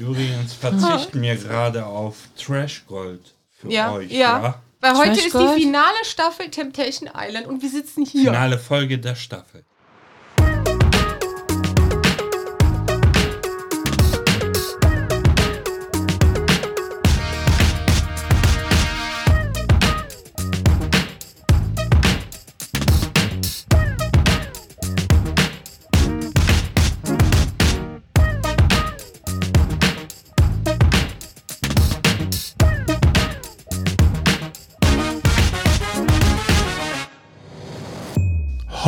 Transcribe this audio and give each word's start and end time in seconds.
Übrigens 0.00 0.54
verzichten 0.54 1.20
wir 1.22 1.36
gerade 1.36 1.84
auf 1.84 2.16
Trash 2.42 2.84
Gold 2.86 3.20
für 3.60 3.70
Ja, 3.70 3.92
euch. 3.92 4.10
ja. 4.10 4.60
Weil 4.80 4.96
heute 4.96 5.08
Trash 5.10 5.18
ist 5.18 5.26
die 5.26 5.30
Gold? 5.38 5.60
finale 5.60 6.04
Staffel 6.04 6.48
Temptation 6.50 7.10
Island 7.14 7.46
und 7.46 7.60
wir 7.62 7.68
sitzen 7.68 8.06
hier. 8.06 8.22
Finale 8.24 8.58
Folge 8.58 8.98
der 8.98 9.14
Staffel. 9.14 9.62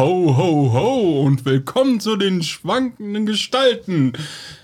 Ho, 0.02 0.36
ho, 0.36 0.72
ho 0.72 1.22
und 1.22 1.44
willkommen 1.44 2.00
zu 2.00 2.16
den 2.16 2.42
schwankenden 2.42 3.24
Gestalten. 3.24 4.14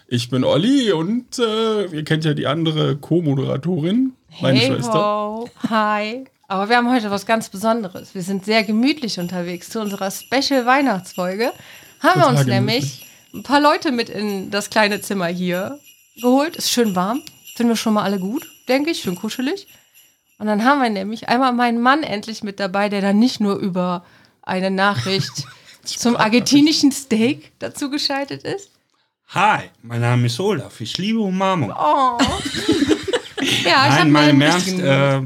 Ich 0.09 0.31
bin 0.31 0.43
Olli 0.43 0.91
und 0.91 1.39
äh, 1.39 1.85
ihr 1.85 2.03
kennt 2.03 2.25
ja 2.25 2.35
die 2.35 2.49
andere 2.49 2.97
Co-Moderatorin, 2.97 4.15
meine 4.41 4.59
Hey 4.59 4.67
Schwester. 4.67 4.95
ho. 4.95 5.49
Hi. 5.71 6.25
Aber 6.49 6.69
wir 6.69 6.77
haben 6.77 6.91
heute 6.93 7.13
was 7.13 7.25
ganz 7.25 7.51
Besonderes. 7.51 8.17
Wir 8.17 8.23
sind 8.23 8.47
sehr 8.47 8.65
gemütlich 8.65 9.21
unterwegs 9.21 9.71
zu 9.71 9.81
unserer 9.81 10.11
Special 10.11 10.67
Weihnachtsfolge. 10.67 11.53
Haben 12.01 12.21
wir 12.21 12.27
uns 12.27 12.45
nämlich 12.45 13.07
ein 13.33 13.45
paar 13.45 13.61
Leute 13.61 13.93
mit 13.93 14.09
in 14.09 14.51
das 14.51 14.71
kleine 14.71 15.01
Zimmer 15.03 15.29
hier 15.29 15.79
geholt. 16.21 16.57
Ist 16.57 16.73
schön 16.73 16.97
warm. 16.97 17.23
Finden 17.55 17.71
wir 17.71 17.77
schon 17.77 17.95
mal 17.95 18.03
alle 18.03 18.19
gut, 18.19 18.45
denke 18.67 18.91
ich. 18.91 19.03
Schön 19.03 19.15
kuschelig. 19.15 19.69
Und 20.41 20.49
dann 20.49 20.65
haben 20.65 20.83
wir 20.83 20.91
nämlich 20.91 21.29
einmal 21.29 21.53
meinen 21.53 21.81
Mann 21.81 22.03
endlich 22.03 22.43
mit 22.43 22.59
dabei, 22.59 22.89
der 22.89 23.03
dann 23.03 23.21
nicht 23.21 23.39
nur 23.39 23.55
über 23.55 24.05
eine 24.49 24.71
Nachricht 24.71 25.47
zum 25.85 26.17
argentinischen 26.17 26.91
Steak 26.91 27.53
dazu 27.59 27.91
geschaltet 27.91 28.43
ist. 28.43 28.71
Hi, 29.29 29.65
mein 29.83 30.01
Name 30.01 30.27
ist 30.27 30.41
Olaf. 30.41 30.81
Ich 30.81 30.97
liebe 30.97 31.21
Umarmung. 31.21 31.71
Oh. 31.71 32.19
ja, 33.65 33.89
ich 33.89 33.95
Nein, 33.95 34.11
mal 34.11 34.31
im 34.31 34.41
Ernst. 34.41 34.67
bisschen 34.67 34.81
Äh, 34.85 35.21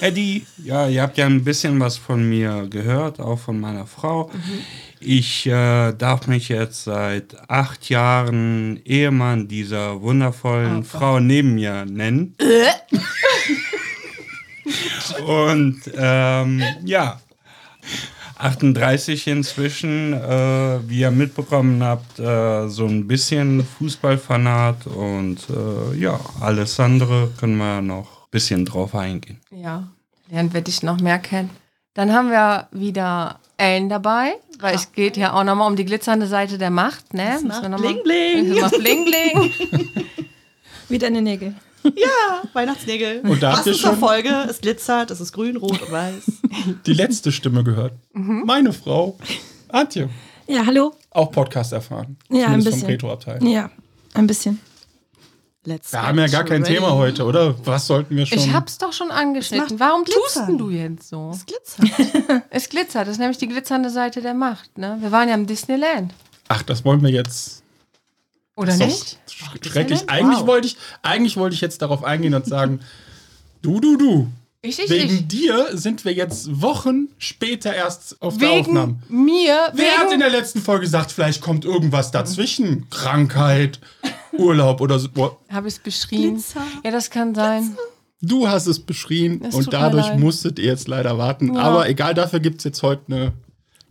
Eddie, 0.00 0.46
ja, 0.58 0.86
ihr 0.86 1.02
habt 1.02 1.18
ja 1.18 1.26
ein 1.26 1.42
bisschen 1.42 1.80
was 1.80 1.96
von 1.96 2.28
mir 2.28 2.66
gehört, 2.68 3.20
auch 3.20 3.38
von 3.38 3.58
meiner 3.58 3.86
Frau. 3.86 4.30
Ich 5.00 5.46
äh, 5.46 5.92
darf 5.92 6.26
mich 6.28 6.48
jetzt 6.48 6.84
seit 6.84 7.50
acht 7.50 7.88
Jahren 7.88 8.80
Ehemann 8.84 9.48
dieser 9.48 10.00
wundervollen 10.00 10.84
Frau 10.84 11.20
neben 11.20 11.54
mir 11.54 11.84
nennen. 11.86 12.36
Und 15.26 15.82
ähm, 15.96 16.62
ja, 16.84 17.20
38 18.44 19.26
inzwischen, 19.28 20.12
äh, 20.12 20.78
wie 20.88 21.00
ihr 21.00 21.10
mitbekommen 21.10 21.82
habt, 21.82 22.18
äh, 22.18 22.68
so 22.68 22.84
ein 22.86 23.06
bisschen 23.06 23.64
Fußballfanat 23.64 24.86
und 24.86 25.38
äh, 25.48 25.96
ja, 25.98 26.20
alles 26.40 26.78
andere 26.78 27.30
können 27.40 27.56
wir 27.56 27.80
noch 27.80 28.24
ein 28.24 28.30
bisschen 28.30 28.64
drauf 28.66 28.94
eingehen. 28.94 29.40
Ja, 29.50 29.88
lernen 30.30 30.52
wir 30.52 30.60
dich 30.60 30.82
noch 30.82 31.00
mehr 31.00 31.18
kennen. 31.18 31.50
Dann 31.94 32.12
haben 32.12 32.30
wir 32.30 32.68
wieder 32.72 33.38
Ellen 33.56 33.88
dabei, 33.88 34.34
weil 34.58 34.74
es 34.74 34.92
geht 34.92 35.16
ja 35.16 35.32
auch 35.32 35.44
nochmal 35.44 35.68
um 35.68 35.76
die 35.76 35.84
glitzernde 35.86 36.26
Seite 36.26 36.58
der 36.58 36.70
Macht, 36.70 37.14
ne? 37.14 37.38
Müssen 37.42 37.62
wir 37.62 37.68
noch 37.70 37.78
mal- 37.78 37.94
Bling, 37.94 38.02
bling. 38.02 38.52
Es 38.52 38.60
macht 38.60 38.78
bling 38.78 39.04
bling. 39.06 39.52
Wie 40.90 40.98
deine 40.98 41.22
Nägel. 41.22 41.54
Ja, 41.84 42.42
Weihnachtsnägel. 42.52 43.20
Und 43.20 43.42
da 43.42 43.56
habt 43.56 43.66
ihr 43.66 43.74
schon- 43.74 43.98
Folge. 43.98 44.30
Es 44.48 44.60
glitzert, 44.60 45.10
es 45.10 45.20
ist 45.20 45.32
grün, 45.32 45.56
rot 45.56 45.82
und 45.82 45.92
weiß. 45.92 46.22
Die 46.86 46.94
letzte 46.94 47.30
Stimme 47.32 47.62
gehört. 47.64 47.92
Meine 48.12 48.72
Frau, 48.72 49.18
Antje. 49.68 50.08
Ja, 50.46 50.64
hallo. 50.66 50.94
Auch 51.10 51.30
Podcast 51.30 51.72
erfahren. 51.72 52.16
Ja, 52.30 52.46
ein 52.46 52.60
Zumindest 52.62 52.68
vom 52.68 52.74
bisschen. 52.80 52.88
Retro-Abteil. 52.90 53.44
Ja, 53.46 53.70
ein 54.14 54.26
bisschen. 54.26 54.60
Let's 55.66 55.92
Wir 55.92 56.02
haben 56.06 56.18
ja 56.18 56.26
gar 56.26 56.44
kein 56.44 56.62
Thema 56.62 56.92
heute, 56.92 57.24
oder? 57.24 57.54
Was 57.66 57.86
sollten 57.86 58.14
wir 58.16 58.26
schon? 58.26 58.36
Ich 58.38 58.52
hab's 58.52 58.76
doch 58.76 58.92
schon 58.92 59.10
angeschnitten. 59.10 59.80
Warum 59.80 60.04
tust 60.04 60.16
Glitzern. 60.34 60.58
du 60.58 60.68
jetzt 60.70 61.08
so? 61.08 61.32
Es 61.34 61.46
glitzert. 61.46 62.42
Es 62.50 62.68
glitzert, 62.68 63.06
das 63.06 63.12
ist 63.14 63.18
nämlich 63.18 63.38
die 63.38 63.48
glitzernde 63.48 63.88
Seite 63.90 64.20
der 64.20 64.34
Macht, 64.34 64.76
ne? 64.76 64.98
Wir 65.00 65.10
waren 65.10 65.28
ja 65.28 65.34
im 65.34 65.46
Disneyland. 65.46 66.12
Ach, 66.48 66.62
das 66.62 66.84
wollen 66.84 67.02
wir 67.02 67.10
jetzt. 67.10 67.62
Oder 68.56 68.68
Das 68.76 68.78
nicht? 68.78 69.18
sch- 69.28 69.68
Schrecklich. 69.68 70.08
Eigentlich, 70.08 70.38
Wow. 70.40 70.46
wollte 70.46 70.66
ich, 70.68 70.76
eigentlich 71.02 71.36
wollte 71.36 71.54
ich 71.54 71.60
jetzt 71.60 71.82
darauf 71.82 72.04
eingehen 72.04 72.34
und 72.34 72.46
sagen, 72.46 72.80
du, 73.62 73.80
du, 73.80 73.96
du. 73.96 74.28
Ich, 74.62 74.78
ich, 74.78 74.88
Wegen 74.88 75.14
ich. 75.14 75.26
dir 75.28 75.76
sind 75.76 76.06
wir 76.06 76.12
jetzt 76.14 76.62
Wochen 76.62 77.08
später 77.18 77.74
erst 77.74 78.16
auf 78.22 78.38
der 78.38 78.48
Wegen 78.48 78.60
Aufnahme. 78.68 78.96
mir, 79.08 79.58
Wer 79.74 79.98
hat 79.98 80.04
in 80.04 80.10
wegen, 80.12 80.20
der 80.20 80.30
letzten 80.30 80.62
Folge 80.62 80.82
gesagt, 80.86 81.12
vielleicht 81.12 81.42
kommt 81.42 81.66
irgendwas 81.66 82.12
dazwischen? 82.12 82.88
Krankheit, 82.88 83.78
Urlaub 84.32 84.80
oder 84.80 84.98
so. 84.98 85.08
Habe 85.50 85.68
ich 85.68 85.74
es 85.74 85.80
beschrien. 85.80 86.34
Glitzer. 86.36 86.62
Ja, 86.82 86.90
das 86.92 87.10
kann 87.10 87.34
sein. 87.34 87.76
Du 88.22 88.48
hast 88.48 88.66
es 88.66 88.80
beschrien 88.80 89.42
Es 89.44 89.54
und 89.54 89.70
dadurch 89.70 90.14
musstet 90.14 90.58
ihr 90.58 90.64
jetzt 90.66 90.88
leider 90.88 91.18
warten. 91.18 91.54
Ja. 91.54 91.60
Aber 91.60 91.86
egal, 91.90 92.14
dafür 92.14 92.40
gibt 92.40 92.58
es 92.60 92.64
jetzt 92.64 92.82
heute 92.82 93.02
eine 93.12 93.32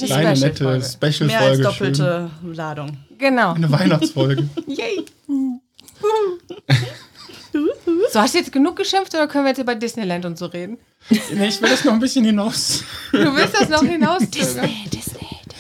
Die 0.02 0.06
kleine, 0.08 0.36
Special-Folge. 0.36 0.80
nette 0.80 0.90
Special-Folge. 0.90 1.26
Mehr 1.28 1.40
als 1.42 1.58
schön. 1.76 1.94
doppelte 1.94 2.32
Ladung. 2.52 2.98
Genau. 3.18 3.54
Eine 3.54 3.72
Weihnachtsfolge. 3.72 4.48
Yay. 4.68 5.06
So, 8.12 8.20
hast 8.20 8.34
du 8.34 8.40
jetzt 8.40 8.52
genug 8.52 8.76
geschimpft 8.76 9.14
oder 9.14 9.28
können 9.28 9.46
wir 9.46 9.50
jetzt 9.50 9.60
über 9.60 9.76
Disneyland 9.76 10.26
und 10.26 10.38
so 10.38 10.48
reden? 10.48 10.78
nee, 11.10 11.48
ich 11.48 11.62
will 11.62 11.70
das 11.70 11.84
noch 11.84 11.94
ein 11.94 12.00
bisschen 12.00 12.26
hinaus. 12.26 12.84
Du 13.12 13.36
willst 13.36 13.60
das 13.60 13.70
noch 13.70 13.84
hinauszögern? 13.84 14.70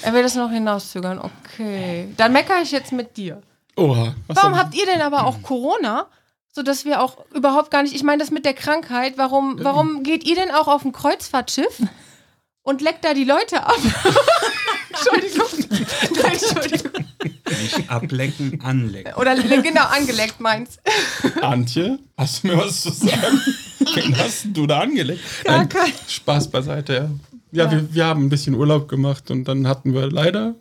Er 0.02 0.14
will 0.14 0.24
das 0.24 0.36
noch 0.36 0.50
hinauszögern, 0.52 1.20
okay. 1.20 2.10
Dann 2.18 2.34
meckere 2.34 2.62
ich 2.62 2.72
jetzt 2.72 2.92
mit 2.92 3.16
dir. 3.18 3.42
Oha. 3.76 4.16
Warum 4.28 4.56
hab- 4.58 4.66
habt 4.66 4.76
ihr 4.76 4.86
denn 4.86 5.02
aber 5.02 5.26
auch 5.26 5.42
Corona? 5.42 6.08
Sodass 6.52 6.86
wir 6.86 7.02
auch 7.02 7.18
überhaupt 7.34 7.72
gar 7.72 7.82
nicht, 7.84 7.96
ich 7.96 8.04
meine 8.04 8.20
das 8.22 8.30
mit 8.32 8.46
der 8.46 8.54
Krankheit, 8.54 9.14
warum, 9.18 9.58
warum 9.64 10.04
geht 10.04 10.24
ihr 10.24 10.36
denn 10.36 10.52
auch 10.52 10.68
auf 10.68 10.86
ein 10.86 10.92
Kreuzfahrtschiff 10.92 11.82
und 12.62 12.82
leckt 12.82 13.04
da 13.06 13.14
die 13.16 13.24
Leute 13.24 13.64
ab? 13.66 13.76
Entschuldigung. 14.90 15.48
Nein, 16.22 16.32
Entschuldigung. 16.34 16.93
Nicht 17.24 17.90
ablecken, 17.90 18.62
anlecken. 18.62 19.14
Oder 19.16 19.36
genau, 19.36 19.86
angeleckt 19.86 20.40
meins. 20.40 20.78
Antje, 21.42 22.00
hast 22.18 22.44
du 22.44 22.48
mir 22.48 22.58
was 22.58 22.82
zu 22.82 22.92
sagen? 22.92 23.42
Wen 23.96 24.18
hast 24.18 24.46
du 24.54 24.66
da 24.68 24.80
angelegt? 24.80 25.22
Nein, 25.46 25.70
Spaß 26.08 26.50
beiseite, 26.50 26.94
ja. 26.94 27.10
Ja, 27.66 27.72
Wir, 27.72 27.94
wir 27.94 28.06
haben 28.06 28.24
ein 28.26 28.30
bisschen 28.30 28.56
Urlaub 28.56 28.88
gemacht 28.88 29.30
und 29.30 29.46
dann 29.46 29.68
hatten 29.68 29.94
wir 29.94 30.10
leider 30.10 30.56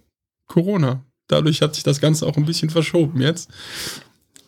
Corona. 0.46 1.00
Dadurch 1.28 1.62
hat 1.62 1.74
sich 1.74 1.84
das 1.84 2.00
Ganze 2.00 2.26
auch 2.26 2.36
ein 2.36 2.44
bisschen 2.44 2.68
verschoben 2.68 3.20
jetzt. 3.22 3.48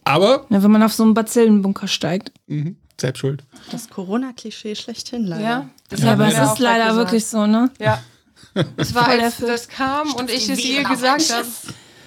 Aber, 0.04 0.44
Ja, 0.50 0.62
wenn 0.62 0.70
man 0.70 0.82
auf 0.82 0.92
so 0.92 1.02
einen 1.02 1.14
Bazillenbunker 1.14 1.88
steigt. 1.88 2.30
mhm, 2.46 2.76
selbst 3.00 3.20
schuld. 3.20 3.42
Das 3.70 3.88
Corona-Klischee 3.88 4.74
schlechthin 4.74 5.24
leider. 5.26 5.42
Ja, 5.42 5.70
das 5.88 6.00
Ja, 6.00 6.12
aber 6.12 6.28
es 6.28 6.38
ist 6.52 6.58
leider 6.58 6.84
gesagt. 6.90 6.96
wirklich 6.98 7.26
so, 7.26 7.46
ne? 7.46 7.70
Ja. 7.80 8.02
Es 8.76 8.94
war, 8.94 9.08
als 9.08 9.38
das 9.38 9.68
kam 9.68 10.12
und 10.14 10.30
ich 10.30 10.48
es 10.48 10.62
ihr 10.64 10.84
gesagt 10.84 11.32
habe. 11.32 11.46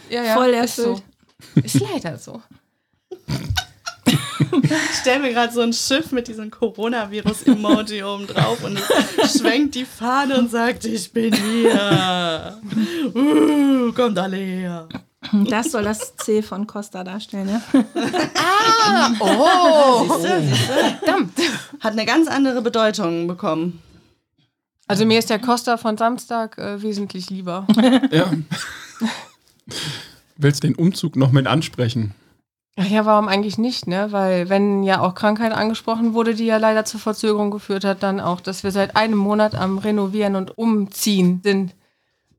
Ja, 0.10 0.24
ja, 0.24 0.34
Voll 0.36 0.50
ist 0.50 0.76
so. 0.76 0.82
erfüllt. 0.82 1.04
Ist 1.66 1.80
leider 1.80 2.18
so. 2.18 2.42
Ich 4.64 4.98
stelle 5.02 5.20
mir 5.20 5.34
gerade 5.34 5.52
so 5.54 5.62
ein 5.62 5.74
Schiff 5.74 6.12
mit 6.12 6.28
diesem 6.28 6.50
Coronavirus-Emoji 6.50 8.04
oben 8.04 8.28
drauf 8.28 8.64
und 8.64 8.80
es 9.22 9.40
schwenkt 9.40 9.76
die 9.76 9.86
Fahne 9.86 10.38
und 10.38 10.50
sagt, 10.50 10.86
ich 10.86 11.12
bin 11.12 11.34
hier. 11.34 12.60
Uh, 13.14 13.92
kommt 13.94 14.18
alle 14.18 14.38
her. 14.38 14.88
Das 15.50 15.72
soll 15.72 15.84
das 15.84 16.16
C 16.18 16.42
von 16.42 16.66
Costa 16.68 17.04
darstellen, 17.04 17.50
ja? 17.50 17.62
Oh, 19.20 20.04
Siehste, 20.08 20.42
siehste? 20.42 20.74
verdammt. 21.00 21.34
Hat 21.82 21.94
eine 21.94 22.06
ganz 22.06 22.28
andere 22.28 22.62
Bedeutung 22.62 23.28
bekommen. 23.28 23.82
Also 24.88 25.06
mir 25.06 25.20
ist 25.20 25.30
der 25.30 25.40
Costa 25.40 25.76
von 25.78 25.98
Samstag 25.98 26.58
äh, 26.58 26.82
wesentlich 26.82 27.30
lieber. 27.30 27.68
Ja. 28.12 28.32
Willst 30.38 30.64
den 30.64 30.76
Umzug 30.76 31.16
noch 31.16 31.32
mit 31.32 31.48
ansprechen? 31.48 32.14
Ach 32.80 32.86
ja, 32.86 33.06
warum 33.06 33.28
eigentlich 33.28 33.58
nicht, 33.58 33.88
ne? 33.88 34.12
Weil 34.12 34.50
wenn 34.50 34.84
ja 34.84 35.02
auch 35.02 35.16
Krankheit 35.16 35.52
angesprochen 35.52 36.14
wurde, 36.14 36.36
die 36.36 36.46
ja 36.46 36.58
leider 36.58 36.86
zur 36.86 37.00
Verzögerung 37.00 37.50
geführt 37.50 37.84
hat, 37.84 38.04
dann 38.04 38.20
auch, 38.20 38.40
dass 38.40 38.64
wir 38.64 38.72
seit 38.72 38.96
einem 38.96 39.18
Monat 39.18 39.56
am 39.56 39.80
Renovieren 39.80 40.36
und 40.36 40.56
Umziehen 40.58 41.42
sind. 41.44 41.74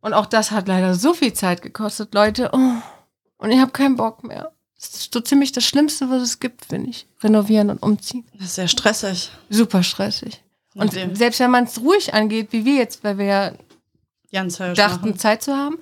Und 0.00 0.14
auch 0.14 0.26
das 0.26 0.52
hat 0.52 0.68
leider 0.68 0.94
so 0.94 1.12
viel 1.12 1.32
Zeit 1.32 1.60
gekostet, 1.60 2.14
Leute. 2.14 2.50
Oh. 2.52 2.72
Und 3.38 3.50
ich 3.50 3.58
habe 3.58 3.72
keinen 3.72 3.96
Bock 3.96 4.22
mehr. 4.22 4.52
Das 4.76 4.90
ist 4.90 5.12
so 5.12 5.18
ziemlich 5.20 5.50
das 5.50 5.64
Schlimmste, 5.64 6.08
was 6.08 6.22
es 6.22 6.38
gibt, 6.38 6.66
finde 6.66 6.90
ich. 6.90 7.08
Renovieren 7.20 7.70
und 7.70 7.82
umziehen. 7.82 8.24
Das 8.34 8.46
ist 8.46 8.54
sehr 8.54 8.68
stressig. 8.68 9.32
Super 9.50 9.82
stressig. 9.82 10.40
Und 10.74 10.92
selbst 10.92 11.40
wenn 11.40 11.50
man 11.50 11.64
es 11.64 11.80
ruhig 11.80 12.14
angeht, 12.14 12.48
wie 12.52 12.64
wir 12.64 12.76
jetzt, 12.76 13.02
weil 13.02 13.18
wir 13.18 13.24
ja 14.30 14.44
dachten, 14.74 15.08
machen. 15.08 15.18
Zeit 15.18 15.42
zu 15.42 15.56
haben, 15.56 15.78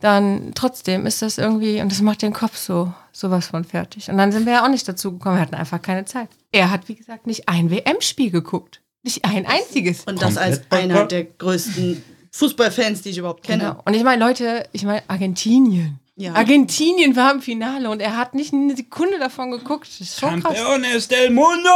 dann 0.00 0.52
trotzdem 0.54 1.06
ist 1.06 1.22
das 1.22 1.38
irgendwie, 1.38 1.80
und 1.80 1.92
das 1.92 2.00
macht 2.00 2.22
den 2.22 2.32
Kopf 2.32 2.56
so, 2.56 2.92
sowas 3.12 3.48
von 3.48 3.64
fertig. 3.64 4.08
Und 4.08 4.18
dann 4.18 4.32
sind 4.32 4.46
wir 4.46 4.54
ja 4.54 4.64
auch 4.64 4.70
nicht 4.70 4.88
dazu 4.88 5.12
gekommen, 5.12 5.36
wir 5.36 5.42
hatten 5.42 5.54
einfach 5.54 5.80
keine 5.80 6.04
Zeit. 6.04 6.28
Er 6.52 6.70
hat, 6.70 6.88
wie 6.88 6.94
gesagt, 6.94 7.26
nicht 7.26 7.48
ein 7.48 7.70
WM-Spiel 7.70 8.30
geguckt. 8.30 8.80
Nicht 9.02 9.24
ein 9.24 9.46
einziges. 9.46 10.04
Und 10.04 10.20
das 10.20 10.36
als 10.36 10.62
einer 10.70 11.06
der 11.06 11.24
größten 11.24 12.02
Fußballfans, 12.32 13.02
die 13.02 13.10
ich 13.10 13.18
überhaupt 13.18 13.44
kenne. 13.44 13.62
Genau. 13.62 13.82
Und 13.84 13.94
ich 13.94 14.04
meine, 14.04 14.24
Leute, 14.24 14.68
ich 14.72 14.84
meine, 14.84 15.02
Argentinien. 15.08 15.98
Ja. 16.16 16.34
Argentinien 16.34 17.16
war 17.16 17.32
im 17.32 17.40
Finale 17.40 17.88
und 17.88 18.00
er 18.00 18.16
hat 18.16 18.34
nicht 18.34 18.52
eine 18.52 18.76
Sekunde 18.76 19.18
davon 19.18 19.50
geguckt. 19.50 19.88
Das 19.88 20.00
ist 20.00 20.20
schon 20.20 20.42
krass. 20.42 20.54
Campeones 20.54 21.08
del 21.08 21.30
mundo! 21.30 21.70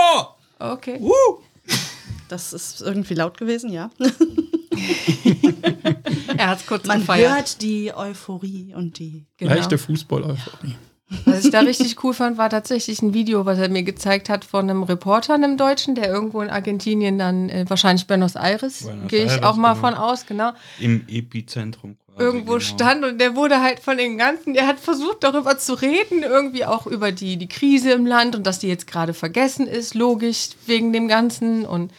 Okay. 0.58 0.98
Uh! 1.00 1.38
Das 2.28 2.52
ist 2.52 2.82
irgendwie 2.82 3.14
laut 3.14 3.38
gewesen, 3.38 3.70
ja. 3.70 3.90
Er 6.36 6.48
hat 6.48 6.60
es 6.60 6.66
kurz 6.66 6.86
Man 6.86 7.00
gefeiert. 7.00 7.32
hört 7.32 7.62
die 7.62 7.94
Euphorie 7.94 8.74
und 8.74 8.98
die. 8.98 9.26
Genau. 9.36 9.54
Leichte 9.54 9.78
Fußball-Euphorie. 9.78 10.74
Was 11.26 11.44
ich 11.44 11.50
da 11.50 11.60
richtig 11.60 12.02
cool 12.02 12.14
fand, 12.14 12.38
war 12.38 12.50
tatsächlich 12.50 13.00
ein 13.02 13.14
Video, 13.14 13.46
was 13.46 13.58
er 13.58 13.68
mir 13.68 13.82
gezeigt 13.82 14.28
hat 14.28 14.44
von 14.44 14.68
einem 14.68 14.82
Reporter, 14.82 15.34
einem 15.34 15.56
Deutschen, 15.56 15.94
der 15.94 16.08
irgendwo 16.08 16.40
in 16.40 16.50
Argentinien 16.50 17.18
dann, 17.18 17.50
äh, 17.50 17.64
wahrscheinlich 17.68 18.06
Buenos 18.06 18.34
Aires, 18.36 18.84
Buenos 18.84 19.08
gehe 19.08 19.24
ich 19.24 19.32
Aires, 19.32 19.44
auch 19.44 19.56
mal 19.56 19.74
genau. 19.74 19.86
von 19.88 19.94
aus, 19.94 20.26
genau, 20.26 20.52
Im 20.80 21.04
Epizentrum 21.08 21.96
quasi. 22.06 22.24
irgendwo 22.24 22.54
genau. 22.54 22.60
stand 22.60 23.04
und 23.04 23.20
der 23.20 23.36
wurde 23.36 23.60
halt 23.60 23.80
von 23.80 23.98
den 23.98 24.18
ganzen, 24.18 24.54
der 24.54 24.66
hat 24.66 24.80
versucht 24.80 25.22
darüber 25.22 25.58
zu 25.58 25.74
reden, 25.74 26.22
irgendwie 26.22 26.64
auch 26.64 26.86
über 26.86 27.12
die, 27.12 27.36
die 27.36 27.48
Krise 27.48 27.92
im 27.92 28.06
Land 28.06 28.34
und 28.34 28.46
dass 28.46 28.58
die 28.58 28.68
jetzt 28.68 28.86
gerade 28.86 29.14
vergessen 29.14 29.66
ist, 29.66 29.94
logisch, 29.94 30.50
wegen 30.66 30.92
dem 30.92 31.06
Ganzen 31.06 31.66
und 31.66 31.92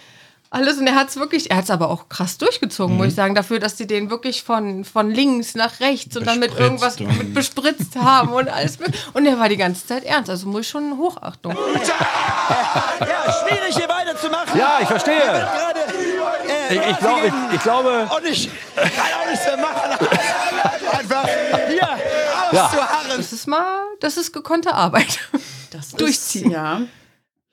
alles. 0.55 0.77
Und 0.77 0.87
er 0.87 0.95
hat 0.95 1.09
es 1.09 1.17
wirklich, 1.17 1.51
er 1.51 1.57
hat 1.57 1.65
es 1.65 1.69
aber 1.69 1.89
auch 1.89 2.09
krass 2.09 2.37
durchgezogen, 2.39 2.93
Mhm. 2.95 2.97
muss 2.97 3.07
ich 3.09 3.15
sagen, 3.15 3.35
dafür, 3.35 3.59
dass 3.59 3.75
die 3.75 3.85
den 3.87 4.09
wirklich 4.09 4.43
von, 4.43 4.83
von 4.85 5.11
links 5.11 5.53
nach 5.55 5.79
rechts 5.79 6.15
und 6.17 6.25
dann 6.25 6.39
mit 6.39 6.51
Bespritzt 6.51 6.61
irgendwas 6.61 6.99
und- 6.99 7.17
mit 7.19 7.33
bespritzt 7.33 7.95
haben 7.97 8.29
und 8.33 8.49
alles. 8.49 8.79
mit- 8.79 8.93
Und 9.13 9.25
er 9.25 9.37
war 9.39 9.49
die 9.49 9.57
ganze 9.57 9.85
Zeit 9.85 10.03
ernst, 10.03 10.29
also 10.29 10.47
muss 10.47 10.61
ich 10.61 10.69
schon 10.69 10.97
Hochachtung. 10.97 11.55
Ja, 11.55 13.33
schwierig 13.47 13.75
hier 13.75 13.89
weiterzumachen. 13.89 14.57
Ja, 14.59 14.77
ich 14.81 14.87
verstehe. 14.87 15.19
Gerade, 15.19 15.79
äh, 16.69 16.75
Ich, 16.75 16.81
ich, 16.91 16.97
glaub, 16.99 17.23
ich, 17.23 17.33
ich 17.55 17.61
glaube, 17.61 18.09
Und 18.15 18.25
ich 18.25 18.49
kann 18.75 18.91
auch 19.21 19.29
nichts 19.29 19.45
mehr 19.45 19.57
machen. 19.57 20.07
Einfach 20.91 21.27
hier 21.69 21.89
auszuharren. 22.63 23.17
Das 23.17 23.33
ist 23.33 23.47
mal, 23.47 23.83
das 23.99 24.17
ist 24.17 24.31
gekonnte 24.33 24.73
Arbeit. 24.73 25.19
Das 25.71 25.87
ist- 25.87 25.99
Durchziehen. 26.01 26.51
Ja. 26.51 26.81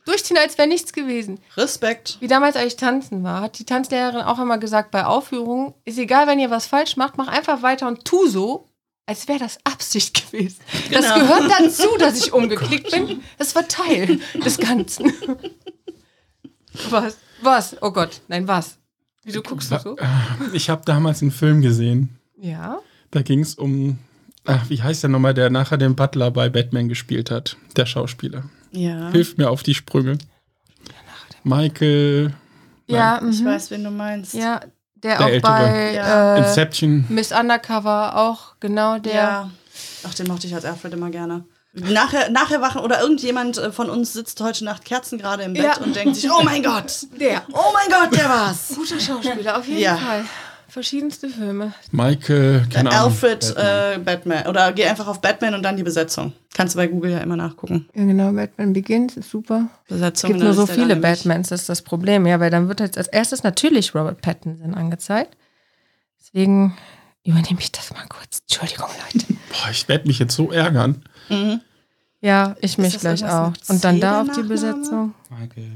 Durchziehen, 0.04 0.36
als 0.38 0.58
wäre 0.58 0.66
nichts 0.68 0.92
gewesen. 0.92 1.38
Respekt. 1.56 2.16
Wie 2.20 2.26
damals, 2.26 2.56
als 2.56 2.66
ich 2.68 2.76
tanzen 2.76 3.22
war, 3.22 3.40
hat 3.40 3.58
die 3.58 3.64
Tanzlehrerin 3.64 4.22
auch 4.22 4.38
immer 4.40 4.58
gesagt, 4.58 4.90
bei 4.90 5.04
Aufführungen, 5.04 5.74
ist 5.84 5.98
egal, 5.98 6.26
wenn 6.26 6.38
ihr 6.40 6.50
was 6.50 6.66
falsch 6.66 6.96
macht, 6.96 7.16
mach 7.18 7.28
einfach 7.28 7.62
weiter 7.62 7.86
und 7.86 8.04
tu 8.04 8.26
so, 8.26 8.68
als 9.06 9.28
wäre 9.28 9.38
das 9.38 9.58
Absicht 9.64 10.26
gewesen. 10.32 10.58
Das 10.90 11.04
Genau. 11.12 11.18
gehört 11.20 11.50
dazu, 11.60 11.88
dass 11.98 12.18
ich 12.18 12.32
umgeklickt 12.32 12.90
bin. 12.90 13.22
Das 13.38 13.54
war 13.54 13.66
Teil 13.68 14.18
des 14.44 14.58
Ganzen. 14.58 15.12
Was? 16.90 17.16
Was? 17.42 17.76
Oh 17.82 17.90
Gott, 17.90 18.20
nein, 18.28 18.48
was? 18.48 18.78
Wieso 19.24 19.42
guckst 19.42 19.70
du 19.70 19.78
so? 19.78 19.96
Ich 20.52 20.70
habe 20.70 20.82
damals 20.84 21.20
einen 21.22 21.30
Film 21.30 21.60
gesehen. 21.60 22.18
Ja. 22.40 22.78
Da 23.10 23.22
ging 23.22 23.40
es 23.40 23.54
um, 23.56 23.98
ach, 24.44 24.68
wie 24.70 24.82
heißt 24.82 25.02
der 25.02 25.10
nochmal, 25.10 25.34
der 25.34 25.50
nachher 25.50 25.76
den 25.76 25.94
Butler 25.94 26.30
bei 26.30 26.48
Batman 26.48 26.88
gespielt 26.88 27.30
hat, 27.30 27.56
der 27.76 27.84
Schauspieler. 27.86 28.44
Ja. 28.72 29.10
Hilft 29.10 29.38
mir 29.38 29.50
auf 29.50 29.62
die 29.62 29.74
Sprünge. 29.74 30.18
Michael 31.44 32.32
Ja, 32.86 33.20
Ich 33.28 33.40
mhm. 33.40 33.46
weiß, 33.46 33.70
wen 33.70 33.84
du 33.84 33.90
meinst. 33.90 34.34
ja, 34.34 34.60
der, 34.94 35.18
Der 35.18 35.20
auch 35.20 35.28
Ältere. 35.28 35.52
bei 35.52 35.92
Ja. 35.94 36.36
äh, 36.36 36.38
Inception. 36.38 37.04
Miss 37.08 37.32
Undercover 37.32 38.16
auch, 38.16 38.54
genau 38.60 38.98
der. 38.98 39.14
Ja. 39.14 39.50
Ach, 40.06 40.14
den 40.14 40.26
mochte 40.28 40.46
ich 40.46 40.54
als 40.54 40.64
Alfred 40.64 40.92
immer 40.94 41.10
gerne. 41.10 41.44
Nachher, 41.74 42.28
nachher 42.30 42.60
wachen 42.60 42.82
oder 42.82 43.00
irgendjemand 43.00 43.56
äh, 43.56 43.72
von 43.72 43.88
uns 43.88 44.12
sitzt 44.12 44.40
heute 44.42 44.64
Nacht 44.64 44.84
Kerzen 44.84 45.16
gerade 45.18 45.42
im 45.44 45.54
Bett 45.54 45.64
Ja. 45.64 45.78
und 45.78 45.96
denkt 45.96 46.16
sich, 46.16 46.30
oh 46.30 46.42
mein 46.42 46.62
Gott, 46.62 47.06
Der. 47.18 47.42
oh 47.52 47.72
mein 47.72 47.88
Gott, 47.88 48.14
der 48.18 48.28
war's. 48.28 48.72
Guter 48.74 49.00
Schauspieler, 49.00 49.56
auf 49.58 49.66
jeden 49.66 49.80
Ja. 49.80 49.96
Fall. 49.96 50.24
Verschiedenste 50.72 51.28
Filme. 51.28 51.74
Michael, 51.90 52.66
keine 52.70 52.90
Ahnung. 52.92 53.12
Alfred 53.12 53.40
Batman. 53.40 53.92
Äh, 53.92 53.98
Batman. 53.98 54.46
Oder 54.46 54.72
geh 54.72 54.86
einfach 54.86 55.06
auf 55.06 55.20
Batman 55.20 55.52
und 55.52 55.62
dann 55.62 55.76
die 55.76 55.82
Besetzung. 55.82 56.32
Kannst 56.54 56.74
du 56.74 56.78
bei 56.78 56.86
Google 56.86 57.10
ja 57.10 57.18
immer 57.18 57.36
nachgucken. 57.36 57.90
Ja, 57.94 58.06
genau, 58.06 58.32
Batman 58.32 58.72
Begins 58.72 59.18
ist 59.18 59.28
super. 59.28 59.68
Besetzung. 59.86 60.30
Es 60.30 60.32
gibt 60.32 60.40
dann 60.40 60.46
nur 60.46 60.54
so 60.54 60.64
ist 60.64 60.72
viele 60.72 60.96
Batmans, 60.96 61.50
das 61.50 61.60
ist 61.60 61.68
das 61.68 61.82
Problem. 61.82 62.24
Ja, 62.24 62.40
weil 62.40 62.48
dann 62.48 62.68
wird 62.68 62.80
halt 62.80 62.96
als 62.96 63.08
erstes 63.08 63.42
natürlich 63.42 63.94
Robert 63.94 64.22
Pattinson 64.22 64.72
angezeigt. 64.72 65.36
Deswegen 66.18 66.74
übernehme 67.22 67.60
ich 67.60 67.70
das 67.70 67.92
mal 67.92 68.06
kurz. 68.08 68.40
Entschuldigung, 68.48 68.88
Leute. 69.12 69.26
Boah, 69.50 69.70
ich 69.70 69.86
werde 69.90 70.06
mich 70.06 70.20
jetzt 70.20 70.34
so 70.34 70.52
ärgern. 70.52 71.04
Ja, 72.22 72.56
ich 72.62 72.78
mich 72.78 72.94
das 72.94 73.02
gleich 73.02 73.26
auch. 73.26 73.52
Und 73.68 73.84
dann 73.84 74.00
da 74.00 74.22
auf 74.22 74.28
die? 74.34 74.42
Besetzung. 74.42 75.12
Michael. 75.28 75.70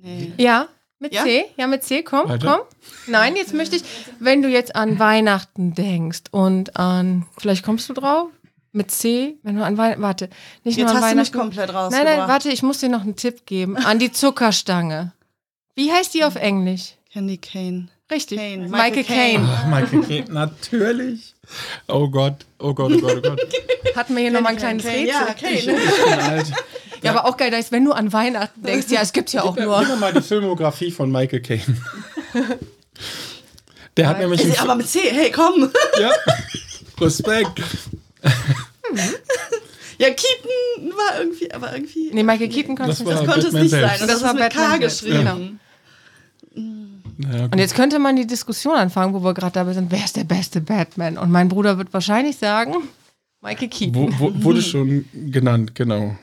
Nee. 0.00 0.32
Ja, 0.38 0.68
mit 1.02 1.12
Ja? 1.12 1.24
C. 1.24 1.44
Ja, 1.58 1.66
mit 1.66 1.82
C. 1.84 2.02
Komm, 2.02 2.28
Weiter. 2.28 2.46
komm. 2.58 3.12
Nein, 3.12 3.36
jetzt 3.36 3.52
möchte 3.52 3.76
ich, 3.76 3.82
wenn 4.20 4.40
du 4.40 4.48
jetzt 4.48 4.74
an 4.74 4.98
Weihnachten 4.98 5.74
denkst 5.74 6.22
und 6.30 6.76
an, 6.76 7.26
vielleicht 7.38 7.64
kommst 7.64 7.88
du 7.88 7.92
drauf? 7.92 8.28
Mit 8.74 8.90
C, 8.90 9.36
wenn 9.42 9.56
du 9.56 9.64
an 9.64 9.76
Weihnachten, 9.76 10.00
warte, 10.00 10.30
nicht 10.64 10.78
Jetzt 10.78 10.86
nur 10.86 10.96
an 10.96 11.02
hast 11.02 11.12
du 11.12 11.16
mich 11.18 11.26
Weihnachten. 11.34 11.38
komplett 11.38 11.66
Nein, 11.68 11.76
rausgebracht. 11.76 12.16
nein, 12.16 12.28
warte, 12.28 12.48
ich 12.48 12.62
muss 12.62 12.78
dir 12.78 12.88
noch 12.88 13.02
einen 13.02 13.16
Tipp 13.16 13.44
geben. 13.44 13.76
An 13.76 13.98
die 13.98 14.10
Zuckerstange. 14.12 15.12
Wie 15.74 15.92
heißt 15.92 16.14
die 16.14 16.24
auf 16.24 16.36
Englisch? 16.36 16.94
Candy 17.12 17.36
Kane. 17.36 17.88
Richtig. 18.12 18.38
Kane, 18.38 18.68
Michael, 18.68 18.90
Michael 18.90 19.04
Caine. 19.04 19.48
Ach, 19.50 19.66
Michael 19.68 20.02
Caine, 20.02 20.32
natürlich. 20.32 21.34
Oh 21.88 22.08
Gott, 22.08 22.44
oh 22.58 22.74
Gott, 22.74 22.92
oh 22.92 23.00
Gott, 23.00 23.16
oh 23.18 23.20
Gott. 23.30 23.40
Hatten 23.96 24.14
wir 24.14 24.22
hier 24.22 24.30
nochmal 24.30 24.52
ein 24.52 24.58
kleines 24.58 24.84
Kane, 24.84 24.96
Rätsel. 24.98 25.08
Ja, 25.08 25.34
Kane. 25.34 25.54
Ich 25.54 25.66
bin 25.66 26.12
alt. 26.20 26.46
Ja, 27.02 27.10
aber 27.10 27.24
auch 27.26 27.36
geil, 27.36 27.50
da 27.50 27.56
ist, 27.58 27.72
wenn 27.72 27.84
du 27.84 27.92
an 27.92 28.12
Weihnachten 28.12 28.62
denkst, 28.62 28.86
ja, 28.90 29.00
es 29.02 29.12
gibt 29.12 29.32
ja 29.32 29.42
auch 29.42 29.56
Gib 29.56 29.64
nur. 29.64 29.80
mir 29.84 29.96
mal 29.96 30.12
die 30.12 30.20
Filmografie 30.22 30.92
von 30.92 31.10
Michael 31.10 31.40
Caine. 31.40 31.76
Der 33.96 34.08
hat 34.08 34.18
nämlich 34.20 34.42
Ist 34.42 34.60
aber 34.60 34.74
mit 34.76 34.88
C, 34.88 35.00
hey, 35.10 35.30
komm. 35.32 35.70
ja, 36.00 36.10
Respekt. 37.00 37.60
Ja, 39.98 40.08
Keaton 40.08 40.92
war 40.96 41.18
irgendwie, 41.20 41.52
aber 41.52 41.72
irgendwie. 41.74 42.10
Nee, 42.12 42.22
Michael 42.22 42.48
Keaton 42.48 42.76
konnte 42.76 42.90
Das 42.92 43.00
es 43.00 43.06
nicht. 43.06 43.18
das 43.20 43.26
konnte 43.26 43.46
es 43.48 43.52
nicht 43.52 43.70
sein. 43.70 43.82
Und 44.00 44.08
Das 44.08 44.20
das, 44.20 44.22
war 44.22 44.34
mit 44.34 44.42
K 44.52 44.60
Batman 44.60 44.80
selbst, 44.80 45.02
Naja, 47.18 47.44
Und 47.44 47.58
jetzt 47.58 47.74
könnte 47.74 47.98
man 47.98 48.16
die 48.16 48.26
Diskussion 48.26 48.74
anfangen, 48.74 49.14
wo 49.14 49.22
wir 49.22 49.34
gerade 49.34 49.52
dabei 49.52 49.72
sind, 49.72 49.90
wer 49.90 50.04
ist 50.04 50.16
der 50.16 50.24
beste 50.24 50.60
Batman? 50.60 51.18
Und 51.18 51.30
mein 51.30 51.48
Bruder 51.48 51.78
wird 51.78 51.92
wahrscheinlich 51.92 52.36
sagen, 52.36 52.74
Michael 53.40 53.68
Keaton. 53.68 54.14
wo, 54.18 54.34
wo, 54.34 54.44
wurde 54.44 54.62
schon 54.62 55.04
genannt, 55.12 55.74
genau. 55.74 56.16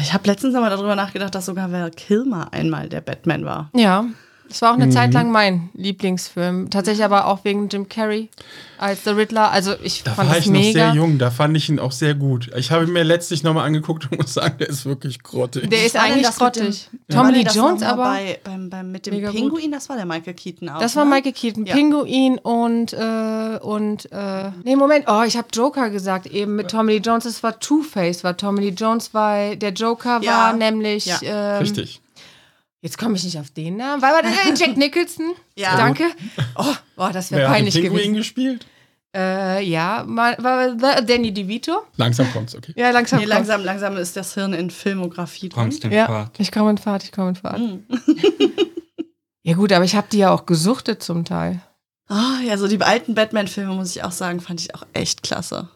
Ich 0.00 0.12
habe 0.12 0.28
letztens 0.28 0.54
aber 0.54 0.70
darüber 0.70 0.94
nachgedacht, 0.94 1.34
dass 1.34 1.46
sogar 1.46 1.72
Val 1.72 1.90
Kilmer 1.90 2.52
einmal 2.52 2.88
der 2.88 3.00
Batman 3.00 3.44
war. 3.44 3.70
Ja, 3.74 4.04
es 4.50 4.60
war 4.62 4.70
auch 4.72 4.74
eine 4.74 4.90
Zeit 4.90 5.14
lang 5.14 5.30
mein 5.30 5.70
Lieblingsfilm. 5.74 6.70
Tatsächlich 6.70 7.04
aber 7.04 7.26
auch 7.26 7.44
wegen 7.44 7.68
Jim 7.68 7.88
Carrey 7.88 8.28
als 8.78 9.04
The 9.04 9.10
Riddler. 9.10 9.50
Also 9.50 9.74
ich 9.82 10.02
Da 10.02 10.12
fand 10.14 10.30
war 10.30 10.38
ich 10.38 10.46
noch 10.46 10.52
mega. 10.52 10.86
sehr 10.86 10.94
jung, 10.94 11.18
da 11.18 11.30
fand 11.30 11.56
ich 11.56 11.68
ihn 11.68 11.78
auch 11.78 11.92
sehr 11.92 12.14
gut. 12.14 12.50
Ich 12.56 12.70
habe 12.70 12.84
ihn 12.84 12.92
mir 12.92 13.04
letztlich 13.04 13.42
nochmal 13.42 13.66
angeguckt 13.66 14.10
und 14.10 14.18
muss 14.18 14.34
sagen, 14.34 14.56
der 14.58 14.68
ist 14.68 14.86
wirklich 14.86 15.22
grottig. 15.22 15.68
Der 15.70 15.84
ist 15.84 15.96
eigentlich 15.96 16.22
das 16.26 16.36
dem- 16.36 16.44
grottig. 16.44 16.88
War 17.08 17.22
Tommy 17.24 17.38
Lee 17.38 17.44
das 17.44 17.54
Jones 17.54 17.80
noch 17.82 17.88
aber. 17.88 18.04
Bei, 18.04 18.38
beim, 18.42 18.70
beim, 18.70 18.90
mit 18.90 19.06
dem 19.06 19.14
Mega 19.14 19.30
gut. 19.30 19.36
Pinguin, 19.38 19.70
das 19.72 19.88
war 19.88 19.96
der 19.96 20.06
Michael 20.06 20.34
Keaton 20.34 20.68
auch. 20.68 20.80
Das 20.80 20.96
war 20.96 21.04
ne? 21.04 21.10
Michael 21.14 21.32
Keaton, 21.32 21.66
Ja. 21.66 21.74
Pinguin 21.74 22.38
und 22.38 22.92
äh, 22.92 23.58
und 23.60 24.10
äh, 24.12 24.50
nee 24.64 24.76
Moment, 24.76 25.04
oh 25.08 25.22
ich 25.26 25.36
habe 25.36 25.48
Joker 25.52 25.90
gesagt 25.90 26.26
eben 26.26 26.56
mit 26.56 26.70
Tommy 26.70 26.94
Lee 26.94 26.98
Jones. 27.04 27.24
Es 27.26 27.42
war 27.42 27.58
Two 27.60 27.82
Face, 27.82 28.24
war 28.24 28.36
Tommy 28.36 28.60
Lee 28.62 28.74
Jones, 28.76 29.12
weil 29.12 29.56
der 29.56 29.72
Joker 29.72 30.20
Ja. 30.22 30.32
war 30.32 30.52
nämlich 30.54 31.06
Ja. 31.06 31.18
ähm, 31.22 31.58
Richtig. 31.60 32.00
Jetzt 32.82 32.96
komme 32.98 33.16
ich 33.16 33.24
nicht 33.24 33.38
auf 33.38 33.50
den 33.50 33.76
Namen, 33.76 34.00
weil 34.02 34.12
war 34.12 34.22
der 34.22 34.30
äh, 34.30 34.54
Jack 34.56 34.76
Nicholson? 34.76 35.32
Ja. 35.56 35.76
danke. 35.76 36.04
Oh, 36.56 36.64
boah, 36.96 37.10
das 37.12 37.30
wäre 37.30 37.42
Wer 37.42 37.48
hat 37.50 37.56
den 37.58 37.64
peinlich 37.66 37.74
gewesen. 37.82 38.14
gespielt? 38.14 38.66
Äh, 39.14 39.62
ja, 39.64 40.04
mal, 40.06 40.36
war, 40.38 40.80
war 40.80 41.02
Danny 41.02 41.32
DeVito. 41.34 41.82
Langsam 41.96 42.32
kommt's, 42.32 42.54
okay. 42.54 42.72
Ja, 42.76 42.90
langsam. 42.90 43.18
Nee, 43.18 43.24
kommt's. 43.26 43.34
langsam, 43.48 43.64
langsam 43.64 43.96
ist 43.96 44.16
das 44.16 44.32
Hirn 44.34 44.52
in 44.54 44.70
Filmografie 44.70 45.48
drin. 45.48 45.62
Kommst 45.64 45.84
im 45.84 45.90
Ja, 45.92 46.06
Pfad. 46.06 46.30
ich 46.38 46.50
komme 46.52 46.70
in 46.70 46.78
Fahrt, 46.78 47.02
ich 47.04 47.12
komme 47.12 47.30
in 47.30 47.36
Fahrt. 47.36 47.58
Mhm. 47.58 47.84
Ja 49.42 49.54
gut, 49.54 49.72
aber 49.72 49.84
ich 49.86 49.94
habe 49.96 50.06
die 50.12 50.18
ja 50.18 50.30
auch 50.32 50.44
gesuchtet 50.44 51.02
zum 51.02 51.24
Teil. 51.24 51.60
Ah, 52.08 52.40
ja, 52.46 52.58
so 52.58 52.68
die 52.68 52.78
alten 52.82 53.14
Batman-Filme, 53.14 53.72
muss 53.72 53.96
ich 53.96 54.04
auch 54.04 54.12
sagen, 54.12 54.40
fand 54.40 54.60
ich 54.60 54.74
auch 54.74 54.84
echt 54.92 55.22
klasse. 55.22 55.68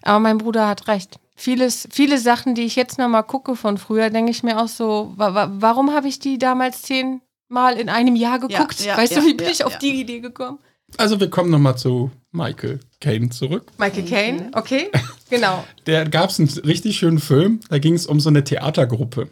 Aber 0.00 0.18
mein 0.18 0.38
Bruder 0.38 0.66
hat 0.66 0.88
recht. 0.88 1.18
Vieles, 1.34 1.88
viele 1.90 2.18
Sachen, 2.18 2.54
die 2.54 2.62
ich 2.62 2.76
jetzt 2.76 2.98
noch 2.98 3.08
mal 3.08 3.22
gucke 3.22 3.56
von 3.56 3.78
früher, 3.78 4.10
denke 4.10 4.30
ich 4.30 4.42
mir 4.42 4.60
auch 4.60 4.68
so, 4.68 5.12
wa 5.16 5.34
wa 5.34 5.50
warum 5.54 5.92
habe 5.92 6.08
ich 6.08 6.18
die 6.18 6.38
damals 6.38 6.82
zehnmal 6.82 7.78
in 7.78 7.88
einem 7.88 8.16
Jahr 8.16 8.38
geguckt? 8.38 8.84
ja, 8.84 8.96
weißt 8.96 9.14
ja, 9.14 9.20
du, 9.20 9.26
wie 9.26 9.34
bin 9.34 9.46
ja, 9.46 9.52
ich 9.52 9.64
auf 9.64 9.72
ja. 9.72 9.78
die 9.78 10.00
Idee 10.00 10.20
gekommen? 10.20 10.58
Also 10.98 11.18
wir 11.20 11.30
kommen 11.30 11.50
nochmal 11.50 11.78
zu 11.78 12.10
Michael 12.32 12.80
Caine 13.00 13.30
zurück. 13.30 13.72
Michael 13.78 14.04
Caine, 14.04 14.50
okay, 14.52 14.90
genau. 15.30 15.64
Der 15.86 16.06
gab 16.06 16.28
es 16.28 16.38
einen 16.38 16.48
richtig 16.66 16.98
schönen 16.98 17.18
Film, 17.18 17.60
da 17.70 17.78
ging 17.78 17.94
es 17.94 18.06
um 18.06 18.20
so 18.20 18.28
eine 18.28 18.44
Theatergruppe. 18.44 19.28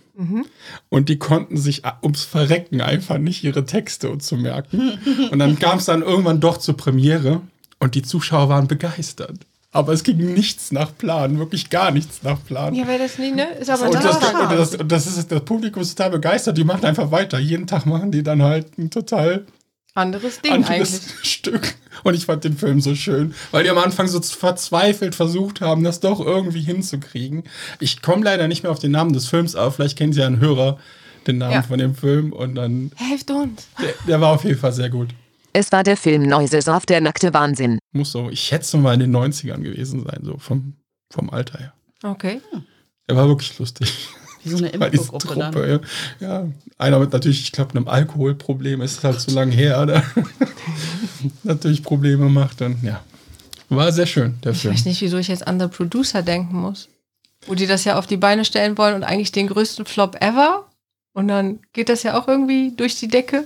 Und 0.91 1.09
die 1.09 1.19
konnten 1.19 1.57
sich 1.57 1.83
ums 2.03 2.25
Verrecken 2.25 2.83
einfach 2.83 3.19
nicht 3.19 3.43
ihre 3.43 3.65
Texte 3.65 4.17
zu 4.19 4.37
merken. 4.37 4.99
Und 5.31 5.39
dann 5.39 5.59
kam 5.59 5.79
es 5.79 5.87
dann 5.87 6.03
irgendwann 6.03 6.41
doch 6.41 6.59
zur 6.59 6.77
Premiere. 6.77 7.41
Und 7.79 7.95
die 7.95 8.03
Zuschauer 8.03 8.51
waren 8.51 8.69
begeistert. 8.69 9.39
Aber 9.73 9.93
es 9.93 10.03
ging 10.03 10.17
nichts 10.35 10.73
nach 10.73 10.97
Plan, 10.99 11.39
wirklich 11.39 11.71
gar 11.71 11.93
nichts 11.93 12.25
nach 12.25 12.45
Plan. 12.45 12.75
Ja, 12.75 12.89
wäre 12.89 12.99
das 12.99 13.19
nicht, 13.19 13.37
ne? 13.37 13.47
Ist 13.61 13.71
aber 13.71 13.87
und, 13.87 13.95
das, 13.95 14.17
und, 14.17 14.51
das, 14.59 14.75
und 14.75 14.91
das 14.91 15.07
ist 15.07 15.31
das 15.31 15.45
Publikum 15.45 15.83
ist 15.83 15.97
total 15.97 16.11
begeistert. 16.11 16.59
Die 16.59 16.65
machen 16.65 16.85
einfach 16.85 17.13
weiter. 17.13 17.39
Jeden 17.39 17.69
Tag 17.69 17.87
machen 17.87 18.11
die 18.11 18.25
dann 18.25 18.43
halt 18.43 18.77
ein 18.79 18.91
total 18.91 19.47
anderes 19.95 20.41
Ding 20.41 20.53
anderes 20.53 20.71
eigentlich. 20.71 21.03
Stück. 21.23 21.75
Und 22.03 22.15
ich 22.15 22.27
fand 22.27 22.43
den 22.45 22.57
Film 22.57 22.81
so 22.81 22.95
schön, 22.97 23.35
weil 23.53 23.63
die 23.63 23.71
am 23.71 23.79
Anfang 23.79 24.09
so 24.09 24.21
verzweifelt 24.21 25.15
versucht 25.15 25.61
haben, 25.61 25.85
das 25.85 26.01
doch 26.01 26.19
irgendwie 26.19 26.63
hinzukriegen. 26.63 27.45
Ich 27.79 28.03
komme 28.03 28.25
leider 28.25 28.49
nicht 28.49 28.63
mehr 28.65 28.73
auf 28.73 28.79
den 28.81 28.91
Namen 28.93 29.13
des 29.13 29.29
Films, 29.29 29.55
aber 29.55 29.71
vielleicht 29.71 29.97
kennen 29.99 30.13
Sie 30.13 30.21
ja 30.21 30.27
einen 30.27 30.41
Hörer 30.41 30.79
den 31.27 31.39
Namen 31.39 31.53
Ja. 31.53 31.63
von 31.63 31.79
dem 31.79 31.95
Film. 31.95 32.33
Und 32.33 32.57
dann, 32.57 32.91
Helft 32.97 33.31
uns. 33.31 33.69
der, 33.81 33.95
der 34.09 34.21
war 34.21 34.33
auf 34.33 34.45
jeden 34.45 34.59
Fall 34.59 34.73
sehr 34.73 34.91
gut. 34.91 35.11
Es 35.53 35.73
war 35.73 35.83
der 35.83 35.97
Film 35.97 36.23
Noises 36.23 36.69
auf 36.69 36.87
der 36.87 37.01
nackte 37.01 37.35
Wahnsinn. 37.35 37.79
Muss 37.93 38.13
so, 38.13 38.31
ich 38.31 38.41
schätze 38.41 38.77
mal 38.79 38.95
in 38.95 39.01
den 39.01 39.17
90ern 39.17 39.61
gewesen 39.63 40.05
sein, 40.05 40.21
so 40.23 40.37
vom, 40.39 40.75
vom 41.13 41.31
Alter 41.31 41.59
her. 41.59 41.73
Okay. 42.03 42.41
Der 43.09 43.17
war 43.17 43.27
wirklich 43.29 43.59
lustig. 43.59 44.09
Wie 44.45 44.51
so 44.51 44.59
eine 44.59 44.69
Infogruppe 44.87 45.35
dann. 45.35 45.83
Ja. 46.21 46.43
ja. 46.43 46.49
Einer 46.79 46.99
mit 47.01 47.13
natürlich, 47.13 47.43
ich 47.43 47.53
glaube, 47.53 47.73
einem 47.73 47.89
Alkoholproblem 47.89 48.81
ist 48.81 49.03
halt 49.03 49.21
zu 49.21 49.33
lange 49.33 49.53
her, 49.55 49.81
oder? 49.83 50.03
natürlich 51.43 51.83
Probleme 51.83 52.29
macht 52.29 52.63
und 52.63 52.83
ja. 52.83 53.03
War 53.69 53.93
sehr 53.93 54.07
schön, 54.07 54.39
der 54.43 54.53
Ich 54.53 54.63
Film. 54.63 54.75
weiß 54.75 54.85
nicht, 54.85 55.01
wieso 55.01 55.19
ich 55.19 55.29
jetzt 55.29 55.47
an 55.47 55.61
The 55.61 55.69
Producer 55.69 56.23
denken 56.23 56.57
muss. 56.61 56.89
Wo 57.47 57.55
die 57.55 57.67
das 57.67 57.85
ja 57.85 57.99
auf 57.99 58.07
die 58.07 58.17
Beine 58.17 58.45
stellen 58.45 58.77
wollen 58.79 58.95
und 58.95 59.05
eigentlich 59.05 59.33
den 59.33 59.47
größten 59.49 59.85
Flop 59.87 60.17
ever. 60.21 60.67
Und 61.13 61.29
dann 61.29 61.61
geht 61.73 61.89
das 61.89 62.03
ja 62.03 62.19
auch 62.19 62.27
irgendwie 62.29 62.73
durch 62.77 62.97
die 62.99 63.09
Decke. 63.09 63.45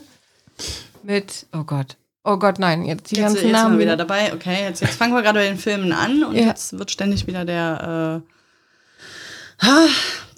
Mit, 1.04 1.46
oh 1.52 1.64
Gott. 1.64 1.96
Oh 2.25 2.38
Gott, 2.38 2.58
nein, 2.58 2.84
jetzt 2.87 3.11
die 3.11 3.16
Jetzt, 3.16 3.23
ganzen 3.25 3.34
jetzt 3.37 3.42
sind 3.44 3.52
Namen. 3.52 3.78
wir 3.78 3.84
wieder 3.84 3.96
dabei. 3.99 4.32
Okay, 4.32 4.62
jetzt, 4.62 4.80
jetzt 4.80 4.94
fangen 4.96 5.12
wir 5.14 5.20
gerade 5.23 5.38
bei 5.40 5.46
den 5.46 5.58
Filmen 5.58 5.92
an 5.92 6.25
und 6.25 6.34
Ja. 6.34 6.46
jetzt 6.46 6.78
wird 6.78 6.90
ständig 6.90 7.26
wieder 7.26 7.44
der, 7.44 8.23
äh, 9.62 9.66
ah, 9.66 9.87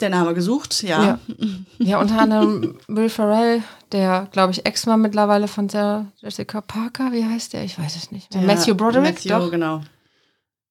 der 0.00 0.10
Name 0.10 0.34
gesucht. 0.34 0.82
Ja. 0.82 1.04
Ja. 1.04 1.18
ja, 1.78 2.00
unter 2.00 2.18
anderem 2.18 2.76
Will 2.88 3.08
Ferrell, 3.08 3.62
der, 3.92 4.26
glaube 4.32 4.52
ich, 4.52 4.66
Ex-Mann 4.66 5.00
mittlerweile 5.00 5.46
von 5.46 5.68
Sarah 5.68 6.06
Jessica 6.20 6.60
Parker. 6.60 7.12
Wie 7.12 7.24
heißt 7.24 7.52
der? 7.52 7.62
Ich 7.62 7.78
weiß 7.78 7.94
es 7.94 8.10
nicht. 8.10 8.34
Der 8.34 8.42
Matthew 8.42 8.74
Broderick, 8.74 9.14
Matthew, 9.24 9.28
doch. 9.28 9.50
genau. 9.52 9.80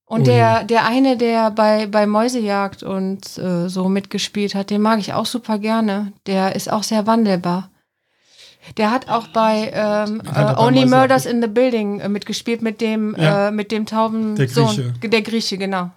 Und 0.07 0.27
der, 0.27 0.65
der 0.65 0.85
eine, 0.85 1.17
der 1.17 1.49
bei, 1.49 1.87
bei 1.87 2.05
Mäusejagd 2.05 2.83
und 2.83 3.37
äh, 3.39 3.69
so 3.69 3.89
mitgespielt 3.89 4.53
hat, 4.53 4.69
den 4.69 4.81
mag 4.81 4.99
ich 4.99 5.13
auch 5.13 5.25
super 5.25 5.57
gerne. 5.57 6.11
Der 6.27 6.55
ist 6.55 6.69
auch 6.71 6.83
sehr 6.83 7.07
wandelbar. 7.07 7.71
Der 8.77 8.91
hat 8.91 9.09
auch 9.09 9.27
bei 9.27 9.71
ähm, 9.73 10.21
äh, 10.35 10.53
Only 10.57 10.85
Murders 10.85 11.25
in 11.25 11.41
the 11.41 11.47
Building 11.47 11.99
äh, 11.99 12.09
mitgespielt 12.09 12.61
mit 12.61 12.81
dem, 12.81 13.15
Ja. 13.17 13.47
äh, 13.47 13.51
mit 13.51 13.71
dem 13.71 13.85
tauben 13.85 14.35
Der 14.35 14.47
Sohn. 14.47 14.65
Grieche. 14.67 14.93
Der 15.09 15.21
Grieche, 15.21 15.57
genau. 15.57 15.91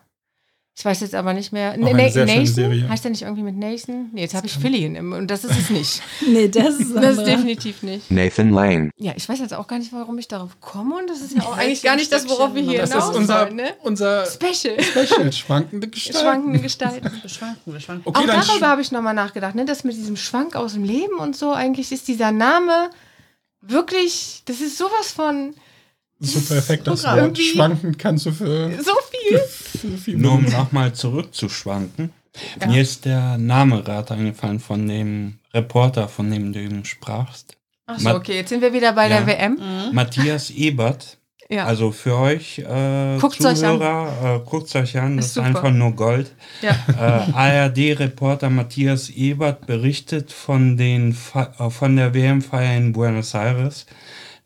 Ich 0.78 0.85
weiß 0.85 1.00
jetzt 1.00 1.16
aber 1.16 1.35
nicht 1.35 1.50
mehr. 1.52 1.73
Auch 1.73 1.87
eine 1.88 2.08
sehr 2.08 2.28
schöne 2.28 2.47
Serie. 2.47 2.88
Heißt 2.88 3.02
der 3.02 3.11
nicht 3.11 3.23
irgendwie 3.23 3.42
mit 3.42 3.56
Nathan? 3.56 4.11
Nee, 4.12 4.20
jetzt 4.20 4.35
habe 4.35 4.47
ich 4.47 4.52
Philly 4.52 4.85
in 4.85 4.94
im- 4.94 5.12
und 5.12 5.28
das 5.28 5.42
ist 5.42 5.58
es 5.58 5.70
nicht. 5.70 6.00
Nee, 6.28 6.47
das 6.47 6.76
ist, 6.76 6.94
Das 6.94 7.16
ist 7.18 7.26
definitiv 7.26 7.82
nicht. 7.82 8.08
Nathan 8.12 8.50
Lane. 8.50 8.90
Ja, 8.97 9.12
ich 9.16 9.28
weiß 9.28 9.40
jetzt 9.40 9.54
auch 9.54 9.66
gar 9.66 9.80
nicht, 9.80 9.92
warum 9.92 10.18
ich 10.18 10.28
darauf 10.28 10.61
komme 10.61 10.94
und 10.97 11.11
das 11.11 11.20
ist 11.20 11.35
ja 11.35 11.42
auch 11.42 11.56
eigentlich 11.56 11.82
gar 11.82 11.97
nicht 11.97 12.12
das, 12.12 12.28
worauf 12.28 12.54
wir 12.54 12.62
hier 12.62 12.78
Das 12.78 12.90
ist 12.90 12.94
hinaus 12.94 13.16
unser, 13.16 13.38
sollen, 13.40 13.56
ne? 13.56 13.75
unser 13.82 14.25
Special. 14.26 14.80
Special, 14.80 15.32
schwankende 15.32 15.88
Gestalt. 15.88 16.18
Schwankende 16.25 16.61
Gestalten. 16.61 17.11
Wir 17.23 17.28
schwanken, 17.28 17.73
wir 17.73 17.80
schwanken. 17.80 18.02
Okay, 18.04 18.30
auch 18.30 18.47
darüber 18.47 18.68
habe 18.68 18.80
ich 18.80 18.92
nochmal 18.92 19.14
nachgedacht, 19.14 19.56
ne? 19.56 19.64
Das 19.64 19.82
mit 19.82 19.97
diesem 19.97 20.16
Schwank 20.16 20.54
aus 20.54 20.75
dem 20.75 20.85
Leben 20.85 21.18
und 21.18 21.35
so, 21.35 21.50
eigentlich 21.52 21.90
ist 21.90 22.06
dieser 22.06 22.30
Name 22.30 22.90
wirklich, 23.62 24.42
das 24.44 24.61
ist 24.61 24.78
sowas 24.78 25.11
von 25.11 25.54
super 26.21 26.55
perfekt, 26.55 26.87
das 26.87 27.03
Programm. 27.03 27.27
Wort. 27.29 27.39
Schwanken 27.39 27.97
kannst 27.99 28.27
du 28.27 28.33
für, 28.33 28.71
so 28.83 28.93
viel. 29.11 29.39
für 29.39 29.99
viel 29.99 30.19
Nur 30.19 30.33
um 30.33 30.45
nochmal 30.45 30.93
zurückzuschwanken. 30.93 32.11
Mir 32.67 32.83
ist 32.83 33.05
der 33.05 33.37
Name 33.39 33.83
gerade 33.83 34.15
eingefallen 34.15 34.61
von 34.61 34.87
dem 34.87 35.39
Reporter, 35.53 36.09
von 36.09 36.31
dem 36.31 36.53
du 36.53 36.61
eben 36.61 36.85
sprachst. 36.85 37.57
Achso, 37.87 38.05
Ma- 38.05 38.15
okay, 38.17 38.37
jetzt 38.37 38.51
sind 38.51 38.61
wir 38.61 38.73
wieder 38.73 38.93
bei 38.93 39.09
Ja. 39.09 39.21
der 39.21 39.27
WM. 39.27 39.53
Mhm. 39.55 39.95
Matthias 39.95 40.51
Ebert. 40.51 41.17
Ja. 41.51 41.65
Also 41.65 41.93
für 41.93 42.15
euch 42.19 42.59
äh, 42.59 43.17
Guckt's 43.19 43.43
euch 43.43 43.65
an. 43.65 43.79
Zuhörer, 43.79 44.37
äh, 44.37 44.49
guckt 44.51 44.77
euch 44.77 44.99
an, 44.99 45.17
das 45.17 45.25
Ist 45.25 45.31
ist, 45.31 45.35
super. 45.37 45.47
einfach 45.47 45.71
nur 45.71 45.93
Gold. 45.93 46.31
ja. 46.61 46.77
Äh, 46.89 47.33
ARD-Reporter 47.33 48.51
Matthias 48.51 49.09
Ebert 49.09 49.67
berichtet 49.67 50.31
von, 50.31 50.77
den 50.77 51.15
Fe- 51.15 51.51
äh, 51.59 51.71
von 51.71 51.97
der 51.97 52.13
WM-Feier 52.13 52.77
in 52.77 52.93
Buenos 52.93 53.33
Aires. 53.35 53.87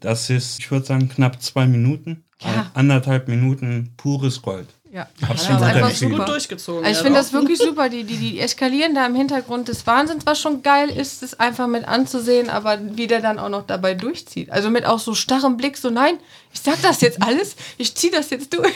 Das 0.03 0.29
ist, 0.31 0.59
ich 0.59 0.71
würde 0.71 0.85
sagen, 0.87 1.09
knapp 1.09 1.41
zwei 1.43 1.67
Minuten. 1.67 2.25
Ja. 2.43 2.49
Ein- 2.51 2.71
Anderthalb 2.75 3.29
Minuten 3.29 3.95
pures 3.97 4.43
Gold. 4.43 4.67
ja. 4.93 5.07
Absolut 5.29 5.61
Ja, 5.61 5.67
einfach 5.69 5.91
super. 5.93 6.17
gut 6.19 6.29
durchgezogen. 6.29 6.85
Also 6.85 6.99
ich 6.99 7.03
finde 7.05 7.19
das 7.21 7.33
wirklich 7.33 7.59
super. 7.59 7.89
Die, 7.89 8.03
die, 8.05 8.17
die 8.17 8.41
eskalieren 8.41 8.95
da 8.97 9.07
im 9.07 9.15
Hintergrund 9.15 9.69
des 9.69 9.87
Wahnsinns, 9.87 10.27
was 10.27 10.41
schon 10.41 10.63
geil 10.63 10.89
ist, 10.91 11.23
das 11.23 11.39
einfach 11.39 11.69
mit 11.69 11.87
anzusehen, 11.87 12.51
aber 12.51 12.79
wie 12.97 13.07
der 13.07 13.21
dann 13.21 13.39
auch 13.39 13.49
noch 13.49 13.65
dabei 13.67 13.95
durchzieht. 13.95 14.51
Also 14.51 14.71
mit 14.71 14.85
auch 14.85 14.99
so 14.99 15.15
starrem 15.15 15.57
Blick, 15.57 15.77
so 15.79 15.89
nein, 15.89 16.15
ich 16.53 16.61
sag 16.61 16.83
das 16.83 17.01
jetzt 17.01 17.23
alles, 17.23 17.55
ich 17.79 17.95
zieh 17.95 18.11
das 18.11 18.29
jetzt 18.31 18.53
durch. 18.53 18.75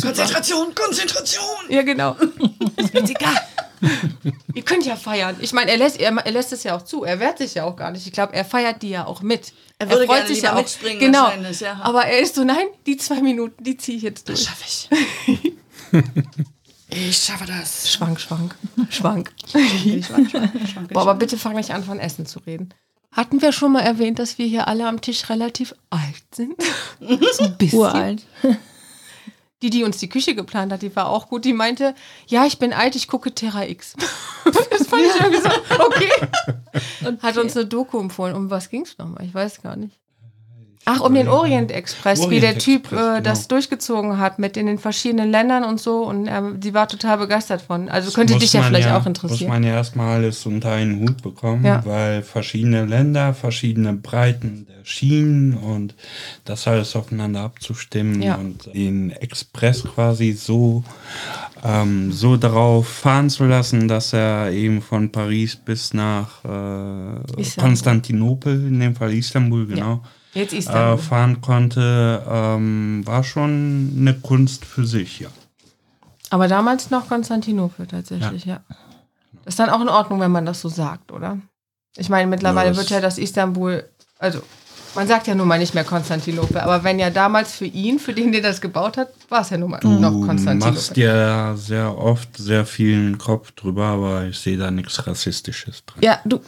Konzentration, 0.00 0.74
Konzentration! 0.74 1.44
Ja, 1.68 1.82
genau. 1.82 2.16
Ist 2.76 2.94
mir 2.94 3.00
jetzt 3.00 3.10
egal. 3.10 3.34
Ihr 4.54 4.62
könnt 4.62 4.86
ja 4.86 4.96
feiern. 4.96 5.36
Ich 5.40 5.52
meine, 5.52 5.70
er 5.70 5.76
lässt, 5.76 6.00
er, 6.00 6.12
er 6.16 6.32
lässt 6.32 6.52
es 6.52 6.62
ja 6.64 6.76
auch 6.76 6.82
zu. 6.82 7.04
Er 7.04 7.20
wehrt 7.20 7.38
sich 7.38 7.54
ja 7.54 7.64
auch 7.64 7.76
gar 7.76 7.90
nicht. 7.90 8.06
Ich 8.06 8.12
glaube, 8.12 8.34
er 8.34 8.44
feiert 8.44 8.82
die 8.82 8.90
ja 8.90 9.06
auch 9.06 9.22
mit. 9.22 9.52
Er 9.78 9.90
würde 9.90 10.06
gerne 10.06 10.28
lieber 10.28 10.54
mitspringen 10.54 11.00
Genau. 11.00 11.30
ja. 11.60 11.80
Aber 11.82 12.04
er 12.04 12.20
ist 12.20 12.34
so, 12.34 12.44
nein, 12.44 12.66
die 12.86 12.96
zwei 12.96 13.20
Minuten, 13.20 13.62
die 13.62 13.76
ziehe 13.76 13.96
ich 13.96 14.02
jetzt 14.02 14.28
durch. 14.28 14.42
Schaffe 14.42 14.64
ich. 14.66 15.52
ich 16.88 17.16
schaffe 17.16 17.46
das. 17.46 17.90
Schwank, 17.92 18.20
schwank, 18.20 18.54
schwank. 18.90 19.32
Schwank, 19.40 20.00
schwank, 20.04 20.30
schwank, 20.30 20.92
Boah, 20.92 21.02
aber 21.02 21.14
bitte 21.14 21.36
fang 21.36 21.54
nicht 21.56 21.70
an, 21.72 21.84
von 21.84 21.98
Essen 21.98 22.26
zu 22.26 22.40
reden. 22.40 22.72
Hatten 23.12 23.42
wir 23.42 23.52
schon 23.52 23.72
mal 23.72 23.80
erwähnt, 23.82 24.18
dass 24.18 24.38
wir 24.38 24.46
hier 24.46 24.66
alle 24.66 24.88
am 24.88 25.00
Tisch 25.00 25.28
relativ 25.30 25.74
alt 25.90 26.22
sind? 26.34 26.54
so 27.00 27.44
ein 27.44 27.56
bisschen. 27.56 27.78
Uralt. 27.78 28.22
Die, 29.64 29.70
die 29.70 29.82
uns 29.82 29.96
die 29.96 30.10
Küche 30.10 30.34
geplant 30.34 30.74
hat, 30.74 30.82
die 30.82 30.94
war 30.94 31.08
auch 31.08 31.30
gut. 31.30 31.46
Die 31.46 31.54
meinte, 31.54 31.94
ja, 32.26 32.44
ich 32.44 32.58
bin 32.58 32.74
alt, 32.74 32.96
ich 32.96 33.08
gucke 33.08 33.34
Terra 33.34 33.64
X. 33.64 33.94
das 34.44 34.86
fand 34.86 35.04
ich 35.04 35.18
irgendwie 35.18 35.40
so, 35.40 35.48
okay. 35.86 37.18
Hat 37.22 37.38
uns 37.38 37.56
eine 37.56 37.64
Doku 37.64 37.98
empfohlen. 37.98 38.36
Um 38.36 38.50
was 38.50 38.68
ging 38.68 38.82
es 38.82 38.98
nochmal? 38.98 39.24
Ich 39.24 39.32
weiß 39.32 39.62
gar 39.62 39.76
nicht. 39.76 39.98
Ach, 40.86 41.00
um 41.00 41.14
den 41.14 41.28
Orient 41.28 41.70
Express, 41.72 42.28
wie 42.28 42.40
der 42.40 42.50
Orient 42.50 42.62
Typ 42.62 42.82
Express, 42.84 43.18
äh, 43.18 43.22
das 43.22 43.38
genau. 43.40 43.48
durchgezogen 43.48 44.18
hat 44.18 44.38
mit 44.38 44.56
in 44.56 44.66
den 44.66 44.78
verschiedenen 44.78 45.30
Ländern 45.30 45.64
und 45.64 45.80
so. 45.80 46.04
Und 46.04 46.26
ähm, 46.26 46.60
die 46.60 46.74
war 46.74 46.88
total 46.88 47.18
begeistert 47.18 47.62
von. 47.62 47.88
Also 47.88 48.10
könnte 48.12 48.34
Muss 48.34 48.42
dich 48.42 48.52
ja 48.52 48.62
vielleicht 48.62 48.88
auch 48.88 48.98
Muss 48.98 49.06
interessieren. 49.06 49.48
man 49.50 49.64
ja 49.64 49.72
erstmal 49.74 50.16
alles 50.16 50.44
unter 50.44 50.72
einen 50.72 51.00
Hut 51.00 51.22
bekommen, 51.22 51.64
Ja. 51.64 51.84
weil 51.86 52.22
verschiedene 52.22 52.84
Länder, 52.84 53.32
verschiedene 53.34 53.94
Breiten 53.94 54.66
der 54.66 54.84
Schienen 54.84 55.54
und 55.54 55.94
das 56.44 56.68
alles 56.68 56.94
aufeinander 56.94 57.40
abzustimmen 57.40 58.20
Ja. 58.20 58.34
und 58.34 58.66
den 58.74 59.10
Express 59.10 59.84
quasi 59.84 60.32
so, 60.32 60.84
ähm, 61.64 62.12
so 62.12 62.36
darauf 62.36 62.86
fahren 62.86 63.30
zu 63.30 63.44
lassen, 63.46 63.88
dass 63.88 64.12
er 64.12 64.50
eben 64.50 64.82
von 64.82 65.10
Paris 65.10 65.56
bis 65.56 65.94
nach 65.94 66.44
äh. 66.44 67.42
Konstantinopel, 67.58 68.66
in 68.66 68.80
dem 68.80 68.94
Fall 68.94 69.14
Istanbul, 69.14 69.66
genau, 69.66 69.94
ist 69.94 70.23
äh, 70.34 70.96
fahren 70.98 71.40
konnte, 71.40 72.22
ähm, 72.28 73.02
war 73.06 73.24
schon 73.24 73.94
eine 73.98 74.14
Kunst 74.14 74.64
für 74.64 74.86
sich, 74.86 75.20
ja. 75.20 75.28
Aber 76.30 76.48
damals 76.48 76.90
noch 76.90 77.08
Konstantinopel 77.08 77.86
tatsächlich, 77.86 78.44
ja. 78.44 78.60
Das 79.44 79.54
ist 79.54 79.58
dann 79.58 79.70
auch 79.70 79.80
in 79.80 79.88
Ordnung, 79.88 80.20
wenn 80.20 80.32
man 80.32 80.46
das 80.46 80.60
so 80.60 80.68
sagt, 80.68 81.12
oder? 81.12 81.38
Ich 81.96 82.08
meine, 82.08 82.28
mittlerweile 82.28 82.70
Ja, 82.70 82.76
wird 82.76 82.90
ja 82.90 83.00
das 83.00 83.18
Istanbul, 83.18 83.84
also 84.18 84.40
man 84.96 85.06
sagt 85.06 85.26
ja 85.26 85.34
nun 85.34 85.46
mal 85.48 85.58
nicht 85.58 85.74
mehr 85.74 85.84
Konstantinopel, 85.84 86.58
aber 86.58 86.82
wenn 86.84 86.98
ja 86.98 87.10
damals 87.10 87.52
für 87.52 87.66
ihn, 87.66 87.98
für 87.98 88.12
den, 88.14 88.32
der 88.32 88.40
das 88.42 88.60
gebaut 88.60 88.96
hat, 88.96 89.08
war 89.28 89.42
es 89.42 89.50
ja 89.50 89.58
nun 89.58 89.70
mal 89.70 89.80
Du 89.80 89.90
noch 89.98 90.12
machst 90.12 90.26
Konstantinopel. 90.28 90.94
dir 90.94 91.54
sehr 91.56 91.96
oft 91.98 92.36
sehr 92.36 92.64
vielen 92.64 93.18
Kopf 93.18 93.52
drüber, 93.52 93.84
aber 93.86 94.24
ich 94.24 94.38
sehe 94.38 94.56
da 94.56 94.70
nichts 94.70 95.06
Rassistisches 95.06 95.84
drin. 95.84 96.02
Ja, 96.02 96.20
du, 96.24 96.40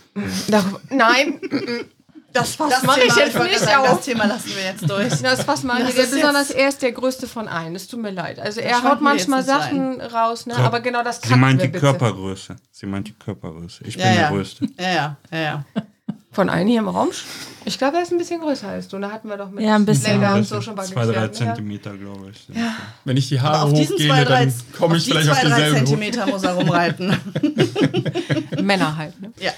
darüber, 0.49 0.81
nein, 0.91 1.41
das 2.37 2.55
Fass 2.55 2.71
Das 2.71 2.83
mache 2.85 3.01
ich 3.01 3.15
jetzt 3.17 3.39
nicht 3.39 3.59
sagen, 3.59 3.83
auf. 3.87 3.97
Das 3.97 4.05
Thema 4.05 4.27
lassen 4.27 4.51
wir 4.57 4.65
jetzt 4.65 4.89
durch. 4.91 5.23
Das 5.23 5.43
Fass 5.45 5.63
mache 5.63 5.81
ich 5.81 5.87
Das 5.87 5.95
der 5.97 6.05
ist 6.05 6.11
besonders 6.13 6.49
jetzt- 6.49 6.59
er 6.59 6.69
ist 6.69 6.83
der 6.83 6.93
größte 6.93 7.27
von 7.27 7.49
allen. 7.49 7.75
Es 7.75 7.87
tut 7.89 8.01
mir 8.01 8.11
leid. 8.11 8.39
Also 8.39 8.61
er 8.61 8.83
haut 8.83 8.99
wir 9.01 9.03
manchmal 9.03 9.41
jetzt 9.41 9.49
Sachen 9.49 10.01
raus, 10.01 10.47
ne? 10.47 10.55
So. 10.55 10.61
aber 10.63 10.81
genau 10.81 11.03
das 11.03 11.17
Sie 11.17 11.23
cutten 11.29 11.41
meint 11.41 11.59
wir 11.61 11.67
die 11.67 11.73
bitte. 11.73 11.85
Körpergröße. 11.85 12.57
Sie 12.71 12.87
meint 12.87 13.09
die 13.09 13.15
Körpergröße. 13.15 13.85
Ich 13.85 13.97
Ja, 13.97 14.05
bin 14.07 14.15
ja. 14.15 14.21
der 14.21 14.31
Größte. 14.31 14.69
Ja, 14.79 14.89
ja, 14.91 15.17
ja, 15.33 15.39
ja. 15.39 15.65
Von 16.33 16.51
allen 16.51 16.69
hier 16.69 16.81
im 16.81 16.89
Raum? 16.89 17.09
Ich 17.65 17.79
glaube, 17.79 17.97
er 17.97 18.03
ist 18.03 18.13
ein 18.13 18.19
bisschen 18.19 18.43
größer 18.43 18.69
als 18.69 18.89
du. 18.89 18.99
Da 18.99 19.11
hatten 19.11 19.27
wir 19.31 19.39
doch 19.39 19.51
mit 19.51 19.65
Ja, 19.65 19.75
ein 19.75 19.87
bisschen. 19.87 20.21
Ja, 20.21 20.35
und 20.35 20.47
so 20.47 20.61
schon 20.61 20.75
mal 20.75 20.85
Zwei, 20.85 21.07
drei 21.07 21.13
geklärt, 21.13 21.31
ne? 21.33 21.47
Zentimeter, 21.47 21.97
glaube 21.97 22.31
ich. 22.31 22.41
sind 22.47 22.59
Wenn 23.07 23.17
ich 23.17 23.29
die 23.31 23.41
Haare 23.41 23.63
Auf 23.63 23.73
diesen 23.73 23.95
hochgehe, 23.95 24.09
zwei, 24.11 24.25
drei, 24.25 24.45
dann 24.45 24.55
komme 24.79 24.97
ich 24.99 25.05
vielleicht 25.07 25.31
auf 25.31 25.41
zwei, 25.41 25.49
drei 25.49 25.57
dieselbe. 25.57 25.77
Zentimeter 25.79 26.27
muss 26.27 26.43
er 26.43 26.53
rumreiten. 26.53 27.17
Männer 28.63 28.97
halt. 28.97 29.21
Ne? 29.21 29.33
ja. 29.41 29.53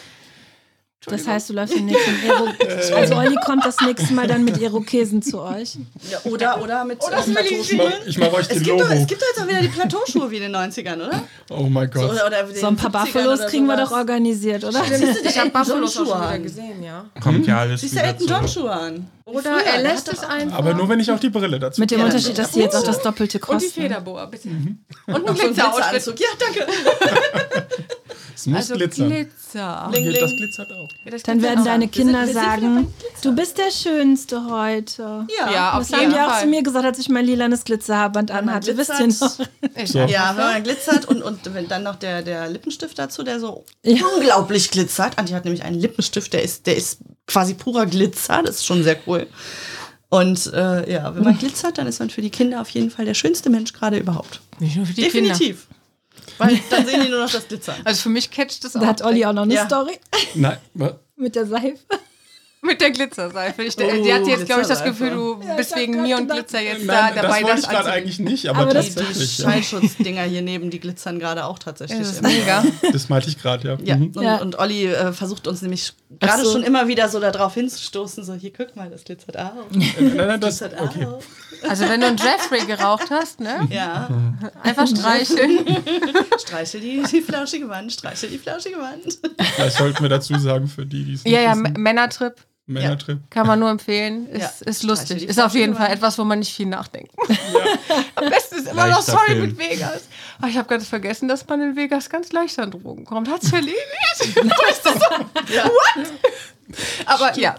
Das 1.10 1.26
heißt, 1.26 1.48
du 1.50 1.54
läufst 1.54 1.74
im 1.76 1.88
Ero 1.88 2.48
Also 2.96 3.16
Olli 3.16 3.36
kommt 3.44 3.64
das 3.64 3.80
nächste 3.80 4.12
Mal 4.14 4.26
dann 4.26 4.44
mit 4.44 4.58
Irokesen 4.58 5.22
zu 5.22 5.40
euch. 5.40 5.76
Ja, 6.10 6.18
oder, 6.24 6.62
oder 6.62 6.84
mit 6.84 7.02
Oder 7.04 7.18
äh, 7.18 7.26
will 7.26 7.36
ich 7.60 7.72
Ich 8.06 8.18
mach, 8.18 8.32
euch 8.32 8.40
Es 8.42 8.48
den 8.48 8.62
gibt, 8.62 8.80
doch, 8.80 8.88
Logo. 8.88 9.00
es 9.00 9.06
gibt 9.06 9.22
doch 9.22 9.26
jetzt 9.28 9.40
auch 9.42 9.48
wieder 9.48 9.60
die 9.62 9.68
Plateauschuhe 9.68 10.30
wie 10.30 10.36
in 10.36 10.42
den 10.52 10.56
90ern, 10.56 10.96
oder? 11.06 11.22
Oh 11.50 11.62
mein 11.64 11.90
So, 11.92 12.00
Gott. 12.00 12.10
oder 12.26 12.46
So 12.54 12.66
ein 12.66 12.76
paar 12.76 12.90
Buffalos 12.90 13.40
kriegen 13.46 13.66
wir 13.66 13.76
doch 13.76 13.90
organisiert, 13.92 14.64
oder? 14.64 14.82
Ich 15.24 15.38
habe 15.38 15.50
Buffalos 15.50 15.94
schon 15.94 16.06
wieder 16.06 16.38
gesehen, 16.38 16.82
ja. 16.82 17.04
Kommt 17.22 17.46
ja 17.46 17.58
alles 17.60 17.80
Siehst 17.80 17.96
du 17.96 18.00
Elton 18.00 18.26
John. 18.26 18.48
Schuhe 18.48 18.70
an? 18.72 19.06
Oder 19.24 19.58
Früher, 19.58 19.62
er 19.74 19.82
lässt 19.82 20.10
es 20.10 20.20
doch- 20.20 20.28
einfach. 20.30 20.58
Aber 20.58 20.72
nur 20.72 20.88
wenn 20.88 21.00
ich 21.00 21.10
auch 21.12 21.20
die 21.20 21.28
Brille 21.28 21.58
dazu. 21.58 21.80
Mit 21.82 21.90
dem 21.90 21.98
Ja, 22.00 22.06
Unterschied, 22.06 22.38
dass 22.38 22.52
die 22.52 22.60
jetzt 22.60 22.74
auch 22.74 22.82
das 22.82 23.02
Doppelte 23.02 23.36
und 23.38 23.44
die 23.44 23.52
kosten. 23.52 23.82
Federboa, 23.82 24.24
bitte. 24.24 24.48
Mhm. 24.48 24.78
Und 25.06 25.14
ein 25.16 25.22
So 25.36 25.42
ein 25.42 25.52
Glitzeroutfit. 25.52 25.90
Glitzeranzug. 25.90 26.20
Ja, 26.20 26.26
danke. 26.38 26.66
Es 28.40 28.46
muss 28.46 28.56
Also 28.58 28.74
glitzern. 28.76 29.08
Glitzer. 29.10 29.88
Bling, 29.90 30.02
Hier, 30.04 30.12
bling. 30.12 30.22
das 30.22 30.36
glitzert 30.36 30.72
auch. 30.72 30.88
Ja, 31.04 31.10
das 31.10 31.24
Dann 31.24 31.42
werden 31.42 31.58
auch. 31.60 31.64
deine 31.64 31.86
Wir 31.86 31.92
sind- 31.92 32.04
Kinder 32.04 32.20
wir 32.20 32.26
sind 32.26 32.34
sagen, 32.36 32.94
du 33.22 33.34
bist 33.34 33.58
der 33.58 33.70
Schönste 33.72 34.44
heute. 34.48 35.26
Ja, 35.36 35.50
Ja, 35.52 35.72
auf 35.72 35.80
Das 35.80 35.92
haben 35.92 36.00
jeden 36.02 36.12
die 36.14 36.20
auch 36.20 36.30
Fall. 36.30 36.42
zu 36.42 36.46
mir 36.46 36.62
gesagt, 36.62 36.84
als 36.84 36.98
ich 37.00 37.08
mein 37.08 37.24
lilanes 37.24 37.64
Glitzerhaarband 37.64 38.30
anhatte. 38.30 38.76
Wisst 38.76 38.92
ihr 39.00 39.08
noch? 39.08 39.38
Ich 39.82 39.90
So. 39.90 39.98
Ja, 39.98 40.36
wenn 40.36 40.44
man 40.44 40.62
glitzert 40.62 41.06
und, 41.06 41.20
und 41.22 41.40
wenn 41.52 41.66
dann 41.66 41.82
noch 41.82 41.96
der, 41.96 42.22
der 42.22 42.48
Lippenstift 42.48 42.96
dazu, 42.96 43.24
der 43.24 43.40
so 43.40 43.64
Ja. 43.84 44.02
unglaublich 44.16 44.70
glitzert. 44.70 45.18
Antje 45.18 45.34
hat 45.34 45.44
nämlich 45.44 45.64
einen 45.64 45.80
Lippenstift, 45.80 46.32
der 46.32 46.42
ist, 46.44 46.66
der 46.68 46.76
ist 46.76 46.98
quasi 47.26 47.54
purer 47.54 47.86
Glitzer. 47.86 48.42
Das 48.44 48.56
ist 48.58 48.66
schon 48.66 48.84
sehr 48.84 48.98
cool. 49.08 49.26
Und 50.10 50.46
äh, 50.54 50.90
ja, 50.92 51.12
wenn 51.14 51.24
man 51.24 51.36
glitzert, 51.38 51.76
dann 51.78 51.88
ist 51.88 51.98
man 51.98 52.08
für 52.10 52.22
die 52.22 52.30
Kinder 52.30 52.60
auf 52.60 52.70
jeden 52.70 52.90
Fall 52.90 53.04
der 53.04 53.14
schönste 53.14 53.50
Mensch 53.50 53.72
gerade 53.72 53.98
überhaupt. 53.98 54.40
Nicht 54.60 54.76
nur 54.76 54.86
für 54.86 54.94
die 54.94 55.08
Kinder. 55.08 55.34
Weil 56.38 56.58
dann 56.70 56.86
sehen 56.86 57.02
die 57.04 57.08
nur 57.10 57.20
noch 57.24 57.30
das 57.30 57.46
Glitzern. 57.48 57.76
Also 57.84 58.02
für 58.02 58.08
mich 58.08 58.30
catcht 58.30 58.64
das 58.64 58.76
auch. 58.76 58.80
Da 58.80 58.86
hat 58.86 59.02
Olli 59.02 59.24
auch 59.26 59.32
noch 59.32 59.42
eine 59.42 59.54
Ja. 59.54 59.66
Story 59.66 59.98
Nein, 60.34 60.58
wa- 60.74 60.98
mit 61.16 61.34
der 61.36 61.46
Seife. 61.46 61.78
Mit 62.60 62.80
der 62.80 62.90
Glitzerseife. 62.90 63.62
Ich, 63.62 63.76
Oh, 63.78 64.02
die 64.02 64.12
hat 64.12 64.26
jetzt, 64.26 64.46
glaube 64.46 64.62
ich, 64.62 64.66
das. 64.68 64.82
Gefühl, 64.82 65.10
du 65.10 65.40
Ja, 65.46 65.54
bist 65.54 65.76
wegen 65.76 66.02
mir 66.02 66.16
und 66.16 66.28
Glitzer 66.30 66.60
jetzt 66.60 66.84
nein 66.84 67.14
da 67.14 67.22
dabei, 67.22 67.42
das 67.42 67.44
wollte 67.44 67.58
ich 67.60 67.64
das 67.66 67.70
gerade 67.70 67.92
eigentlich 67.92 68.18
nicht, 68.18 68.48
aber, 68.48 68.58
Aber 68.60 68.74
das- 68.74 68.88
Die 68.88 68.94
tatsächlich. 68.96 69.38
ja. 69.38 69.44
Schallschutzdinger 69.50 70.22
hier 70.24 70.42
neben, 70.42 70.68
die 70.70 70.80
glitzern 70.80 71.18
gerade 71.20 71.44
auch 71.44 71.58
tatsächlich. 71.60 71.98
Das 72.00 72.10
ist 72.10 72.18
immer. 72.18 72.28
mega. 72.30 72.64
Das 72.92 73.08
meinte 73.08 73.28
ich 73.28 73.40
gerade, 73.40 73.68
ja. 73.68 73.78
Ja, 73.84 73.96
Mhm. 73.96 74.12
und, 74.14 74.22
Ja. 74.22 74.36
und 74.38 74.58
Olli 74.58 74.86
äh, 74.86 75.12
versucht 75.12 75.46
uns 75.46 75.62
nämlich 75.62 75.92
gerade 76.18 76.44
so. 76.44 76.52
schon 76.52 76.62
immer 76.64 76.88
wieder 76.88 77.08
so 77.08 77.20
darauf 77.20 77.54
hinzustoßen, 77.54 78.24
so 78.24 78.34
hier, 78.34 78.52
guck 78.52 78.74
mal, 78.74 78.90
das 78.90 79.04
glitzert 79.04 79.36
auch. 79.38 79.52
Nein, 79.70 80.12
nein, 80.16 80.40
das, 80.40 80.58
Glitzert 80.58 80.80
okay. 80.80 81.06
auch. 81.06 81.22
Also 81.68 81.88
wenn 81.88 82.00
du 82.00 82.06
einen 82.08 82.16
Jeffrey 82.18 82.64
geraucht 82.66 83.10
hast, 83.10 83.40
ne? 83.40 83.66
Ja, 83.70 84.08
Einfach 84.62 84.86
streicheln. 84.86 85.60
streiche 86.40 86.80
die, 86.80 87.02
die 87.02 87.20
flauschige 87.20 87.68
Wand, 87.68 87.92
streiche 87.92 88.26
die 88.28 88.38
flauschige 88.38 88.76
Wand. 88.78 89.18
Das 89.56 89.76
sollten 89.76 90.02
wir 90.02 90.08
dazu 90.08 90.36
sagen 90.38 90.66
für 90.68 90.86
die, 90.86 91.04
die 91.04 91.14
es 91.14 91.24
nicht 91.24 91.32
Ja, 91.32 91.40
ja, 91.40 91.50
wissen. 91.52 91.74
Männertrip 92.68 93.08
Männertrip. 93.08 93.30
kann 93.30 93.46
man 93.46 93.58
nur 93.58 93.70
empfehlen. 93.70 94.28
Ist, 94.28 94.40
Ja. 94.60 94.66
ist 94.66 94.82
lustig. 94.84 95.18
die 95.18 95.24
Ist 95.26 95.40
auf 95.40 95.54
jeden 95.54 95.74
Fall 95.74 95.90
etwas, 95.90 96.18
wo 96.18 96.24
man 96.24 96.38
nicht 96.38 96.52
viel 96.54 96.66
nachdenkt. 96.66 97.10
Am 98.14 98.28
besten 98.30 98.56
ist 98.56 98.68
immer 98.68 98.86
noch 98.86 98.96
Leichter 98.98 99.12
sorry 99.12 99.26
Film. 99.32 99.40
mit 99.42 99.58
Vegas. 99.58 100.02
Aber 100.38 100.48
ich 100.48 100.56
habe 100.56 100.68
ganz 100.68 100.86
vergessen, 100.86 101.28
dass 101.28 101.46
man 101.48 101.60
in 101.62 101.76
Vegas 101.76 102.08
ganz 102.10 102.30
leicht 102.32 102.58
an 102.58 102.70
Drogen 102.70 103.04
kommt. 103.04 103.28
Hat's 103.30 103.52
erledigt? 103.52 103.76
Weißt 104.20 104.84
du 104.86 104.90
so? 104.90 105.54
Ja. 105.54 105.64
What? 105.64 106.06
Aber 107.06 107.38
ja, 107.38 107.56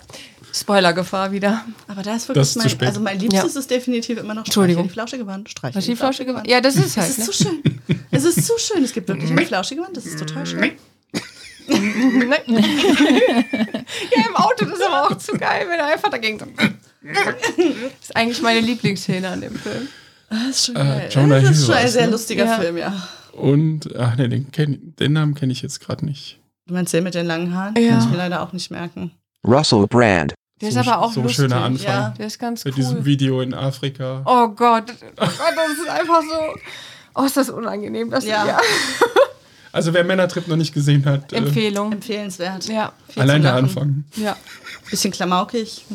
Spoilergefahr 0.53 1.31
wieder. 1.31 1.63
Aber 1.87 2.01
da 2.03 2.15
ist 2.15 2.27
Das 2.29 2.55
wirklich 2.55 2.65
ist 2.65 2.71
zu 2.71 2.77
mein, 2.77 2.87
also 2.87 2.99
mein 3.01 3.19
Liebstes 3.19 3.55
ist 3.55 3.69
definitiv 3.69 4.17
immer 4.19 4.33
noch 4.33 4.45
Entschuldigung. 4.45 4.83
die 4.83 4.89
flauschige 4.89 5.25
Wand, 5.27 5.49
streiche 5.49 5.75
Was 5.77 5.85
die 5.85 5.95
flauschige 5.95 6.33
Wand? 6.33 6.47
Ja, 6.47 6.59
das 6.61 6.75
ist 6.75 6.85
Es 6.87 6.97
halt. 6.97 7.09
ist 7.09 7.17
Ne? 7.19 7.25
so 7.25 7.31
schön. 7.31 7.81
Es 8.11 8.23
ist 8.23 8.45
so 8.45 8.57
schön. 8.57 8.83
Es 8.83 8.91
gibt 8.93 9.07
wirklich 9.07 9.29
eine 9.31 9.45
flauschige 9.45 9.81
Wand. 9.81 9.95
Das 9.97 10.05
ist 10.05 10.17
total 10.19 10.45
schön. 10.45 10.71
Ja, 14.15 14.23
im 14.27 14.35
Auto, 14.35 14.65
das 14.65 14.79
ist 14.79 14.85
aber 14.85 15.03
auch 15.09 15.17
zu 15.17 15.33
geil, 15.33 15.65
wenn 15.69 15.79
er 15.79 15.87
einfach 15.87 16.09
dagegen 16.09 16.39
so. 16.39 16.45
Das 16.45 16.65
ist 18.01 18.15
eigentlich 18.15 18.41
meine 18.41 18.59
Lieblingsszene 18.59 19.27
an 19.27 19.41
dem 19.41 19.55
Film. 19.55 19.87
Das 20.29 20.39
ist 20.49 20.65
schon 20.67 20.75
Äh, 20.75 20.79
geil. 20.79 21.09
Jonah 21.11 21.39
das 21.39 21.51
ist 21.51 21.65
schon 21.65 21.75
ein 21.75 21.87
sehr 21.87 22.05
ne? 22.05 22.11
lustiger 22.11 22.45
Ja. 22.45 22.57
Film, 22.59 22.77
ja. 22.77 22.93
Und, 23.33 23.95
ach 23.97 24.15
nee, 24.17 24.27
den, 24.27 24.51
kenn, 24.51 24.93
den 24.99 25.13
Namen 25.13 25.33
kenne 25.35 25.51
ich 25.53 25.61
jetzt 25.61 25.79
gerade 25.79 26.05
nicht. 26.05 26.39
Du 26.67 26.73
meinst 26.73 26.93
den 26.93 27.03
mit 27.03 27.15
den 27.15 27.25
langen 27.25 27.53
Haaren? 27.55 27.75
Ja. 27.77 27.91
Kann 27.91 27.99
ich 27.99 28.09
mir 28.09 28.17
leider 28.17 28.41
auch 28.41 28.53
nicht 28.53 28.69
merken. 28.69 29.11
Russell 29.47 29.87
Brand. 29.87 30.33
Der 30.61 30.71
so, 30.71 30.79
ist 30.81 30.87
aber 30.87 30.99
auch 31.05 31.13
so 31.13 31.21
ein 31.21 31.23
lustig. 31.23 31.43
schöner 31.45 31.63
Anfang. 31.63 31.85
Ja. 31.87 32.13
Der 32.17 32.27
ist 32.27 32.37
ganz 32.37 32.65
Mit 32.65 32.75
diesem 32.75 32.97
cool. 32.97 33.05
Video 33.05 33.41
in 33.41 33.53
Afrika. 33.53 34.21
Oh 34.25 34.49
Gott, 34.49 34.91
oh 34.91 35.15
Gott, 35.15 35.53
das 35.55 35.77
ist 35.79 35.89
einfach 35.89 36.21
so. 36.21 36.59
Oh, 37.15 37.23
ist 37.25 37.37
das 37.37 37.49
unangenehm, 37.49 38.09
das 38.11 38.25
Ja. 38.25 38.45
ja. 38.47 38.59
Also 39.71 39.93
wer 39.93 40.03
Männertrip 40.03 40.47
noch 40.47 40.55
nicht 40.55 40.73
gesehen 40.73 41.05
hat, 41.05 41.31
äh, 41.31 41.37
Empfehlung. 41.37 41.91
Empfehlenswert. 41.91 42.67
Ja, 42.67 42.93
allein 43.15 43.41
der. 43.41 43.53
Anfang. 43.55 44.03
ja. 44.15 44.35
Bisschen 44.89 45.11
klamaukig, 45.11 45.85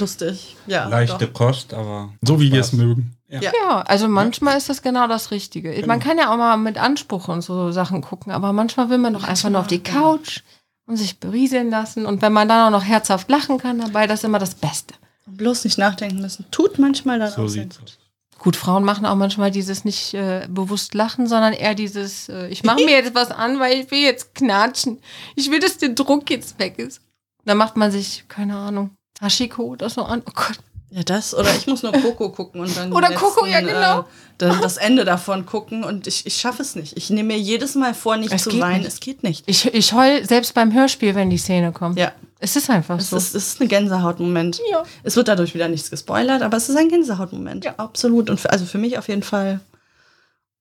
lustig. 0.00 0.56
Ja, 0.66 0.88
Leichte 0.88 1.26
doch. 1.28 1.32
Kost, 1.32 1.72
aber. 1.74 2.12
So 2.22 2.40
wie 2.40 2.50
wir 2.50 2.60
es 2.60 2.72
mögen. 2.72 3.14
Ja, 3.28 3.82
also 3.82 4.08
manchmal 4.08 4.58
ist 4.58 4.68
das 4.68 4.82
genau 4.82 5.06
das 5.06 5.30
Richtige. 5.30 5.72
Man 5.86 6.00
kann 6.00 6.18
ja 6.18 6.32
auch 6.32 6.36
mal 6.36 6.56
mit 6.56 6.76
Anspruch 6.76 7.28
und 7.28 7.42
so 7.42 7.70
Sachen 7.70 8.02
gucken, 8.02 8.32
aber 8.32 8.52
manchmal 8.52 8.90
will 8.90 8.98
man 8.98 9.14
doch 9.14 9.24
einfach 9.24 9.48
nur 9.48 9.60
auf 9.60 9.68
die 9.68 9.82
Couch 9.82 10.40
und 10.86 10.96
sich 10.96 11.18
berieseln 11.20 11.70
lassen. 11.70 12.04
Und 12.04 12.20
wenn 12.20 12.32
man 12.32 12.48
dann 12.48 12.66
auch 12.66 12.78
noch 12.78 12.84
herzhaft 12.84 13.30
lachen 13.30 13.58
kann 13.58 13.78
dabei, 13.78 14.06
das 14.08 14.20
ist 14.20 14.24
immer 14.24 14.40
das 14.40 14.54
Beste. 14.56 14.94
Bloß 15.26 15.64
nicht 15.64 15.78
nachdenken 15.78 16.20
müssen. 16.20 16.44
Tut 16.50 16.78
manchmal 16.80 17.20
dann 17.20 17.30
So 17.32 17.42
auch 17.44 17.48
sieht's 17.48 17.76
Sinn. 17.76 17.84
aus. 17.84 17.98
Gut, 18.42 18.56
Frauen 18.56 18.82
machen 18.82 19.06
auch 19.06 19.14
manchmal 19.14 19.52
dieses 19.52 19.84
nicht 19.84 20.14
äh, 20.14 20.48
bewusst 20.50 20.94
lachen, 20.94 21.28
sondern 21.28 21.52
eher 21.52 21.76
dieses, 21.76 22.28
äh, 22.28 22.48
ich 22.48 22.64
mache 22.64 22.84
mir 22.84 22.90
jetzt 22.90 23.14
was 23.14 23.30
an, 23.30 23.60
weil 23.60 23.78
ich 23.78 23.90
will 23.92 24.00
jetzt 24.00 24.34
knatschen. 24.34 24.98
Ich 25.36 25.48
will, 25.48 25.60
dass 25.60 25.78
der 25.78 25.90
Druck 25.90 26.28
jetzt 26.28 26.58
weg 26.58 26.76
ist. 26.80 27.00
Dann 27.44 27.56
macht 27.56 27.76
man 27.76 27.92
sich, 27.92 28.24
keine 28.26 28.56
Ahnung, 28.56 28.90
Hashiko 29.20 29.62
oder 29.62 29.88
so 29.88 30.02
an. 30.02 30.22
Oh 30.26 30.32
Gott. 30.34 30.58
Ja, 30.90 31.04
das. 31.04 31.36
Oder 31.36 31.54
ich 31.54 31.68
muss 31.68 31.84
nur 31.84 31.92
Coco 31.92 32.30
gucken 32.30 32.62
und 32.62 32.76
dann. 32.76 32.92
Oder 32.92 33.12
Coco, 33.12 33.46
ja, 33.46 33.60
genau. 33.60 34.00
Äh, 34.00 34.04
das, 34.38 34.60
das 34.60 34.76
Ende 34.76 35.04
davon 35.04 35.46
gucken 35.46 35.84
und 35.84 36.08
ich, 36.08 36.26
ich 36.26 36.34
schaffe 36.34 36.62
es 36.62 36.74
nicht. 36.74 36.96
Ich 36.96 37.10
nehme 37.10 37.34
mir 37.34 37.38
jedes 37.38 37.76
Mal 37.76 37.94
vor, 37.94 38.16
nicht 38.16 38.32
Es 38.32 38.42
zu 38.42 38.58
weinen. 38.58 38.78
nicht. 38.78 38.88
Es 38.88 38.98
geht 38.98 39.22
nicht. 39.22 39.44
Ich, 39.46 39.72
ich 39.72 39.92
heul 39.92 40.26
selbst 40.26 40.52
beim 40.52 40.74
Hörspiel, 40.74 41.14
wenn 41.14 41.30
die 41.30 41.38
Szene 41.38 41.70
kommt. 41.70 41.96
Ja, 41.96 42.10
Es 42.44 42.56
ist 42.56 42.68
einfach 42.70 42.98
es 42.98 43.10
so. 43.10 43.16
ist, 43.16 43.34
es 43.36 43.46
ist 43.54 43.60
ein 43.60 43.68
Gänsehautmoment. 43.68 44.60
Ja. 44.70 44.82
Es 45.04 45.14
wird 45.14 45.28
dadurch 45.28 45.54
wieder 45.54 45.68
nichts 45.68 45.90
gespoilert, 45.90 46.42
aber 46.42 46.56
es 46.56 46.68
ist 46.68 46.74
ein 46.76 46.88
Gänsehautmoment. 46.88 47.64
Ja. 47.64 47.74
Absolut. 47.76 48.28
Und 48.30 48.40
für, 48.40 48.50
also 48.50 48.64
für 48.66 48.78
mich 48.78 48.98
auf 48.98 49.06
jeden 49.08 49.22
Fall 49.22 49.60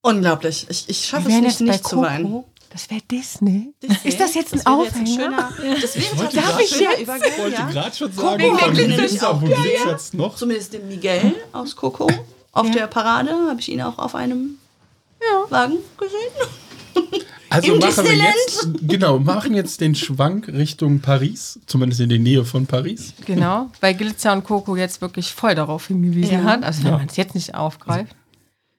unglaublich. 0.02 0.68
Ich, 0.70 0.88
ich 0.90 1.06
schaffe 1.06 1.30
es 1.30 1.36
nicht, 1.36 1.44
jetzt 1.44 1.62
nicht 1.62 1.88
zu 1.88 2.02
weinen. 2.02 2.26
Coco. 2.26 2.48
Das 2.72 2.90
wäre 2.90 3.02
Disney. 3.12 3.74
Disney? 3.84 4.10
Ist 4.10 4.20
das 4.20 4.34
jetzt 4.36 4.54
ein 4.54 4.60
wäre 4.60 4.70
Aufhänger? 4.76 5.06
schöner, 5.08 5.50
wollte 5.50 5.64
ein 5.64 6.68
schöner 6.68 6.98
jetzt- 7.00 7.16
Ich 7.28 7.38
wollte 7.40 7.52
ja. 7.58 7.70
gerade 7.70 7.96
schon 7.96 8.16
Coco 8.16 8.28
sagen, 8.30 8.44
wegen 8.44 8.58
von 8.60 8.74
Glitzer. 8.74 9.42
wo 9.42 9.46
Ja, 9.48 9.58
ja. 9.58 9.62
glitzert's 9.64 10.14
noch? 10.14 10.36
Zumindest 10.36 10.74
den 10.74 10.88
Miguel 10.88 11.34
aus 11.52 11.76
Coco. 11.76 12.08
Auf 12.54 12.68
Ja. 12.68 12.74
der 12.74 12.88
Parade 12.88 13.32
habe 13.50 13.60
ich 13.60 13.70
ihn 13.70 13.82
auch 13.82 13.98
auf 13.98 14.16
einem 14.16 14.58
Wagen 15.50 15.78
gesehen. 15.98 17.24
Also 17.52 17.74
Im 17.74 17.80
machen 17.80 18.06
wir 18.06 18.16
jetzt, 18.16 18.68
genau, 18.88 19.20
machen 19.20 19.54
jetzt 19.54 19.82
den 19.82 19.94
Schwank 19.94 20.48
Richtung 20.48 21.02
Paris, 21.02 21.60
zumindest 21.66 22.00
in 22.02 22.10
die 22.10 22.18
Nähe 22.20 22.46
von 22.46 22.66
Paris. 22.66 23.14
Genau, 23.26 23.70
weil 23.82 23.94
Glitzer 23.94 24.32
und 24.34 24.44
Coco 24.46 24.76
jetzt 24.78 25.02
wirklich 25.02 25.34
voll 25.34 25.54
darauf 25.54 25.88
hingewiesen 25.88 26.34
Ja. 26.34 26.44
hat. 26.44 26.64
Also 26.64 26.84
wenn 26.86 26.92
man 26.94 27.08
es 27.08 27.18
jetzt 27.18 27.36
nicht 27.36 27.54
aufgreift. 27.54 28.16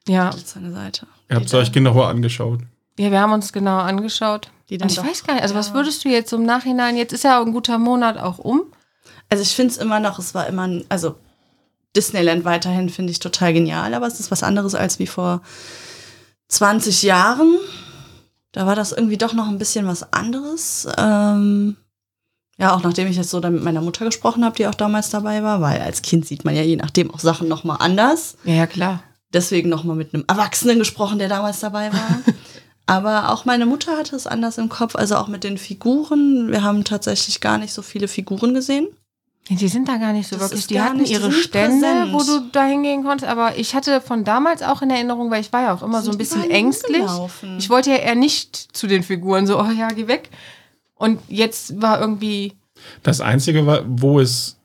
Ja. 0.08 0.30
Das 0.30 0.42
ist 0.42 0.56
eine 0.56 0.72
Seite. 0.72 1.06
Ihr 1.28 1.36
habt 1.36 1.46
es 1.46 1.54
euch 1.54 1.70
genauer 1.70 2.08
angeschaut. 2.08 2.60
ja, 2.98 3.10
wir 3.10 3.20
haben 3.20 3.32
uns 3.32 3.52
genau 3.52 3.78
angeschaut. 3.78 4.50
Die 4.70 4.78
dann 4.78 4.86
Und 4.86 4.92
ich 4.92 4.96
doch- 4.96 5.06
weiß 5.06 5.24
gar 5.24 5.34
nicht, 5.34 5.42
also 5.42 5.54
was 5.54 5.74
würdest 5.74 6.04
du 6.04 6.08
jetzt 6.08 6.32
im 6.32 6.44
Nachhinein, 6.44 6.96
jetzt 6.96 7.12
ist 7.12 7.24
ja 7.24 7.40
auch 7.40 7.46
ein 7.46 7.52
guter 7.52 7.76
Monat 7.78 8.16
auch 8.16 8.38
um. 8.38 8.62
Also 9.28 9.42
ich 9.42 9.54
finde 9.54 9.72
es 9.72 9.76
immer 9.78 10.00
noch, 10.00 10.18
es 10.18 10.34
war 10.34 10.46
immer, 10.46 10.66
ein, 10.66 10.84
also 10.88 11.16
Disneyland 11.94 12.46
weiterhin 12.46 12.88
finde 12.88 13.10
ich 13.12 13.18
total 13.18 13.52
genial, 13.52 13.92
aber 13.92 14.06
es 14.06 14.18
ist 14.18 14.30
was 14.30 14.42
anderes 14.42 14.74
als 14.74 14.98
wie 14.98 15.06
vor 15.06 15.42
20 16.48 17.02
Jahren. 17.02 17.56
Da 18.52 18.66
war 18.66 18.76
das 18.76 18.92
irgendwie 18.92 19.16
doch 19.16 19.32
noch 19.32 19.48
ein 19.48 19.58
bisschen 19.58 19.86
was 19.86 20.12
anderes. 20.12 20.86
Ähm, 20.98 21.76
ja, 22.58 22.74
auch 22.74 22.82
nachdem 22.82 23.08
ich 23.08 23.16
jetzt 23.16 23.30
so 23.30 23.40
dann 23.40 23.54
mit 23.54 23.64
meiner 23.64 23.80
Mutter 23.80 24.04
gesprochen 24.04 24.44
habe, 24.44 24.56
die 24.56 24.66
auch 24.66 24.74
damals 24.74 25.10
dabei 25.10 25.42
war, 25.42 25.60
weil 25.60 25.80
als 25.80 26.02
Kind 26.02 26.26
sieht 26.26 26.44
man 26.44 26.54
ja 26.54 26.62
je 26.62 26.76
nachdem 26.76 27.10
auch 27.10 27.18
Sachen 27.18 27.48
noch 27.48 27.64
mal 27.64 27.76
anders. 27.76 28.36
Ja, 28.44 28.54
ja, 28.54 28.66
klar. 28.66 29.02
Deswegen 29.32 29.70
noch 29.70 29.84
mal 29.84 29.96
mit 29.96 30.14
einem 30.14 30.24
Erwachsenen 30.28 30.78
gesprochen, 30.78 31.18
der 31.18 31.28
damals 31.28 31.60
dabei 31.60 31.92
war. 31.92 32.20
Aber 32.86 33.30
auch 33.30 33.46
meine 33.46 33.64
Mutter 33.64 33.96
hatte 33.96 34.16
es 34.16 34.26
anders 34.26 34.58
im 34.58 34.68
Kopf, 34.68 34.96
also 34.96 35.16
auch 35.16 35.28
mit 35.28 35.44
den 35.44 35.56
Figuren. 35.56 36.50
Wir 36.50 36.62
haben 36.62 36.84
tatsächlich 36.84 37.40
gar 37.40 37.56
nicht 37.56 37.72
so 37.72 37.80
viele 37.80 38.08
Figuren 38.08 38.52
gesehen. 38.52 38.88
Die 39.48 39.68
sind 39.68 39.88
da 39.88 39.96
gar 39.96 40.12
nicht 40.12 40.28
so 40.28 40.36
Das 40.36 40.50
wirklich. 40.50 40.66
Die 40.68 40.80
hatten 40.80 41.04
ihre 41.04 41.30
sind 41.30 41.32
Stände, 41.34 41.84
präsent. 41.86 42.12
wo 42.12 42.18
du 42.22 42.48
da 42.52 42.64
hingehen 42.64 43.02
konntest. 43.04 43.28
Aber 43.30 43.58
ich 43.58 43.74
hatte 43.74 44.00
von 44.00 44.22
damals 44.24 44.62
auch 44.62 44.82
in 44.82 44.90
Erinnerung, 44.90 45.30
weil 45.30 45.40
ich 45.40 45.52
war 45.52 45.62
ja 45.62 45.74
auch 45.74 45.82
immer 45.82 46.00
so 46.00 46.10
ein 46.10 46.12
Sind 46.12 46.18
bisschen 46.18 46.50
ängstlich. 46.50 46.98
rumgelaufen. 47.00 47.58
Ich 47.58 47.68
wollte 47.68 47.90
ja 47.90 47.96
eher 47.96 48.14
nicht 48.14 48.54
zu 48.76 48.86
den 48.86 49.02
Figuren, 49.02 49.46
so, 49.46 49.60
oh 49.60 49.70
ja, 49.70 49.88
geh 49.88 50.06
weg. 50.06 50.30
Und 50.94 51.18
jetzt 51.28 51.82
war 51.82 52.00
irgendwie, 52.00 52.52
Das 53.02 53.20
Einzige, 53.20 53.66
war, 53.66 53.82
wo 53.86 54.20
es 54.20 54.56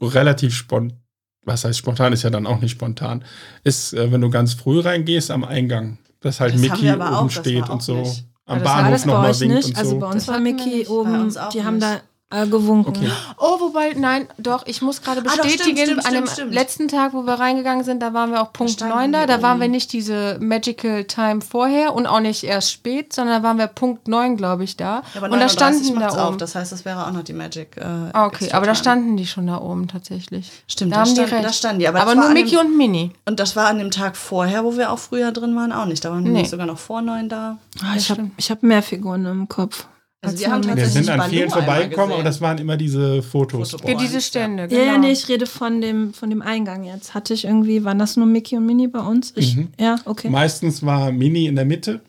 relativ 0.00 0.54
spontan, 0.54 0.98
was 1.44 1.64
heißt 1.64 1.78
spontan, 1.78 2.12
ist 2.12 2.22
ja 2.22 2.30
dann 2.30 2.46
auch 2.46 2.60
nicht 2.60 2.70
spontan, 2.72 3.24
ist, 3.64 3.92
äh, 3.92 4.10
wenn 4.12 4.20
du 4.20 4.30
ganz 4.30 4.54
früh 4.54 4.80
reingehst 4.80 5.30
am 5.30 5.44
Eingang, 5.44 5.98
dass 6.20 6.40
halt 6.40 6.54
Das 6.54 6.60
Mickey 6.60 6.90
oben 6.92 7.02
auch, 7.02 7.30
steht 7.30 7.68
und 7.68 7.82
so 7.82 7.96
nicht. 7.96 8.24
am 8.46 8.58
Ja, 8.58 8.64
das 8.64 8.72
war 8.72 8.82
Bahnhof 8.82 9.06
nochmal 9.06 9.40
winkt 9.40 9.54
nicht. 9.56 9.68
und 9.68 9.76
Also 9.78 9.90
so. 9.90 9.98
bei 9.98 10.06
uns 10.06 10.14
Das 10.14 10.28
war 10.28 10.40
Mickey 10.40 10.86
oben, 10.86 11.12
Bei 11.12 11.20
uns 11.20 11.36
auch 11.36 11.48
die 11.50 11.62
haben 11.64 11.80
da. 11.80 12.00
Äh, 12.32 12.46
gewunken. 12.46 12.96
Okay. 12.96 13.10
Oh, 13.38 13.60
wobei, 13.60 13.92
nein, 13.96 14.26
doch, 14.38 14.66
ich 14.66 14.82
muss 14.82 15.02
gerade 15.02 15.20
Ah, 15.20 15.36
doch, 15.36 15.42
bestätigen, 15.44 15.76
stimmt, 15.76 16.02
stimmt, 16.04 16.28
an 16.40 16.46
dem 16.48 16.52
letzten 16.52 16.88
Tag, 16.88 17.12
wo 17.12 17.22
wir 17.22 17.34
reingegangen 17.34 17.84
sind, 17.84 18.00
da 18.00 18.12
waren 18.14 18.30
wir 18.30 18.42
auch 18.42 18.52
Punkt 18.52 18.72
standen 18.72 18.94
9 18.94 19.12
da. 19.12 19.26
Da 19.26 19.42
waren 19.42 19.60
wir 19.60 19.68
nicht 19.68 19.92
diese 19.92 20.38
Magical 20.40 21.04
Time 21.04 21.40
vorher 21.40 21.94
und 21.94 22.06
auch 22.06 22.20
nicht 22.20 22.44
erst 22.44 22.72
spät, 22.72 23.12
sondern 23.12 23.42
da 23.42 23.48
waren 23.48 23.58
wir 23.58 23.66
Punkt 23.66 24.08
9, 24.08 24.36
glaube 24.36 24.64
ich, 24.64 24.76
da. 24.76 25.02
Ja, 25.14 25.22
aber 25.22 25.26
und 25.26 25.32
da 25.40 25.46
39 25.46 25.52
standen 25.86 26.00
da 26.00 26.08
auf. 26.08 26.28
oben. 26.28 26.38
Das 26.38 26.54
heißt, 26.54 26.72
das 26.72 26.84
wäre 26.84 27.06
auch 27.06 27.12
noch 27.12 27.22
die 27.22 27.32
Magic. 27.32 27.76
Äh, 27.76 27.82
Ah, 28.12 28.26
okay, 28.26 28.50
aber 28.52 28.66
da 28.66 28.74
standen 28.74 29.16
die 29.16 29.26
schon 29.26 29.46
da 29.46 29.58
oben 29.58 29.88
tatsächlich. 29.88 30.50
Stimmt, 30.66 30.94
da 30.94 31.04
da 31.04 31.22
recht. 31.22 31.44
da 31.44 31.52
standen 31.52 31.80
die, 31.80 31.88
aber 31.88 32.00
aber 32.02 32.14
nur 32.14 32.28
Mickey 32.30 32.50
dem- 32.56 32.60
und 32.60 32.76
Minnie. 32.76 33.12
Und 33.26 33.38
das 33.40 33.54
war 33.56 33.66
an 33.68 33.78
dem 33.78 33.90
Tag 33.90 34.16
vorher, 34.16 34.64
wo 34.64 34.76
wir 34.76 34.90
auch 34.92 34.98
früher 34.98 35.32
drin 35.32 35.54
waren, 35.56 35.72
auch 35.72 35.86
nicht. 35.86 36.04
Da 36.04 36.10
waren 36.10 36.18
wir 36.24 36.30
Nee. 36.30 36.34
nämlich 36.36 36.50
sogar 36.50 36.66
noch 36.66 36.78
vor 36.78 37.02
neun 37.02 37.28
da. 37.28 37.58
Ah, 37.82 37.94
ich 37.96 38.10
habe 38.10 38.30
ich 38.36 38.50
hab 38.50 38.62
mehr 38.62 38.82
Figuren 38.82 39.24
im 39.26 39.48
Kopf. 39.48 39.86
Also 40.24 40.34
Als 40.36 40.40
wir 40.40 40.52
haben 40.52 40.62
Wir 40.62 40.68
tatsächlich 40.76 41.06
sind 41.06 41.08
an 41.20 41.30
vielen 41.30 41.48
Baloo 41.48 41.60
einmal 41.60 41.74
vorbeigekommen, 41.76 42.12
aber 42.14 42.22
das 42.22 42.40
waren 42.40 42.58
immer 42.58 42.76
diese 42.76 43.22
Fotos. 43.24 43.76
Diese 44.00 44.20
Stände, 44.20 44.62
Ja, 44.62 44.68
genau. 44.68 44.82
ja, 44.84 44.98
nee, 44.98 45.10
ich 45.10 45.28
rede 45.28 45.46
von 45.46 45.80
dem, 45.80 46.14
von 46.14 46.30
dem 46.30 46.42
Eingang 46.42 46.84
jetzt. 46.84 47.12
Hatte 47.14 47.34
ich 47.34 47.44
irgendwie, 47.44 47.82
waren 47.84 47.98
das 47.98 48.16
nur 48.16 48.26
Mickey 48.26 48.56
und 48.56 48.64
Minnie 48.64 48.86
bei 48.86 49.00
uns? 49.00 49.32
Ich, 49.34 49.56
Mhm. 49.56 49.68
Ja, 49.80 49.96
okay. 50.04 50.30
Meistens 50.30 50.84
war 50.86 51.10
Mini 51.10 51.46
in 51.46 51.56
der 51.56 51.64
Mitte 51.64 52.00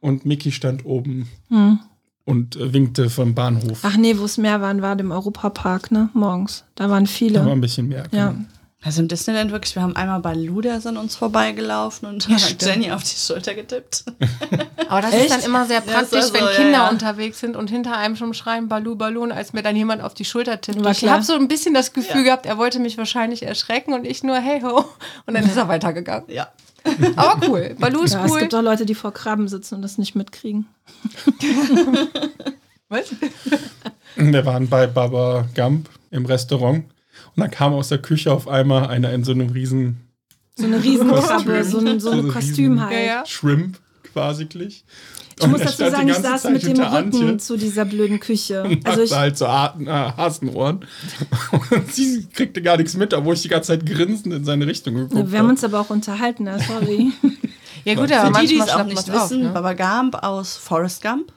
und 0.00 0.24
Mickey 0.24 0.50
stand 0.52 0.86
oben 0.86 1.28
Hm. 1.50 1.80
und 2.24 2.56
äh, 2.56 2.72
winkte 2.72 3.10
vom 3.10 3.34
Bahnhof. 3.34 3.80
Ach 3.82 3.98
nee, 3.98 4.16
wo 4.16 4.24
es 4.24 4.38
mehr 4.38 4.62
waren, 4.62 4.80
war 4.80 4.96
dem 4.96 5.10
Europapark, 5.10 5.90
ne? 5.90 6.08
Morgens. 6.14 6.64
Da 6.76 6.88
waren 6.88 7.06
viele. 7.06 7.40
Da 7.40 7.44
war 7.44 7.52
ein 7.52 7.60
bisschen 7.60 7.88
mehr. 7.88 8.04
ja. 8.10 8.34
Also 8.84 9.02
im 9.02 9.08
Disneyland 9.08 9.50
wirklich, 9.50 9.74
wir 9.74 9.82
haben 9.82 9.96
einmal 9.96 10.20
Baloo, 10.20 10.60
der 10.60 10.76
ist 10.76 10.86
an 10.86 10.96
uns 10.96 11.16
vorbeigelaufen 11.16 12.06
und 12.08 12.28
hat 12.28 12.62
Jenny 12.62 12.92
auf 12.92 13.02
die 13.02 13.16
Schulter 13.16 13.54
getippt. 13.54 14.04
Aber 14.88 15.00
das 15.02 15.12
Echt? 15.12 15.24
ist 15.24 15.30
dann 15.32 15.42
immer 15.42 15.66
sehr 15.66 15.82
Ja, 15.84 15.92
praktisch, 15.92 16.26
so, 16.26 16.32
wenn 16.34 16.40
so, 16.42 16.46
ja, 16.50 16.54
Kinder 16.56 16.72
ja. 16.78 16.88
unterwegs 16.88 17.40
sind 17.40 17.56
und 17.56 17.70
hinter 17.70 17.96
einem 17.96 18.14
schon 18.14 18.32
schreien 18.34 18.68
Balu 18.68 18.94
Balloon, 18.94 19.32
als 19.32 19.52
mir 19.52 19.62
dann 19.62 19.74
jemand 19.74 20.00
auf 20.02 20.14
die 20.14 20.24
Schulter 20.24 20.60
tippt. 20.60 20.82
War 20.84 20.92
Ich 20.92 21.08
habe 21.08 21.24
so 21.24 21.34
ein 21.34 21.48
bisschen 21.48 21.74
das 21.74 21.92
Gefühl 21.92 22.22
gehabt, 22.22 22.46
er 22.46 22.56
wollte 22.56 22.78
mich 22.78 22.96
wahrscheinlich 22.98 23.42
erschrecken 23.42 23.94
und 23.94 24.06
ich 24.06 24.22
nur 24.22 24.36
hey 24.36 24.60
ho 24.60 24.84
und 25.26 25.34
dann 25.34 25.44
ist 25.44 25.56
er 25.56 25.66
weitergegangen. 25.66 26.30
Ja. 26.30 26.48
Aber 27.16 27.46
cool, 27.48 27.74
Balu 27.80 28.02
ist 28.02 28.14
Ja, 28.14 28.24
es 28.24 28.30
cool. 28.30 28.40
gibt 28.40 28.54
auch 28.54 28.62
Leute, 28.62 28.86
die 28.86 28.94
vor 28.94 29.12
Krabben 29.12 29.48
sitzen 29.48 29.74
und 29.74 29.82
das 29.82 29.98
nicht 29.98 30.14
mitkriegen. 30.14 30.66
Was? 32.88 33.08
Wir 34.14 34.46
waren 34.46 34.68
bei 34.68 34.86
Baba 34.86 35.46
Gump 35.54 35.88
im 36.10 36.24
Restaurant 36.24 36.84
und 37.38 37.42
dann 37.42 37.50
kam 37.52 37.72
aus 37.72 37.88
der 37.88 37.98
Küche 37.98 38.32
auf 38.32 38.48
einmal 38.48 38.88
einer 38.88 39.12
in 39.12 39.22
so 39.22 39.30
einem 39.30 39.50
riesen 39.50 39.98
So 40.56 40.66
eine 40.66 40.82
Riesenkrabbe, 40.82 41.58
Kostüm. 41.58 41.70
so 41.70 41.78
ein, 41.78 42.00
so 42.00 42.10
ein 42.10 42.22
So 42.22 42.32
Kostüm 42.32 42.80
halt. 42.80 42.92
Ja, 42.92 42.98
ja. 42.98 43.26
Shrimp 43.26 43.78
quasi. 44.12 44.48
Ich 44.52 44.84
muss 45.46 45.60
dazu 45.60 45.88
sagen, 45.88 46.08
ich 46.08 46.16
saß 46.16 46.50
mit 46.50 46.64
dem 46.64 46.80
Rücken 46.80 47.38
zu 47.38 47.56
dieser 47.56 47.84
blöden 47.84 48.18
Küche. 48.18 48.64
Also 48.84 49.02
ich, 49.02 49.14
halt 49.14 49.38
so 49.38 49.46
Hasenohren. 49.46 50.84
Und 51.70 51.92
sie 51.94 52.26
kriegte 52.26 52.60
gar 52.60 52.76
nichts 52.76 52.96
mit, 52.96 53.14
obwohl 53.14 53.34
ich 53.34 53.42
die 53.42 53.48
ganze 53.48 53.68
Zeit 53.68 53.86
grinsend 53.86 54.34
in 54.34 54.44
seine 54.44 54.66
Richtung 54.66 54.94
geguckt 54.94 55.30
wir 55.30 55.38
haben 55.38 55.48
uns 55.48 55.62
aber 55.62 55.78
auch 55.78 55.90
unterhalten, 55.90 56.48
sorry. 56.66 57.12
Ja 57.84 57.94
gut, 57.94 58.08
Für 58.08 58.18
aber 58.18 58.40
die, 58.40 58.48
die 58.48 58.58
es 58.58 58.68
auch 58.68 58.84
nicht 58.84 58.96
man's 58.96 59.10
auf, 59.10 59.30
wissen, 59.30 59.44
ne? 59.44 59.50
Baba 59.50 59.74
Gump 59.74 60.16
aus 60.16 60.56
Forrest 60.56 61.02
Gump. 61.02 61.32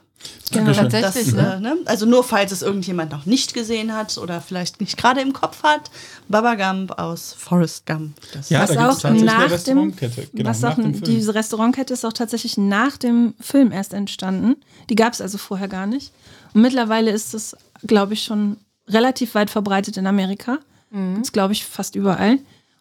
Genau. 0.52 0.66
Das, 0.66 0.76
Tatsächlich, 0.76 1.34
ne? 1.34 1.54
äh, 1.56 1.60
ne? 1.60 1.76
Also 1.86 2.06
nur 2.06 2.24
falls 2.24 2.52
es 2.52 2.62
irgendjemand 2.62 3.10
noch 3.10 3.26
nicht 3.26 3.54
gesehen 3.54 3.94
hat 3.94 4.18
oder 4.18 4.40
vielleicht 4.40 4.80
nicht 4.80 4.96
gerade 4.96 5.20
im 5.20 5.32
Kopf 5.32 5.62
hat, 5.62 5.90
Baba 6.28 6.54
Gump 6.54 6.98
aus 6.98 7.32
Forrest 7.32 7.86
Gump. 7.86 8.16
Das 8.32 8.50
Ja, 8.50 8.62
was 8.62 8.72
da 8.72 8.90
auch 8.90 9.02
nach 9.02 9.10
dem, 9.10 9.28
Restaurantkette. 9.28 10.28
Genau, 10.32 10.50
was 10.50 10.60
nach 10.60 10.72
auch, 10.72 10.82
dem 10.82 10.94
Film. 10.94 11.04
diese 11.04 11.34
Restaurantkette 11.34 11.94
ist 11.94 12.04
auch 12.04 12.12
tatsächlich 12.12 12.58
nach 12.58 12.96
dem 12.96 13.34
Film 13.40 13.72
erst 13.72 13.94
entstanden. 13.94 14.56
Die 14.90 14.94
gab 14.94 15.12
es 15.12 15.20
also 15.20 15.38
vorher 15.38 15.68
gar 15.68 15.86
nicht. 15.86 16.12
Und 16.54 16.60
mittlerweile 16.62 17.10
ist 17.10 17.34
es, 17.34 17.56
glaube 17.86 18.14
ich, 18.14 18.22
schon 18.22 18.58
relativ 18.88 19.34
weit 19.34 19.50
verbreitet 19.50 19.96
in 19.96 20.06
Amerika. 20.06 20.58
Mhm. 20.90 21.14
Gibt's, 21.14 21.32
glaube 21.32 21.54
ich, 21.54 21.64
fast 21.64 21.94
überall. 21.94 22.38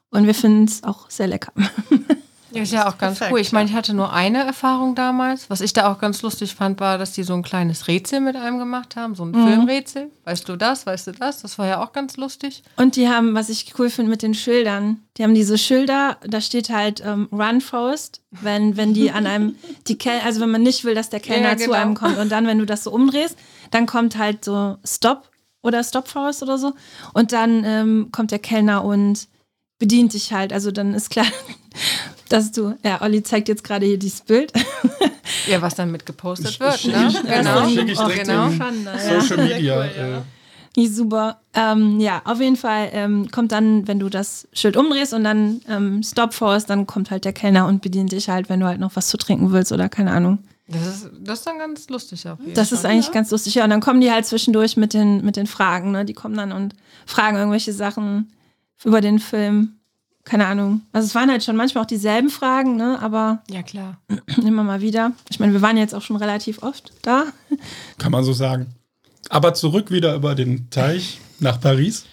Und 0.09 0.25
wir 0.25 0.35
finden 0.35 0.65
es 0.65 0.83
auch 0.83 1.09
sehr 1.09 1.27
lecker. 1.27 1.53
Ja, 2.53 2.63
ist 2.63 2.71
ja 2.73 2.87
auch 2.87 2.97
ganz 2.97 3.17
Perfekt, 3.19 3.33
cool. 3.33 3.39
Ich 3.39 3.51
meine, 3.51 3.69
ich 3.69 3.75
hatte 3.75 3.93
nur 3.93 4.11
eine 4.13 4.43
Erfahrung 4.43 4.95
damals. 4.95 5.49
Was 5.49 5.61
ich 5.61 5.73
da 5.73 5.91
auch 5.91 5.99
ganz 5.99 6.21
lustig 6.21 6.55
fand, 6.55 6.79
war, 6.79 6.97
dass 6.97 7.13
die 7.13 7.23
so 7.23 7.33
ein 7.33 7.43
kleines 7.43 7.87
Rätsel 7.87 8.19
mit 8.19 8.35
einem 8.35 8.59
gemacht 8.59 8.95
haben, 8.95 9.15
so 9.15 9.23
ein 9.23 9.33
Filmrätsel. 9.33 10.11
Weißt 10.25 10.47
du 10.49 10.55
das, 10.57 10.85
weißt 10.85 11.07
du 11.07 11.11
das? 11.13 11.41
Das 11.41 11.57
war 11.57 11.67
ja 11.67 11.83
auch 11.83 11.93
ganz 11.93 12.17
lustig. 12.17 12.63
Und 12.75 12.95
die 12.95 13.07
haben, 13.09 13.33
was 13.35 13.49
ich 13.49 13.73
cool 13.79 13.89
finde 13.89 14.11
mit 14.11 14.21
den 14.21 14.33
Schildern, 14.33 15.01
die 15.17 15.23
haben 15.23 15.33
diese 15.33 15.57
Schilder, 15.57 16.17
da 16.27 16.41
steht 16.41 16.69
halt 16.69 17.01
ähm, 17.05 17.27
Run 17.31 17.61
Forest, 17.61 18.21
wenn, 18.31 18.77
wenn 18.77 18.93
die 18.93 19.11
an 19.11 19.25
einem, 19.27 19.55
die 19.87 19.97
Kel 19.97 20.19
also 20.23 20.41
wenn 20.41 20.51
man 20.51 20.63
nicht 20.63 20.83
will, 20.83 20.95
dass 20.95 21.09
der 21.09 21.19
Kellner 21.19 21.51
Ja, 21.51 21.57
zu 21.57 21.65
genau. 21.65 21.77
einem 21.77 21.95
kommt. 21.95 22.17
Und 22.17 22.31
dann, 22.31 22.47
wenn 22.47 22.59
du 22.59 22.65
das 22.65 22.83
so 22.83 22.91
umdrehst, 22.91 23.37
dann 23.71 23.85
kommt 23.85 24.17
halt 24.17 24.43
so 24.45 24.77
Stop 24.85 25.29
oder 25.63 25.83
Stop 25.83 26.07
Forest 26.07 26.43
oder 26.43 26.57
so. 26.57 26.73
Und 27.13 27.31
dann 27.31 27.63
ähm, 27.63 28.09
kommt 28.11 28.31
der 28.31 28.39
Kellner 28.39 28.83
und 28.83 29.27
bedient 29.79 30.13
dich 30.13 30.31
halt. 30.33 30.53
Also 30.53 30.71
dann 30.71 30.93
ist 30.93 31.09
klar, 31.09 31.25
dass 32.31 32.51
du, 32.51 32.75
ja, 32.83 33.01
Olli 33.01 33.23
zeigt 33.23 33.47
jetzt 33.49 33.63
gerade 33.63 33.85
hier 33.85 33.97
dieses 33.99 34.21
Bild. 34.21 34.51
Ja, 35.47 35.61
was 35.61 35.75
dann 35.75 35.91
mit 35.91 36.05
gepostet 36.05 36.51
Ich- 36.51 36.59
wird, 36.59 36.75
ich- 36.75 36.87
ne? 36.87 37.07
ich- 37.09 37.21
Genau. 37.23 37.67
ich- 37.67 37.77
ich 37.77 37.99
Oh, 37.99 38.05
direkt 38.07 38.27
genau. 38.27 38.49
ja. 38.49 39.21
Social 39.21 39.43
Media. 39.45 39.83
äh, 39.85 40.21
Nee, 40.77 40.87
super. 40.87 41.41
Ähm, 41.53 41.99
ja, 41.99 42.21
auf 42.23 42.39
jeden 42.39 42.55
Fall 42.55 42.89
ähm, 42.93 43.29
kommt 43.29 43.51
dann, 43.51 43.87
wenn 43.89 43.99
du 43.99 44.07
das 44.07 44.47
Schild 44.53 44.77
umdrehst 44.77 45.13
und 45.13 45.23
dann 45.25 45.59
ähm, 45.67 46.01
Stop 46.01 46.33
Force, 46.33 46.65
dann 46.65 46.87
kommt 46.87 47.11
halt 47.11 47.25
der 47.25 47.33
Kellner 47.33 47.67
und 47.67 47.81
bedient 47.81 48.13
dich 48.13 48.29
halt, 48.29 48.47
wenn 48.49 48.61
du 48.61 48.67
halt 48.67 48.79
noch 48.79 48.95
was 48.95 49.09
zu 49.09 49.17
trinken 49.17 49.51
willst 49.51 49.73
oder 49.73 49.89
keine 49.89 50.11
Ahnung. 50.11 50.39
Das 50.69 50.87
ist, 50.87 51.09
das 51.19 51.39
ist 51.39 51.47
dann 51.47 51.59
ganz 51.59 51.89
lustig 51.89 52.25
auf 52.29 52.39
jeden 52.39 52.53
Das 52.53 52.69
Fall. 52.69 52.77
ist 52.77 52.85
eigentlich 52.85 53.11
ganz 53.11 53.31
lustig. 53.31 53.55
Ja, 53.55 53.65
und 53.65 53.69
dann 53.69 53.81
kommen 53.81 53.99
die 53.99 54.11
halt 54.11 54.25
zwischendurch 54.25 54.77
mit 54.77 54.93
den, 54.93 55.25
mit 55.25 55.35
den 55.35 55.47
Fragen, 55.47 55.91
ne? 55.91 56.05
Die 56.05 56.13
kommen 56.13 56.37
dann 56.37 56.53
und 56.53 56.73
fragen 57.05 57.35
irgendwelche 57.35 57.73
Sachen 57.73 58.31
über 58.85 59.01
den 59.01 59.19
Film. 59.19 59.75
Keine 60.23 60.47
Ahnung. 60.47 60.81
Also 60.93 61.07
es 61.07 61.15
waren 61.15 61.29
halt 61.31 61.43
schon 61.43 61.55
manchmal 61.55 61.83
auch 61.83 61.87
dieselben 61.87 62.29
Fragen, 62.29 62.75
ne? 62.75 62.99
Aber 63.01 63.41
Ja, 63.49 63.63
klar. 63.63 63.97
immer 64.45 64.63
mal 64.63 64.81
wieder. 64.81 65.11
Ich 65.29 65.39
meine, 65.39 65.53
wir 65.53 65.61
waren 65.61 65.77
jetzt 65.77 65.95
auch 65.95 66.01
schon 66.01 66.15
relativ 66.15 66.61
oft 66.63 66.91
da. 67.01 67.25
kann 67.97 68.11
man 68.11 68.23
so 68.23 68.33
sagen. 68.33 68.75
Aber 69.29 69.53
zurück 69.53 69.91
wieder 69.91 70.15
über 70.15 70.35
den 70.35 70.69
Teich 70.69 71.19
nach 71.39 71.59
Paris. 71.59 72.05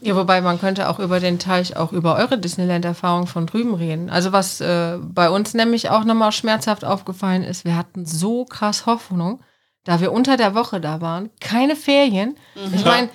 Ja, 0.00 0.14
wobei 0.16 0.40
man 0.40 0.60
könnte 0.60 0.88
auch 0.88 0.98
über 0.98 1.18
den 1.18 1.38
Teich 1.38 1.76
auch 1.76 1.92
über 1.92 2.16
eure 2.16 2.38
Disneyland-Erfahrung 2.38 3.26
von 3.26 3.46
drüben 3.46 3.74
reden. 3.74 4.10
Also 4.10 4.32
was 4.32 4.60
äh, 4.60 4.98
bei 5.00 5.30
uns 5.30 5.54
nämlich 5.54 5.90
auch 5.90 6.04
nochmal 6.04 6.30
schmerzhaft 6.32 6.84
aufgefallen 6.84 7.42
ist, 7.42 7.64
wir 7.64 7.76
hatten 7.76 8.06
so 8.06 8.44
krass 8.44 8.86
Hoffnung, 8.86 9.40
da 9.84 10.00
wir 10.00 10.12
unter 10.12 10.36
der 10.36 10.54
Woche 10.54 10.80
da 10.80 11.00
waren, 11.00 11.30
keine 11.40 11.74
Ferien. 11.74 12.36
Ich 12.74 12.84
meine, 12.84 13.08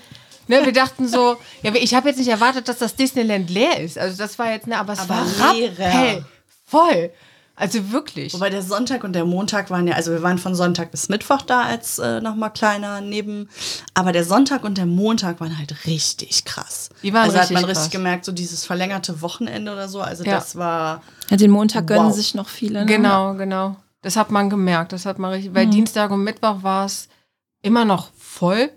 ne, 0.49 0.65
wir 0.65 0.73
dachten 0.73 1.07
so, 1.07 1.38
ja, 1.63 1.73
ich 1.75 1.93
habe 1.93 2.09
jetzt 2.09 2.17
nicht 2.17 2.27
erwartet, 2.27 2.67
dass 2.67 2.79
das 2.79 2.95
Disneyland 2.95 3.49
leer 3.49 3.79
ist. 3.79 3.97
Also 3.97 4.17
das 4.17 4.38
war 4.38 4.51
jetzt, 4.51 4.67
ne, 4.67 4.77
aber 4.77 4.93
es 4.93 4.99
Aber 4.99 5.15
war 5.15 5.53
rappell, 5.79 6.25
voll. 6.65 7.12
Also 7.55 7.91
wirklich. 7.91 8.33
Wobei 8.33 8.49
der 8.49 8.62
Sonntag 8.62 9.03
und 9.03 9.12
der 9.12 9.25
Montag 9.25 9.69
waren 9.69 9.85
ja, 9.85 9.95
also 9.95 10.12
wir 10.12 10.23
waren 10.23 10.38
von 10.38 10.55
Sonntag 10.55 10.91
bis 10.91 11.09
Mittwoch 11.09 11.41
da 11.41 11.63
als 11.63 11.99
äh, 11.99 12.21
nochmal 12.21 12.53
kleiner 12.53 13.01
neben. 13.01 13.49
Aber 13.93 14.13
der 14.13 14.23
Sonntag 14.23 14.63
und 14.63 14.77
der 14.77 14.85
Montag 14.85 15.41
waren 15.41 15.57
halt 15.57 15.85
richtig 15.85 16.45
krass. 16.45 16.89
Die 17.03 17.12
waren 17.13 17.23
also 17.23 17.38
richtig 17.38 17.57
hat 17.57 17.62
man 17.62 17.65
richtig 17.69 17.83
krass. 17.83 17.91
gemerkt, 17.91 18.23
so 18.23 18.31
dieses 18.31 18.63
verlängerte 18.65 19.21
Wochenende 19.21 19.73
oder 19.73 19.89
so. 19.89 19.99
Also 19.99 20.23
Ja. 20.23 20.35
das 20.35 20.55
war. 20.55 21.01
Ja, 21.29 21.35
den 21.35 21.51
Montag 21.51 21.85
gönnen 21.88 22.07
Wow. 22.07 22.15
sich 22.15 22.33
noch 22.33 22.47
viele. 22.47 22.79
Ne? 22.79 22.85
Genau, 22.85 23.33
genau. 23.33 23.75
Das 24.03 24.15
hat 24.15 24.31
man 24.31 24.49
gemerkt. 24.49 24.93
Das 24.93 25.05
hat 25.05 25.19
man 25.19 25.31
richtig, 25.31 25.53
weil 25.53 25.67
Dienstag 25.67 26.12
und 26.12 26.23
Mittwoch 26.23 26.63
war 26.63 26.85
es 26.85 27.09
immer 27.62 27.83
noch 27.83 28.07
voll, 28.17 28.69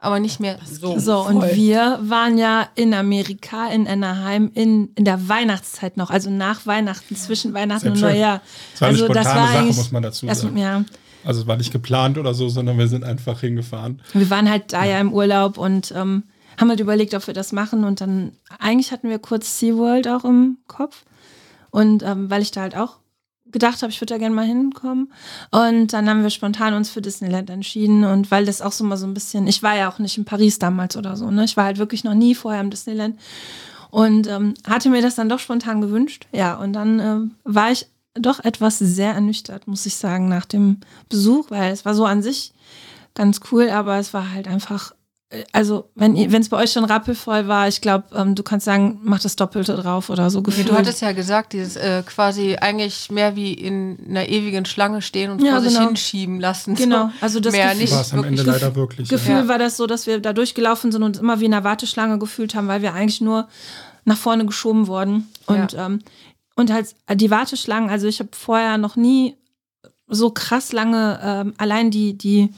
aber 0.00 0.18
nicht 0.18 0.40
mehr 0.40 0.58
so. 0.64 0.98
So, 0.98 1.24
voll. 1.24 1.34
und 1.34 1.54
wir 1.54 1.98
waren 2.02 2.38
ja 2.38 2.68
in 2.74 2.94
Amerika, 2.94 3.68
in 3.68 3.86
Anaheim, 3.86 4.50
in, 4.54 4.88
in 4.94 5.04
der 5.04 5.28
Weihnachtszeit 5.28 5.98
noch, 5.98 6.10
also 6.10 6.30
nach 6.30 6.66
Weihnachten, 6.66 7.14
zwischen 7.14 7.52
Weihnachten 7.52 7.82
Sehr 7.82 7.90
und 7.92 7.98
schön. 7.98 8.08
Neujahr. 8.08 8.40
Das 8.72 8.80
war 8.80 8.88
eine 8.88 8.94
also 8.96 9.04
spontane 9.04 9.24
Sache, 9.24 9.58
eigentlich 9.58 9.76
muss 9.76 9.92
man 9.92 10.02
dazu 10.02 10.26
sagen. 10.26 10.56
Ja, 10.56 10.84
Also 11.24 11.42
es 11.42 11.46
war 11.46 11.58
nicht 11.58 11.70
geplant 11.70 12.16
oder 12.16 12.32
so, 12.32 12.48
sondern 12.48 12.78
wir 12.78 12.88
sind 12.88 13.04
einfach 13.04 13.40
hingefahren. 13.40 14.00
wir 14.14 14.30
waren 14.30 14.48
halt 14.50 14.72
da 14.72 14.84
ja 14.84 14.98
im 15.00 15.12
Urlaub 15.12 15.58
und 15.58 15.92
ähm, 15.94 16.24
haben 16.58 16.70
halt 16.70 16.80
überlegt, 16.80 17.14
ob 17.14 17.26
wir 17.26 17.34
das 17.34 17.52
machen 17.52 17.84
und 17.84 18.00
dann, 18.00 18.32
eigentlich 18.58 18.92
hatten 18.92 19.10
wir 19.10 19.18
kurz 19.18 19.58
SeaWorld 19.58 20.08
auch 20.08 20.24
im 20.24 20.58
Kopf 20.66 21.04
und 21.70 22.02
ähm, 22.02 22.30
weil 22.30 22.40
ich 22.40 22.50
da 22.52 22.62
halt 22.62 22.74
auch 22.76 22.96
gedacht 23.52 23.82
habe, 23.82 23.92
ich 23.92 24.00
würde 24.00 24.14
da 24.14 24.18
gerne 24.18 24.34
mal 24.34 24.46
hinkommen. 24.46 25.12
Und 25.50 25.92
dann 25.92 26.08
haben 26.08 26.22
wir 26.22 26.30
spontan 26.30 26.74
uns 26.74 26.90
für 26.90 27.02
Disneyland 27.02 27.50
entschieden. 27.50 28.04
Und 28.04 28.30
weil 28.30 28.44
das 28.44 28.62
auch 28.62 28.72
so 28.72 28.84
mal 28.84 28.96
so 28.96 29.06
ein 29.06 29.14
bisschen, 29.14 29.46
ich 29.46 29.62
war 29.62 29.76
ja 29.76 29.90
auch 29.90 29.98
nicht 29.98 30.18
in 30.18 30.24
Paris 30.24 30.58
damals 30.58 30.96
oder 30.96 31.16
so, 31.16 31.30
ne? 31.30 31.44
Ich 31.44 31.56
war 31.56 31.64
halt 31.64 31.78
wirklich 31.78 32.04
noch 32.04 32.14
nie 32.14 32.34
vorher 32.34 32.60
im 32.60 32.70
Disneyland. 32.70 33.18
Und 33.90 34.28
ähm, 34.28 34.54
hatte 34.66 34.88
mir 34.88 35.02
das 35.02 35.16
dann 35.16 35.28
doch 35.28 35.40
spontan 35.40 35.80
gewünscht. 35.80 36.26
Ja, 36.32 36.54
und 36.54 36.72
dann 36.72 37.00
ähm, 37.00 37.30
war 37.44 37.72
ich 37.72 37.86
doch 38.14 38.40
etwas 38.44 38.78
sehr 38.78 39.14
ernüchtert, 39.14 39.66
muss 39.66 39.86
ich 39.86 39.96
sagen, 39.96 40.28
nach 40.28 40.44
dem 40.44 40.78
Besuch, 41.08 41.50
weil 41.50 41.72
es 41.72 41.84
war 41.84 41.94
so 41.94 42.04
an 42.04 42.22
sich 42.22 42.52
ganz 43.14 43.40
cool, 43.50 43.70
aber 43.70 43.98
es 43.98 44.14
war 44.14 44.32
halt 44.32 44.48
einfach 44.48 44.92
äh, 44.92 44.94
also 45.52 45.88
wenn 45.94 46.16
es 46.16 46.48
bei 46.48 46.56
euch 46.56 46.72
schon 46.72 46.84
rappelvoll 46.84 47.46
war, 47.46 47.68
ich 47.68 47.80
glaube, 47.80 48.04
ähm, 48.16 48.34
du 48.34 48.42
kannst 48.42 48.64
sagen, 48.64 48.98
mach 49.04 49.20
das 49.20 49.36
Doppelte 49.36 49.74
drauf 49.76 50.10
oder 50.10 50.28
so 50.28 50.38
Nee, 50.40 50.44
gefühlt. 50.46 50.68
du 50.70 50.74
hattest 50.76 51.02
ja 51.02 51.12
gesagt, 51.12 51.52
dieses 51.52 51.76
äh, 51.76 52.02
quasi 52.04 52.56
eigentlich 52.56 53.12
mehr 53.12 53.36
wie 53.36 53.52
in 53.54 53.98
einer 54.08 54.28
ewigen 54.28 54.64
Schlange 54.64 55.02
stehen 55.02 55.30
und 55.30 55.40
Ja, 55.42 55.52
vor 55.52 55.60
sich 55.60 55.74
genau. 55.74 55.86
hinschieben 55.86 56.40
lassen. 56.40 56.74
Genau, 56.74 57.10
also 57.20 57.38
das 57.38 57.52
mehr 57.52 57.66
Gefühl- 57.68 57.80
nicht 57.82 57.92
War 57.92 58.00
es 58.00 58.12
am 58.12 58.24
Ende 58.24 58.38
wirklich. 58.44 58.60
leider 58.62 58.74
wirklich. 58.74 59.08
Gefühl 59.08 59.34
Ja. 59.34 59.48
war 59.48 59.58
das 59.58 59.76
so, 59.76 59.86
dass 59.86 60.08
wir 60.08 60.18
da 60.18 60.32
durchgelaufen 60.32 60.90
sind 60.90 61.00
und 61.02 61.10
uns 61.10 61.18
immer 61.18 61.38
wie 61.38 61.44
in 61.44 61.54
einer 61.54 61.62
Warteschlange 61.62 62.18
gefühlt 62.18 62.56
haben, 62.56 62.66
weil 62.66 62.82
wir 62.82 62.94
eigentlich 62.94 63.20
nur 63.20 63.46
nach 64.04 64.16
vorne 64.18 64.46
geschoben 64.46 64.88
wurden. 64.88 65.28
Und, 65.46 65.74
ähm, 65.78 66.00
und 66.56 66.72
halt 66.72 66.88
die 67.14 67.30
Warteschlangen, 67.30 67.88
also 67.88 68.08
ich 68.08 68.18
habe 68.18 68.30
vorher 68.32 68.78
noch 68.78 68.96
nie 68.96 69.36
so 70.08 70.30
krass 70.30 70.72
lange 70.72 71.20
ähm, 71.22 71.54
allein 71.56 71.92
die, 71.92 72.18
die, 72.18 72.48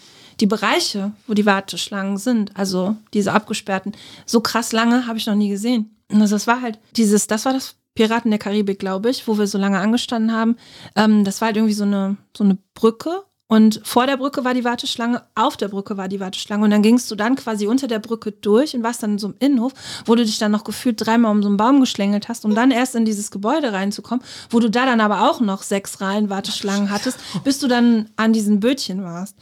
die 0.42 0.46
Bereiche, 0.46 1.12
wo 1.28 1.34
die 1.34 1.46
Warteschlangen 1.46 2.18
sind, 2.18 2.56
also 2.56 2.96
diese 3.14 3.32
abgesperrten, 3.32 3.92
so 4.26 4.40
krass 4.40 4.72
lange 4.72 5.06
habe 5.06 5.16
ich 5.16 5.26
noch 5.26 5.36
nie 5.36 5.48
gesehen. 5.48 5.96
Also 6.12 6.34
das 6.34 6.48
war 6.48 6.60
halt 6.60 6.80
dieses, 6.96 7.28
das 7.28 7.44
war 7.44 7.52
das 7.52 7.76
Piraten 7.94 8.30
der 8.30 8.40
Karibik, 8.40 8.80
glaube 8.80 9.08
ich, 9.08 9.28
wo 9.28 9.38
wir 9.38 9.46
so 9.46 9.56
lange 9.56 9.78
angestanden 9.78 10.32
haben. 10.32 10.56
Ähm, 10.96 11.24
das 11.24 11.40
war 11.40 11.46
halt 11.46 11.56
irgendwie 11.56 11.74
so 11.74 11.84
eine, 11.84 12.16
so 12.36 12.42
eine 12.42 12.58
Brücke. 12.74 13.22
Und 13.46 13.82
vor 13.84 14.06
der 14.06 14.16
Brücke 14.16 14.44
war 14.44 14.54
die 14.54 14.64
Warteschlange, 14.64 15.22
auf 15.34 15.56
der 15.58 15.68
Brücke 15.68 15.96
war 15.96 16.08
die 16.08 16.18
Warteschlange. 16.18 16.64
Und 16.64 16.70
dann 16.70 16.82
gingst 16.82 17.08
du 17.10 17.14
dann 17.14 17.36
quasi 17.36 17.66
unter 17.66 17.86
der 17.86 17.98
Brücke 17.98 18.32
durch 18.32 18.74
und 18.74 18.82
warst 18.82 19.02
dann 19.02 19.12
in 19.12 19.18
so 19.18 19.28
einem 19.28 19.36
Innenhof, 19.38 19.74
wo 20.06 20.14
du 20.16 20.24
dich 20.24 20.38
dann 20.38 20.50
noch 20.50 20.64
gefühlt 20.64 21.06
dreimal 21.06 21.30
um 21.30 21.42
so 21.42 21.48
einen 21.48 21.58
Baum 21.58 21.78
geschlängelt 21.78 22.28
hast, 22.28 22.46
um 22.46 22.54
dann 22.54 22.70
erst 22.70 22.94
in 22.94 23.04
dieses 23.04 23.30
Gebäude 23.30 23.72
reinzukommen, 23.72 24.24
wo 24.50 24.58
du 24.58 24.70
da 24.70 24.86
dann 24.86 25.02
aber 25.02 25.30
auch 25.30 25.40
noch 25.40 25.62
sechs 25.62 26.00
Reihen 26.00 26.30
Warteschlangen 26.30 26.90
hattest, 26.90 27.18
bis 27.44 27.58
du 27.58 27.68
dann 27.68 28.08
an 28.16 28.32
diesen 28.32 28.58
Bötchen 28.58 29.04
warst. 29.04 29.36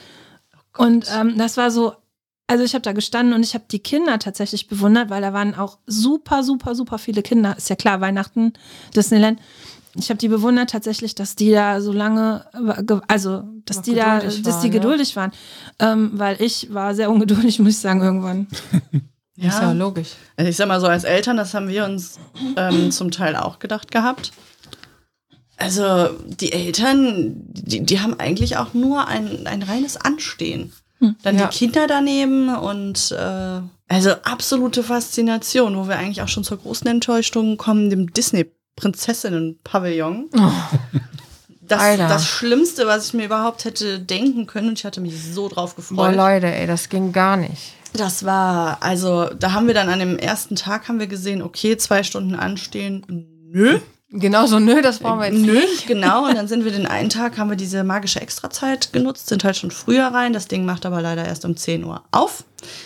Und 0.76 1.06
ähm, 1.14 1.37
das 1.38 1.56
war 1.56 1.70
so, 1.70 1.94
also 2.46 2.64
ich 2.64 2.74
habe 2.74 2.83
da 2.83 2.92
gestanden 2.92 3.35
und 3.35 3.42
ich 3.42 3.54
habe 3.54 3.64
die 3.70 3.78
Kinder 3.78 4.18
tatsächlich 4.18 4.66
bewundert, 4.68 5.11
weil 5.11 5.22
da 5.22 5.33
waren 5.33 5.54
auch 5.54 5.78
super, 5.87 6.42
super, 6.42 6.74
super 6.74 6.98
viele 6.98 7.22
Kinder. 7.22 7.56
Ist 7.56 7.70
ja 7.70 7.76
klar, 7.76 8.00
Weihnachten, 8.00 8.52
Disneyland. 8.94 9.38
Ich 9.96 10.09
habe 10.09 10.18
die 10.18 10.28
bewundert 10.28 10.70
tatsächlich, 10.70 11.14
dass 11.16 11.35
die 11.35 11.50
da 11.50 11.80
so 11.80 11.92
lange, 11.92 12.44
ge- 12.87 13.00
also 13.09 13.42
dass 13.66 13.78
Noch 13.78 13.83
die 13.85 13.94
da, 13.96 14.18
geduldig 14.18 14.42
dass 14.42 14.61
die 14.61 14.66
waren, 14.68 14.72
ja. 14.72 14.78
geduldig 14.80 15.16
waren, 15.16 15.33
ähm, 15.80 16.11
weil 16.14 16.40
ich 16.40 16.72
war 16.72 16.94
sehr 16.94 17.11
ungeduldig, 17.11 17.59
muss 17.61 17.70
ich 17.72 17.78
sagen, 17.78 18.00
irgendwann. 18.00 18.46
Ist 19.37 19.59
ja 19.61 19.72
logisch. 19.72 20.11
Also 20.37 20.48
ich 20.50 20.56
sag 20.56 20.68
mal 20.68 20.80
so, 20.80 20.87
als 20.87 21.04
Eltern, 21.04 21.37
das 21.38 21.54
haben 21.54 21.68
wir 21.68 21.85
uns 21.85 22.18
ähm, 22.56 22.90
zum 22.90 23.11
Teil 23.11 23.35
auch 23.37 23.59
gedacht 23.59 23.90
gehabt. 23.90 24.33
Also 25.60 26.08
die 26.26 26.52
Eltern, 26.52 27.34
die, 27.52 27.80
die 27.84 28.00
haben 28.00 28.18
eigentlich 28.18 28.56
auch 28.56 28.74
nur 28.74 29.06
ein, 29.06 29.46
ein 29.46 29.62
reines 29.62 29.96
Anstehen. 29.96 30.72
Dann 31.22 31.38
Ja. 31.38 31.46
die 31.46 31.56
Kinder 31.56 31.86
daneben 31.86 32.54
und 32.54 33.10
äh, 33.12 33.60
also 33.88 34.10
absolute 34.24 34.82
Faszination, 34.82 35.76
wo 35.76 35.88
wir 35.88 35.96
eigentlich 35.98 36.20
auch 36.22 36.28
schon 36.28 36.44
zur 36.44 36.58
großen 36.58 36.86
Enttäuschung 36.86 37.56
kommen, 37.56 37.88
dem 37.90 38.12
Disney-Prinzessinnen-Pavillon. 38.12 40.28
Das, 41.62 41.80
Alter. 41.80 42.08
das 42.08 42.26
Schlimmste, 42.26 42.86
was 42.86 43.06
ich 43.08 43.14
mir 43.14 43.24
überhaupt 43.26 43.64
hätte 43.64 44.00
denken 44.00 44.46
können, 44.46 44.68
und 44.70 44.78
ich 44.78 44.84
hatte 44.84 45.00
mich 45.00 45.14
so 45.32 45.48
drauf 45.48 45.76
Boah, 45.76 45.82
gefreut. 45.82 46.16
Leute, 46.16 46.46
ey, 46.48 46.66
das 46.66 46.88
ging 46.88 47.12
gar 47.12 47.36
nicht. 47.36 47.74
Das 47.92 48.24
war, 48.24 48.82
also 48.82 49.30
da 49.38 49.52
haben 49.52 49.68
wir 49.68 49.74
dann 49.74 49.88
an 49.88 50.00
dem 50.00 50.18
ersten 50.18 50.56
Tag 50.56 50.88
haben 50.88 50.98
wir 50.98 51.06
gesehen, 51.06 51.42
okay, 51.42 51.76
zwei 51.76 52.02
Stunden 52.02 52.34
anstehen. 52.34 53.06
Nö. 53.52 53.78
Genau 54.12 54.46
so, 54.46 54.58
nö, 54.58 54.82
das 54.82 54.98
brauchen 54.98 55.20
wir 55.20 55.26
jetzt 55.26 55.38
Nö, 55.38 55.52
nicht. 55.52 55.86
genau. 55.86 56.26
Und 56.26 56.34
dann 56.34 56.48
sind 56.48 56.64
wir 56.64 56.72
den 56.72 56.86
einen 56.86 57.10
Tag, 57.10 57.38
haben 57.38 57.48
wir 57.48 57.56
diese 57.56 57.84
magische 57.84 58.20
Extrazeit 58.20 58.92
genutzt, 58.92 59.28
sind 59.28 59.44
halt 59.44 59.56
schon 59.56 59.70
früher 59.70 60.06
rein. 60.08 60.32
Das 60.32 60.48
Ding 60.48 60.64
macht 60.64 60.84
aber 60.84 61.00
leider 61.00 61.24
erst 61.24 61.44
um 61.44 61.56
10 61.56 61.84
Uhr 61.84 62.02
auf. 62.10 62.42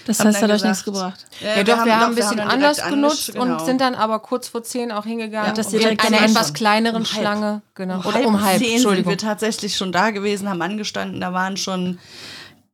Das 0.07 0.21
Haben 0.21 0.29
heißt, 0.29 0.43
hat 0.43 0.51
euch 0.51 0.63
nichts 0.63 0.85
gebracht. 0.85 1.25
Ja, 1.41 1.63
doch, 1.65 1.85
wir 1.85 1.99
haben 1.99 2.11
ein 2.11 2.15
bisschen 2.15 2.37
dann 2.37 2.49
anders 2.49 2.85
genutzt 2.87 3.33
genau. 3.33 3.43
und 3.43 3.65
sind 3.65 3.81
dann 3.81 3.95
aber 3.95 4.19
kurz 4.21 4.49
vor 4.49 4.63
zehn 4.63 4.93
auch 4.93 5.05
hingegangen. 5.05 5.55
Ja, 5.57 5.63
ihr 5.63 5.73
in 5.73 5.79
direkt 5.79 6.05
einer 6.05 6.23
etwas 6.23 6.53
kleineren 6.53 7.03
Um 7.03 7.05
halb. 7.05 7.21
Schlange. 7.21 7.63
Genau. 7.75 7.95
Um 7.97 8.07
Oder 8.07 8.15
halb 8.15 8.27
um 8.27 8.43
halb, 8.43 8.59
zehn 8.59 8.67
sind 8.67 8.75
Entschuldigung. 8.77 9.11
wir 9.11 9.19
tatsächlich 9.19 9.77
schon 9.77 9.93
da 9.93 10.11
gewesen, 10.11 10.49
haben 10.49 10.63
angestanden. 10.63 11.21
Da 11.21 11.33
waren 11.33 11.57
schon, 11.57 11.99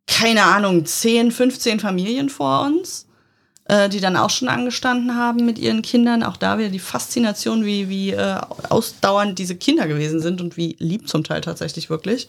keine 0.06 0.42
Ahnung, 0.42 0.84
10, 0.84 1.30
15 1.30 1.80
Familien 1.80 2.28
vor 2.28 2.62
uns, 2.62 3.06
äh, 3.70 3.88
die 3.88 4.00
dann 4.00 4.16
auch 4.16 4.30
schon 4.30 4.48
angestanden 4.48 5.14
haben 5.16 5.46
mit 5.46 5.56
ihren 5.58 5.82
Kindern. 5.82 6.24
Auch 6.24 6.36
da 6.36 6.58
wieder 6.58 6.70
die 6.70 6.80
Faszination, 6.80 7.64
wie, 7.64 7.88
wie 7.88 8.10
äh, 8.10 8.34
ausdauernd 8.68 9.38
diese 9.38 9.54
Kinder 9.54 9.86
gewesen 9.86 10.20
sind 10.20 10.40
und 10.40 10.56
wie 10.56 10.74
lieb 10.80 11.08
zum 11.08 11.22
Teil 11.22 11.40
tatsächlich 11.40 11.88
wirklich. 11.88 12.26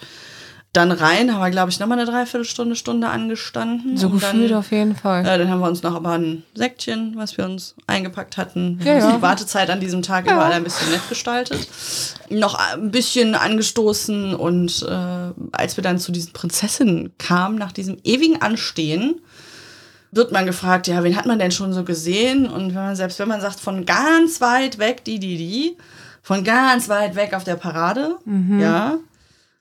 Dann 0.74 0.92
rein, 0.94 1.34
haben 1.34 1.42
wir, 1.42 1.50
glaube 1.50 1.70
ich, 1.70 1.80
nochmal 1.82 2.00
eine 2.00 2.10
Dreiviertelstunde, 2.10 2.78
Stunde 2.78 3.10
angestanden. 3.10 3.98
So 3.98 4.10
gefühlt 4.10 4.54
auf 4.54 4.72
jeden 4.72 4.96
Fall. 4.96 5.26
äh, 5.26 5.38
dann 5.38 5.50
haben 5.50 5.60
wir 5.60 5.68
uns 5.68 5.82
noch 5.84 5.96
aber 5.96 6.12
ein 6.12 6.44
Säckchen, 6.54 7.14
was 7.18 7.36
wir 7.38 7.44
uns 7.44 7.76
eingepackt 7.88 8.38
hatten. 8.38 8.78
Wir 8.80 8.94
Ja, 8.94 9.02
haben 9.02 9.10
ja. 9.10 9.16
Die 9.18 9.22
Wartezeit 9.22 9.70
an 9.70 9.82
diesem 9.82 10.02
Tag 10.02 10.26
überall 10.26 10.54
ein 10.54 10.64
bisschen 10.64 10.90
nett 10.92 11.02
gestaltet. 11.10 11.68
Noch 12.30 12.54
ein 12.56 12.92
bisschen 12.92 13.36
angestoßen 13.36 14.34
und 14.36 14.86
äh, 14.88 15.32
als 15.52 15.76
wir 15.76 15.84
dann 15.84 15.98
zu 16.00 16.12
diesen 16.14 16.32
Prinzessinnen 16.34 17.12
kamen, 17.18 17.58
nach 17.58 17.72
diesem 17.74 17.98
ewigen 18.06 18.42
Anstehen, 18.42 19.16
wird 20.12 20.32
man 20.32 20.46
gefragt, 20.46 20.88
ja, 20.88 21.04
wen 21.04 21.16
hat 21.16 21.26
man 21.26 21.40
denn 21.40 21.52
schon 21.52 21.74
so 21.74 21.84
gesehen? 21.84 22.48
Und 22.48 22.70
wenn 22.70 22.84
man, 22.84 22.96
selbst 22.96 23.18
wenn 23.20 23.30
man 23.30 23.42
sagt, 23.42 23.60
von 23.60 23.86
ganz 23.86 24.42
weit 24.42 24.78
weg, 24.78 25.04
die, 25.06 25.20
die, 25.20 25.38
die, 25.38 25.78
von 26.22 26.44
ganz 26.44 26.90
weit 26.90 27.16
weg 27.16 27.34
auf 27.34 27.44
der 27.44 27.56
Parade, 27.56 28.18
ja. 28.60 28.98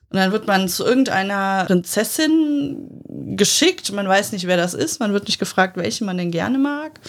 Und 0.09 0.17
dann 0.17 0.33
wird 0.33 0.45
man 0.45 0.67
zu 0.67 0.83
irgendeiner 0.83 1.63
Prinzessin 1.67 3.01
geschickt. 3.37 3.93
Man 3.93 4.09
weiß 4.09 4.33
nicht, 4.33 4.45
wer 4.45 4.57
das 4.57 4.73
ist. 4.73 4.99
Man 4.99 5.13
wird 5.13 5.27
nicht 5.27 5.39
gefragt, 5.39 5.77
welche 5.77 6.03
man 6.03 6.17
denn 6.17 6.31
gerne 6.31 6.57
mag. 6.57 6.99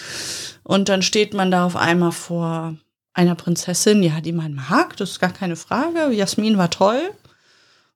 Und 0.63 0.89
dann 0.89 1.03
steht 1.03 1.35
man 1.35 1.51
da 1.51 1.67
auf 1.67 1.75
einmal 1.75 2.13
vor 2.13 2.77
einer 3.13 3.35
Prinzessin, 3.35 4.05
ja, 4.05 4.21
die 4.21 4.33
man 4.33 4.55
mag. 4.55 4.97
Das 4.99 5.11
ist 5.11 5.21
gar 5.21 5.33
keine 5.33 5.57
Frage. 5.57 6.13
Jasmin 6.13 6.59
war 6.59 6.71
toll. 6.71 7.11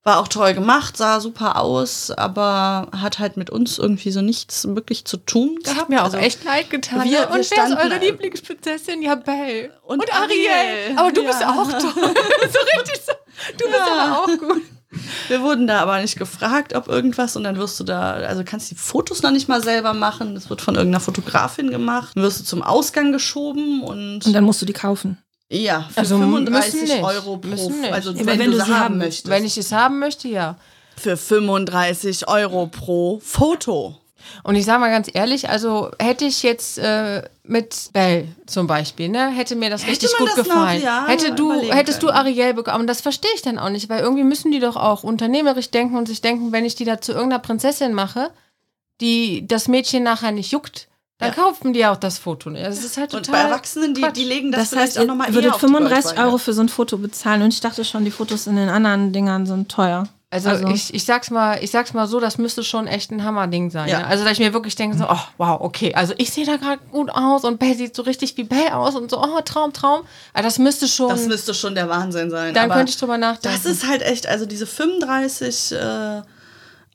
War 0.06 0.20
auch 0.20 0.28
toll 0.28 0.54
gemacht, 0.54 0.96
sah 0.96 1.18
super 1.18 1.60
aus, 1.60 2.12
aber 2.12 2.86
hat 2.96 3.18
halt 3.18 3.36
mit 3.36 3.50
uns 3.50 3.76
irgendwie 3.76 4.12
so 4.12 4.22
nichts 4.22 4.64
wirklich 4.74 5.04
zu 5.04 5.16
tun 5.16 5.56
Das 5.62 5.72
gehabt. 5.72 5.80
hat 5.80 5.88
mir 5.90 6.00
auch 6.00 6.04
Also, 6.04 6.18
echt 6.18 6.44
leid 6.44 6.70
getan. 6.70 7.00
wir- 7.02 7.04
ne? 7.06 7.10
wir 7.10 7.26
und 7.26 7.32
wer 7.34 7.40
ist 7.40 7.52
standen- 7.52 7.76
eure 7.76 7.98
Lieblingsprinzessin? 7.98 9.02
Ja, 9.02 9.16
Belle. 9.16 9.72
Und 9.82 9.98
Und, 10.00 10.14
Ariel. 10.14 10.46
Ariel. 10.48 10.96
Aber 10.98 11.10
du 11.10 11.22
Ja. 11.22 11.26
bist 11.26 11.44
auch 11.44 11.72
toll. 11.72 11.80
so 12.52 12.80
richtig 12.80 13.00
so. 13.04 13.12
Du 13.58 13.64
bist 13.66 13.80
aber 13.80 14.18
auch 14.20 14.26
gut. 14.26 14.62
Wir 15.28 15.42
wurden 15.42 15.66
da 15.66 15.80
aber 15.80 16.00
nicht 16.00 16.16
gefragt, 16.16 16.74
ob 16.74 16.86
irgendwas 16.86 17.34
und 17.36 17.42
dann 17.42 17.56
wirst 17.58 17.78
du 17.80 17.84
da, 17.84 18.12
also 18.12 18.44
kannst 18.46 18.70
die 18.70 18.76
Fotos 18.76 19.22
noch 19.22 19.32
nicht 19.32 19.48
mal 19.48 19.60
selber 19.62 19.92
machen. 19.92 20.34
Das 20.36 20.48
wird 20.48 20.62
von 20.62 20.76
irgendeiner 20.76 21.00
Fotografin 21.00 21.70
gemacht. 21.72 22.12
Dann 22.14 22.22
wirst 22.22 22.38
du 22.40 22.44
zum 22.44 22.62
Ausgang 22.62 23.10
geschoben 23.10 23.82
und, 23.82 24.24
Und 24.24 24.32
dann 24.32 24.44
musst 24.44 24.62
du 24.62 24.66
die 24.66 24.72
kaufen. 24.72 25.18
Ja, 25.50 25.88
für 25.92 26.00
Also 26.00 26.18
35 26.18 26.80
müssen 26.80 26.94
nicht. 26.94 27.04
Euro 27.04 27.36
pro, 27.38 27.72
also 27.92 28.10
Ja, 28.12 28.26
wenn, 28.26 28.38
wenn 28.38 28.50
du 28.50 28.58
du 28.58 28.58
sie 28.58 28.64
sie 28.66 28.72
haben 28.72 28.80
haben 28.84 28.98
möchtest. 28.98 29.28
Wenn 29.28 29.44
ich 29.44 29.56
es 29.58 29.72
haben 29.72 29.98
möchte, 29.98 30.28
ja. 30.28 30.56
für 30.96 31.16
35 31.16 32.28
Euro 32.28 32.66
pro 32.66 33.20
Foto. 33.22 33.96
Und 34.42 34.56
ich 34.56 34.64
sage 34.64 34.80
mal 34.80 34.90
ganz 34.90 35.08
ehrlich, 35.12 35.48
also 35.48 35.92
hätte 36.00 36.24
ich 36.24 36.42
jetzt 36.42 36.78
äh, 36.78 37.22
mit 37.44 37.90
Belle 37.92 38.26
zum 38.46 38.66
Beispiel, 38.66 39.08
ne, 39.08 39.28
hätte 39.30 39.54
mir 39.54 39.70
das 39.70 39.82
Hätte 39.82 39.92
richtig 39.92 40.16
gut 40.18 40.28
das 40.30 40.38
noch, 40.38 40.44
gefallen. 40.46 40.82
ja, 40.82 41.06
hätte 41.06 41.32
du, 41.32 41.52
hättest 41.70 42.02
du 42.02 42.06
können. 42.08 42.18
Ariel 42.18 42.54
bekommen. 42.54 42.80
Und 42.80 42.86
das 42.88 43.00
verstehe 43.00 43.30
ich 43.36 43.42
dann 43.42 43.58
auch 43.60 43.68
nicht, 43.68 43.88
weil 43.88 44.00
irgendwie 44.00 44.24
müssen 44.24 44.50
die 44.50 44.58
doch 44.58 44.74
auch 44.74 45.04
unternehmerisch 45.04 45.70
denken 45.70 45.96
und 45.96 46.08
sich 46.08 46.22
denken, 46.22 46.50
wenn 46.50 46.64
ich 46.64 46.74
die 46.74 46.84
da 46.84 47.00
zu 47.00 47.12
irgendeiner 47.12 47.40
Prinzessin 47.42 47.94
mache, 47.94 48.30
die 49.00 49.46
das 49.46 49.68
Mädchen 49.68 50.02
nachher 50.02 50.32
nicht 50.32 50.50
juckt, 50.50 50.88
dann 51.18 51.30
Ja. 51.30 51.34
kaufen 51.34 51.72
die 51.72 51.86
auch 51.86 51.96
das 51.96 52.18
Foto. 52.18 52.50
nicht. 52.50 52.64
Also 52.64 52.76
Das 52.80 52.84
ist 52.90 52.96
halt 52.98 53.14
Und 53.14 53.24
total 53.26 53.44
bei 53.44 53.48
Erwachsenen, 53.50 53.94
die, 53.94 54.04
die 54.14 54.24
legen 54.24 54.52
das, 54.52 54.60
Das, 54.62 54.68
vielleicht 54.70 54.86
heißt, 54.88 54.98
auch 55.00 55.06
nochmal 55.06 55.28
würdet 55.28 55.44
eher 55.50 55.54
auf 55.54 55.60
die 55.60 55.66
35 55.66 56.04
Goldwaage. 56.04 56.26
Euro 56.28 56.38
für 56.38 56.52
so 56.52 56.60
ein 56.62 56.68
Foto 56.68 56.98
bezahlen. 56.98 57.42
Und 57.42 57.54
ich 57.54 57.60
dachte 57.60 57.84
schon, 57.84 58.04
die 58.04 58.10
Fotos 58.10 58.46
in 58.46 58.56
den 58.56 58.68
anderen 58.68 59.12
Dingern 59.12 59.46
sind 59.46 59.70
teuer. 59.70 60.08
Also, 60.28 60.48
Also- 60.50 60.66
ich, 60.66 60.92
ich 60.92 61.04
sag's 61.04 61.30
mal, 61.30 61.62
ich 61.62 61.70
sag's 61.70 61.94
mal 61.94 62.08
so, 62.08 62.18
das 62.18 62.36
müsste 62.36 62.64
schon 62.64 62.88
echt 62.88 63.12
ein 63.12 63.22
Hammerding 63.22 63.70
sein. 63.70 63.88
Ja. 63.88 64.00
Ne? 64.00 64.06
Also, 64.08 64.24
dass 64.24 64.32
ich 64.34 64.40
mir 64.40 64.52
wirklich 64.52 64.74
denke, 64.74 64.98
so, 64.98 65.04
oh, 65.08 65.16
wow, 65.38 65.60
okay, 65.60 65.94
also 65.94 66.14
ich 66.18 66.32
sehe 66.32 66.44
da 66.44 66.56
gerade 66.56 66.80
gut 66.90 67.10
aus 67.10 67.44
und 67.44 67.58
Belle 67.60 67.76
sieht 67.76 67.94
so 67.94 68.02
richtig 68.02 68.36
wie 68.36 68.42
Belle 68.42 68.74
aus 68.76 68.96
und 68.96 69.08
so, 69.08 69.22
oh, 69.22 69.40
Traum, 69.44 69.72
Traum. 69.72 70.02
Aber 70.34 70.42
das 70.42 70.58
müsste 70.58 70.88
schon, 70.88 71.08
Das 71.10 71.26
müsste 71.26 71.54
schon 71.54 71.76
der 71.76 71.88
Wahnsinn 71.88 72.28
sein. 72.30 72.52
dann 72.52 72.64
aber 72.64 72.74
könnte 72.74 72.90
ich 72.90 72.98
drüber 72.98 73.16
nachdenken. 73.18 73.56
Das 73.56 73.70
ist 73.70 73.86
halt 73.88 74.02
echt, 74.02 74.26
also 74.26 74.46
diese 74.46 74.66
35 74.66 75.72
äh, 75.72 76.22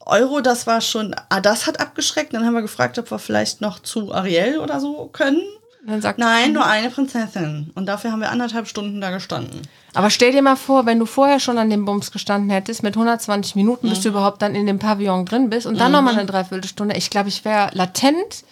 Euro, 0.05 0.41
das 0.41 0.67
war 0.67 0.81
schon, 0.81 1.15
ah, 1.29 1.39
das 1.41 1.67
hat 1.67 1.79
abgeschreckt. 1.79 2.33
Dann 2.33 2.45
haben 2.45 2.53
wir 2.53 2.61
gefragt, 2.61 2.97
ob 2.99 3.09
wir 3.11 3.19
vielleicht 3.19 3.61
noch 3.61 3.79
zu 3.79 4.13
Ariel 4.13 4.59
oder 4.59 4.79
so 4.79 5.09
können. 5.13 5.41
dann 5.85 6.01
sagt, 6.01 6.19
Nein, 6.19 6.53
nur 6.53 6.65
eine 6.65 6.89
Prinzessin. 6.89 7.71
Und 7.75 7.85
dafür 7.87 8.11
haben 8.11 8.19
wir 8.21 8.29
anderthalb 8.31 8.67
Stunden 8.67 9.01
da 9.01 9.09
gestanden. 9.11 9.61
Aber 9.93 10.09
stell 10.09 10.31
dir 10.31 10.41
mal 10.41 10.55
vor, 10.55 10.85
wenn 10.85 10.99
du 10.99 11.05
vorher 11.05 11.39
schon 11.39 11.57
an 11.57 11.69
dem 11.69 11.85
Bums 11.85 12.11
gestanden 12.11 12.49
hättest, 12.49 12.83
mit 12.83 12.95
120 12.95 13.55
Minuten, 13.55 13.89
bis 13.89 14.01
du 14.01 14.09
Mhm. 14.09 14.15
überhaupt 14.15 14.41
dann 14.41 14.55
in 14.55 14.65
dem 14.67 14.79
Pavillon 14.79 15.25
drin 15.25 15.49
bist 15.49 15.65
und 15.67 15.79
dann 15.79 15.91
nochmal 15.91 16.13
eine 16.13 16.25
Dreiviertelstunde. 16.25 16.95
Ich 16.95 17.09
glaube, 17.09 17.29
ich 17.29 17.43
wäre 17.45 17.69
latent. 17.73 18.43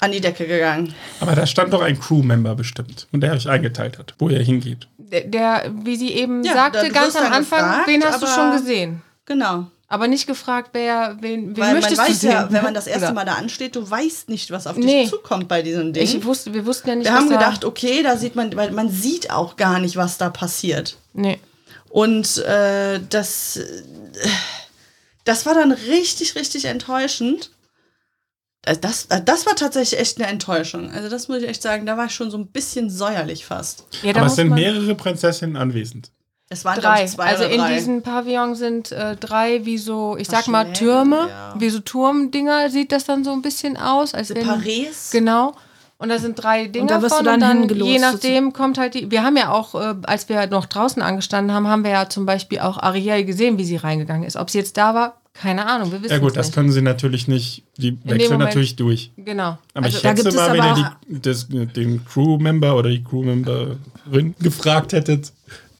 An 0.00 0.12
die 0.12 0.20
Decke 0.20 0.46
gegangen. 0.46 0.94
Aber 1.20 1.34
da 1.34 1.44
stand 1.46 1.72
doch 1.72 1.82
ein 1.82 1.98
Crewmember 1.98 2.54
bestimmt 2.54 3.06
und 3.12 3.20
der 3.20 3.32
euch 3.32 3.48
eingeteilt 3.48 3.98
hat, 3.98 4.14
wo 4.18 4.28
ihr 4.28 4.38
hingeht. 4.40 4.86
Der, 4.96 5.22
der 5.22 5.70
wie 5.82 5.96
sie 5.96 6.12
eben 6.12 6.44
Ja, 6.44 6.52
sagte, 6.54 6.88
ganz 6.90 7.16
am 7.16 7.32
Anfang, 7.32 7.58
gefragt, 7.60 7.86
wen 7.88 8.04
hast 8.04 8.22
du 8.22 8.26
schon 8.28 8.52
gesehen? 8.52 9.02
Genau. 9.26 9.66
Aber 9.90 10.06
nicht 10.06 10.26
gefragt, 10.26 10.70
wer, 10.74 11.16
wen, 11.22 11.48
wen 11.48 11.56
Weil 11.56 11.72
man 11.72 11.74
möchtest 11.80 11.98
weiß 11.98 12.08
du 12.08 12.14
sehen? 12.14 12.30
ja, 12.32 12.52
wenn 12.52 12.62
man 12.62 12.74
das 12.74 12.86
erste 12.86 13.12
Mal 13.14 13.24
da 13.24 13.34
ansteht, 13.36 13.74
du 13.74 13.90
weißt 13.90 14.28
nicht, 14.28 14.50
was 14.50 14.66
auf 14.66 14.76
dich 14.76 14.84
Nee. 14.84 15.06
zukommt 15.08 15.48
bei 15.48 15.62
diesem 15.62 15.94
Ding. 15.94 16.02
Ich 16.02 16.22
wusste, 16.24 16.52
wir 16.52 16.66
wussten 16.66 16.90
ja 16.90 16.94
nicht, 16.96 17.06
Wir 17.06 17.12
was 17.14 17.20
haben 17.20 17.30
da- 17.30 17.38
gedacht, 17.38 17.64
okay, 17.64 18.02
da 18.02 18.18
sieht 18.18 18.36
man, 18.36 18.54
weil 18.54 18.70
man 18.72 18.90
sieht 18.90 19.30
auch 19.30 19.56
gar 19.56 19.78
nicht, 19.80 19.96
was 19.96 20.18
da 20.18 20.28
passiert. 20.28 20.98
Nee. 21.14 21.38
Und 21.88 22.36
äh, 22.38 23.00
das, 23.08 23.56
äh, 23.56 23.82
das 25.24 25.46
war 25.46 25.54
dann 25.54 25.72
richtig, 25.72 26.34
richtig 26.34 26.66
enttäuschend. 26.66 27.50
Äh, 28.66 28.76
Das, 28.76 29.06
äh, 29.06 29.22
das 29.24 29.46
war 29.46 29.56
tatsächlich 29.56 29.98
echt 29.98 30.18
eine 30.20 30.26
Enttäuschung. 30.30 30.90
Also 30.90 31.08
das 31.08 31.28
muss 31.28 31.38
ich 31.42 31.48
echt 31.48 31.62
sagen, 31.62 31.86
da 31.86 31.96
war 31.96 32.04
ich 32.06 32.14
schon 32.14 32.30
so 32.30 32.36
ein 32.36 32.48
bisschen 32.48 32.90
säuerlich 32.90 33.46
fast. 33.46 33.84
Ja, 34.02 34.12
da 34.12 34.20
Aber 34.20 34.26
es 34.26 34.36
sind 34.36 34.48
man- 34.48 34.58
mehrere 34.60 34.94
Prinzessinnen 34.94 35.56
anwesend. 35.56 36.10
Es 36.50 36.64
waren 36.64 36.80
Drei. 36.80 37.04
ich, 37.04 37.10
zwei 37.10 37.24
Also 37.26 37.44
oder 37.44 37.52
in 37.52 37.60
drei. 37.60 37.74
diesem 37.74 38.02
Pavillon 38.02 38.54
sind 38.54 38.90
äh, 38.90 39.16
drei 39.16 39.66
wie 39.66 39.76
so, 39.76 40.16
ich 40.16 40.28
sag 40.28 40.48
mal, 40.48 40.72
Türme, 40.72 41.28
ja. 41.28 41.54
wie 41.58 41.68
so 41.68 41.80
Turmdinger 41.80 42.70
sieht 42.70 42.90
das 42.90 43.04
dann 43.04 43.22
so 43.22 43.32
ein 43.32 43.42
bisschen 43.42 43.76
aus. 43.76 44.14
Als 44.14 44.34
wenn, 44.34 44.46
Paris. 44.46 45.10
Genau. 45.12 45.54
Und 45.98 46.08
da 46.10 46.18
sind 46.18 46.42
drei 46.42 46.68
Dinger 46.68 46.86
da 46.86 47.02
wirst 47.02 47.16
von 47.16 47.24
du 47.24 47.30
dann 47.38 47.62
und 47.62 47.70
dann 47.72 47.80
je 47.80 47.98
nachdem 47.98 48.52
kommt 48.52 48.78
halt 48.78 48.94
die. 48.94 49.10
Wir 49.10 49.24
haben 49.24 49.36
ja 49.36 49.50
auch, 49.52 49.74
äh, 49.74 49.94
als 50.04 50.28
wir 50.28 50.46
noch 50.46 50.66
draußen 50.66 51.02
angestanden 51.02 51.54
haben, 51.54 51.66
haben 51.66 51.82
wir 51.84 51.90
ja 51.90 52.08
zum 52.08 52.24
Beispiel 52.24 52.60
auch 52.60 52.78
Ariel 52.78 53.24
gesehen, 53.24 53.58
wie 53.58 53.64
sie 53.64 53.76
reingegangen 53.76 54.22
ist. 54.24 54.36
Ob 54.36 54.48
sie 54.48 54.58
jetzt 54.58 54.76
da 54.76 54.94
war, 54.94 55.20
keine 55.34 55.66
Ahnung. 55.66 55.92
Wir 55.92 56.00
wissen 56.02 56.12
Ja 56.12 56.18
gut, 56.18 56.36
das 56.36 56.46
nicht. 56.46 56.54
können 56.54 56.70
sie 56.72 56.82
natürlich 56.82 57.28
nicht. 57.28 57.64
Die 57.76 57.98
wechseln 58.04 58.38
natürlich 58.38 58.76
durch. 58.76 59.10
Genau. 59.16 59.58
Aber 59.74 59.86
Also, 59.86 59.96
ich 59.98 60.02
da 60.02 60.08
schätze 60.10 60.22
gibt 60.22 60.34
es 60.34 60.40
mal, 60.40 60.52
wenn 60.52 60.64
ihr 60.64 60.96
die, 61.10 61.20
das, 61.20 61.48
den 61.48 62.04
Crewmember 62.06 62.74
oder 62.76 62.88
die 62.90 63.02
Crewmemberin 63.04 64.34
gefragt 64.40 64.92
hättet, 64.92 65.32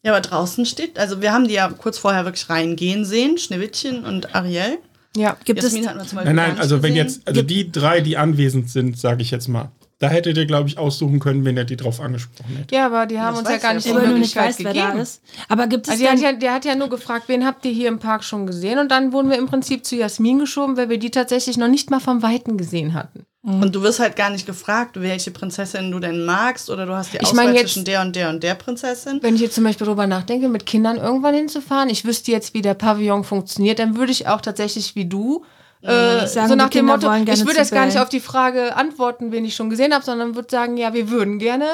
Ja, 0.09 0.13
aber 0.15 0.21
draußen 0.23 0.65
steht, 0.67 0.99
also 0.99 1.21
wir 1.21 1.33
haben 1.33 1.47
die 1.49 1.55
ja 1.55 1.69
kurz 1.69 1.99
vorher 1.99 2.25
wirklich 2.25 2.49
reingehen 2.49 3.05
sehen, 3.05 3.37
Schneewittchen 3.39 4.05
und 4.05 4.35
Ariel. 4.35 4.79
ja. 5.17 5.37
Gibt 5.45 5.59
es, 5.63 5.73
Jasmin 5.73 5.89
hatten 5.89 5.99
wir 5.99 6.07
zum 6.07 6.17
Beispiel 6.17 6.35
Nein, 6.35 6.51
nein, 6.53 6.59
also 6.61 6.83
wenn 6.83 6.95
gesehen. 6.95 7.07
jetzt, 7.07 7.29
also 7.29 7.43
die 7.43 7.71
drei, 7.71 8.01
die 8.01 8.17
anwesend 8.17 8.71
sind, 8.71 8.99
sage 8.99 9.23
ich 9.23 9.31
jetzt 9.31 9.49
mal, 9.49 9.71
da 10.01 10.09
hättet 10.09 10.37
ihr, 10.37 10.47
glaube 10.47 10.69
ich, 10.69 10.79
aussuchen 10.79 11.19
können, 11.19 11.45
wenn 11.45 11.57
ihr 11.57 11.65
die 11.65 11.77
drauf 11.77 12.01
angesprochen 12.01 12.53
hättet. 12.57 12.71
ja, 12.73 12.87
aber 12.87 13.05
die 13.07 13.19
haben 13.19 13.33
Das 13.35 13.41
uns 13.41 13.51
ja 13.51 13.57
gar 13.59 13.75
nicht 13.75 13.87
die 13.87 13.93
Möglichkeit 13.93 14.51
weiß, 14.51 14.59
wer 14.61 14.73
gegeben. 14.73 14.93
da 14.97 15.03
ist. 15.03 15.21
Aber 15.49 15.67
gibt 15.67 15.87
es 15.89 15.93
Also 15.93 16.07
hat, 16.07 16.21
ja, 16.21 16.33
der 16.33 16.55
hat 16.55 16.65
ja 16.65 16.77
nur 16.77 16.89
gefragt, 16.89 17.25
wen 17.27 17.45
habt 17.45 17.65
ihr 17.65 17.73
hier 17.73 17.89
im 17.89 17.99
Park 17.99 18.23
schon 18.23 18.47
gesehen? 18.47 18.79
Und 18.79 18.91
dann 18.93 19.13
wurden 19.13 19.29
wir 19.29 19.37
im 19.39 19.47
Prinzip 19.47 19.85
zu 19.85 19.97
Jasmin 19.97 20.39
geschoben, 20.39 20.77
weil 20.77 20.89
wir 20.89 20.99
die 20.99 21.11
tatsächlich 21.11 21.57
noch 21.57 21.69
nicht 21.69 21.91
mal 21.91 21.99
vom 22.01 22.23
Weiten 22.23 22.57
gesehen 22.57 22.95
hatten. 22.95 23.25
Und 23.43 23.75
du 23.75 23.83
wirst 23.83 24.01
halt 24.01 24.17
gar 24.17 24.31
nicht 24.31 24.47
gefragt, 24.47 25.01
welche 25.01 25.31
Prinzessin 25.31 25.91
du 25.93 26.01
denn 26.01 26.25
magst 26.25 26.69
oder 26.71 26.87
du 26.87 26.95
hast 26.95 27.13
die 27.13 27.19
Ich 27.19 27.23
Auswahl 27.29 27.55
jetzt- 27.55 27.61
zwischen 27.73 27.85
der 27.85 28.01
und 28.03 28.15
der 28.17 28.31
und 28.31 28.43
der 28.43 28.55
Prinzessin. 28.57 29.21
Wenn 29.23 29.37
ich 29.37 29.41
jetzt 29.41 29.55
zum 29.55 29.65
Beispiel 29.65 29.85
darüber 29.87 30.07
nachdenke, 30.09 30.49
mit 30.49 30.67
Kindern 30.67 30.97
irgendwann 30.97 31.35
hinzufahren, 31.35 31.89
ich 31.89 32.05
wüsste 32.05 32.33
jetzt, 32.33 32.53
wie 32.55 32.63
der 32.63 32.75
Pavillon 32.75 33.23
funktioniert, 33.25 33.79
dann 33.79 33.97
würde 33.97 34.11
ich 34.13 34.27
auch 34.27 34.41
tatsächlich 34.41 34.97
wie 34.97 35.07
du 35.07 35.45
äh, 35.83 36.27
Sagen, 36.27 36.49
so 36.49 36.55
nach 36.57 36.71
dem 36.71 36.87
Motto, 36.87 37.09
ich 37.15 37.47
würde 37.47 37.59
jetzt 37.59 37.71
gar 37.71 37.87
nicht 37.87 38.01
auf 38.01 38.09
die 38.09 38.19
Frage 38.19 38.75
antworten, 38.75 39.31
wen 39.31 39.45
ich 39.45 39.55
schon 39.55 39.71
gesehen 39.71 39.95
habe, 39.95 40.05
sondern 40.05 40.35
würde 40.35 40.49
sagen, 40.51 40.77
ja, 40.77 40.93
wir 40.93 41.09
würden 41.09 41.39
gerne 41.39 41.65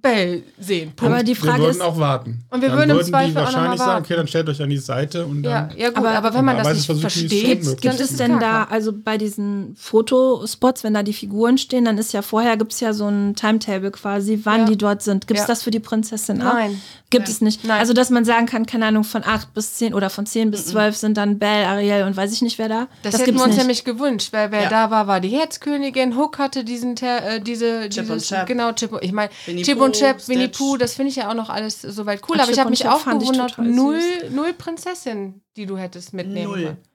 Bell 0.00 0.42
sehen. 0.58 0.92
Punkt. 0.94 1.12
aber 1.14 1.22
die 1.22 1.28
wir 1.28 1.36
Frage 1.36 1.60
würden 1.62 1.70
ist, 1.72 1.80
auch 1.80 1.98
warten. 1.98 2.44
Und 2.50 2.60
wir 2.62 2.68
dann 2.68 2.78
würden 2.78 2.90
im 2.98 3.04
Zweifel 3.04 3.32
die 3.32 3.36
auch 3.38 3.42
noch 3.46 3.52
mal 3.52 3.54
wahrscheinlich 3.54 3.78
sagen, 3.78 3.90
warten. 3.90 4.04
okay, 4.04 4.16
dann 4.16 4.28
stellt 4.28 4.48
euch 4.48 4.62
an 4.62 4.70
die 4.70 4.76
Seite 4.78 5.26
und 5.26 5.44
ja, 5.44 5.62
dann. 5.68 5.78
ja 5.78 5.88
gut, 5.88 5.98
aber, 5.98 6.10
Aber- 6.10 6.34
wenn 6.34 6.44
man 6.44 6.56
das 6.58 6.74
nicht 6.88 7.00
versteht, 7.00 7.64
möglich 7.64 7.92
es 7.92 8.00
ist 8.00 8.20
denn 8.20 8.38
da, 8.38 8.64
also 8.64 8.92
bei 8.92 9.18
diesen 9.18 9.74
Fotospots, 9.76 10.84
wenn 10.84 10.94
da 10.94 11.02
die 11.02 11.12
Figuren 11.12 11.58
stehen, 11.58 11.84
dann 11.84 11.98
ist 11.98 12.12
ja 12.12 12.22
vorher, 12.22 12.56
gibt 12.56 12.72
es 12.72 12.80
ja 12.80 12.92
so 12.92 13.08
ein 13.08 13.34
Timetable 13.34 13.90
quasi, 13.90 14.40
wann 14.44 14.60
Ja. 14.60 14.66
die 14.66 14.78
dort 14.78 15.02
sind. 15.02 15.26
Gibt 15.26 15.38
es 15.40 15.44
Ja. 15.44 15.48
das 15.48 15.62
für 15.62 15.70
die 15.70 15.80
Prinzessin 15.80 16.40
auch? 16.42 16.54
Nein. 16.54 16.80
Gibt 17.10 17.24
Nein. 17.24 17.32
es 17.32 17.40
nicht. 17.40 17.64
Nein. 17.64 17.80
Also, 17.80 17.92
dass 17.94 18.10
man 18.10 18.24
sagen 18.24 18.46
kann, 18.46 18.66
keine 18.66 18.86
Ahnung, 18.86 19.02
von 19.04 19.24
8 19.24 19.54
bis 19.54 19.74
10 19.74 19.94
oder 19.94 20.10
von 20.10 20.26
10 20.26 20.50
bis 20.50 20.66
12 20.66 20.96
sind 20.96 21.16
dann 21.16 21.38
Belle, 21.38 21.66
Ariel 21.66 22.02
und 22.04 22.16
weiß 22.16 22.32
ich 22.32 22.42
nicht, 22.42 22.58
wer 22.58 22.68
da. 22.68 22.88
Das, 23.02 23.14
hätten 23.14 23.24
gibt's 23.26 23.40
wir 23.40 23.44
uns 23.44 23.54
nicht. 23.54 23.62
nämlich 23.62 23.84
gewünscht, 23.84 24.32
weil 24.32 24.50
wer 24.52 24.64
Ja. 24.64 24.68
da 24.68 24.90
war, 24.90 25.06
war 25.06 25.20
die 25.20 25.30
Herzkönigin. 25.30 26.16
Hook 26.16 26.38
hatte 26.38 26.64
diesen, 26.64 26.96
äh, 26.98 27.40
diese, 27.40 27.88
Chip 27.88 28.04
dieses, 28.04 28.10
und 28.10 28.22
Chap. 28.24 28.46
genau, 28.46 28.72
Chip, 28.72 28.90
ich 29.00 29.12
meine, 29.12 29.30
Chip 29.62 29.80
und 29.80 29.87
Chap, 29.92 30.26
Winnie. 30.28 30.48
Pooh, 30.48 30.76
das 30.76 30.94
finde 30.94 31.10
ich 31.10 31.16
ja 31.16 31.30
auch 31.30 31.34
noch 31.34 31.48
alles 31.48 31.82
soweit 31.82 32.22
cool. 32.28 32.36
Ach, 32.38 32.44
aber 32.44 32.52
ich 32.52 32.58
habe 32.58 32.70
mich 32.70 32.86
auch 32.86 33.04
gewundert, 33.04 33.58
null, 33.58 34.00
null 34.30 34.52
Prinzessin, 34.52 35.42
die 35.56 35.66
du 35.66 35.76
hättest 35.76 36.12
mitnehmen 36.14 36.52
Null. 36.52 36.62
können. 36.62 36.87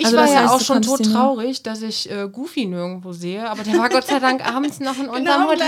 Ich 0.00 0.04
Also 0.06 0.16
war 0.16 0.26
ja 0.30 0.42
heißt, 0.44 0.52
auch 0.54 0.60
schon 0.60 0.80
tot 0.82 1.04
traurig, 1.12 1.62
dass 1.64 1.82
ich 1.82 2.08
äh, 2.08 2.28
Goofy 2.30 2.66
nirgendwo 2.66 3.12
sehe, 3.12 3.50
aber 3.50 3.64
der 3.64 3.76
war 3.78 3.88
Gott 3.88 4.06
sei 4.06 4.20
Dank 4.20 4.46
abends 4.46 4.78
noch 4.78 4.96
in 4.96 5.06
unserem 5.08 5.24
Genau 5.24 5.48
Hotel. 5.50 5.66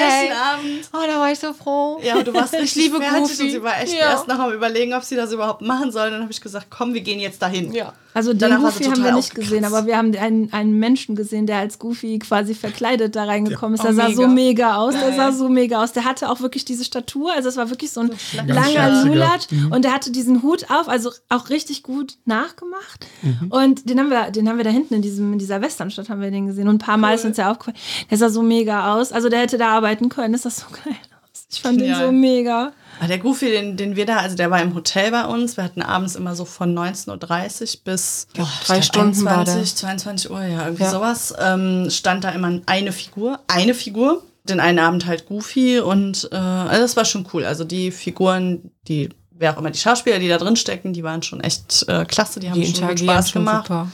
Abend. 0.54 0.88
Oh, 0.92 1.04
da 1.04 1.18
war 1.18 1.32
ich 1.32 1.38
so 1.40 1.52
froh. 1.52 1.98
Ja, 2.02 2.16
und 2.16 2.28
du 2.28 2.32
warst 2.32 2.54
Ich 2.54 2.60
richtig 2.60 2.84
liebe 2.84 2.98
fertig 3.00 3.22
Goofy. 3.22 3.42
und 3.42 3.50
sie 3.50 3.62
war 3.64 3.80
echt 3.82 3.92
Ja. 3.92 4.10
erst 4.12 4.28
noch 4.28 4.38
am 4.38 4.52
überlegen, 4.52 4.94
ob 4.94 5.02
sie 5.02 5.16
das 5.16 5.32
überhaupt 5.32 5.62
machen 5.62 5.90
soll. 5.90 6.10
Dann 6.12 6.22
habe 6.22 6.30
ich 6.30 6.40
gesagt, 6.40 6.66
komm, 6.70 6.94
wir 6.94 7.00
gehen 7.00 7.18
jetzt 7.18 7.42
dahin. 7.42 7.72
Ja. 7.72 7.92
Also 8.14 8.32
den 8.32 8.40
Danach 8.40 8.60
Goofy 8.60 8.84
haben 8.84 9.04
wir 9.04 9.12
nicht 9.12 9.34
gesehen, 9.36 9.64
aber 9.64 9.86
wir 9.86 9.96
haben 9.96 10.16
einen, 10.16 10.52
einen 10.52 10.72
Menschen 10.80 11.14
gesehen, 11.14 11.46
der 11.46 11.58
als 11.58 11.78
Goofy 11.78 12.18
quasi 12.18 12.54
verkleidet 12.54 13.14
da 13.14 13.22
reingekommen 13.24 13.74
ist. 13.74 13.80
Oh, 13.82 13.84
Der 13.84 13.94
sah 13.94 14.10
so 14.10 14.22
mega. 14.26 14.28
mega 14.28 14.76
aus, 14.76 14.94
der 14.94 15.12
sah 15.14 15.30
so 15.32 15.48
mega 15.48 15.82
aus. 15.82 15.92
Der 15.92 16.04
hatte 16.04 16.28
auch 16.28 16.40
wirklich 16.40 16.64
diese 16.64 16.84
Statur, 16.84 17.32
also 17.32 17.48
es 17.48 17.56
war 17.56 17.70
wirklich 17.70 17.92
so 17.92 18.00
ein 18.00 18.10
langer 18.46 18.64
schlachsiger. 18.70 19.04
Lulat 19.04 19.46
Mhm. 19.52 19.70
und 19.72 19.84
der 19.84 19.92
hatte 19.94 20.10
diesen 20.10 20.42
Hut 20.42 20.66
auf, 20.70 20.88
also 20.88 21.12
auch 21.28 21.50
richtig 21.50 21.84
gut 21.84 22.16
nachgemacht. 22.24 23.06
Mhm. 23.22 23.46
Und 23.52 23.88
den 23.88 24.00
haben 24.00 24.10
wir, 24.10 24.19
den 24.28 24.46
haben 24.48 24.58
wir 24.58 24.64
da 24.64 24.70
hinten 24.70 24.92
in 24.94 25.00
diesem 25.02 25.32
in 25.32 25.38
dieser 25.38 25.62
Westernstadt 25.62 26.10
haben 26.10 26.20
wir 26.20 26.30
den 26.30 26.46
gesehen 26.48 26.68
und 26.68 26.74
ein 26.74 26.78
paar 26.78 26.98
Mal 26.98 27.14
ist 27.14 27.24
uns 27.24 27.38
ja 27.38 27.50
aufgefallen. 27.50 27.76
Der 28.10 28.18
sah 28.18 28.28
so 28.28 28.42
mega 28.42 28.94
aus, 28.94 29.12
also 29.12 29.30
der 29.30 29.40
hätte 29.40 29.56
da 29.56 29.68
arbeiten 29.68 30.10
können. 30.10 30.32
Das 30.34 30.42
sah 30.42 30.50
so 30.50 30.66
geil 30.84 30.94
aus. 31.32 31.46
Ich 31.50 31.62
fand 31.62 31.80
den 31.80 31.86
Genial. 31.88 32.06
so 32.06 32.12
mega. 32.12 32.72
Ah, 33.02 33.06
der 33.06 33.16
Goofy, 33.18 33.50
den, 33.50 33.78
den 33.78 33.96
wir 33.96 34.04
da, 34.04 34.18
also 34.18 34.36
der 34.36 34.50
war 34.50 34.60
im 34.60 34.74
Hotel 34.74 35.10
bei 35.10 35.24
uns. 35.24 35.56
Wir 35.56 35.64
hatten 35.64 35.80
abends 35.80 36.16
immer 36.16 36.34
so 36.36 36.44
von 36.44 36.76
19.30 36.78 37.76
Uhr 37.78 37.80
bis 37.84 38.26
boah, 38.36 38.46
drei 38.66 38.82
Stunden 38.82 39.24
war 39.24 39.44
der. 39.44 39.54
21, 39.54 39.76
22 39.76 40.30
Uhr, 40.30 40.42
ja, 40.44 40.64
irgendwie 40.66 40.82
Ja. 40.82 40.90
sowas. 40.90 41.32
Ähm, 41.40 41.88
stand 41.88 42.24
da 42.24 42.28
immer 42.30 42.60
eine 42.66 42.92
Figur, 42.92 43.38
eine 43.48 43.72
Figur. 43.72 44.22
Den 44.44 44.58
einen 44.58 44.78
Abend 44.78 45.04
halt 45.06 45.26
Goofy 45.26 45.80
und 45.80 46.28
äh, 46.32 46.36
also 46.36 46.82
das 46.82 46.96
war 46.96 47.04
schon 47.04 47.26
cool. 47.34 47.44
Also 47.44 47.62
die 47.64 47.90
Figuren, 47.90 48.70
die, 48.88 49.10
wer 49.40 49.52
auch 49.54 49.58
immer 49.58 49.70
die 49.70 49.78
Schauspieler, 49.78 50.18
die 50.20 50.28
da 50.28 50.38
drin 50.38 50.54
stecken, 50.56 50.92
die 50.92 51.02
waren 51.02 51.22
schon 51.22 51.40
echt 51.40 51.84
äh, 51.88 52.04
klasse. 52.04 52.38
Die 52.40 52.48
haben 52.50 52.60
Die 52.60 52.72
schon 52.74 52.86
gut 52.88 53.00
Spaß 53.00 53.30
schon 53.30 53.44
gemacht. 53.44 53.66
super. 53.66 53.88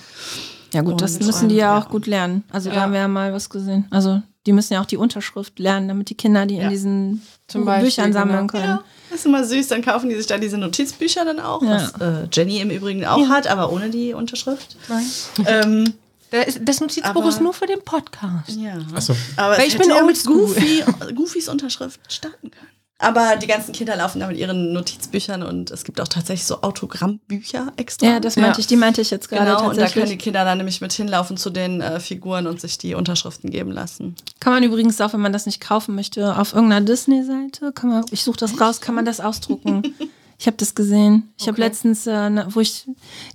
Ja 0.75 0.83
gut, 0.83 1.01
das 1.01 1.15
Und, 1.17 1.27
müssen 1.27 1.49
die 1.49 1.55
ja 1.55 1.79
auch 1.79 1.89
gut 1.89 2.07
lernen. 2.07 2.45
Also 2.51 2.69
da 2.69 2.77
Ja. 2.77 2.83
haben 2.83 2.93
wir 2.93 3.01
ja 3.01 3.09
mal 3.09 3.33
was 3.33 3.49
gesehen. 3.49 3.87
Also 3.91 4.21
die 4.45 4.53
müssen 4.53 4.75
ja 4.75 4.83
auch 4.83 4.87
die 4.87 4.97
Unterschrift 4.97 5.59
lernen, 5.59 5.89
damit 5.89 6.11
die 6.11 6.15
Kinder 6.17 6.45
die 6.47 6.57
Ja. 6.57 6.65
in 6.65 6.71
diesen 6.71 7.23
Zum 7.49 7.65
Beispiel, 7.65 7.87
Büchern 7.87 8.13
sammeln 8.13 8.47
genau. 8.49 8.53
können. 8.53 8.65
Ja, 8.79 8.85
das 9.11 9.21
ist 9.21 9.27
immer 9.27 9.45
süß. 9.45 9.69
Dann 9.69 9.83
kaufen 9.83 10.09
die 10.11 10.17
sich 10.17 10.27
da 10.27 10.37
diese 10.39 10.59
Notizbücher 10.59 11.25
dann 11.25 11.41
auch, 11.41 11.63
Ja. 11.63 11.69
was 11.71 12.01
äh, 12.01 12.29
Jenny 12.33 12.59
im 12.61 12.71
Übrigen 12.71 13.07
auch 13.07 13.29
hat, 13.29 13.47
aber 13.47 13.73
ohne 13.73 13.89
die 13.91 14.13
Unterschrift. 14.13 14.77
Nein. 14.89 15.05
Ähm, 15.47 15.95
Das, 16.33 16.59
das 16.61 16.81
Notizbuch 16.81 17.11
Aber- 17.21 17.29
ist 17.29 17.41
nur 17.41 17.53
für 17.55 17.67
den 17.67 17.81
Podcast. 17.85 18.51
ja. 18.59 18.75
Achso. 18.93 19.15
Aber 19.37 19.57
Weil 19.57 19.69
ich 19.69 19.79
bin 19.79 19.93
oldschool. 19.93 20.35
Goofy, 20.49 20.83
Goofys 21.15 21.49
Unterschrift 21.49 22.01
starten 22.13 22.51
können. 22.51 22.67
Aber 22.99 23.37
die 23.37 23.47
ganzen 23.47 23.73
Kinder 23.73 23.95
laufen 23.95 24.21
da 24.21 24.27
mit 24.27 24.39
ihren 24.39 24.73
Notizbüchern 24.73 25.43
und 25.43 25.71
es 25.71 25.85
gibt 25.85 26.01
auch 26.01 26.09
tatsächlich 26.09 26.47
so 26.47 26.63
Autogrammbücher 26.63 27.73
extra. 27.77 28.07
Ja, 28.07 28.21
das 28.21 28.37
meinte 28.37 28.53
Ja. 28.53 28.59
ich, 28.61 28.67
die 28.67 28.77
meinte 28.77 29.03
ich 29.03 29.11
jetzt 29.11 29.29
gerade 29.29 29.45
genau, 29.57 29.69
und 29.69 29.77
da 29.77 29.87
können 29.89 30.09
die. 30.09 30.17
Kinder 30.17 30.45
dann 30.47 30.57
nämlich 30.59 30.81
mit 30.81 30.95
hinlaufen 30.95 31.37
zu 31.37 31.51
den 31.51 31.83
äh, 31.83 32.01
Figuren 32.01 32.47
und 32.47 32.59
sich 32.61 32.79
die 32.79 32.95
Unterschriften 32.95 33.51
geben 33.51 33.71
lassen. 33.71 34.17
Kann 34.41 34.55
man 34.55 34.63
übrigens 34.63 34.99
auch, 35.03 35.13
wenn 35.13 35.21
man 35.21 35.35
das 35.35 35.45
nicht 35.45 35.61
kaufen 35.61 35.95
möchte, 35.95 36.39
auf 36.39 36.55
irgendeiner 36.55 36.87
Disney-Seite, 36.87 37.73
kann 37.73 37.91
man, 37.91 38.05
ich 38.11 38.25
suche 38.25 38.39
das 38.39 38.59
raus, 38.59 38.81
kann 38.81 38.95
man 38.95 39.05
das 39.05 39.21
ausdrucken. 39.21 39.83
Ich 40.39 40.47
habe 40.47 40.59
das 40.59 40.75
gesehen. 40.75 41.33
Ich 41.39 41.45
habe 41.49 41.53
Okay. 41.55 41.63
letztens, 41.63 42.07
äh, 42.07 42.29
ne, 42.29 42.47
wo 42.51 42.61
ich 42.61 42.85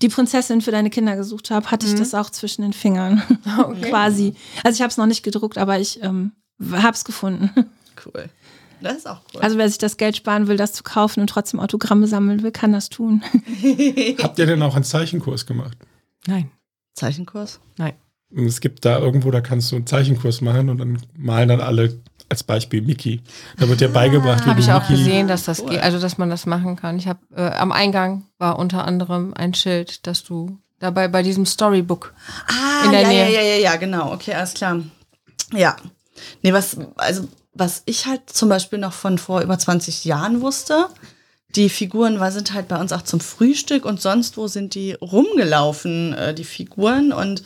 die 0.04 0.08
Prinzessin 0.10 0.62
für 0.62 0.70
deine 0.70 0.92
Kinder 0.92 1.16
gesucht 1.16 1.50
habe, 1.50 1.72
hatte 1.72 1.88
ich 1.88 1.96
das 1.96 2.14
auch 2.14 2.30
zwischen 2.30 2.62
den 2.62 2.74
Fingern. 2.74 3.24
Quasi. 3.82 4.36
Also 4.64 4.76
ich 4.76 4.82
habe 4.82 4.92
es 4.92 4.98
noch 4.98 5.08
nicht 5.08 5.24
gedruckt, 5.24 5.58
aber 5.58 5.80
ich 5.80 6.04
ähm, 6.04 6.32
habe 6.72 6.94
es 6.96 7.04
gefunden. 7.04 7.50
Cool. 8.06 8.26
Das 8.82 8.98
ist 8.98 9.08
auch 9.08 9.22
cool. 9.34 9.42
Also 9.42 9.58
wer 9.58 9.68
sich 9.70 9.78
das 9.78 9.98
Geld 9.98 10.18
sparen 10.18 10.48
will, 10.48 10.58
das 10.58 10.74
zu 10.74 10.84
kaufen 10.84 11.22
und 11.22 11.28
trotzdem 11.28 11.60
Autogramme 11.60 12.08
sammeln 12.08 12.44
will, 12.44 12.52
kann 12.52 12.74
das 12.74 12.90
tun. 12.90 13.24
Habt 14.22 14.40
ihr 14.40 14.46
denn 14.46 14.62
auch 14.64 14.76
einen 14.76 14.84
Zeichenkurs 14.84 15.46
gemacht? 15.46 15.78
Nein. 16.28 16.52
Zeichenkurs? 16.94 17.60
Nein. 17.78 17.94
Und 18.32 18.46
es 18.46 18.62
gibt 18.62 18.86
da 18.86 19.00
irgendwo, 19.00 19.30
da 19.32 19.42
kannst 19.42 19.72
du 19.72 19.76
einen 19.76 19.88
Zeichenkurs 19.88 20.42
machen 20.42 20.70
und 20.70 20.78
dann 20.78 21.02
malen 21.18 21.50
dann 21.50 21.62
alle 21.62 22.00
als 22.30 22.44
Beispiel 22.44 22.82
Mickey. 22.82 23.22
Da 23.58 23.68
wird 23.68 23.82
dir 23.82 23.90
beigebracht, 23.90 24.46
wie 24.46 24.50
Habe 24.50 24.60
ich 24.62 24.72
auch 24.72 24.88
Mickey 24.90 25.04
gesehen, 25.04 25.28
dass 25.28 25.44
das 25.44 25.60
Cool. 25.60 25.72
geht, 25.72 25.82
also 25.84 26.00
dass 26.00 26.18
man 26.18 26.30
das 26.30 26.46
machen 26.46 26.78
kann. 26.78 26.98
Ich 26.98 27.08
habe 27.08 27.20
äh, 27.36 27.42
am 27.50 27.72
Eingang 27.74 28.26
war 28.38 28.58
unter 28.58 28.86
anderem 28.86 29.34
ein 29.34 29.54
Schild, 29.54 30.08
dass 30.08 30.24
du 30.24 30.58
dabei 30.80 31.10
bei 31.10 31.24
diesem 31.24 31.46
Storybook. 31.46 32.14
Ah, 32.48 32.86
In 32.86 32.92
der 32.92 33.02
ja, 33.02 33.08
Nähe. 33.10 33.32
ja, 33.34 33.42
ja, 33.42 33.56
ja, 33.56 33.56
ja, 33.72 33.76
genau. 33.76 34.14
Okay, 34.14 34.34
alles 34.34 34.54
klar. 34.54 34.80
Ja. 35.54 35.76
Nee, 36.42 36.54
was, 36.54 36.78
also, 36.96 37.28
was 37.54 37.84
ich 37.86 38.06
halt 38.06 38.30
zum 38.30 38.50
Beispiel 38.50 38.80
noch 38.80 38.94
von 38.94 39.18
vor 39.18 39.42
über 39.42 39.58
20 39.58 40.06
Jahren 40.06 40.42
wusste, 40.42 40.88
die 41.56 41.70
Figuren 41.70 42.20
sind 42.32 42.54
halt 42.54 42.68
bei 42.68 42.80
uns 42.80 42.94
auch 42.94 43.02
zum 43.02 43.20
Frühstück 43.20 43.86
und 43.86 44.02
sonst 44.02 44.38
wo 44.38 44.48
sind 44.48 44.74
die 44.74 44.94
rumgelaufen, 44.94 46.14
äh, 46.14 46.34
die 46.34 46.46
Figuren. 46.46 47.12
Und 47.12 47.44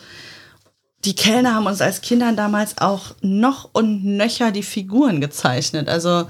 die 1.05 1.15
Kellner 1.15 1.55
haben 1.55 1.65
uns 1.65 1.81
als 1.81 2.01
Kindern 2.01 2.35
damals 2.35 2.77
auch 2.77 3.15
noch 3.21 3.69
und 3.73 4.03
nöcher 4.03 4.51
die 4.51 4.63
Figuren 4.63 5.21
gezeichnet. 5.21 5.89
Also 5.89 6.27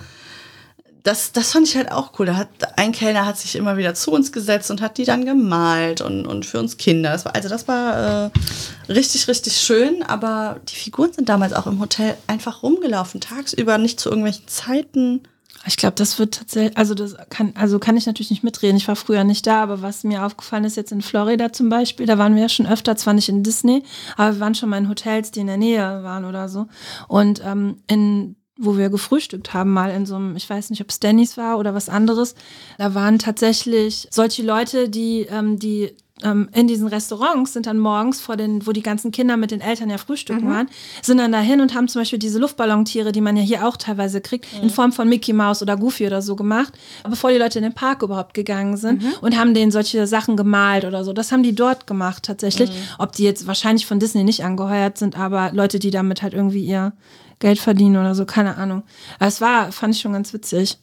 das, 1.06 1.32
das 1.32 1.52
fand 1.52 1.68
ich 1.68 1.78
halt 1.78 1.92
auch 1.92 2.14
cool. 2.18 2.26
Da 2.26 2.36
hat, 2.36 2.50
ein 2.78 2.92
Kellner 2.92 3.28
hat 3.28 3.38
sich 3.38 3.56
immer 3.56 3.78
wieder 3.78 3.94
zu 3.94 4.12
uns 4.12 4.32
gesetzt 4.32 4.72
und 4.72 4.82
hat 4.82 4.98
die 4.98 5.06
dann 5.06 5.24
gemalt 5.24 6.02
und, 6.02 6.26
und 6.26 6.48
für 6.48 6.60
uns 6.60 6.78
Kinder. 6.78 7.12
Das 7.12 7.26
war, 7.26 7.36
also 7.36 7.48
das 7.48 7.68
war 7.68 8.26
äh, 8.26 8.92
richtig, 8.92 9.28
richtig 9.28 9.56
schön, 9.56 10.02
aber 10.02 10.60
die 10.68 10.76
Figuren 10.76 11.14
sind 11.14 11.30
damals 11.30 11.54
auch 11.54 11.68
im 11.68 11.80
Hotel 11.80 12.18
einfach 12.26 12.64
rumgelaufen, 12.64 13.22
tagsüber, 13.22 13.78
nicht 13.78 14.00
zu 14.00 14.10
irgendwelchen 14.10 14.48
Zeiten. 14.48 15.22
Ich 15.68 15.78
glaube, 15.78 15.96
das 15.96 16.18
wird 16.18 16.34
tatsächlich, 16.34 16.76
also 16.76 16.96
das 16.96 17.16
kann, 17.30 17.54
also 17.56 17.78
kann 17.78 17.98
ich 17.98 18.08
natürlich 18.08 18.32
nicht 18.32 18.44
mitreden. 18.44 18.78
Ich 18.78 18.88
war 18.88 18.96
früher 18.96 19.24
nicht 19.24 19.46
da, 19.46 19.62
aber 19.62 19.84
was 19.84 20.04
mir 20.04 20.26
aufgefallen 20.26 20.64
ist 20.64 20.76
jetzt 20.76 20.92
in 20.92 21.04
Florida 21.04 21.54
zum 21.54 21.70
Beispiel, 21.70 22.08
da 22.08 22.18
waren 22.18 22.34
wir 22.34 22.42
ja 22.42 22.50
schon 22.50 22.68
öfter, 22.68 22.96
zwar 22.96 23.14
nicht 23.14 23.30
in 23.30 23.44
Disney, 23.44 23.84
aber 24.18 24.34
wir 24.34 24.40
waren 24.40 24.56
schon 24.56 24.70
mal 24.70 24.80
in 24.80 24.90
Hotels, 24.90 25.30
die 25.30 25.42
in 25.42 25.48
der 25.48 25.58
Nähe 25.58 26.02
waren 26.02 26.26
oder 26.26 26.50
so. 26.50 26.66
Und 27.08 27.44
ähm, 27.46 27.78
in 27.88 28.38
wo 28.58 28.78
wir 28.78 28.90
gefrühstückt 28.90 29.54
haben, 29.54 29.72
mal 29.74 29.92
in 29.92 30.06
so 30.06 30.16
einem, 30.16 30.36
ich 30.38 30.50
weiß 30.50 30.70
nicht, 30.70 30.82
ob 30.82 30.90
es 30.90 31.00
Denny's 31.00 31.36
war 31.38 31.58
oder 31.60 31.74
was 31.74 31.90
anderes. 31.90 32.36
Da 32.78 32.94
waren 32.96 33.20
tatsächlich 33.20 34.08
solche 34.12 34.44
Leute, 34.44 34.88
die, 34.90 35.28
ähm, 35.30 35.60
die 35.60 35.92
ähm, 36.24 36.48
in 36.54 36.66
diesen 36.66 36.88
Restaurants 36.88 37.52
sind 37.52 37.66
dann 37.66 37.78
morgens 37.78 38.22
vor 38.22 38.38
den, 38.38 38.66
wo 38.66 38.72
die 38.72 38.82
ganzen 38.82 39.12
Kinder 39.12 39.36
mit 39.36 39.52
den 39.52 39.60
Eltern 39.60 39.90
ja 39.90 39.98
frühstücken 39.98 40.46
Mhm. 40.46 40.50
waren, 40.50 40.70
sind 41.02 41.18
dann 41.18 41.34
dahin 41.34 41.60
und 41.60 41.76
haben 41.76 41.90
zum 41.90 42.00
Beispiel 42.02 42.18
diese 42.20 42.40
Luftballontiere, 42.40 43.12
die 43.12 43.20
man 43.20 43.36
ja 43.36 43.44
hier 43.44 43.68
auch 43.68 43.76
teilweise 43.76 44.22
kriegt, 44.22 44.46
Mhm. 44.56 44.64
in 44.64 44.70
Form 44.70 44.94
von 44.94 45.10
Mickey 45.10 45.34
Mouse 45.34 45.62
oder 45.62 45.76
Goofy 45.76 46.08
oder 46.08 46.22
so 46.22 46.38
gemacht, 46.38 46.74
bevor 47.04 47.32
die 47.32 47.38
Leute 47.38 47.60
in 47.60 47.64
den 47.64 47.74
Park 47.74 48.02
überhaupt 48.02 48.34
gegangen 48.34 48.78
sind 48.78 49.04
Mhm. 49.04 49.10
und 49.20 49.38
haben 49.38 49.54
denen 49.54 49.72
solche 49.72 50.08
Sachen 50.08 50.38
gemalt 50.38 50.86
oder 50.86 51.04
so. 51.04 51.12
Das 51.12 51.34
haben 51.34 51.44
die 51.44 51.54
dort 51.54 51.86
gemacht 51.86 52.24
tatsächlich. 52.24 52.70
Mhm. 52.70 52.76
Ob 53.00 53.12
die 53.12 53.24
jetzt 53.26 53.46
wahrscheinlich 53.46 53.86
von 53.86 54.00
Disney 54.00 54.24
nicht 54.24 54.46
angeheuert 54.46 54.98
sind, 54.98 55.20
aber 55.20 55.52
Leute, 55.52 55.80
die 55.80 55.92
damit 55.92 56.22
halt 56.22 56.34
irgendwie 56.34 56.64
ihr 56.64 56.94
Geld 57.40 57.60
verdienen 57.60 57.98
oder 57.98 58.16
so, 58.16 58.26
keine 58.26 58.58
Ahnung. 58.58 58.84
Aber 59.20 59.28
es 59.28 59.42
war, 59.42 59.72
fand 59.72 59.96
ich 59.96 60.02
schon 60.02 60.14
ganz 60.14 60.34
witzig. 60.34 60.78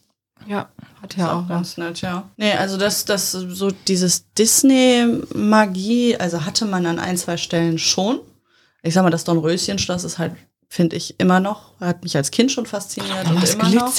Ja, 0.46 0.68
hat 1.00 1.16
ja 1.16 1.32
auch 1.32 1.44
auch 1.44 1.48
ganz 1.48 1.76
nett, 1.76 2.00
ja. 2.00 2.28
Nee, 2.36 2.52
also 2.52 2.76
das, 2.76 3.04
das, 3.04 3.30
so 3.32 3.70
dieses 3.70 4.32
Disney-Magie, 4.32 6.16
also 6.16 6.44
hatte 6.44 6.64
man 6.66 6.86
an 6.86 6.98
ein, 6.98 7.16
zwei 7.16 7.36
Stellen 7.36 7.78
schon. 7.78 8.20
Ich 8.82 8.94
sag 8.94 9.02
mal, 9.02 9.10
das 9.10 9.24
Dornröschenschloss 9.24 10.04
ist 10.04 10.18
halt, 10.18 10.34
finde 10.72 10.96
ich, 10.96 11.16
immer 11.18 11.38
noch, 11.38 11.78
hat 11.80 12.02
mich 12.02 12.16
als 12.16 12.30
Kind 12.30 12.50
schon 12.50 12.64
fasziniert 12.64 13.28
und 13.28 13.46
immer 13.46 13.68
noch. 13.68 13.92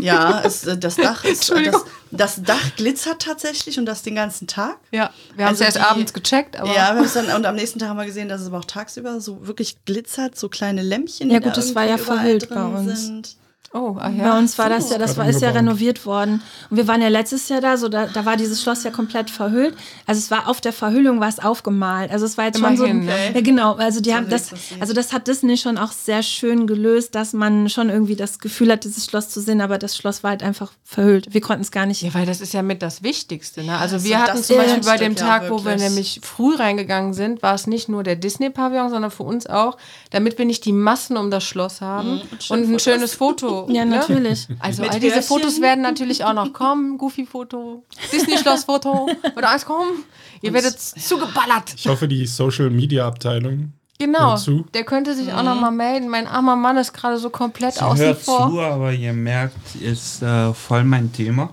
Ja, 0.00 0.42
es, 0.44 0.64
äh, 0.66 0.76
das 0.76 0.96
Dach 0.96 1.22
ist, 1.32 1.50
äh, 1.50 1.70
das, 1.70 1.84
das 2.10 2.42
Dach 2.42 2.74
glitzert 2.76 3.22
tatsächlich 3.22 3.78
und 3.78 3.86
das 3.86 4.02
den 4.02 4.16
ganzen 4.16 4.48
Tag. 4.48 4.76
Ja, 4.90 5.10
wir 5.36 5.44
haben 5.46 5.54
es 5.54 5.60
Also 5.60 5.64
erst 5.64 5.76
die- 5.76 5.80
abends 5.92 6.12
gecheckt, 6.12 6.56
aber 6.56 6.68
ja, 6.70 6.74
wir 6.74 6.98
haben's 6.98 7.12
dann, 7.14 7.26
und 7.30 7.46
am 7.46 7.54
nächsten 7.54 7.78
Tag 7.78 7.90
haben 7.90 7.96
wir 7.96 8.06
gesehen, 8.06 8.28
dass 8.28 8.40
es 8.40 8.48
aber 8.48 8.58
auch 8.58 8.64
tagsüber 8.64 9.20
so 9.20 9.46
wirklich 9.46 9.84
glitzert, 9.84 10.36
so 10.36 10.48
kleine 10.48 10.82
Lämpchen. 10.82 11.30
Ja, 11.30 11.38
gut, 11.38 11.52
da 11.52 11.54
das 11.54 11.76
war 11.76 11.84
ja 11.84 11.96
verhüllt 11.96 12.48
bei 12.48 12.64
uns. 12.64 13.00
Sind. 13.06 13.36
Oh, 13.74 13.96
ah, 13.98 14.08
Bei 14.08 14.16
ja. 14.16 14.38
uns 14.38 14.56
war 14.56 14.68
das 14.68 14.90
ja, 14.90 14.98
das 14.98 15.16
war, 15.16 15.28
ist 15.28 15.42
ja 15.42 15.50
renoviert 15.50 16.06
worden. 16.06 16.42
Und 16.70 16.76
wir 16.76 16.88
waren 16.88 17.02
ja 17.02 17.08
letztes 17.08 17.48
Jahr 17.48 17.60
da, 17.60 17.76
so 17.76 17.88
da, 17.88 18.06
da 18.06 18.24
war 18.24 18.36
dieses 18.36 18.62
Schloss 18.62 18.84
ja 18.84 18.90
komplett 18.90 19.30
verhüllt. 19.30 19.76
Also 20.06 20.20
es 20.20 20.30
war 20.30 20.48
auf 20.48 20.60
der 20.60 20.72
Verhüllung 20.72 21.20
war 21.20 21.28
es 21.28 21.40
aufgemalt. 21.40 22.10
Also 22.10 22.24
es 22.24 22.38
war 22.38 22.46
jetzt 22.46 22.60
schon 22.60 22.76
so 22.76 22.84
ein, 22.84 23.02
Immerhin, 23.02 23.32
ne? 23.32 23.34
ja 23.34 23.40
genau, 23.40 23.74
also 23.74 24.00
die 24.00 24.10
So 24.10 24.16
haben 24.16 24.28
das, 24.30 24.52
also 24.80 24.94
das 24.94 25.12
hat 25.12 25.26
Disney 25.26 25.56
schon 25.56 25.76
auch 25.76 25.92
sehr 25.92 26.22
schön 26.22 26.66
gelöst, 26.66 27.14
dass 27.14 27.32
man 27.32 27.68
schon 27.68 27.90
irgendwie 27.90 28.16
das 28.16 28.38
Gefühl 28.38 28.70
hat, 28.70 28.84
dieses 28.84 29.06
Schloss 29.06 29.28
zu 29.28 29.40
sehen, 29.40 29.60
aber 29.60 29.78
das 29.78 29.96
Schloss 29.96 30.22
war 30.22 30.30
halt 30.30 30.42
einfach 30.42 30.72
verhüllt. 30.84 31.34
Wir 31.34 31.40
konnten 31.40 31.62
es 31.62 31.72
gar 31.72 31.86
nicht. 31.86 32.02
Ja, 32.02 32.14
weil 32.14 32.26
das 32.26 32.40
ist 32.40 32.54
ja 32.54 32.62
mit 32.62 32.80
das 32.80 33.02
Wichtigste. 33.02 33.64
Ne? 33.64 33.76
Also 33.76 34.04
wir 34.04 34.20
hatten 34.20 34.42
zum 34.42 34.56
Beispiel 34.56 34.84
bei 34.84 34.96
dem 34.98 35.14
ja, 35.14 35.26
Tag, 35.26 35.50
wo 35.50 35.64
wir 35.64 35.76
nämlich 35.76 36.20
früh 36.22 36.54
reingegangen 36.54 37.12
sind, 37.12 37.42
war 37.42 37.54
es 37.54 37.66
nicht 37.66 37.88
nur 37.88 38.04
der 38.04 38.16
Disney-Pavillon, 38.16 38.90
sondern 38.90 39.10
für 39.10 39.24
uns 39.24 39.46
auch, 39.46 39.76
damit 40.10 40.38
wir 40.38 40.44
nicht 40.44 40.64
die 40.64 40.72
Massen 40.72 41.16
um 41.16 41.30
das 41.30 41.42
Schloss 41.42 41.80
haben 41.80 42.22
und 42.48 42.72
ein 42.72 42.78
schönes 42.78 43.14
Foto. 43.14 43.63
Ja, 43.68 43.84
ne? 43.84 43.96
natürlich. 43.96 44.48
Also 44.58 44.82
Mit 44.82 44.92
all 44.92 45.00
diese. 45.00 45.22
Fotos 45.22 45.60
werden 45.60 45.82
natürlich 45.82 46.24
auch 46.24 46.34
noch 46.34 46.52
kommen. 46.52 46.98
Goofy-Foto, 46.98 47.84
Disney-Schloss-Foto, 48.12 49.08
wird 49.34 49.44
alles 49.44 49.64
kommen. 49.64 50.04
Ihr 50.40 50.52
werdet 50.52 50.78
zugeballert. 50.78 51.74
Ich 51.76 51.88
hoffe, 51.88 52.08
die 52.08 52.26
Social 52.26 52.70
Media 52.70 53.06
Abteilung. 53.06 53.72
Genau. 53.98 54.36
Der 54.74 54.84
könnte 54.84 55.14
sich 55.14 55.32
auch 55.32 55.42
noch 55.42 55.58
mal 55.58 55.70
melden. 55.70 56.08
Mein 56.08 56.26
armer 56.26 56.56
Mann 56.56 56.76
ist 56.76 56.92
gerade 56.92 57.16
so 57.18 57.30
komplett 57.30 57.74
Sie 57.74 57.80
außen 57.80 58.04
hört 58.04 58.18
vor. 58.20 58.50
zu, 58.50 58.60
aber 58.60 58.92
ihr 58.92 59.12
merkt, 59.12 59.76
ist 59.76 60.22
äh, 60.22 60.52
voll 60.52 60.84
mein 60.84 61.12
Thema. 61.12 61.50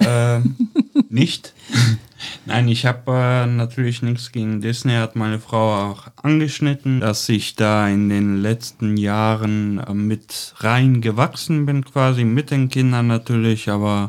Ähm, 0.00 0.56
nicht. 1.08 1.54
Nein, 2.46 2.68
ich 2.68 2.86
habe 2.86 3.12
äh, 3.12 3.46
natürlich 3.46 4.02
nichts 4.02 4.32
gegen 4.32 4.60
Disney, 4.60 4.94
hat 4.94 5.16
meine 5.16 5.38
Frau 5.38 5.90
auch 5.90 6.08
angeschnitten, 6.16 7.00
dass 7.00 7.28
ich 7.28 7.54
da 7.56 7.88
in 7.88 8.08
den 8.08 8.42
letzten 8.42 8.96
Jahren 8.96 9.78
äh, 9.78 9.94
mit 9.94 10.54
rein 10.58 11.00
gewachsen 11.00 11.66
bin, 11.66 11.84
quasi 11.84 12.24
mit 12.24 12.50
den 12.50 12.68
Kindern 12.68 13.06
natürlich, 13.06 13.68
aber 13.68 14.08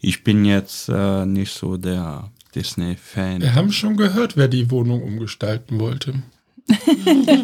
ich 0.00 0.24
bin 0.24 0.44
jetzt 0.44 0.88
äh, 0.88 1.24
nicht 1.26 1.52
so 1.52 1.76
der 1.76 2.30
Disney-Fan. 2.54 3.40
Wir 3.42 3.54
haben 3.54 3.72
schon 3.72 3.96
gehört, 3.96 4.36
wer 4.36 4.48
die 4.48 4.70
Wohnung 4.70 5.02
umgestalten 5.02 5.78
wollte. 5.78 6.14
Ich 6.66 6.86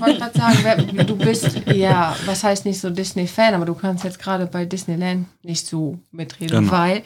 wollte 0.00 0.18
gerade 0.18 0.38
sagen, 0.38 0.58
wer, 0.62 1.04
du 1.04 1.16
bist, 1.16 1.60
ja, 1.74 2.16
was 2.24 2.42
heißt 2.42 2.64
nicht 2.64 2.80
so 2.80 2.88
Disney-Fan, 2.90 3.54
aber 3.54 3.66
du 3.66 3.74
kannst 3.74 4.04
jetzt 4.04 4.18
gerade 4.18 4.46
bei 4.46 4.64
Disneyland 4.64 5.26
nicht 5.42 5.66
so 5.66 5.98
mitreden, 6.10 6.60
Genau. 6.60 6.72
weil, 6.72 6.96
äh, 6.98 7.02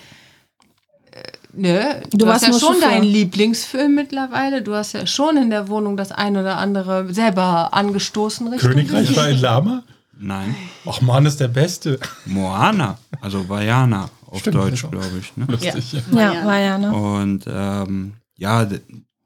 ne, 1.57 2.03
du, 2.11 2.19
Du 2.19 2.27
hast 2.27 2.43
ja 2.43 2.51
nur 2.51 2.61
schon 2.61 2.75
Chauffeur. 2.75 2.89
deinen 2.91 3.05
Lieblingsfilm 3.05 3.95
mittlerweile, 3.95 4.63
du 4.63 4.75
hast 4.75 4.93
ja 4.93 5.07
schon 5.07 5.37
in 5.37 5.51
der 5.51 5.69
Wohnung 5.69 5.97
das 5.97 6.13
ein 6.13 6.37
oder 6.37 6.59
andere 6.59 7.13
selber 7.13 7.73
angestoßen, 7.75 8.49
richtig? 8.49 8.71
Königreich 8.71 9.17
war 9.17 9.25
ein 9.25 9.41
Lama? 9.41 9.83
Nein, 10.19 10.55
Ach 10.87 11.01
man, 11.01 11.27
ist 11.27 11.41
der 11.41 11.49
Beste. 11.49 11.99
Moana, 12.25 12.99
also 13.21 13.49
Vajana 13.49 14.09
auf 14.27 14.41
Stimmt, 14.41 14.57
Deutsch, 14.57 14.83
genau. 14.83 15.01
glaube 15.01 15.19
ich. 15.21 15.37
Ne? 15.37 15.47
Lustig, 15.49 15.93
ja. 16.13 16.33
Ja, 16.33 16.59
ja? 16.79 16.91
Und 16.91 17.45
ähm, 17.49 18.13
ja, 18.37 18.67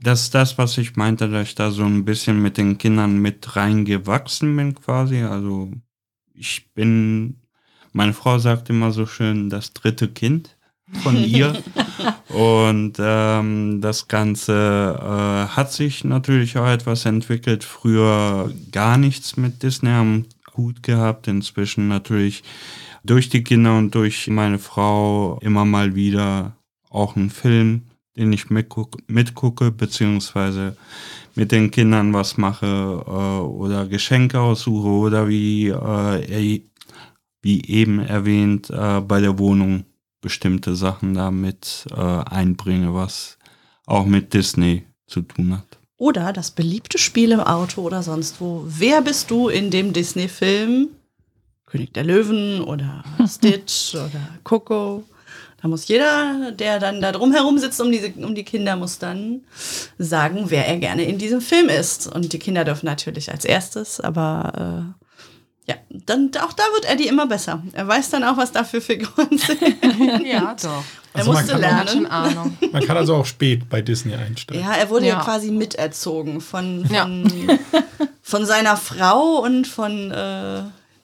das 0.00 0.22
ist 0.22 0.34
das, 0.34 0.56
was 0.58 0.78
ich 0.78 0.96
meinte, 0.96 1.28
dass 1.28 1.48
ich 1.48 1.54
da 1.54 1.70
so 1.70 1.84
ein 1.84 2.04
bisschen 2.04 2.40
mit 2.40 2.56
den 2.56 2.78
Kindern 2.78 3.18
mit 3.18 3.56
reingewachsen 3.56 4.56
bin 4.56 4.74
quasi. 4.74 5.22
Also 5.22 5.70
ich 6.34 6.72
bin, 6.72 7.40
meine 7.92 8.12
Frau 8.14 8.38
sagt 8.38 8.70
immer 8.70 8.90
so 8.92 9.06
schön, 9.06 9.50
das 9.50 9.72
dritte 9.72 10.08
Kind 10.08 10.56
von 11.03 11.16
ihr. 11.16 11.62
Und 12.28 12.95
ähm, 12.99 13.80
das 13.80 14.09
Ganze 14.09 14.99
äh, 14.99 15.55
hat 15.55 15.72
sich 15.72 16.05
natürlich 16.05 16.59
auch 16.59 16.68
etwas 16.68 17.05
entwickelt. 17.05 17.64
Früher 17.64 18.53
gar 18.72 18.99
nichts 18.99 19.36
mit 19.36 19.62
Disney 19.62 19.91
am 19.91 20.26
Hut 20.57 20.82
gehabt. 20.82 21.28
Inzwischen 21.28 21.89
natürlich 21.89 22.43
durch 23.05 23.28
die 23.28 23.45
Kinder 23.45 23.76
und 23.76 23.95
durch 23.95 24.28
meine 24.28 24.59
Frau 24.59 25.39
immer 25.41 25.64
mal 25.64 25.95
wieder 25.95 26.57
auch 26.91 27.16
ein 27.16 27.30
Film, 27.30 27.82
den 28.16 28.32
ich 28.32 28.51
mitguck, 28.51 28.97
mitgucke, 29.07 29.70
beziehungsweise 29.70 30.76
mit 31.34 31.53
den 31.53 31.70
Kindern 31.70 32.12
was 32.12 32.36
mache 32.36 32.66
äh, 33.07 33.11
oder 33.47 33.86
Geschenke 33.86 34.41
aussuche 34.41 34.89
oder 34.89 35.28
wie, 35.28 35.68
äh, 35.68 36.62
wie 37.43 37.64
eben 37.64 38.01
erwähnt, 38.01 38.70
äh, 38.70 39.01
bei 39.01 39.20
der 39.20 39.39
Wohnung 39.39 39.84
bestimmte 40.20 40.74
Sachen 40.74 41.14
damit 41.14 41.86
äh, 41.90 42.00
einbringe, 42.00 42.94
was 42.94 43.38
auch 43.86 44.04
mit 44.04 44.34
Disney 44.34 44.84
zu 45.06 45.22
tun 45.22 45.56
hat. 45.56 45.78
Oder 45.96 46.32
das 46.32 46.52
beliebte 46.52 46.98
Spiel 46.98 47.32
im 47.32 47.40
Auto 47.40 47.82
oder 47.82 48.02
sonst 48.02 48.40
wo. 48.40 48.64
Wer 48.66 49.02
bist 49.02 49.30
du 49.30 49.48
in 49.48 49.70
dem 49.70 49.92
Disney-Film? 49.92 50.88
König 51.66 51.92
der 51.92 52.04
Löwen 52.04 52.62
oder 52.62 53.04
Stitch 53.26 53.94
oder 53.94 54.38
Coco? 54.44 55.04
Da 55.60 55.66
muss 55.66 55.88
jeder, 55.88 56.52
der 56.52 56.78
dann 56.78 57.00
da 57.00 57.10
drumherum 57.10 57.58
sitzt 57.58 57.80
um, 57.80 57.90
diese, 57.90 58.12
um 58.12 58.34
die 58.36 58.44
Kinder, 58.44 58.76
muss 58.76 58.98
dann 58.98 59.42
sagen, 59.98 60.44
wer 60.48 60.68
er 60.68 60.78
gerne 60.78 61.02
in 61.02 61.18
diesem 61.18 61.40
Film 61.40 61.68
ist. 61.68 62.06
Und 62.06 62.32
die 62.32 62.38
Kinder 62.38 62.64
dürfen 62.64 62.86
natürlich 62.86 63.32
als 63.32 63.44
erstes, 63.44 63.98
aber 63.98 64.94
äh, 64.96 65.04
ja, 65.68 65.74
dann 65.90 66.30
auch 66.42 66.52
da 66.52 66.62
wird 66.74 66.90
Eddie 66.90 67.08
immer 67.08 67.26
besser. 67.26 67.62
Er 67.72 67.86
weiß 67.86 68.10
dann 68.10 68.24
auch, 68.24 68.36
was 68.36 68.52
da 68.52 68.64
für 68.64 68.80
Figuren 68.80 69.36
sind. 69.38 69.60
Ja, 70.26 70.54
doch. 70.60 70.82
Er 71.14 71.20
Also 71.20 71.32
man 71.32 71.40
musste 71.42 71.52
Er 71.52 71.58
lernen. 71.58 72.06
Ahnung. 72.06 72.56
Man 72.72 72.82
kann 72.84 72.96
also 72.96 73.14
auch 73.16 73.26
spät 73.26 73.68
bei 73.68 73.80
Disney 73.82 74.14
einsteigen. 74.14 74.62
Ja, 74.62 74.72
er 74.74 74.88
wurde 74.90 75.06
ja, 75.06 75.14
Ja. 75.18 75.24
quasi 75.24 75.50
miterzogen 75.50 76.40
von, 76.40 76.86
Ja. 76.90 77.02
von, 77.02 77.58
von 78.22 78.46
seiner 78.46 78.76
Frau 78.76 79.38
und 79.42 79.66
von 79.66 80.10
äh, 80.10 80.62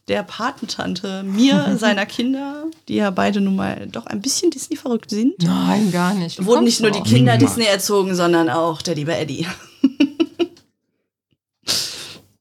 der 0.09 0.23
Patentante 0.23 1.23
mir, 1.23 1.77
seiner 1.81 2.07
Kinder, 2.07 2.65
die 2.89 2.97
ja 2.97 3.11
beide 3.11 3.41
nun 3.41 3.57
mal 3.57 3.87
doch 3.91 4.07
ein 4.07 4.21
bisschen 4.21 4.51
Disney 4.51 4.77
verrückt 4.77 5.11
sind. 5.11 5.43
Nein, 5.43 5.91
gar 5.93 6.15
nicht. 6.15 6.39
Wie 6.41 6.45
Wurden 6.47 6.61
kommst 6.61 6.67
nicht 6.67 6.81
nur 6.83 6.91
du 6.91 7.03
die? 7.03 7.11
Kinder. 7.17 7.37
Disney 7.39 7.65
erzogen, 7.65 8.15
sondern 8.15 8.49
auch 8.51 8.83
der 8.83 8.95
liebe 8.95 9.15
Eddie. 9.17 9.47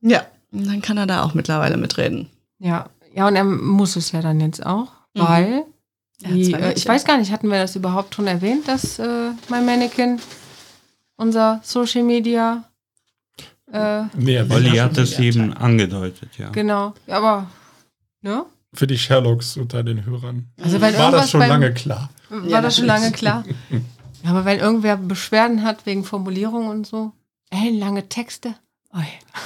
ja, 0.01 0.25
und 0.53 0.65
dann 0.67 0.81
kann 0.81 0.97
er 0.97 1.07
da 1.07 1.23
auch 1.23 1.33
mittlerweile 1.33 1.75
mitreden. 1.77 2.29
Ja, 2.59 2.89
ja, 3.13 3.27
und 3.27 3.35
er 3.35 3.43
muss 3.43 3.95
es 3.95 4.11
ja 4.13 4.21
dann 4.21 4.39
jetzt 4.39 4.65
auch, 4.65 4.91
weil 5.13 5.49
Mhm. 5.51 5.63
Er 6.21 6.29
hat 6.29 6.37
die, 6.37 6.53
äh, 6.53 6.73
ich 6.73 6.87
weiß 6.87 7.03
gar 7.03 7.17
nicht, 7.17 7.31
hatten 7.33 7.49
wir 7.49 7.59
das 7.59 7.75
überhaupt 7.75 8.15
schon 8.15 8.27
erwähnt, 8.27 8.65
dass 8.69 8.97
äh, 8.97 9.31
mein 9.49 9.65
Mannequin 9.65 10.19
unser 11.17 11.59
Social 11.63 12.03
Media 12.03 12.63
äh, 13.71 14.03
Nee, 14.15 14.35
er 14.35 14.49
Olli 14.49 14.69
hat 14.77 14.97
es 14.97 15.19
eben 15.19 15.51
angedeutet, 15.53 16.29
ja. 16.37 16.49
genau, 16.49 16.93
aber 17.07 17.47
ne? 18.21 18.45
für 18.73 18.87
die 18.87 18.97
Sherlocks 18.97 19.57
unter 19.57 19.83
den 19.83 20.05
Hörern. 20.05 20.47
Also 20.61 20.79
wenn 20.79 20.97
War 20.97 21.11
das 21.11 21.29
schon 21.31 21.39
beim- 21.41 21.49
lange 21.49 21.73
klar? 21.73 22.09
War 22.29 22.45
Ja, 22.47 22.61
das 22.61 22.77
schon 22.77 22.85
lange 22.85 23.11
klar? 23.11 23.43
Aber 24.25 24.45
wenn 24.45 24.59
irgendwer 24.59 24.95
Beschwerden 24.95 25.63
hat 25.63 25.85
wegen 25.85 26.05
Formulierungen 26.05 26.69
und 26.69 26.87
so, 26.87 27.11
ellenlange 27.49 28.07
Texte. 28.07 28.55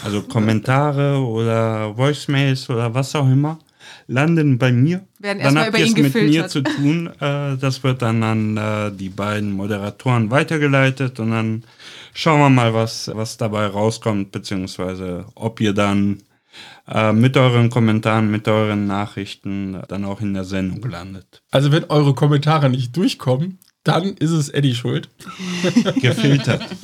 Also 0.04 0.22
Kommentare 0.24 1.18
oder 1.18 1.98
Voicemails 1.98 2.70
oder 2.70 2.94
was 2.94 3.16
auch 3.16 3.28
immer 3.28 3.60
landen 4.08 4.58
bei 4.58 4.72
mir. 4.72 5.06
Werden 5.20 5.40
dann 5.40 5.56
erstmal 5.56 5.66
habt 5.68 5.80
ihr 5.80 5.86
es 5.86 5.96
mit 5.96 5.98
mir 5.98 6.10
gefiltert. 6.12 6.50
zu 6.52 6.62
tun. 6.64 7.08
Äh, 7.20 7.58
das 7.58 7.84
wird 7.84 8.02
dann 8.02 8.24
an 8.24 8.58
äh, 8.58 8.92
die 8.92 9.10
beiden 9.10 9.52
Moderatoren 9.52 10.32
weitergeleitet 10.32 11.20
und 11.20 11.32
dann 11.32 11.64
schauen 12.14 12.40
wir 12.40 12.50
mal, 12.50 12.74
was, 12.74 13.12
was 13.14 13.38
dabei 13.38 13.68
rauskommt, 13.68 14.32
beziehungsweise 14.32 15.26
ob 15.36 15.60
ihr 15.60 15.74
dann 15.74 16.24
äh, 16.88 17.14
mit 17.14 17.38
euren 17.38 17.70
Kommentaren, 17.70 18.32
mit 18.32 18.48
euren 18.48 18.88
Nachrichten 18.88 19.82
dann 19.88 20.06
auch 20.06 20.22
in 20.22 20.34
der 20.34 20.46
Sendung 20.46 20.90
landet. 20.90 21.44
Also 21.52 21.72
wenn 21.72 21.86
eure 21.86 22.14
Kommentare 22.14 22.70
nicht 22.70 22.96
durchkommen, 22.96 23.60
dann 23.84 24.16
ist 24.18 24.32
es 24.32 24.50
Eddie 24.50 24.76
schuld. 24.76 25.10
Gefiltert. 26.02 26.66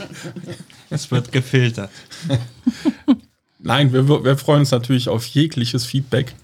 es 0.93 1.11
wird 1.11 1.31
gefiltert. 1.31 1.89
Nein, 3.59 3.93
wir, 3.93 4.07
wir 4.07 4.37
freuen 4.37 4.61
uns 4.61 4.71
natürlich 4.71 5.09
auf 5.09 5.25
jegliches 5.25 5.85
Feedback. 5.85 6.35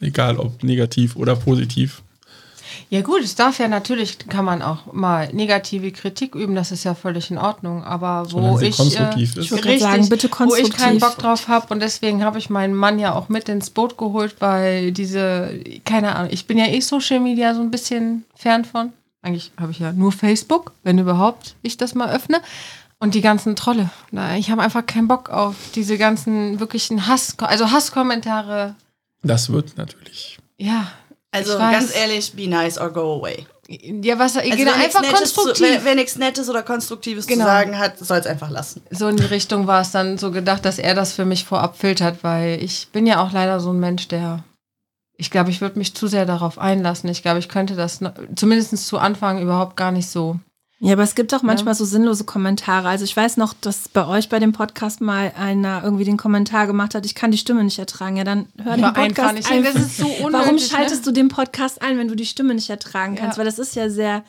Egal 0.00 0.38
ob 0.38 0.62
negativ 0.62 1.16
oder 1.16 1.34
positiv. 1.34 2.02
Ja 2.90 3.00
gut, 3.00 3.22
es 3.22 3.34
darf 3.34 3.58
ja 3.58 3.68
natürlich, 3.68 4.18
kann 4.18 4.44
man 4.44 4.62
auch 4.62 4.92
mal 4.92 5.28
negative 5.32 5.90
Kritik 5.90 6.34
üben, 6.34 6.54
das 6.54 6.70
ist 6.70 6.84
ja 6.84 6.94
völlig 6.94 7.30
in 7.30 7.38
Ordnung. 7.38 7.82
Aber 7.82 8.30
wo 8.30 8.60
ich, 8.60 8.76
konstruktiv 8.76 9.36
äh, 9.36 9.40
ist. 9.40 9.46
Ich 9.46 9.52
richtig, 9.52 9.80
sagen, 9.80 10.08
bitte 10.08 10.28
wo 10.38 10.54
ich 10.54 10.70
keinen 10.70 10.98
konstruktiv. 10.98 11.00
Bock 11.00 11.18
drauf 11.18 11.48
habe 11.48 11.74
und 11.74 11.80
deswegen 11.80 12.22
habe 12.22 12.38
ich 12.38 12.50
meinen 12.50 12.74
Mann 12.74 12.98
ja 12.98 13.14
auch 13.14 13.28
mit 13.28 13.48
ins 13.48 13.70
Boot 13.70 13.98
geholt, 13.98 14.36
weil 14.38 14.92
diese, 14.92 15.50
keine 15.84 16.14
Ahnung, 16.14 16.30
ich 16.32 16.46
bin 16.46 16.58
ja 16.58 16.66
eh 16.66 16.80
Social 16.80 17.20
Media 17.20 17.54
so 17.54 17.60
ein 17.60 17.70
bisschen 17.70 18.24
fern 18.34 18.64
von. 18.64 18.92
Eigentlich 19.22 19.50
habe 19.58 19.72
ich 19.72 19.80
ja 19.80 19.92
nur 19.92 20.12
Facebook, 20.12 20.72
wenn 20.84 20.98
überhaupt 20.98 21.56
ich 21.62 21.76
das 21.76 21.94
mal 21.94 22.10
öffne. 22.10 22.40
Und 23.00 23.14
die 23.14 23.20
ganzen 23.20 23.54
Trolle. 23.56 23.90
Na, 24.10 24.36
Ich 24.36 24.50
habe 24.50 24.62
einfach 24.62 24.84
keinen 24.84 25.06
Bock 25.08 25.30
auf 25.30 25.54
diese 25.74 25.98
ganzen 25.98 26.58
wirklichen 26.60 27.06
Hass, 27.06 27.36
also 27.38 27.70
Hasskommentare. 27.70 28.74
Das 29.22 29.50
wird 29.52 29.76
natürlich. 29.76 30.38
Ja. 30.56 30.90
Also 31.30 31.58
ganz 31.58 31.94
ehrlich, 31.94 32.32
be 32.34 32.48
nice 32.48 32.78
or 32.78 32.90
go 32.90 33.18
away. 33.18 33.46
Ja, 33.68 34.18
was, 34.18 34.34
Also 34.36 34.48
genau, 34.56 34.72
einfach 34.72 35.02
Nettes 35.02 35.34
zu, 35.34 35.42
konstruktiv. 35.42 35.80
wer, 35.84 35.94
nichts 35.94 36.16
Nettes 36.16 36.48
oder 36.48 36.62
Konstruktives 36.62 37.26
Genau. 37.26 37.44
zu 37.44 37.50
sagen 37.50 37.78
hat, 37.78 37.98
soll 37.98 38.16
es 38.18 38.26
einfach 38.26 38.48
lassen. 38.48 38.80
so 38.90 39.08
in 39.08 39.18
die 39.18 39.24
Richtung 39.26 39.66
war 39.66 39.82
es 39.82 39.90
dann 39.90 40.16
so 40.16 40.30
gedacht, 40.30 40.64
dass 40.64 40.78
er 40.78 40.94
das 40.94 41.12
für 41.12 41.26
mich 41.26 41.44
vorab 41.44 41.76
filtert, 41.76 42.24
weil 42.24 42.62
ich 42.62 42.88
bin 42.92 43.06
ja 43.06 43.22
auch 43.22 43.30
leider 43.30 43.60
so 43.60 43.70
ein 43.72 43.78
Mensch, 43.78 44.08
der 44.08 44.42
ich 45.20 45.30
glaube, 45.30 45.50
ich 45.50 45.60
würde 45.60 45.78
mich 45.78 45.94
zu 45.94 46.06
sehr 46.06 46.24
darauf 46.26 46.58
einlassen. 46.58 47.10
Ich 47.10 47.22
glaube, 47.22 47.40
ich 47.40 47.48
könnte 47.48 47.74
das 47.74 47.98
zumindest 48.36 48.86
zu 48.86 48.98
Anfang 48.98 49.42
überhaupt 49.42 49.76
gar 49.76 49.90
nicht 49.90 50.08
so. 50.08 50.38
Ja, 50.80 50.92
aber 50.92 51.02
es 51.02 51.16
gibt 51.16 51.34
auch 51.34 51.42
manchmal 51.42 51.74
so 51.74 51.84
sinnlose 51.84 52.22
Kommentare. 52.22 52.88
Also 52.88 53.04
ich 53.04 53.16
weiß 53.16 53.36
noch, 53.36 53.52
dass 53.52 53.88
bei 53.88 54.06
euch 54.06 54.28
bei 54.28 54.38
dem 54.38 54.52
Podcast 54.52 55.00
mal 55.00 55.32
einer 55.36 55.82
irgendwie 55.82 56.04
den 56.04 56.16
Kommentar 56.16 56.68
gemacht 56.68 56.94
hat, 56.94 57.04
ich 57.04 57.16
kann 57.16 57.32
die 57.32 57.38
Stimme 57.38 57.64
nicht 57.64 57.80
ertragen. 57.80 58.16
Ja, 58.16 58.22
dann 58.22 58.46
hör 58.62 58.76
den 58.76 58.84
Podcast 58.84 59.18
einfach 59.18 59.32
nicht. 59.32 59.50
ein. 59.50 59.64
Das 59.64 59.74
ist 59.74 59.96
so 59.96 60.06
unnötig, 60.06 60.32
Warum 60.32 60.54
ne? 60.54 60.60
schaltest 60.60 61.04
du 61.04 61.10
den 61.10 61.28
Podcast 61.28 61.82
ein, 61.82 61.98
wenn 61.98 62.06
du 62.06 62.14
die 62.14 62.26
Stimme 62.26 62.54
nicht 62.54 62.70
ertragen 62.70 63.16
kannst? 63.16 63.36
Ja. 63.36 63.38
Weil 63.38 63.46
das 63.46 63.58
ist 63.58 63.74
ja 63.74 63.90
sehr 63.90 64.22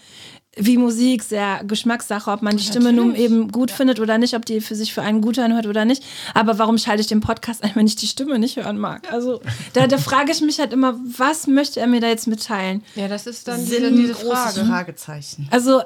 wie 0.57 0.77
Musik, 0.77 1.21
sehr 1.21 1.63
Geschmackssache, 1.63 2.31
ob 2.31 2.41
man 2.41 2.57
die 2.57 2.63
Stimme 2.63 2.91
nun 2.91 3.09
Natürlich. 3.09 3.31
eben 3.31 3.51
gut 3.51 3.69
findet 3.69 3.99
oder 3.99 4.17
nicht, 4.17 4.33
ob 4.33 4.45
die 4.45 4.59
für 4.59 4.75
sich 4.75 4.93
für 4.93 5.03
einen 5.03 5.21
gut 5.21 5.37
anhört 5.37 5.67
oder 5.67 5.85
nicht. 5.85 6.03
Aber 6.33 6.57
warum 6.57 6.79
schalte 6.79 7.01
ich 7.01 7.07
den 7.07 7.21
Podcast 7.21 7.63
ein, 7.63 7.71
wenn 7.75 7.85
ich 7.85 7.95
die 7.95 8.07
Stimme 8.07 8.39
nicht 8.39 8.57
hören 8.57 8.79
mag? 8.79 9.13
Also 9.13 9.39
da, 9.73 9.85
da 9.85 9.99
frage 9.99 10.31
ich 10.31 10.41
mich 10.41 10.59
halt 10.59 10.73
immer, 10.73 10.99
was 11.17 11.45
möchte 11.45 11.79
er 11.79 11.87
mir 11.87 12.01
da 12.01 12.07
jetzt 12.07 12.27
mitteilen? 12.27 12.83
Ja, 12.95 13.07
das 13.07 13.27
ist 13.27 13.47
dann 13.47 13.63
diese, 13.63 13.79
Sinn, 13.79 13.95
diese 13.95 14.13
großes 14.13 14.55
Frage. 14.55 14.65
Fragezeichen. 14.65 15.47
Also, 15.51 15.83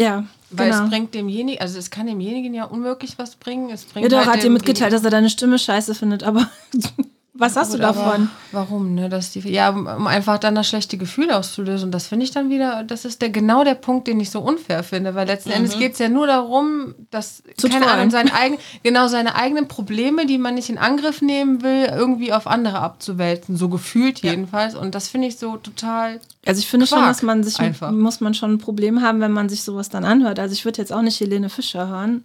ja, 0.00 0.24
Weil 0.50 0.70
genau. 0.70 0.84
es 0.84 0.90
bringt 0.90 1.14
demjenigen, 1.14 1.60
also 1.60 1.78
es 1.78 1.90
kann 1.90 2.06
demjenigen 2.06 2.54
ja 2.54 2.64
unmöglich 2.64 3.18
was 3.18 3.36
bringen. 3.36 3.70
Es 3.70 3.82
Ja, 3.84 3.88
bringt 3.92 4.12
doch, 4.12 4.18
halt 4.18 4.28
hat 4.28 4.42
dir 4.42 4.50
mitgeteilt, 4.50 4.92
dass 4.92 5.04
er 5.04 5.10
deine 5.10 5.30
Stimme 5.30 5.58
scheiße 5.58 5.94
findet, 5.94 6.22
aber 6.22 6.48
was 7.34 7.56
hast 7.56 7.70
Gut, 7.70 7.78
du 7.78 7.82
davon? 7.82 8.28
Warum, 8.52 8.94
ne? 8.94 9.08
Dass 9.08 9.30
die, 9.32 9.40
ja, 9.48 9.70
um 9.70 10.06
einfach 10.06 10.38
dann 10.38 10.54
das 10.54 10.68
schlechte 10.68 10.98
Gefühl 10.98 11.30
auszulösen. 11.30 11.86
Und 11.86 11.92
das 11.92 12.06
finde 12.06 12.24
ich 12.24 12.32
dann 12.32 12.50
wieder, 12.50 12.84
das 12.84 13.04
ist 13.04 13.22
der, 13.22 13.30
genau 13.30 13.64
der 13.64 13.76
Punkt, 13.76 14.08
den 14.08 14.20
ich 14.20 14.30
so 14.30 14.40
unfair 14.40 14.82
finde, 14.82 15.14
weil 15.14 15.26
letzten 15.26 15.50
Endes 15.50 15.78
geht 15.78 15.94
es 15.94 15.98
ja 16.00 16.08
nur 16.10 16.26
darum, 16.26 16.94
dass, 17.10 17.42
Zu 17.56 17.68
keine 17.68 17.86
trollen. 17.86 17.98
Ahnung, 17.98 18.10
seine 18.10 18.34
eigen, 18.38 18.58
genau 18.82 19.08
seine 19.08 19.36
eigenen 19.36 19.68
Probleme, 19.68 20.26
die 20.26 20.38
man 20.38 20.54
nicht 20.54 20.68
in 20.68 20.76
Angriff 20.78 21.22
nehmen 21.22 21.62
will, 21.62 21.84
irgendwie 21.86 22.32
auf 22.32 22.46
andere 22.46 22.80
abzuwälzen. 22.80 23.56
So 23.56 23.68
gefühlt 23.68 24.20
jedenfalls. 24.20 24.74
Und 24.74 24.94
das 24.94 25.08
finde 25.08 25.28
ich 25.28 25.38
so 25.38 25.56
total. 25.56 26.20
Also 26.46 26.58
ich 26.60 26.68
finde 26.68 26.86
schon, 26.86 26.98
Quark 26.98 27.10
dass 27.10 27.22
man 27.22 27.42
sich, 27.44 27.58
einfach. 27.60 27.90
muss 27.92 28.20
man 28.20 28.32
schon 28.32 28.52
ein 28.52 28.58
Problem 28.58 29.02
haben, 29.02 29.20
wenn 29.20 29.30
man 29.32 29.50
sich 29.50 29.62
sowas 29.62 29.90
dann 29.90 30.04
anhört. 30.04 30.38
Also 30.38 30.54
ich 30.54 30.64
würde 30.64 30.78
jetzt 30.80 30.90
auch 30.90 31.02
nicht 31.02 31.20
Helene 31.20 31.50
Fischer 31.50 31.86
hören. 31.88 32.24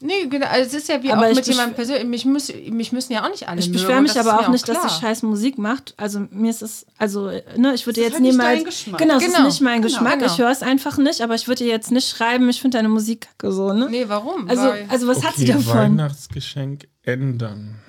Nee, 0.00 0.26
genau, 0.30 0.46
also 0.46 0.66
es 0.66 0.72
ist 0.82 0.88
ja 0.88 1.02
wie 1.02 1.12
Aber 1.12 1.28
auch 1.28 1.34
mit 1.34 1.46
jemandem 1.46 1.74
persönlich. 1.74 2.04
Mich, 2.06 2.24
muss, 2.24 2.50
mich 2.70 2.92
müssen 2.92 3.12
ja 3.12 3.22
auch 3.24 3.28
nicht 3.28 3.48
alle 3.48 3.60
Ich 3.60 3.70
beschwere 3.70 4.00
mich 4.00 4.18
aber 4.18 4.40
auch 4.40 4.48
nicht, 4.48 4.66
dass 4.66 4.78
klar. 4.78 4.88
sie 4.88 5.00
scheiß 5.00 5.22
Musik 5.24 5.58
macht. 5.58 5.92
Also 5.98 6.26
mir 6.30 6.48
ist 6.50 6.62
es, 6.62 6.86
also, 6.96 7.30
ne, 7.56 7.74
ich 7.74 7.84
würde 7.86 8.00
jetzt 8.00 8.14
halt 8.14 8.22
nicht 8.22 8.32
niemals. 8.32 8.56
dein 8.56 8.64
Geschmack. 8.64 8.98
Genau, 8.98 9.16
es 9.18 9.24
ist 9.26 9.34
Genau, 9.34 9.46
nicht 9.46 9.60
mein 9.60 9.82
genau, 9.82 9.94
Geschmack. 9.94 10.18
genau. 10.20 10.32
Ich 10.32 10.38
höre 10.38 10.50
es 10.50 10.62
einfach 10.62 10.96
nicht, 10.96 11.20
aber 11.20 11.34
ich 11.34 11.46
würde 11.46 11.64
ihr 11.64 11.70
jetzt 11.70 11.90
nicht 11.92 12.08
schreiben, 12.08 12.48
ich 12.48 12.62
finde 12.62 12.78
deine 12.78 12.88
Musik 12.88 13.28
kacke 13.38 13.52
so, 13.52 13.74
ne? 13.74 13.88
Nee, 13.90 14.04
warum? 14.08 14.48
Also, 14.48 14.62
Weil- 14.62 14.86
also 14.88 15.06
was 15.06 15.22
hat 15.22 15.34
sie 15.36 15.44
Okay, 15.44 15.52
davon? 15.52 15.76
Weihnachtsgeschenk 15.76 16.88
ändern. 17.04 17.76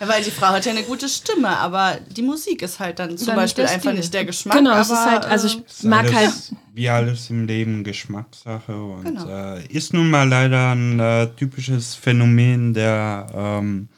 Ja, 0.00 0.08
weil 0.08 0.22
die 0.22 0.30
Frau 0.30 0.48
hat 0.48 0.66
ja 0.66 0.72
eine 0.72 0.82
gute 0.82 1.08
Stimme, 1.08 1.48
aber 1.48 1.96
die 2.14 2.22
Musik 2.22 2.60
ist 2.62 2.80
halt 2.80 2.98
dann 2.98 3.16
zum 3.16 3.28
Dann 3.28 3.36
Beispiel 3.36 3.64
einfach 3.64 3.80
Stil. 3.90 3.94
nicht 3.94 4.12
der 4.12 4.24
Geschmack. 4.24 4.56
Genau, 4.58 4.72
aber, 4.72 4.80
es 4.80 4.90
ist 4.90 5.06
halt, 5.06 5.24
also 5.24 5.46
ich 5.46 5.56
äh, 5.56 5.62
Ist 5.66 5.84
mag 5.84 6.04
halt. 6.06 6.16
alles, 6.16 6.52
Wie 6.74 6.88
alles 6.90 7.30
im 7.30 7.46
Leben 7.46 7.84
Geschmackssache 7.84 8.76
und 8.76 9.04
Genau. 9.04 9.28
äh, 9.28 9.66
ist 9.68 9.94
nun 9.94 10.10
mal 10.10 10.28
leider 10.28 10.72
ein 10.74 11.00
äh, 11.00 11.28
typisches 11.36 11.94
Phänomen 11.94 12.74
der 12.74 13.26
ähm, 13.34 13.88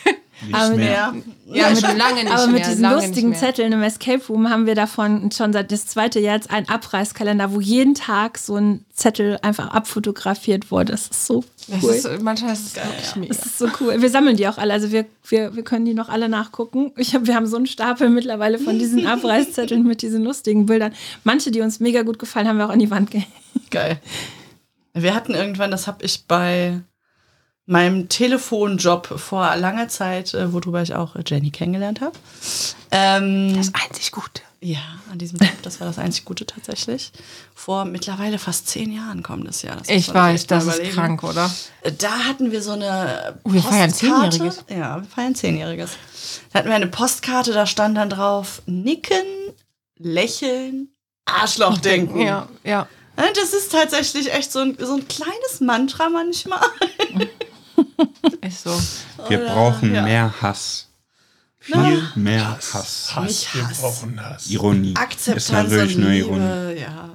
Nicht 0.46 0.54
Aber 0.54 0.76
mehr. 0.76 1.14
Ja. 1.46 1.70
Ja, 1.70 1.76
schon 1.76 1.96
lange 1.96 2.22
nicht 2.24 2.32
Aber 2.32 2.46
mit 2.46 2.60
mehr, 2.60 2.68
diesen 2.68 2.82
lange 2.82 2.94
lustigen 2.96 3.30
nicht 3.30 3.40
mehr. 3.40 3.48
Zetteln 3.52 3.72
im 3.72 3.82
Escape 3.82 4.22
Room 4.28 4.48
haben 4.50 4.66
wir 4.66 4.74
davon 4.74 5.30
schon 5.32 5.52
seit 5.52 5.72
das 5.72 5.86
zweite 5.86 6.20
Jahr 6.20 6.36
jetzt 6.36 6.50
einen 6.50 6.68
Abreißkalender, 6.68 7.52
wo 7.52 7.60
jeden 7.60 7.94
Tag 7.94 8.38
so 8.38 8.56
ein 8.56 8.84
Zettel 8.92 9.38
einfach 9.42 9.68
abfotografiert 9.68 10.70
wurde. 10.70 10.92
Das 10.92 11.08
ist 11.08 11.26
so 11.26 11.44
Das 11.68 11.82
cool. 11.82 11.92
ist, 11.92 12.22
manchmal 12.22 12.52
ist 12.52 12.66
es 12.66 12.76
wirklich 12.76 13.16
mega. 13.16 13.34
Das 13.34 13.46
ist 13.46 13.58
so 13.58 13.68
cool. 13.80 14.00
Wir 14.00 14.10
sammeln 14.10 14.36
die 14.36 14.46
auch 14.48 14.58
alle. 14.58 14.72
Also 14.72 14.92
wir, 14.92 15.06
wir, 15.28 15.56
wir 15.56 15.64
können 15.64 15.84
die 15.84 15.94
noch 15.94 16.08
alle 16.08 16.28
nachgucken. 16.28 16.92
Ich 16.96 17.14
hab, 17.14 17.26
wir 17.26 17.34
haben 17.34 17.46
so 17.46 17.56
einen 17.56 17.66
Stapel 17.66 18.08
mittlerweile 18.10 18.58
von 18.58 18.78
diesen 18.78 19.06
Abreißzetteln 19.08 19.82
mit 19.82 20.02
diesen 20.02 20.22
lustigen 20.22 20.66
Bildern. 20.66 20.92
Manche, 21.24 21.50
die 21.50 21.60
uns 21.60 21.80
mega 21.80 22.02
gut 22.02 22.18
gefallen, 22.18 22.46
haben 22.46 22.58
wir 22.58 22.66
auch 22.66 22.70
an 22.70 22.78
die 22.78 22.90
Wand 22.90 23.10
gehängt. 23.10 23.28
Geil. 23.70 24.00
Wir 24.94 25.14
hatten 25.14 25.34
irgendwann, 25.34 25.70
das 25.70 25.86
habe 25.86 26.04
ich 26.04 26.24
bei 26.26 26.80
meinem 27.70 28.08
Telefonjob 28.08 29.06
vor 29.20 29.54
langer 29.56 29.88
Zeit, 29.88 30.34
äh, 30.34 30.52
worüber 30.52 30.82
ich 30.82 30.94
auch 30.94 31.14
äh, 31.16 31.22
Jenny 31.26 31.50
kennengelernt 31.50 32.00
habe. 32.00 32.12
Ähm, 32.90 33.54
Das 33.56 33.72
einzig 33.74 34.10
Gute. 34.10 34.42
ja, 34.60 34.78
an 35.12 35.18
diesem 35.18 35.38
Job, 35.38 35.50
das 35.62 35.78
war 35.80 35.86
das 35.86 35.98
einzig 35.98 36.24
Gute 36.24 36.44
tatsächlich. 36.46 37.12
Vor 37.54 37.84
mittlerweile 37.84 38.38
fast 38.38 38.66
zehn 38.68 38.90
Jahren 38.92 39.22
kommt 39.22 39.46
das 39.46 39.62
Jahr. 39.62 39.76
Das 39.76 39.88
Ich 39.88 40.12
weiß, 40.12 40.46
das 40.48 40.64
ist 40.66 40.74
überlegen. 40.74 40.94
krank, 40.94 41.22
oder? 41.22 41.50
Da 41.98 42.10
hatten 42.26 42.50
wir 42.50 42.60
so 42.62 42.72
eine 42.72 43.38
Oh, 43.44 43.52
wir 43.52 43.62
feiern 43.62 43.90
Postkarte. 43.90 44.30
Zehnjähriges. 44.38 44.64
Ja, 44.68 44.96
wir 44.96 45.04
feiern 45.08 45.34
Zehnjähriges. 45.36 45.90
Da 46.52 46.58
hatten 46.58 46.68
wir 46.68 46.76
eine 46.76 46.88
Postkarte, 46.88 47.52
da 47.52 47.66
stand 47.66 47.96
dann 47.96 48.10
drauf, 48.10 48.62
nicken, 48.66 49.24
lächeln, 49.96 50.88
Arschloch 51.24 51.78
denken. 51.78 52.20
Ja, 52.20 52.48
ja. 52.64 52.88
Ja, 53.16 53.24
Das 53.34 53.52
ist 53.52 53.70
tatsächlich 53.70 54.32
echt 54.32 54.50
so 54.50 54.58
ein, 54.60 54.76
so 54.80 54.94
ein 54.94 55.06
kleines 55.06 55.60
Mantra 55.60 56.08
manchmal. 56.08 56.60
Ist 58.46 58.64
so. 58.64 58.80
Wir 59.28 59.40
Oder- 59.42 59.54
brauchen 59.54 59.94
ja. 59.94 60.02
mehr 60.02 60.42
Hass. 60.42 60.88
Viel 61.58 62.02
mehr 62.14 62.56
Hass. 62.56 63.12
Hass, 63.14 63.46
wir 63.54 63.64
brauchen 63.64 64.20
Hass. 64.24 64.48
Ironie. 64.50 64.94
Akzeptanz 64.96 65.44
ist 65.44 65.52
natürlich 65.52 65.96
nur 65.96 66.10
Ironie. 66.10 66.80
ja. 66.80 67.10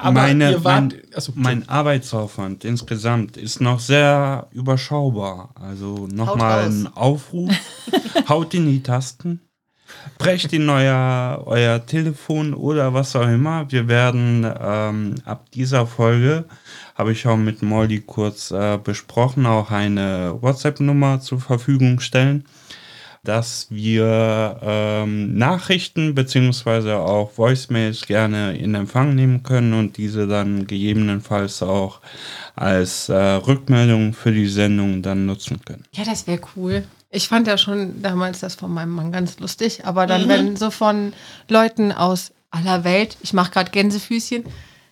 Aber 0.00 0.12
meine, 0.12 0.62
wart, 0.64 0.92
mein, 0.92 1.02
also, 1.12 1.32
mein 1.34 1.68
Arbeitsaufwand 1.68 2.64
insgesamt 2.64 3.36
ist 3.36 3.60
noch 3.60 3.80
sehr 3.80 4.46
überschaubar. 4.52 5.50
Also 5.60 6.06
nochmal 6.06 6.66
ein 6.66 6.86
Aufruf. 6.94 7.50
Haut 8.28 8.54
in 8.54 8.66
die 8.70 8.82
Tasten. 8.82 9.40
Brecht 10.18 10.52
in 10.52 10.68
euer, 10.68 11.42
euer 11.46 11.84
Telefon 11.84 12.54
oder 12.54 12.94
was 12.94 13.16
auch 13.16 13.26
immer. 13.26 13.70
Wir 13.72 13.88
werden 13.88 14.46
ähm, 14.60 15.14
ab 15.24 15.50
dieser 15.50 15.86
Folge, 15.86 16.44
habe 16.98 17.12
ich 17.12 17.26
auch 17.26 17.36
mit 17.36 17.62
Molly 17.62 18.00
kurz 18.00 18.50
äh, 18.50 18.78
besprochen, 18.82 19.46
auch 19.46 19.70
eine 19.70 20.36
WhatsApp-Nummer 20.40 21.20
zur 21.20 21.40
Verfügung 21.40 22.00
stellen 22.00 22.44
dass 23.24 23.66
wir 23.68 24.58
ähm, 24.62 25.36
Nachrichten 25.36 26.14
beziehungsweise 26.14 26.96
auch 26.96 27.36
Voicemails 27.36 28.06
gerne 28.06 28.56
in 28.56 28.74
Empfang 28.74 29.14
nehmen 29.14 29.42
können 29.42 29.74
und 29.74 29.96
diese 29.96 30.26
dann 30.26 30.66
gegebenenfalls 30.66 31.62
auch 31.62 32.00
als 32.54 33.08
äh, 33.08 33.14
Rückmeldung 33.14 34.14
für 34.14 34.32
die 34.32 34.48
Sendung 34.48 35.02
dann 35.02 35.26
nutzen 35.26 35.60
können. 35.64 35.84
Ja, 35.92 36.04
das 36.04 36.26
wäre 36.26 36.40
cool. 36.56 36.84
Ich 37.10 37.28
fand 37.28 37.46
ja 37.46 37.58
schon 37.58 38.02
damals 38.02 38.40
das 38.40 38.54
von 38.54 38.72
meinem 38.72 38.92
Mann 38.92 39.12
ganz 39.12 39.38
lustig, 39.40 39.84
aber 39.84 40.06
dann, 40.06 40.28
wenn 40.28 40.56
so 40.56 40.70
von 40.70 41.12
Leuten 41.48 41.92
aus 41.92 42.32
aller 42.50 42.84
Welt, 42.84 43.16
ich 43.22 43.32
mache 43.32 43.50
gerade 43.50 43.70
Gänsefüßchen, 43.70 44.44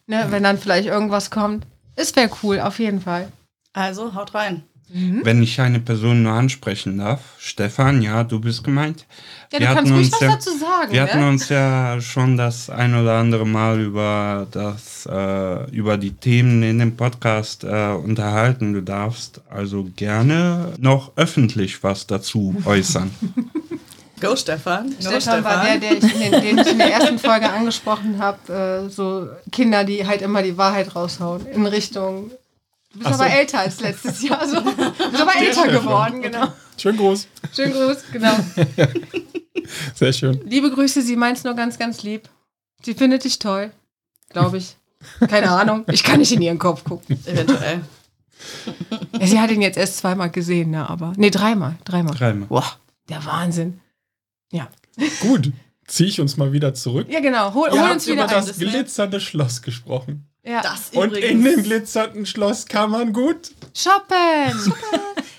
ne, 0.07 0.27
wenn 0.31 0.43
dann 0.43 0.59
vielleicht 0.59 0.89
irgendwas 0.89 1.31
kommt, 1.31 1.67
es 1.97 2.15
wäre 2.15 2.31
cool, 2.43 2.61
auf 2.61 2.79
jeden 2.79 3.01
Fall. 3.01 3.33
Also, 3.73 4.15
haut 4.15 4.35
rein. 4.35 4.63
Wenn 4.89 5.43
ich 5.43 5.61
eine 5.61 5.81
Person 5.81 6.23
nur 6.23 6.33
ansprechen 6.33 6.99
darf, 6.99 7.21
Stefan, 7.39 8.03
ja, 8.03 8.23
du 8.23 8.39
bist 8.41 8.63
gemeint. 8.63 9.05
Ja, 9.53 9.59
Wir 9.59 9.67
du 9.67 9.75
kannst 9.75 9.79
hatten 9.91 9.93
ruhig 9.95 10.07
uns 10.07 10.13
was 10.13 10.21
ja- 10.21 10.29
dazu 10.29 10.51
sagen. 10.57 10.93
Wir 10.93 11.03
hatten 11.03 11.19
ne? 11.19 11.29
uns 11.29 11.49
ja 11.49 12.01
schon 12.01 12.37
das 12.37 12.71
ein 12.71 12.95
oder 12.95 13.15
andere 13.19 13.45
Mal 13.45 13.81
über 13.81 14.47
das, 14.53 15.05
äh, 15.11 15.71
über 15.73 15.99
die 15.99 16.13
Themen 16.13 16.63
in 16.63 16.79
dem 16.79 16.97
Podcast 16.97 17.65
äh, 17.65 17.89
unterhalten. 17.95 18.75
Du 18.75 18.81
darfst 18.81 19.41
also 19.51 19.89
gerne 19.97 20.73
noch 20.79 21.11
öffentlich 21.17 21.83
was 21.83 22.07
dazu 22.07 22.55
äußern. 22.65 23.11
Go, 24.21 24.35
Stefan. 24.35 24.91
Go, 25.03 25.21
Stefan 25.21 25.45
war 25.45 25.65
der, 25.65 25.79
der 25.79 25.93
ich 25.99 26.05
in 26.15 26.33
den, 26.33 26.43
den 26.43 26.59
ich 26.59 26.67
in 26.69 26.79
der 26.79 26.93
ersten 26.93 27.19
Folge 27.19 27.51
angesprochen 27.51 28.19
habe, 28.19 28.87
äh, 28.87 28.89
so 28.91 29.29
Kinder, 29.53 29.85
die 29.85 30.07
halt 30.07 30.23
immer 30.23 30.43
die 30.43 30.57
Wahrheit 30.57 30.95
raushauen 30.95 31.47
in 31.47 31.67
Richtung. 31.67 32.31
Du 32.93 32.99
bist 33.01 33.11
Ach 33.11 33.19
so. 33.19 33.25
aber 33.25 33.33
älter 33.33 33.59
als 33.61 33.81
letztes 33.81 34.23
Jahr, 34.23 34.47
so. 34.49 34.61
Du 34.61 34.73
bist 34.73 35.23
aber 35.23 35.37
älter 35.37 35.65
Stefan. 35.65 35.71
geworden, 35.71 36.23
genau. 36.23 36.47
schön 36.79 36.97
groß. 36.97 37.29
Schönen 37.55 37.73
Gruß, 37.73 37.99
genau. 38.13 38.35
Sehr 39.95 40.13
schön. 40.13 40.41
Liebe 40.47 40.71
Grüße, 40.71 41.03
sie 41.03 41.17
meint's 41.17 41.45
nur 41.45 41.55
ganz, 41.55 41.79
ganz 41.79 42.03
lieb. 42.03 42.29
Sie 42.83 42.95
findet 42.95 43.25
dich 43.25 43.39
toll, 43.39 43.71
glaube 44.31 44.59
ich. 44.59 44.77
Keine 45.29 45.51
Ahnung, 45.51 45.85
ich 45.91 46.03
kann 46.05 46.21
nicht 46.21 46.33
in 46.33 46.41
ihren 46.41 46.59
Kopf 46.59 46.85
gucken. 46.85 47.19
Eventuell. 47.27 47.81
Ja, 49.19 49.27
sie 49.27 49.41
hat 49.41 49.51
ihn 49.51 49.61
jetzt 49.63 49.77
erst 49.77 49.99
zweimal 49.99 50.31
gesehen, 50.31 50.71
ne, 50.71 50.89
aber. 50.89 51.13
Nee, 51.17 51.31
dreimal, 51.31 51.77
dreimal. 51.85 52.15
Dreimal. 52.15 52.49
Boah, 52.49 52.77
der 53.09 53.25
Wahnsinn. 53.25 53.81
Ja. 54.53 54.69
Gut. 55.21 55.53
Ziehe 55.87 56.09
ich 56.09 56.21
uns 56.21 56.37
mal 56.37 56.53
wieder 56.53 56.75
zurück. 56.75 57.07
Ja, 57.11 57.21
genau. 57.21 57.55
Hol, 57.55 57.69
Ihr 57.73 57.81
hol 57.83 57.91
uns 57.93 58.07
über 58.07 58.25
wieder 58.25 58.27
das 58.35 58.49
ein. 58.61 58.69
glitzernde 58.69 59.21
Schloss 59.21 59.63
gesprochen. 59.63 60.27
Ja. 60.45 60.61
Das 60.63 60.91
Und 60.93 61.09
übrigens. 61.09 61.31
in 61.31 61.45
dem 61.45 61.63
glitzernden 61.63 62.27
Schloss 62.27 62.67
kann 62.67 62.91
man 62.91 63.13
gut. 63.13 63.51
Shoppen! 63.75 64.73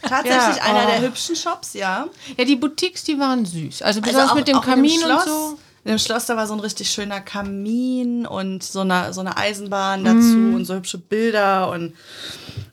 Tatsächlich 0.01 0.57
Ja, 0.57 0.63
einer 0.63 0.85
oh. 0.87 0.91
der 0.91 1.01
hübschen 1.01 1.35
Shops, 1.35 1.73
ja. 1.73 2.07
Ja, 2.37 2.45
die 2.45 2.55
Boutiques, 2.55 3.03
die 3.03 3.19
waren 3.19 3.45
süß. 3.45 3.81
Also 3.81 3.99
Also 3.99 4.01
besonders 4.01 4.31
auch- 4.31 4.35
mit 4.35 4.47
dem 4.47 4.55
auch 4.57 4.63
in 4.63 4.69
dem 4.69 4.75
Kamin 4.75 4.99
und 5.03 5.05
Schloss. 5.05 5.25
so. 5.25 5.59
In 5.83 5.91
dem 5.91 5.99
Schloss, 5.99 6.25
da 6.25 6.35
war 6.37 6.47
so 6.47 6.53
ein 6.53 6.59
richtig 6.59 6.89
schöner 6.89 7.19
Kamin 7.21 8.25
und 8.25 8.63
so 8.63 8.81
eine, 8.81 9.13
so 9.13 9.21
eine 9.21 9.37
Eisenbahn 9.37 10.03
dazu 10.03 10.17
Mhm. 10.17 10.55
und 10.55 10.65
so 10.65 10.75
hübsche 10.75 10.97
Bilder 10.97 11.71
und 11.71 11.93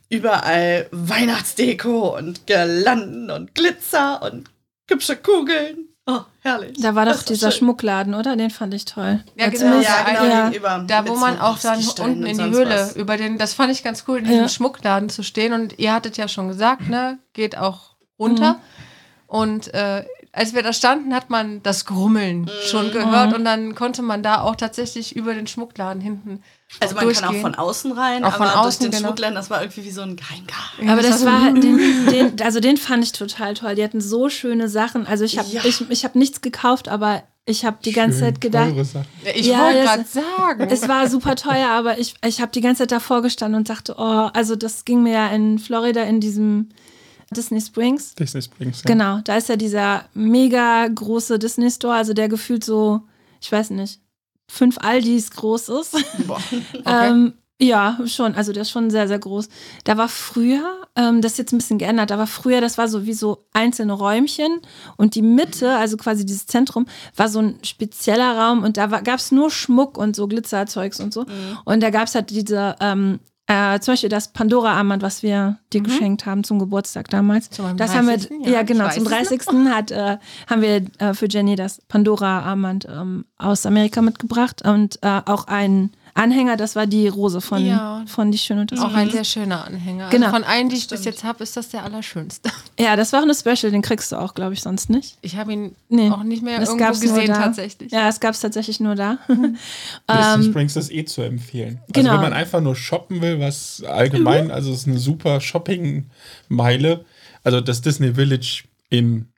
überall 0.08 0.88
Weihnachtsdeko 0.90 2.16
und 2.16 2.46
Girlanden 2.46 3.30
und 3.30 3.54
Glitzer 3.54 4.22
und 4.22 4.50
hübsche 4.90 5.16
Kugeln. 5.16 5.88
Herrlich. 6.46 6.76
Da 6.78 6.94
war 6.94 7.06
doch 7.06 7.22
dieser 7.22 7.50
schön. 7.50 7.60
Schmuckladen, 7.60 8.14
oder? 8.14 8.36
Den 8.36 8.50
fand 8.50 8.74
ich 8.74 8.84
toll. 8.84 9.24
Ja, 9.34 9.48
genau. 9.48 9.80
Ja, 9.80 10.02
genau, 10.06 10.24
Ja. 10.24 10.48
gegenüber. 10.50 10.84
Da, 10.86 11.08
wo 11.08 11.14
man 11.16 11.38
auch 11.40 11.58
dann 11.58 11.80
unten 12.00 12.26
in 12.26 12.36
die 12.36 12.44
Höhle 12.44 12.74
was. 12.74 12.96
über 12.96 13.16
den, 13.16 13.38
das 13.38 13.54
fand 13.54 13.72
ich 13.72 13.82
ganz 13.82 14.04
cool, 14.06 14.18
in 14.18 14.24
diesem 14.24 14.42
Ja. 14.42 14.48
Schmuckladen 14.50 15.08
zu 15.08 15.22
stehen. 15.22 15.54
Und 15.54 15.78
ihr 15.78 15.94
hattet 15.94 16.18
ja 16.18 16.28
schon 16.28 16.48
gesagt, 16.48 16.88
ne, 16.90 17.18
geht 17.32 17.56
auch 17.56 17.96
runter. 18.18 18.56
Und 19.26 19.72
äh, 19.72 20.04
als 20.32 20.52
wir 20.54 20.62
da 20.62 20.74
standen, 20.74 21.14
hat 21.14 21.30
man 21.30 21.62
das 21.62 21.86
Grummeln 21.86 22.50
schon 22.66 22.90
gehört. 22.92 23.32
Und 23.34 23.44
dann 23.46 23.74
konnte 23.74 24.02
man 24.02 24.22
da 24.22 24.42
auch 24.42 24.54
tatsächlich 24.56 25.16
über 25.16 25.32
den 25.32 25.46
Schmuckladen 25.46 26.02
hinten 26.02 26.42
Also 26.80 26.94
man 26.94 27.12
kann 27.12 27.24
auch 27.36 27.40
von 27.40 27.54
außen 27.54 27.92
rein, 27.92 28.24
Auch 28.24 28.32
von 28.36 28.46
aber 28.46 28.60
außen, 28.60 28.80
durch 28.80 28.90
den 28.90 28.90
genau. 28.90 29.08
Schmuckladen, 29.08 29.34
das 29.34 29.48
war 29.50 29.62
irgendwie 29.62 29.84
wie 29.84 29.90
so 29.90 30.02
ein 30.02 30.16
Geheimgang. 30.16 30.56
Ja, 30.82 30.92
Aber 30.92 31.02
das 31.02 31.24
war 31.24 31.42
halt, 31.42 31.62
den, 31.62 31.78
den, 32.10 32.42
also 32.42 32.60
den 32.60 32.76
fand 32.76 33.04
ich 33.04 33.12
total 33.12 33.54
toll. 33.54 33.74
Die 33.74 33.84
hatten 33.84 34.00
so 34.00 34.28
schöne 34.28 34.68
Sachen. 34.68 35.06
Also 35.06 35.24
ich 35.24 35.38
habe 35.38 35.48
Ja. 35.50 35.62
ich, 35.64 35.88
ich 35.90 36.04
hab 36.04 36.14
nichts 36.14 36.40
gekauft, 36.40 36.88
aber 36.88 37.22
ich 37.46 37.64
habe 37.64 37.76
die 37.84 37.92
ganze 37.92 38.18
Schön 38.20 38.26
Zeit 38.28 38.40
gedacht. 38.40 38.72
Ich 39.34 39.46
Ja, 39.46 39.58
wollte 39.64 39.82
gerade 39.82 40.04
sagen. 40.04 40.68
es 40.70 40.88
war 40.88 41.08
super 41.08 41.36
teuer, 41.36 41.68
aber 41.68 41.98
ich, 41.98 42.14
ich 42.26 42.40
habe 42.40 42.50
die 42.52 42.60
ganze 42.62 42.80
Zeit 42.82 42.92
davor 42.92 43.22
gestanden 43.22 43.58
und 43.58 43.68
dachte, 43.68 43.94
oh, 43.98 44.28
also 44.32 44.56
das 44.56 44.84
ging 44.84 45.02
mir 45.02 45.12
ja 45.12 45.28
in 45.28 45.58
Florida 45.58 46.02
in 46.02 46.20
diesem 46.20 46.70
Disney 47.30 47.60
Springs. 47.60 48.14
Disney 48.14 48.42
Springs. 48.42 48.82
Ja. 48.82 48.86
Genau, 48.92 49.18
da 49.24 49.36
ist 49.36 49.48
ja 49.48 49.56
dieser 49.56 50.04
mega 50.14 50.86
große 50.88 51.38
Disney 51.38 51.70
Store, 51.70 51.94
also 51.94 52.14
der 52.14 52.28
gefühlt 52.28 52.64
so, 52.64 53.02
ich 53.40 53.50
weiß 53.52 53.70
nicht, 53.70 54.00
fünf 54.48 54.78
Aldis 54.78 55.30
groß 55.30 55.68
ist. 55.70 56.26
Boah. 56.26 56.40
Ähm, 56.86 57.34
ja, 57.60 57.98
schon. 58.06 58.34
Also 58.34 58.52
der 58.52 58.62
ist 58.62 58.70
schon 58.70 58.90
sehr, 58.90 59.06
sehr 59.06 59.18
groß. 59.18 59.48
Da 59.84 59.96
war 59.96 60.08
früher, 60.08 60.86
ähm, 60.96 61.22
das 61.22 61.32
ist 61.32 61.38
jetzt 61.38 61.52
ein 61.52 61.58
bisschen 61.58 61.78
geändert, 61.78 62.10
da 62.10 62.18
war 62.18 62.26
früher, 62.26 62.60
das 62.60 62.78
war 62.78 62.88
so 62.88 63.06
wie 63.06 63.12
so 63.14 63.46
einzelne 63.52 63.92
Räumchen 63.92 64.60
und 64.96 65.14
die 65.14 65.22
Mitte, 65.22 65.76
also 65.76 65.96
quasi 65.96 66.26
dieses 66.26 66.46
Zentrum, 66.46 66.86
war 67.16 67.28
so 67.28 67.38
ein 67.38 67.58
spezieller 67.62 68.36
Raum 68.36 68.64
und 68.64 68.76
da 68.76 68.86
gab 68.86 69.20
es 69.20 69.30
nur 69.30 69.50
Schmuck 69.50 69.96
und 69.96 70.16
so 70.16 70.26
Glitzerzeugs 70.26 70.98
und 70.98 71.14
so. 71.14 71.26
Und 71.64 71.82
da 71.82 71.90
gab 71.90 72.08
es 72.08 72.14
halt 72.16 72.30
diese, 72.30 72.74
ähm, 72.80 73.20
äh, 73.46 73.78
zum 73.80 73.92
Beispiel 73.92 74.08
das 74.08 74.32
Pandora-Armband, 74.32 75.02
was 75.02 75.22
wir 75.22 75.58
dir 75.72 75.82
geschenkt 75.82 76.24
haben 76.24 76.44
zum 76.44 76.58
Geburtstag 76.58 77.08
damals. 77.10 77.50
Zu 77.50 77.62
meinem 77.62 77.76
das 77.76 77.94
haben 77.94 78.06
30., 78.06 78.30
wir, 78.30 78.40
ja, 78.40 78.50
ja, 78.52 78.62
genau, 78.62 78.88
zum 78.88 79.04
es 79.06 79.10
noch. 79.10 79.18
30. 79.18 79.40
hat, 79.70 79.90
äh, 79.90 80.16
haben 80.48 80.62
wir 80.62 80.82
äh, 80.98 81.12
für 81.12 81.28
Jenny 81.28 81.54
das 81.54 81.82
Pandora-Armband 81.88 82.88
ähm, 82.90 83.26
aus 83.36 83.66
Amerika 83.66 84.00
mitgebracht 84.00 84.62
und 84.64 84.98
äh, 85.02 85.20
auch 85.26 85.46
ein 85.46 85.90
Anhänger, 86.16 86.56
das 86.56 86.76
war 86.76 86.86
die 86.86 87.08
Rose 87.08 87.40
von, 87.40 87.64
Ja. 87.66 88.04
von 88.06 88.30
Die 88.30 88.38
Schöne 88.38 88.60
und 88.62 88.70
das 88.72 88.78
auch 88.80 88.86
Biest. 88.88 88.98
ein 88.98 89.10
sehr 89.10 89.24
schöner 89.24 89.64
Anhänger. 89.64 90.10
Genau. 90.10 90.26
Also 90.26 90.36
von 90.38 90.44
allen, 90.44 90.68
die 90.68 90.76
ich 90.76 90.88
bis 90.88 91.04
jetzt 91.04 91.24
habe, 91.24 91.42
ist 91.42 91.56
das 91.56 91.68
der 91.70 91.82
allerschönste. 91.84 92.50
Ja, 92.78 92.96
das 92.96 93.12
war 93.12 93.20
auch 93.20 93.24
eine 93.24 93.34
Special, 93.34 93.70
den 93.70 93.82
kriegst 93.82 94.10
du 94.10 94.16
auch, 94.16 94.34
glaube 94.34 94.52
ich, 94.54 94.60
sonst 94.60 94.90
nicht. 94.90 95.16
Ich 95.22 95.36
habe 95.36 95.52
ihn 95.52 95.76
Nee, 95.88 96.10
auch 96.10 96.24
nicht 96.24 96.42
mehr 96.42 96.58
das 96.58 96.70
irgendwo 96.70 96.88
gesehen 97.00 97.28
tatsächlich. 97.32 97.92
Ja, 97.92 98.08
es 98.08 98.18
gab 98.18 98.34
es 98.34 98.40
tatsächlich 98.40 98.80
nur 98.80 98.94
da. 98.96 99.18
Disney 99.28 99.54
ähm, 100.08 100.42
Springs 100.42 100.74
ist 100.76 100.90
eh 100.92 101.04
zu 101.04 101.22
empfehlen. 101.22 101.78
Also 101.82 101.92
genau. 101.92 102.14
wenn 102.14 102.20
man 102.22 102.32
einfach 102.32 102.60
nur 102.60 102.74
shoppen 102.74 103.22
will, 103.22 103.38
was 103.38 103.82
allgemein, 103.86 104.50
also 104.50 104.72
es 104.72 104.80
ist 104.80 104.88
eine 104.88 104.98
super 104.98 105.40
Shopping-Meile. 105.40 107.04
Also 107.42 107.60
das 107.60 107.80
Disney 107.82 108.14
Village 108.14 108.64
in 108.90 109.28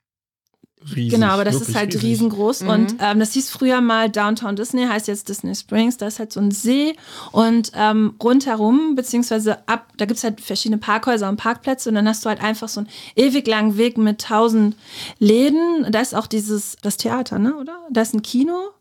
riesig. 0.95 1.11
Genau, 1.11 1.27
aber 1.27 1.43
das 1.43 1.55
ist 1.55 1.75
halt 1.75 1.93
riesig. 1.93 2.03
riesengroß. 2.03 2.61
Mhm. 2.61 2.69
Und 2.69 2.95
ähm, 2.99 3.19
das 3.19 3.33
hieß 3.33 3.49
früher 3.49 3.81
mal 3.81 4.09
Downtown 4.09 4.55
Disney, 4.55 4.85
heißt 4.85 5.07
jetzt 5.07 5.29
Disney 5.29 5.55
Springs. 5.55 5.97
Da 5.97 6.07
ist 6.07 6.19
halt 6.19 6.31
so 6.31 6.39
ein 6.39 6.51
See 6.51 6.95
und 7.31 7.71
ähm, 7.75 8.15
rundherum, 8.21 8.95
beziehungsweise 8.95 9.67
ab, 9.67 9.87
da 9.97 10.05
gibt 10.05 10.17
es 10.17 10.23
halt 10.23 10.41
verschiedene 10.41 10.77
Parkhäuser 10.77 11.29
und 11.29 11.37
Parkplätze 11.37 11.89
und 11.89 11.95
dann 11.95 12.07
hast 12.07 12.25
du 12.25 12.29
halt 12.29 12.41
einfach 12.41 12.69
so 12.69 12.81
einen 12.81 12.89
ewig 13.15 13.47
langen 13.47 13.77
Weg 13.77 13.97
mit 13.97 14.21
tausend 14.21 14.75
Läden. 15.19 15.85
Da 15.89 15.99
ist 16.01 16.15
auch 16.15 16.27
dieses, 16.27 16.77
das 16.81 16.97
Theater, 16.97 17.39
ne, 17.39 17.55
oder? 17.55 17.77
Da 17.89 18.01
ist 18.01 18.13
ein 18.13 18.21
Kino. 18.21 18.71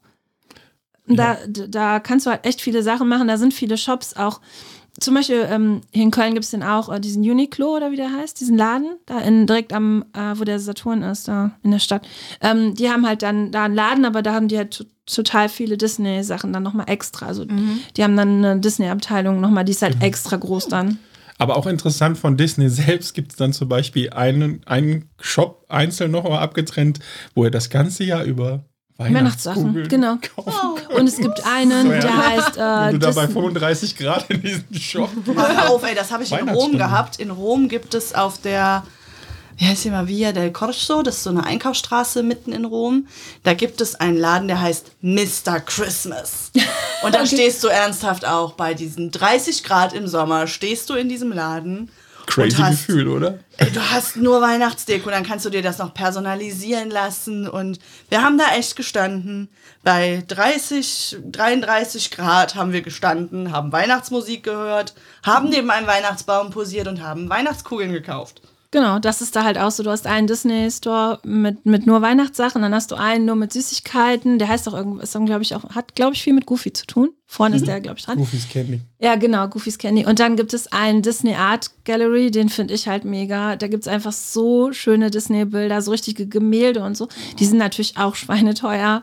Da, 1.08 1.38
da 1.46 2.00
kannst 2.00 2.26
du 2.26 2.30
halt 2.30 2.44
echt 2.44 2.60
viele 2.60 2.82
Sachen 2.82 3.06
machen. 3.08 3.28
Da 3.28 3.36
sind 3.36 3.54
viele 3.54 3.78
Shops 3.78 4.16
auch. 4.16 4.40
Zum 4.98 5.14
Beispiel 5.14 5.46
ähm, 5.50 5.82
hier 5.92 6.04
in 6.04 6.10
Köln 6.10 6.32
gibt 6.32 6.44
es 6.44 6.50
den 6.50 6.62
auch, 6.62 6.92
äh, 6.92 7.00
diesen 7.00 7.22
Uniqlo 7.22 7.76
oder 7.76 7.90
wie 7.90 7.96
der 7.96 8.12
heißt, 8.12 8.40
diesen 8.40 8.56
Laden, 8.56 8.96
da 9.04 9.18
in, 9.20 9.46
direkt 9.46 9.72
am, 9.72 10.04
äh, 10.14 10.38
wo 10.38 10.44
der 10.44 10.58
Saturn 10.58 11.02
ist, 11.02 11.28
da 11.28 11.52
in 11.62 11.70
der 11.70 11.78
Stadt. 11.80 12.06
Ähm, 12.40 12.74
die 12.74 12.88
haben 12.88 13.06
halt 13.06 13.22
dann 13.22 13.52
da 13.52 13.64
einen 13.64 13.74
Laden, 13.74 14.04
aber 14.04 14.22
da 14.22 14.32
haben 14.32 14.48
die 14.48 14.56
halt 14.56 14.70
to- 14.70 14.84
total 15.04 15.48
viele 15.48 15.76
Disney-Sachen 15.76 16.52
dann 16.52 16.62
nochmal 16.62 16.88
extra. 16.88 17.26
Also 17.26 17.44
die 17.44 18.02
haben 18.02 18.16
dann 18.16 18.44
eine 18.44 18.60
Disney-Abteilung 18.60 19.40
nochmal, 19.40 19.64
die 19.64 19.72
ist 19.72 19.82
halt 19.82 20.02
extra 20.02 20.36
groß 20.36 20.68
dann. 20.68 20.98
Aber 21.38 21.56
auch 21.58 21.66
interessant, 21.66 22.16
von 22.16 22.38
Disney 22.38 22.70
selbst 22.70 23.12
gibt 23.14 23.32
es 23.32 23.36
dann 23.36 23.52
zum 23.52 23.68
Beispiel 23.68 24.10
einen, 24.10 24.62
einen 24.64 25.10
Shop 25.20 25.66
einzeln 25.68 26.10
noch 26.10 26.24
mal 26.24 26.38
abgetrennt, 26.38 27.00
wo 27.34 27.44
er 27.44 27.50
das 27.50 27.68
ganze 27.68 28.04
Jahr 28.04 28.24
über 28.24 28.64
Weihnachtssachen, 28.98 29.88
genau. 29.88 30.16
Und 30.96 31.06
es 31.06 31.16
gibt 31.18 31.44
einen, 31.46 31.90
der 31.90 32.16
heißt. 32.16 32.56
Äh, 32.56 32.60
Wenn 32.60 32.92
du 32.92 32.98
da 33.06 33.10
bei 33.12 33.26
Dis- 33.26 33.32
35 33.34 33.96
Grad 33.96 34.30
in 34.30 34.40
diesem 34.42 34.64
Shop. 34.74 35.10
Hör 35.26 35.70
auf, 35.70 35.82
ey, 35.84 35.94
das 35.94 36.10
habe 36.10 36.22
ich 36.24 36.32
in 36.32 36.48
Rom 36.48 36.78
gehabt. 36.78 37.18
In 37.20 37.30
Rom 37.30 37.68
gibt 37.68 37.92
es 37.94 38.14
auf 38.14 38.40
der, 38.40 38.84
wie 39.58 39.66
heißt 39.66 39.84
die 39.84 39.90
mal, 39.90 40.08
Via 40.08 40.32
del 40.32 40.50
Corso, 40.50 41.02
das 41.02 41.16
ist 41.18 41.24
so 41.24 41.30
eine 41.30 41.44
Einkaufsstraße 41.44 42.22
mitten 42.22 42.52
in 42.52 42.64
Rom. 42.64 43.06
Da 43.42 43.52
gibt 43.52 43.80
es 43.82 43.96
einen 43.96 44.16
Laden, 44.16 44.48
der 44.48 44.60
heißt 44.62 44.92
Mr. 45.02 45.60
Christmas. 45.60 46.50
Und 47.02 47.14
da 47.14 47.26
stehst 47.26 47.62
du 47.64 47.68
ernsthaft 47.68 48.26
auch 48.26 48.52
bei 48.52 48.72
diesen 48.72 49.10
30 49.10 49.62
Grad 49.62 49.92
im 49.92 50.06
Sommer, 50.08 50.46
stehst 50.46 50.88
du 50.88 50.94
in 50.94 51.08
diesem 51.10 51.32
Laden. 51.32 51.90
Crazy 52.26 52.56
hast, 52.56 52.86
Gefühl, 52.86 53.08
oder? 53.08 53.38
Ey, 53.56 53.70
du 53.70 53.80
hast 53.80 54.16
nur 54.16 54.40
Weihnachtsdeko, 54.42 55.10
dann 55.10 55.24
kannst 55.24 55.44
du 55.44 55.50
dir 55.50 55.62
das 55.62 55.78
noch 55.78 55.94
personalisieren 55.94 56.90
lassen. 56.90 57.48
Und 57.48 57.78
wir 58.08 58.22
haben 58.22 58.38
da 58.38 58.54
echt 58.56 58.76
gestanden. 58.76 59.48
Bei 59.82 60.22
30, 60.26 61.18
33 61.24 62.10
Grad 62.10 62.54
haben 62.54 62.72
wir 62.72 62.82
gestanden, 62.82 63.52
haben 63.52 63.72
Weihnachtsmusik 63.72 64.42
gehört, 64.42 64.94
haben 65.24 65.48
neben 65.48 65.70
einem 65.70 65.86
Weihnachtsbaum 65.86 66.50
posiert 66.50 66.88
und 66.88 67.02
haben 67.02 67.30
Weihnachtskugeln 67.30 67.92
gekauft. 67.92 68.42
Genau, 68.70 68.98
das 68.98 69.22
ist 69.22 69.36
da 69.36 69.44
halt 69.44 69.58
auch 69.58 69.70
so. 69.70 69.82
Du 69.82 69.90
hast 69.90 70.06
einen 70.06 70.26
Disney-Store 70.26 71.20
mit, 71.24 71.66
mit 71.66 71.86
nur 71.86 72.02
Weihnachtssachen, 72.02 72.62
dann 72.62 72.74
hast 72.74 72.90
du 72.90 72.96
einen 72.96 73.24
nur 73.24 73.36
mit 73.36 73.52
Süßigkeiten. 73.52 74.38
Der 74.38 74.48
heißt 74.48 74.68
auch 74.68 74.72
dann, 74.72 75.26
glaube 75.26 75.42
ich, 75.42 75.54
auch, 75.54 75.74
hat, 75.74 75.94
glaube 75.94 76.14
ich, 76.14 76.22
viel 76.22 76.34
mit 76.34 76.46
Goofy 76.46 76.72
zu 76.72 76.86
tun. 76.86 77.10
Vorne 77.26 77.56
ist 77.56 77.66
der, 77.66 77.80
glaube 77.80 77.98
ich, 77.98 78.04
dran. 78.04 78.18
Goofy's 78.18 78.48
Candy. 78.48 78.80
Ja, 79.00 79.16
genau, 79.16 79.48
Goofy's 79.48 79.78
Candy. 79.78 80.06
Und 80.06 80.20
dann 80.20 80.36
gibt 80.36 80.54
es 80.54 80.72
einen 80.72 81.02
Disney 81.02 81.34
Art 81.34 81.70
Gallery, 81.84 82.30
den 82.30 82.48
finde 82.48 82.74
ich 82.74 82.88
halt 82.88 83.04
mega. 83.04 83.56
Da 83.56 83.68
gibt 83.68 83.82
es 83.82 83.88
einfach 83.88 84.12
so 84.12 84.72
schöne 84.72 85.10
Disney-Bilder, 85.10 85.82
so 85.82 85.90
richtige 85.90 86.26
Gemälde 86.26 86.82
und 86.82 86.96
so. 86.96 87.08
Die 87.38 87.46
sind 87.46 87.58
natürlich 87.58 87.96
auch 87.96 88.14
schweineteuer, 88.14 89.02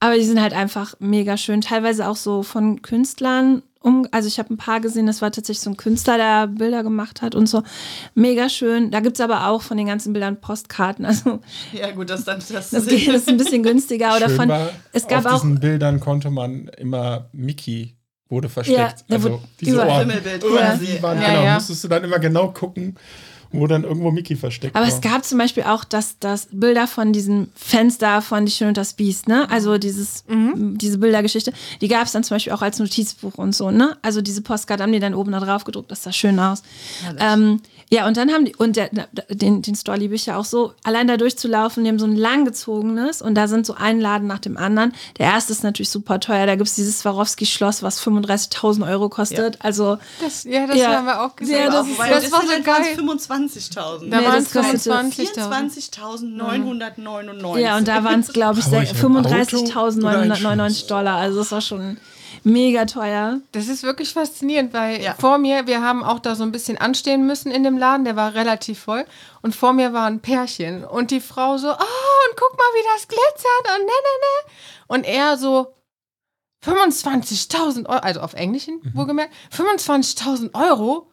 aber 0.00 0.14
die 0.14 0.24
sind 0.24 0.40
halt 0.40 0.52
einfach 0.52 0.94
mega 1.00 1.36
schön. 1.36 1.60
Teilweise 1.60 2.08
auch 2.08 2.16
so 2.16 2.42
von 2.42 2.82
Künstlern. 2.82 3.62
Um, 3.80 4.08
also 4.10 4.26
ich 4.26 4.38
habe 4.40 4.52
ein 4.52 4.56
paar 4.56 4.80
gesehen, 4.80 5.06
das 5.06 5.22
war 5.22 5.30
tatsächlich 5.30 5.60
so 5.60 5.70
ein 5.70 5.76
Künstler, 5.76 6.16
der 6.16 6.48
Bilder 6.48 6.82
gemacht 6.82 7.22
hat 7.22 7.36
und 7.36 7.46
so. 7.46 7.62
Mega 8.14 8.48
schön. 8.48 8.90
Da 8.90 8.98
gibt 9.00 9.16
es 9.16 9.20
aber 9.20 9.46
auch 9.48 9.62
von 9.62 9.76
den 9.76 9.86
ganzen 9.86 10.12
Bildern 10.12 10.40
Postkarten. 10.40 11.04
Also 11.06 11.40
Ja, 11.72 11.90
gut, 11.92 12.10
das 12.10 12.24
dann 12.24 12.40
das, 12.40 12.70
das 12.70 12.86
geht, 12.86 13.08
das 13.08 13.16
ist 13.16 13.28
ein 13.28 13.36
bisschen 13.36 13.62
günstiger. 13.62 14.16
Oder 14.16 14.28
Schön 14.28 14.36
von, 14.36 14.48
war, 14.48 14.70
es 14.92 15.06
gab 15.06 15.26
auf 15.26 15.32
auch 15.34 15.40
diesen 15.40 15.60
Bildern 15.60 16.00
konnte 16.00 16.30
man 16.30 16.68
immer 16.76 17.28
Mickey 17.32 17.94
wurde 18.28 18.48
versteckt. 18.48 19.04
Ja, 19.08 19.16
also 19.16 19.30
wurde 19.30 19.42
diese. 19.60 19.78
Ohren. 19.78 20.00
Himmelbild 20.00 20.42
quasi. 20.42 21.02
waren, 21.02 21.20
Ja, 21.20 21.28
genau, 21.28 21.42
ja. 21.44 21.54
musstest 21.54 21.84
du 21.84 21.88
dann 21.88 22.04
immer 22.04 22.18
genau 22.18 22.48
gucken, 22.48 22.96
wo 23.50 23.66
dann 23.66 23.84
irgendwo 23.84 24.10
Mickey 24.10 24.36
versteckt 24.36 24.76
Aber 24.76 24.86
war. 24.86 24.92
es 24.92 25.00
gab 25.00 25.24
zum 25.24 25.38
Beispiel 25.38 25.62
auch 25.64 25.84
das, 25.84 26.16
das 26.20 26.48
Bilder 26.52 26.86
von 26.86 27.12
diesem 27.12 27.48
Fenster 27.54 28.20
von 28.22 28.44
Die 28.46 28.52
Schön 28.52 28.68
und 28.68 28.76
das 28.76 28.92
Biest, 28.94 29.26
ne? 29.28 29.48
Also 29.50 29.78
dieses, 29.78 30.24
diese 30.28 30.98
Bildergeschichte, 30.98 31.52
die 31.80 31.88
gab 31.88 32.04
es 32.06 32.12
dann 32.12 32.24
zum 32.24 32.34
Beispiel 32.34 32.52
auch 32.52 32.62
als 32.62 32.78
Notizbuch 32.78 33.34
und 33.36 33.54
so, 33.54 33.70
ne? 33.70 33.96
Also 34.02 34.20
diese 34.20 34.42
Postkarte 34.42 34.82
haben 34.82 34.92
die 34.92 35.00
dann 35.00 35.14
oben 35.14 35.32
da 35.32 35.40
drauf 35.40 35.64
gedruckt, 35.64 35.90
das 35.90 36.02
sah 36.02 36.12
schön 36.12 36.38
aus. 36.38 36.62
Ähm, 37.18 37.60
ja, 37.90 38.06
und 38.06 38.18
dann 38.18 38.30
haben 38.30 38.44
die, 38.44 38.54
und 38.56 38.76
der, 38.76 38.90
den, 39.30 39.62
den 39.62 39.74
Store 39.74 39.96
liebe 39.96 40.14
ich 40.14 40.26
ja 40.26 40.36
auch 40.36 40.44
so, 40.44 40.74
allein 40.84 41.06
da 41.08 41.16
durchzulaufen, 41.16 41.84
die 41.84 41.88
haben 41.90 41.98
so 41.98 42.04
ein 42.04 42.16
langgezogenes 42.16 43.22
und 43.22 43.34
da 43.34 43.48
sind 43.48 43.64
so 43.64 43.74
ein 43.74 43.98
Laden 44.00 44.26
nach 44.28 44.40
dem 44.40 44.58
anderen. 44.58 44.92
Der 45.18 45.26
erste 45.26 45.52
ist 45.52 45.62
natürlich 45.62 45.88
super 45.88 46.20
teuer, 46.20 46.44
da 46.46 46.54
gibt 46.56 46.68
es 46.68 46.74
dieses 46.74 46.98
Swarovski-Schloss, 47.00 47.82
was 47.82 48.00
35.000 48.02 48.86
Euro 48.88 49.08
kostet. 49.08 49.56
Also, 49.64 49.96
Das, 50.20 50.44
ja, 50.44 50.66
das 50.66 50.76
Ja. 50.76 50.96
haben 50.96 51.06
wir 51.06 51.22
auch 51.24 51.34
gesehen. 51.36 51.56
Ja, 51.58 51.66
das 51.66 51.74
Aber 51.76 51.88
ist- 51.88 51.98
bei 51.98 52.08
das 52.10 52.30
war 52.32 52.40
so 52.42 52.46
Disneyland 52.48 52.66
waren 53.30 53.37
es 53.44 53.70
geil. 53.74 53.84
25.000. 53.84 54.10
Da 54.10 54.20
Nee, 54.20 54.26
waren 54.26 54.42
es 54.42 54.52
kostete 54.52 54.90
25.000. 54.92 56.38
24.999. 56.38 57.58
Ja, 57.58 57.76
und 57.76 57.88
da 57.88 58.04
waren 58.04 58.20
es, 58.20 58.32
glaube 58.32 58.58
ich, 58.60 58.66
Aber 58.66 58.84
se- 58.84 58.90
ein 58.90 58.96
Auto 58.96 59.06
oder 59.18 59.28
ein 59.30 60.32
35.999 60.32 60.68
Schloss? 60.78 60.86
Dollar. 60.86 61.16
Also 61.16 61.38
das 61.40 61.52
war 61.52 61.60
schon 61.60 61.98
mega 62.44 62.84
teuer. 62.84 63.40
Das 63.52 63.68
ist 63.68 63.82
wirklich 63.82 64.12
faszinierend, 64.12 64.72
weil 64.72 65.02
Ja. 65.02 65.14
vor 65.18 65.38
mir, 65.38 65.66
wir 65.66 65.82
haben 65.82 66.04
auch 66.04 66.18
da 66.20 66.34
so 66.34 66.44
ein 66.44 66.52
bisschen 66.52 66.78
anstehen 66.78 67.26
müssen 67.26 67.50
in 67.50 67.64
dem 67.64 67.76
Laden, 67.78 68.04
der 68.04 68.16
war 68.16 68.34
relativ 68.34 68.78
voll. 68.80 69.04
Und 69.42 69.54
vor 69.56 69.72
mir 69.72 69.92
war 69.92 70.06
ein 70.06 70.20
Pärchen. 70.20 70.84
Und 70.84 71.10
die 71.10 71.20
Frau 71.20 71.58
so, 71.58 71.68
oh, 71.68 71.72
und 71.72 72.36
guck 72.36 72.52
mal, 72.56 72.64
wie 72.74 72.84
das 72.94 73.08
glitzert 73.08 73.78
und 73.78 73.84
ne, 73.86 73.92
ne, 73.92 73.92
ne. 73.92 74.52
Und 74.88 75.04
er 75.04 75.36
so, 75.36 75.74
25.000 76.64 77.86
Euro, 77.88 77.98
also 78.00 78.20
auf 78.20 78.34
Englischen 78.34 78.80
wohlgemerkt, 78.94 79.32
25.000 79.56 80.54
Euro, 80.54 81.08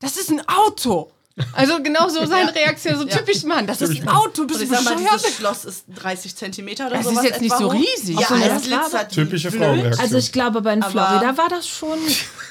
das 0.00 0.16
ist 0.16 0.30
ein 0.30 0.42
Auto. 0.48 1.12
Also 1.54 1.82
genau 1.82 2.08
so 2.08 2.26
seine 2.26 2.54
Reaktion, 2.54 2.96
so 2.98 3.06
Ja. 3.06 3.16
typisch 3.16 3.44
Mann, 3.44 3.66
das 3.66 3.80
ist 3.80 3.90
ein 4.02 4.08
Auto, 4.08 4.44
bist 4.44 4.60
du 4.60 4.66
sag 4.66 4.84
mal, 4.84 4.96
dieses 4.96 5.34
Schloss 5.36 5.64
ist 5.64 5.84
30 5.94 6.36
Zentimeter 6.36 6.88
oder 6.88 6.96
Es 7.00 7.06
sowas. 7.06 7.24
ist 7.24 7.30
jetzt 7.30 7.40
nicht 7.40 7.56
so 7.56 7.68
riesig. 7.68 8.20
Ja, 8.20 8.26
so, 8.28 8.34
es 8.34 8.48
das 8.48 8.62
glitzert 8.64 9.12
Typische. 9.12 9.50
Frauenreaktion. 9.50 10.00
Also 10.04 10.16
ich 10.18 10.30
glaube, 10.32 10.58
aber 10.58 10.72
in 10.74 10.82
Florida 10.82 11.36
war 11.38 11.48
das 11.48 11.66
schon, 11.66 11.98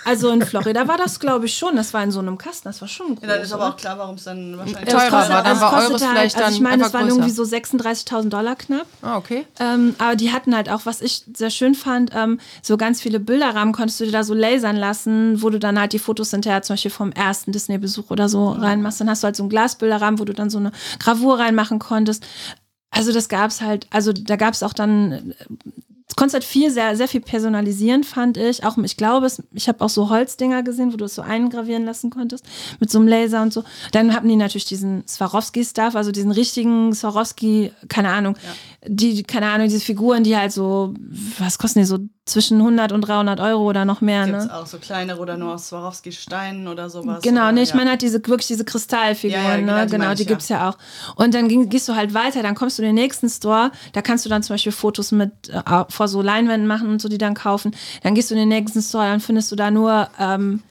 also 0.05 0.29
in 0.31 0.41
Florida 0.45 0.87
war 0.87 0.97
das, 0.97 1.19
glaube 1.19 1.45
ich, 1.45 1.55
schon. 1.57 1.75
Das 1.75 1.93
war 1.93 2.03
in 2.03 2.11
so 2.11 2.19
einem 2.19 2.37
Kasten, 2.39 2.69
das 2.69 2.81
war 2.81 2.87
schon 2.87 3.15
groß. 3.15 3.21
Ja, 3.21 3.27
dann 3.35 3.41
ist 3.43 3.53
aber 3.53 3.69
auch 3.69 3.77
klar, 3.77 3.97
warum 3.99 4.15
es 4.15 4.23
dann 4.23 4.57
wahrscheinlich 4.57 4.89
Teurer 4.89 5.01
Das 5.03 5.11
kostet- 5.11 5.29
war, 5.29 5.43
dann 5.43 5.53
das 5.53 5.61
war 5.61 5.69
kostet 5.71 5.89
eures 5.91 6.01
halt, 6.01 6.11
vielleicht 6.11 6.35
also 6.37 6.45
dann 6.47 6.53
ich 6.55 6.59
meine, 6.61 6.77
das 6.79 6.87
einfach 6.87 6.99
waren 7.01 7.07
irgendwie 7.09 7.29
so 7.29 7.43
36.000 7.43 8.29
Dollar 8.33 8.55
knapp. 8.55 8.87
Ah, 9.03 9.17
okay. 9.17 9.45
Ähm, 9.59 9.95
aber 9.99 10.15
die 10.15 10.31
hatten 10.31 10.55
halt 10.55 10.69
auch, 10.69 10.81
was 10.85 11.01
ich 11.01 11.23
sehr 11.35 11.51
schön 11.51 11.75
fand, 11.75 12.11
ähm, 12.15 12.39
so 12.63 12.77
ganz 12.77 12.99
viele 13.01 13.19
Bilderrahmen 13.19 13.73
konntest 13.73 13.99
du 13.99 14.05
dir 14.05 14.11
da 14.11 14.23
so 14.23 14.33
lasern 14.33 14.75
lassen, 14.75 15.41
wo 15.43 15.49
du 15.51 15.59
dann 15.59 15.79
halt 15.79 15.93
die 15.93 15.99
Fotos 15.99 16.31
hinterher 16.31 16.61
zum 16.63 16.73
Beispiel 16.73 16.91
vom 16.91 17.11
ersten 17.11 17.51
Disney-Besuch 17.51 18.09
oder 18.09 18.27
so 18.27 18.55
reinmachst. 18.71 19.01
Dann 19.01 19.09
hast 19.09 19.23
du 19.23 19.25
halt 19.25 19.35
so 19.35 19.43
einen 19.43 19.49
Glasbilderrahmen, 19.49 20.19
wo 20.19 20.25
du 20.25 20.33
dann 20.33 20.49
so 20.49 20.57
eine 20.57 20.71
Gravur 20.99 21.39
reinmachen 21.39 21.79
konntest. 21.79 22.25
Also 22.89 23.13
das 23.13 23.29
gab's 23.29 23.61
halt, 23.61 23.87
also 23.89 24.11
da 24.13 24.35
gab's 24.35 24.63
auch 24.63 24.73
dann, 24.73 25.11
äh, 25.11 25.23
du 25.47 26.15
konntest 26.15 26.33
halt 26.33 26.43
viel, 26.43 26.69
sehr, 26.71 26.97
sehr 26.97 27.07
viel 27.07 27.21
personalisieren, 27.21 28.03
fand 28.03 28.35
ich. 28.37 28.65
Auch, 28.65 28.77
ich 28.77 28.97
glaube, 28.97 29.25
es, 29.25 29.41
ich 29.53 29.69
habe 29.69 29.83
auch 29.83 29.89
so 29.89 30.09
Holzdinger 30.09 30.61
gesehen, 30.61 30.91
wo 30.91 30.97
du 30.97 31.05
es 31.05 31.15
so 31.15 31.21
eingravieren 31.21 31.85
lassen 31.85 32.09
konntest, 32.09 32.45
mit 32.79 32.91
so 32.91 32.99
einem 32.99 33.07
Laser 33.07 33.41
und 33.41 33.53
so. 33.53 33.63
Dann 33.93 34.13
hatten 34.13 34.27
die 34.27 34.35
natürlich 34.35 34.65
diesen 34.65 35.07
Swarovski-Stuff, 35.07 35.95
also 35.95 36.11
diesen 36.11 36.31
richtigen 36.31 36.93
Swarovski, 36.93 37.71
keine 37.87 38.09
Ahnung, 38.09 38.35
die, 38.87 39.21
keine 39.23 39.47
Ahnung, 39.47 39.67
diese 39.67 39.83
Figuren, 39.85 40.23
die 40.23 40.35
halt 40.35 40.51
so, 40.51 40.95
was 41.37 41.59
kosten 41.59 41.79
die 41.79 41.85
so 41.85 41.99
zwischen 42.25 42.57
100 42.57 42.91
und 42.91 43.01
300 43.01 43.39
Euro 43.39 43.69
oder 43.69 43.85
noch 43.85 44.01
mehr, 44.01 44.25
Gibt 44.25 44.37
es 44.37 44.45
ne? 44.45 44.55
auch 44.55 44.65
so 44.65 44.79
kleinere 44.79 45.19
oder 45.19 45.37
nur 45.37 45.53
aus 45.53 45.67
Swarovski-Steinen 45.67 46.67
oder 46.67 46.89
sowas. 46.89 47.21
Genau, 47.21 47.43
oder, 47.43 47.51
nee, 47.51 47.61
ich 47.61 47.69
ja. 47.69 47.75
meine 47.75 47.91
halt 47.91 48.01
diese, 48.01 48.25
wirklich 48.27 48.47
diese 48.47 48.65
Kristallfiguren, 48.65 49.43
Ja, 49.43 49.49
ja, 49.51 49.57
genau, 49.57 49.75
ne? 49.75 49.85
die 49.85 49.91
Genau, 49.91 50.13
die 50.15 50.21
ich, 50.23 50.27
gibt's 50.27 50.49
ja 50.49 50.69
auch. 50.69 50.77
Und 51.15 51.35
dann 51.35 51.47
ging, 51.47 51.69
gehst 51.69 51.87
du 51.89 51.95
halt 51.95 52.15
weiter, 52.15 52.41
dann 52.41 52.55
kommst 52.55 52.79
du 52.79 52.83
in 52.83 52.87
den 52.87 52.95
nächsten 52.95 53.29
Store, 53.29 53.71
da 53.93 54.01
kannst 54.01 54.25
du 54.25 54.29
dann 54.29 54.41
zum 54.41 54.55
Beispiel 54.55 54.71
Fotos 54.71 55.11
mit 55.11 55.31
äh, 55.49 55.83
vor 55.89 56.07
so 56.07 56.21
Leinwänden 56.23 56.67
machen 56.67 56.89
und 56.89 57.01
so, 57.01 57.09
die 57.09 57.19
dann 57.19 57.35
kaufen. 57.35 57.75
Dann 58.01 58.15
gehst 58.15 58.31
du 58.31 58.35
in 58.35 58.39
den 58.39 58.49
nächsten 58.49 58.81
Store, 58.81 59.05
dann 59.05 59.19
findest 59.19 59.51
du 59.51 59.55
da 59.55 59.69
nur 59.69 60.09
ähm, 60.19 60.63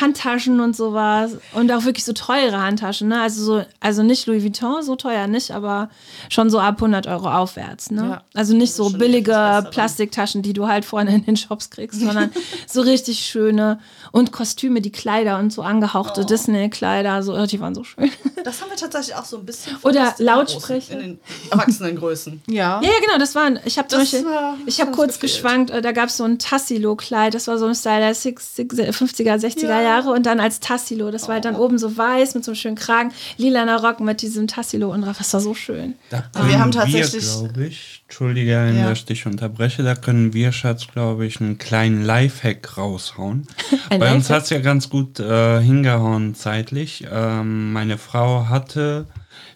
Handtaschen 0.00 0.60
und 0.60 0.74
sowas 0.76 1.32
und 1.52 1.70
auch 1.72 1.84
wirklich 1.84 2.04
so 2.04 2.12
teure 2.12 2.60
Handtaschen, 2.60 3.08
ne? 3.08 3.20
Also 3.20 3.44
so, 3.44 3.64
also 3.80 4.02
nicht 4.02 4.26
Louis 4.26 4.42
Vuitton, 4.42 4.82
so 4.82 4.96
teuer 4.96 5.26
nicht, 5.26 5.50
aber 5.52 5.88
schon 6.30 6.50
so 6.50 6.58
ab 6.58 6.76
100 6.76 7.06
Euro 7.06 7.30
aufwärts, 7.32 7.90
ne? 7.90 8.02
Ja. 8.02 8.22
Also 8.34 8.54
nicht 8.56 8.72
so 8.74 8.90
billige 8.90 9.66
Plastiktaschen, 9.70 10.42
die 10.42 10.52
du 10.52 10.66
halt 10.66 10.84
vorne 10.84 11.14
in 11.14 11.24
den 11.24 11.36
Shops 11.36 11.70
kriegst, 11.70 12.00
sondern 12.00 12.30
so 12.66 12.80
richtig 12.80 13.20
schöne 13.20 13.78
und 14.12 14.32
Kostüme, 14.32 14.80
die 14.80 14.92
Kleider 14.92 15.38
und 15.38 15.52
so 15.52 15.62
angehauchte 15.62 16.22
Oh. 16.22 16.24
Disney-Kleider, 16.24 17.22
so, 17.22 17.34
oh, 17.36 17.46
die 17.46 17.60
waren 17.60 17.74
so 17.74 17.84
schön. 17.84 18.10
Das 18.44 18.60
haben 18.60 18.70
wir 18.70 18.76
tatsächlich 18.76 19.14
auch 19.16 19.24
so 19.24 19.38
ein 19.38 19.46
bisschen. 19.46 19.76
Oder 19.82 20.12
vermisst 20.12 20.20
in 20.20 20.26
den 20.26 20.34
Lautsprecher. 20.34 20.92
In 20.94 21.00
den 21.00 21.20
Erwachsenengrößen. 21.50 22.42
Ja. 22.46 22.80
Ja, 22.82 22.88
ja, 22.88 23.00
genau, 23.04 23.18
das 23.18 23.34
waren, 23.34 23.58
ich 23.64 23.78
habe 23.78 23.88
zum 23.88 24.00
Das 24.00 24.10
Beispiel, 24.10 24.30
war- 24.30 24.56
ich 24.66 24.80
habe 24.80 24.90
das 24.90 24.96
kurz 24.98 25.14
gefehlt. 25.20 25.42
geschwankt, 25.42 25.70
äh, 25.70 25.80
da 25.82 25.92
gab 25.92 26.08
es 26.08 26.16
so 26.16 26.24
ein 26.24 26.38
Tassilo-Kleid, 26.38 27.34
das 27.34 27.46
war 27.48 27.58
so 27.58 27.66
ein 27.66 27.74
Style 27.74 28.00
der 28.00 28.14
60, 28.14 28.70
50er, 28.72 29.36
60er 29.38 29.66
Ja. 29.68 29.83
Jahre 29.84 30.10
und 30.10 30.26
dann 30.26 30.40
als 30.40 30.60
Tassilo, 30.60 31.10
das 31.10 31.28
war 31.28 31.34
halt 31.34 31.44
dann 31.44 31.56
oben 31.56 31.78
so 31.78 31.96
weiß 31.96 32.34
mit 32.34 32.44
so 32.44 32.50
einem 32.50 32.56
schönen 32.56 32.76
Kragen, 32.76 33.12
lilaner 33.36 33.80
Rock 33.82 34.00
mit 34.00 34.22
diesem 34.22 34.46
Tassilo 34.48 34.92
und 34.92 35.02
drauf, 35.02 35.18
das 35.18 35.32
war 35.32 35.40
so 35.40 35.54
schön. 35.54 35.94
Da 36.10 36.24
Aber 36.34 36.48
wir 36.48 36.58
haben 36.58 36.70
können 36.70 36.90
tatsächlich- 36.90 37.24
glaube 37.38 37.66
ich, 37.66 38.02
Entschuldige, 38.08 38.52
wenn 38.66 38.76
Ja. 38.78 38.92
ich 38.92 39.04
dich 39.04 39.26
unterbreche, 39.26 39.82
da 39.82 39.94
können 39.94 40.32
wir, 40.34 40.52
Schatz, 40.52 40.86
glaube 40.92 41.26
ich, 41.26 41.40
einen 41.40 41.58
kleinen 41.58 42.04
Lifehack 42.04 42.76
raushauen. 42.76 43.46
Ein 43.90 43.98
Bei 44.00 44.14
uns 44.14 44.28
Lifehack? 44.28 44.36
hat 44.36 44.42
es 44.44 44.50
ja 44.50 44.58
ganz 44.60 44.88
gut 44.90 45.18
äh, 45.20 45.60
hingehauen 45.60 46.34
zeitlich. 46.34 47.04
Ähm, 47.10 47.72
meine 47.72 47.98
Frau 47.98 48.48
hatte 48.48 49.06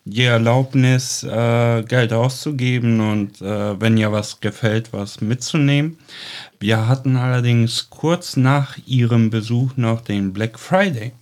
die 0.09 0.25
Erlaubnis, 0.25 1.23
äh, 1.23 1.83
Geld 1.83 2.13
auszugeben 2.13 3.01
und 3.01 3.41
äh, 3.43 3.81
wenn 3.81 3.97
ihr 3.97 4.11
was 4.13 4.41
gefällt, 4.41 4.93
was 4.93 5.21
mitzunehmen. 5.21 5.99
Wir 6.61 6.89
hatten 6.89 7.17
allerdings 7.17 7.89
kurz 7.91 8.37
nach 8.37 8.77
ihrem 8.87 9.31
Besuch 9.31 9.77
noch 9.77 10.01
den 10.01 10.33
Black 10.33 10.59
Friday. 10.59 11.13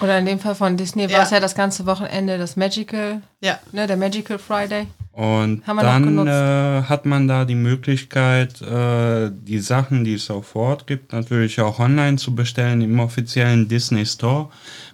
Oder 0.00 0.18
in 0.18 0.26
dem 0.26 0.38
Fall 0.38 0.54
von 0.54 0.76
Disney 0.76 1.04
war 1.04 1.10
Ja. 1.10 1.22
es 1.24 1.30
ja 1.30 1.40
das 1.40 1.54
ganze 1.54 1.84
Wochenende 1.84 2.38
das 2.38 2.56
Magical, 2.56 3.22
Ja. 3.40 3.58
ne, 3.72 3.86
der 3.86 3.96
Magical 3.96 4.38
Friday. 4.38 4.86
Und 5.12 5.62
dann 5.66 6.26
äh, 6.28 6.82
hat 6.84 7.04
man 7.04 7.26
da 7.26 7.44
die 7.44 7.56
Möglichkeit, 7.56 8.62
äh, 8.62 9.30
die 9.32 9.58
Sachen, 9.58 10.04
die 10.04 10.14
es 10.14 10.30
auch 10.30 10.44
vor 10.44 10.68
Ort 10.68 10.86
gibt, 10.86 11.12
natürlich 11.12 11.60
auch 11.60 11.80
online 11.80 12.16
zu 12.16 12.34
bestellen 12.34 12.80
im 12.80 13.00
offiziellen 13.00 13.66
Disney 13.68 14.06
Store 14.06 14.48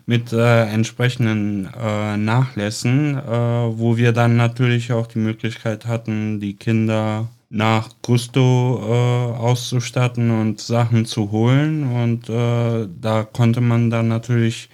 mit 0.07 0.33
äh, 0.33 0.65
entsprechenden 0.67 1.69
äh, 1.79 2.17
Nachlässen, 2.17 3.19
äh, 3.19 3.23
wo 3.29 3.97
wir 3.97 4.13
dann 4.13 4.37
natürlich 4.37 4.93
auch 4.93 5.09
die 5.09 5.19
Möglichkeit 5.19 5.87
hatten, 5.87 6.39
die 6.41 6.55
Kinder 6.55 7.29
nach 7.51 7.91
Gusto 8.03 8.81
äh, 8.83 9.39
auszustatten 9.39 10.31
und 10.31 10.61
Sachen 10.61 11.07
zu 11.07 11.31
holen. 11.33 11.85
Und 11.93 12.29
äh, 12.29 12.89
da 13.01 13.25
konnte 13.25 13.61
man 13.61 13.91
dann 13.91 14.09
natürlich 14.09 14.69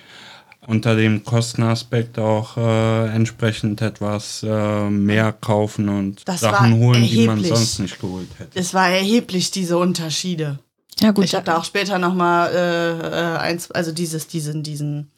unter 0.66 0.94
dem 0.96 1.24
Kostenaspekt 1.24 2.18
auch 2.18 2.56
äh, 2.56 3.08
entsprechend 3.08 3.82
etwas 3.82 4.44
äh, 4.46 4.90
mehr 4.90 5.32
kaufen 5.32 5.88
und 5.88 6.26
Das 6.28 6.40
Sachen 6.40 6.74
holen, 6.78 7.02
die 7.02 7.26
man 7.26 7.38
erheblich. 7.38 7.48
sonst 7.56 7.78
nicht 7.80 8.00
geholt 8.00 8.28
hätte. 8.38 8.58
Es 8.58 8.72
war 8.72 8.88
erheblich, 8.88 9.50
diese 9.50 9.76
Unterschiede. 9.78 10.58
Ja, 11.00 11.10
gut. 11.10 11.24
ich 11.24 11.34
habe 11.34 11.44
da 11.44 11.56
auch 11.58 11.64
später 11.64 11.98
nochmal 11.98 12.52
äh, 12.54 13.08
äh, 13.08 13.38
eins, 13.38 13.70
also 13.72 13.92
dieses, 13.92 14.28
diesen, 14.28 14.62
diesen, 14.62 15.10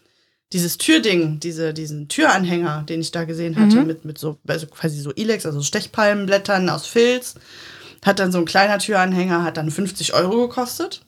dieses 0.55 0.79
Türding, 0.79 1.41
diese, 1.41 1.75
diesen 1.75 2.09
Türanhänger, 2.09 2.85
den 2.89 3.01
ich 3.03 3.11
da 3.11 3.25
gesehen 3.25 3.57
hatte, 3.61 3.83
mit, 3.85 4.05
mit 4.07 4.17
so, 4.19 4.39
also 4.47 4.67
quasi 4.69 4.99
so 5.01 5.13
Ilex, 5.15 5.45
also 5.45 5.61
Stechpalmenblättern 5.63 6.71
aus 6.71 6.87
Filz. 6.87 7.35
Hat 8.05 8.19
dann 8.19 8.33
so 8.33 8.39
ein 8.39 8.45
kleiner 8.45 8.79
Türanhänger, 8.79 9.43
hat 9.45 9.57
dann 9.59 9.71
50 9.71 10.15
Euro 10.15 10.47
gekostet. 10.49 11.03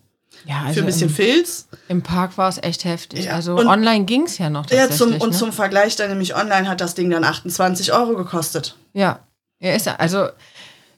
Ja, 0.45 0.69
für 0.73 0.81
ein 0.81 0.87
bisschen 0.87 1.09
im, 1.09 1.15
Filz. 1.15 1.67
im 1.89 2.03
Park 2.03 2.37
war 2.39 2.49
es 2.49 2.59
echt 2.63 2.85
heftig. 2.85 3.25
Ja, 3.27 3.33
Also 3.33 3.55
und- 3.57 3.67
online 3.67 4.05
ging 4.05 4.25
es 4.25 4.37
ja 4.39 4.51
noch 4.51 4.71
Ja, 4.71 4.91
zum, 4.91 5.13
und 5.15 5.31
ne? 5.31 5.37
zum 5.37 5.53
Vergleich 5.53 5.97
dann 5.97 6.09
nämlich 6.11 6.35
online 6.37 6.69
hat 6.69 6.81
das 6.81 6.95
Ding 6.95 7.09
dann 7.11 7.25
28 7.25 7.93
Euro 7.93 8.15
gekostet. 8.17 8.77
Ja, 8.93 9.21
er 9.59 9.77
ist 9.77 9.87
ja, 9.87 9.97
also, 9.97 10.29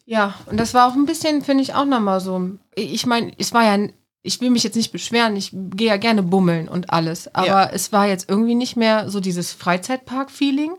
ja, 0.06 0.34
und 0.46 0.58
das 0.58 0.74
war 0.74 0.88
auch 0.88 0.94
ein 0.94 1.06
bisschen, 1.06 1.42
finde 1.42 1.62
ich, 1.62 1.74
auch 1.74 1.84
nochmal 1.84 2.20
so. 2.20 2.50
Ich 2.74 3.06
meine, 3.06 3.32
es 3.38 3.52
war 3.52 3.64
ja, 3.64 3.88
ich 4.28 4.40
will 4.40 4.50
mich 4.50 4.62
jetzt 4.62 4.76
nicht 4.76 4.92
beschweren, 4.92 5.34
ich 5.36 5.50
gehe 5.52 5.88
ja 5.88 5.96
gerne 5.96 6.22
bummeln 6.22 6.68
und 6.68 6.90
alles, 6.90 7.34
aber 7.34 7.46
Ja. 7.46 7.70
es 7.72 7.90
war 7.92 8.06
jetzt 8.06 8.28
irgendwie 8.28 8.54
nicht 8.54 8.76
mehr 8.76 9.08
so 9.10 9.18
dieses 9.20 9.52
Freizeitpark-Feeling, 9.52 10.72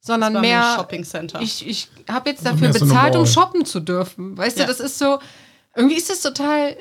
sondern 0.00 0.40
mehr, 0.40 0.74
Shopping 0.76 1.04
Center. 1.04 1.40
ich, 1.40 1.66
ich 1.66 1.88
habe 2.10 2.30
jetzt 2.30 2.40
Also 2.44 2.52
dafür 2.56 2.68
mehr 2.68 2.78
so 2.78 2.84
eine 2.84 2.92
bezahlt, 2.92 3.16
um 3.16 3.26
shoppen 3.26 3.64
zu 3.64 3.80
dürfen. 3.80 4.36
Weißt 4.36 4.58
Ja. 4.58 4.64
du, 4.64 4.68
das 4.72 4.80
ist 4.80 4.98
so, 4.98 5.18
irgendwie 5.76 5.96
ist 5.96 6.10
das 6.10 6.20
total 6.22 6.76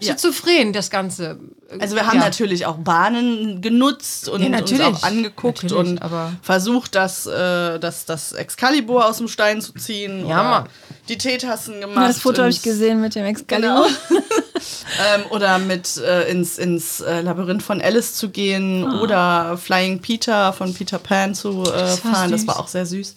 Ja. 0.00 0.12
schizophren, 0.12 0.72
das 0.72 0.90
Ganze. 0.90 1.38
Also 1.78 1.94
wir 1.94 2.06
haben 2.06 2.18
Ja. 2.18 2.24
natürlich 2.24 2.66
auch 2.66 2.76
Bahnen 2.78 3.62
genutzt 3.62 4.28
und 4.28 4.40
Ja, 4.40 4.48
uns 4.48 4.56
natürlich. 4.56 4.82
auch 4.86 5.02
angeguckt 5.04 5.62
Natürlich, 5.62 5.92
und 5.92 6.02
aber- 6.02 6.32
versucht, 6.42 6.96
das, 6.96 7.26
äh, 7.26 7.78
das, 7.78 8.04
das 8.06 8.32
Excalibur 8.32 9.06
aus 9.06 9.18
dem 9.18 9.28
Stein 9.28 9.60
zu 9.62 9.72
ziehen. 9.74 10.26
Ja, 10.26 10.40
oder 10.40 10.50
Mann. 10.50 10.68
Die 11.08 11.18
Teetassen 11.18 11.80
gemacht. 11.80 11.96
Ja, 11.96 12.08
das 12.08 12.20
Foto 12.20 12.38
habe 12.38 12.50
ich 12.50 12.62
gesehen 12.62 13.00
mit 13.00 13.14
dem 13.14 13.24
Excalibur. 13.24 13.86
Genau. 14.08 14.20
ähm, 15.14 15.24
oder 15.30 15.58
mit 15.58 15.98
äh, 15.98 16.30
ins, 16.30 16.56
ins 16.58 17.00
äh, 17.00 17.20
Labyrinth 17.20 17.62
von 17.62 17.82
Alice 17.82 18.14
zu 18.14 18.30
gehen 18.30 18.84
oder 19.00 19.58
Flying 19.58 20.00
Peter 20.00 20.52
von 20.52 20.72
Peter 20.72 20.98
Pan 20.98 21.34
zu 21.34 21.62
äh, 21.62 21.72
Das 21.72 22.00
fahren. 22.00 22.30
Das 22.30 22.40
süß. 22.42 22.48
war 22.48 22.58
auch 22.60 22.68
sehr 22.68 22.86
süß. 22.86 23.14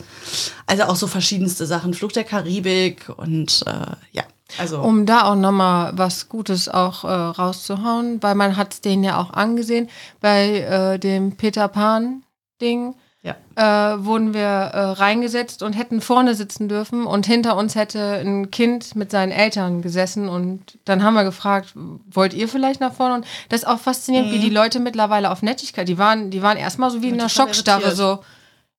Also 0.65 0.83
auch 0.83 0.95
so 0.95 1.07
verschiedenste 1.07 1.65
Sachen. 1.65 1.93
Flug 1.93 2.11
der 2.13 2.25
Karibik 2.25 3.09
und 3.15 3.63
äh, 3.65 3.95
ja. 4.11 4.23
Also 4.57 4.79
Um 4.79 5.05
da 5.05 5.23
auch 5.23 5.35
nochmal 5.35 5.91
was 5.95 6.29
Gutes 6.29 6.69
auch 6.69 7.03
äh, 7.03 7.07
rauszuhauen, 7.07 8.23
weil 8.23 8.35
man 8.35 8.55
hat 8.55 8.73
es 8.73 8.81
denen 8.81 9.03
ja 9.03 9.19
auch 9.19 9.31
angesehen, 9.33 9.89
bei 10.21 10.59
äh, 10.59 10.99
dem 10.99 11.35
Peter 11.35 11.67
Pan-Ding 11.67 12.95
ja. 13.24 13.36
äh, 13.55 14.05
wurden 14.05 14.34
wir 14.34 14.41
äh, 14.41 14.80
reingesetzt 14.91 15.63
und 15.63 15.74
hätten 15.74 16.01
vorne 16.01 16.36
sitzen 16.36 16.70
dürfen 16.70 17.05
und 17.05 17.26
hinter 17.26 17.57
uns 17.57 17.76
hätte 17.76 18.22
ein 18.24 18.51
Kind 18.51 18.95
mit 18.95 19.11
seinen 19.11 19.32
Eltern 19.32 19.82
gesessen 19.82 20.30
und 20.30 20.78
dann 20.86 21.03
haben 21.03 21.15
wir 21.15 21.24
gefragt, 21.24 21.74
wollt 21.76 22.34
ihr 22.34 22.47
vielleicht 22.47 22.80
nach 22.80 22.93
vorne? 22.93 23.15
Und 23.15 23.26
das 23.49 23.61
ist 23.61 23.68
auch 23.68 23.80
faszinierend, 23.80 24.32
wie 24.32 24.39
die 24.39 24.49
Leute 24.49 24.80
mittlerweile 24.80 25.32
auf 25.32 25.41
Nettigkeit, 25.41 25.88
die 25.88 25.97
waren, 25.97 26.32
die 26.32 26.41
waren 26.41 26.57
erstmal 26.57 26.91
so 26.91 27.01
wie 27.01 27.09
in 27.09 27.15
einer 27.15 27.30
Schockstarre, 27.30 27.82
irritiert. 27.82 27.97
so, 27.97 28.24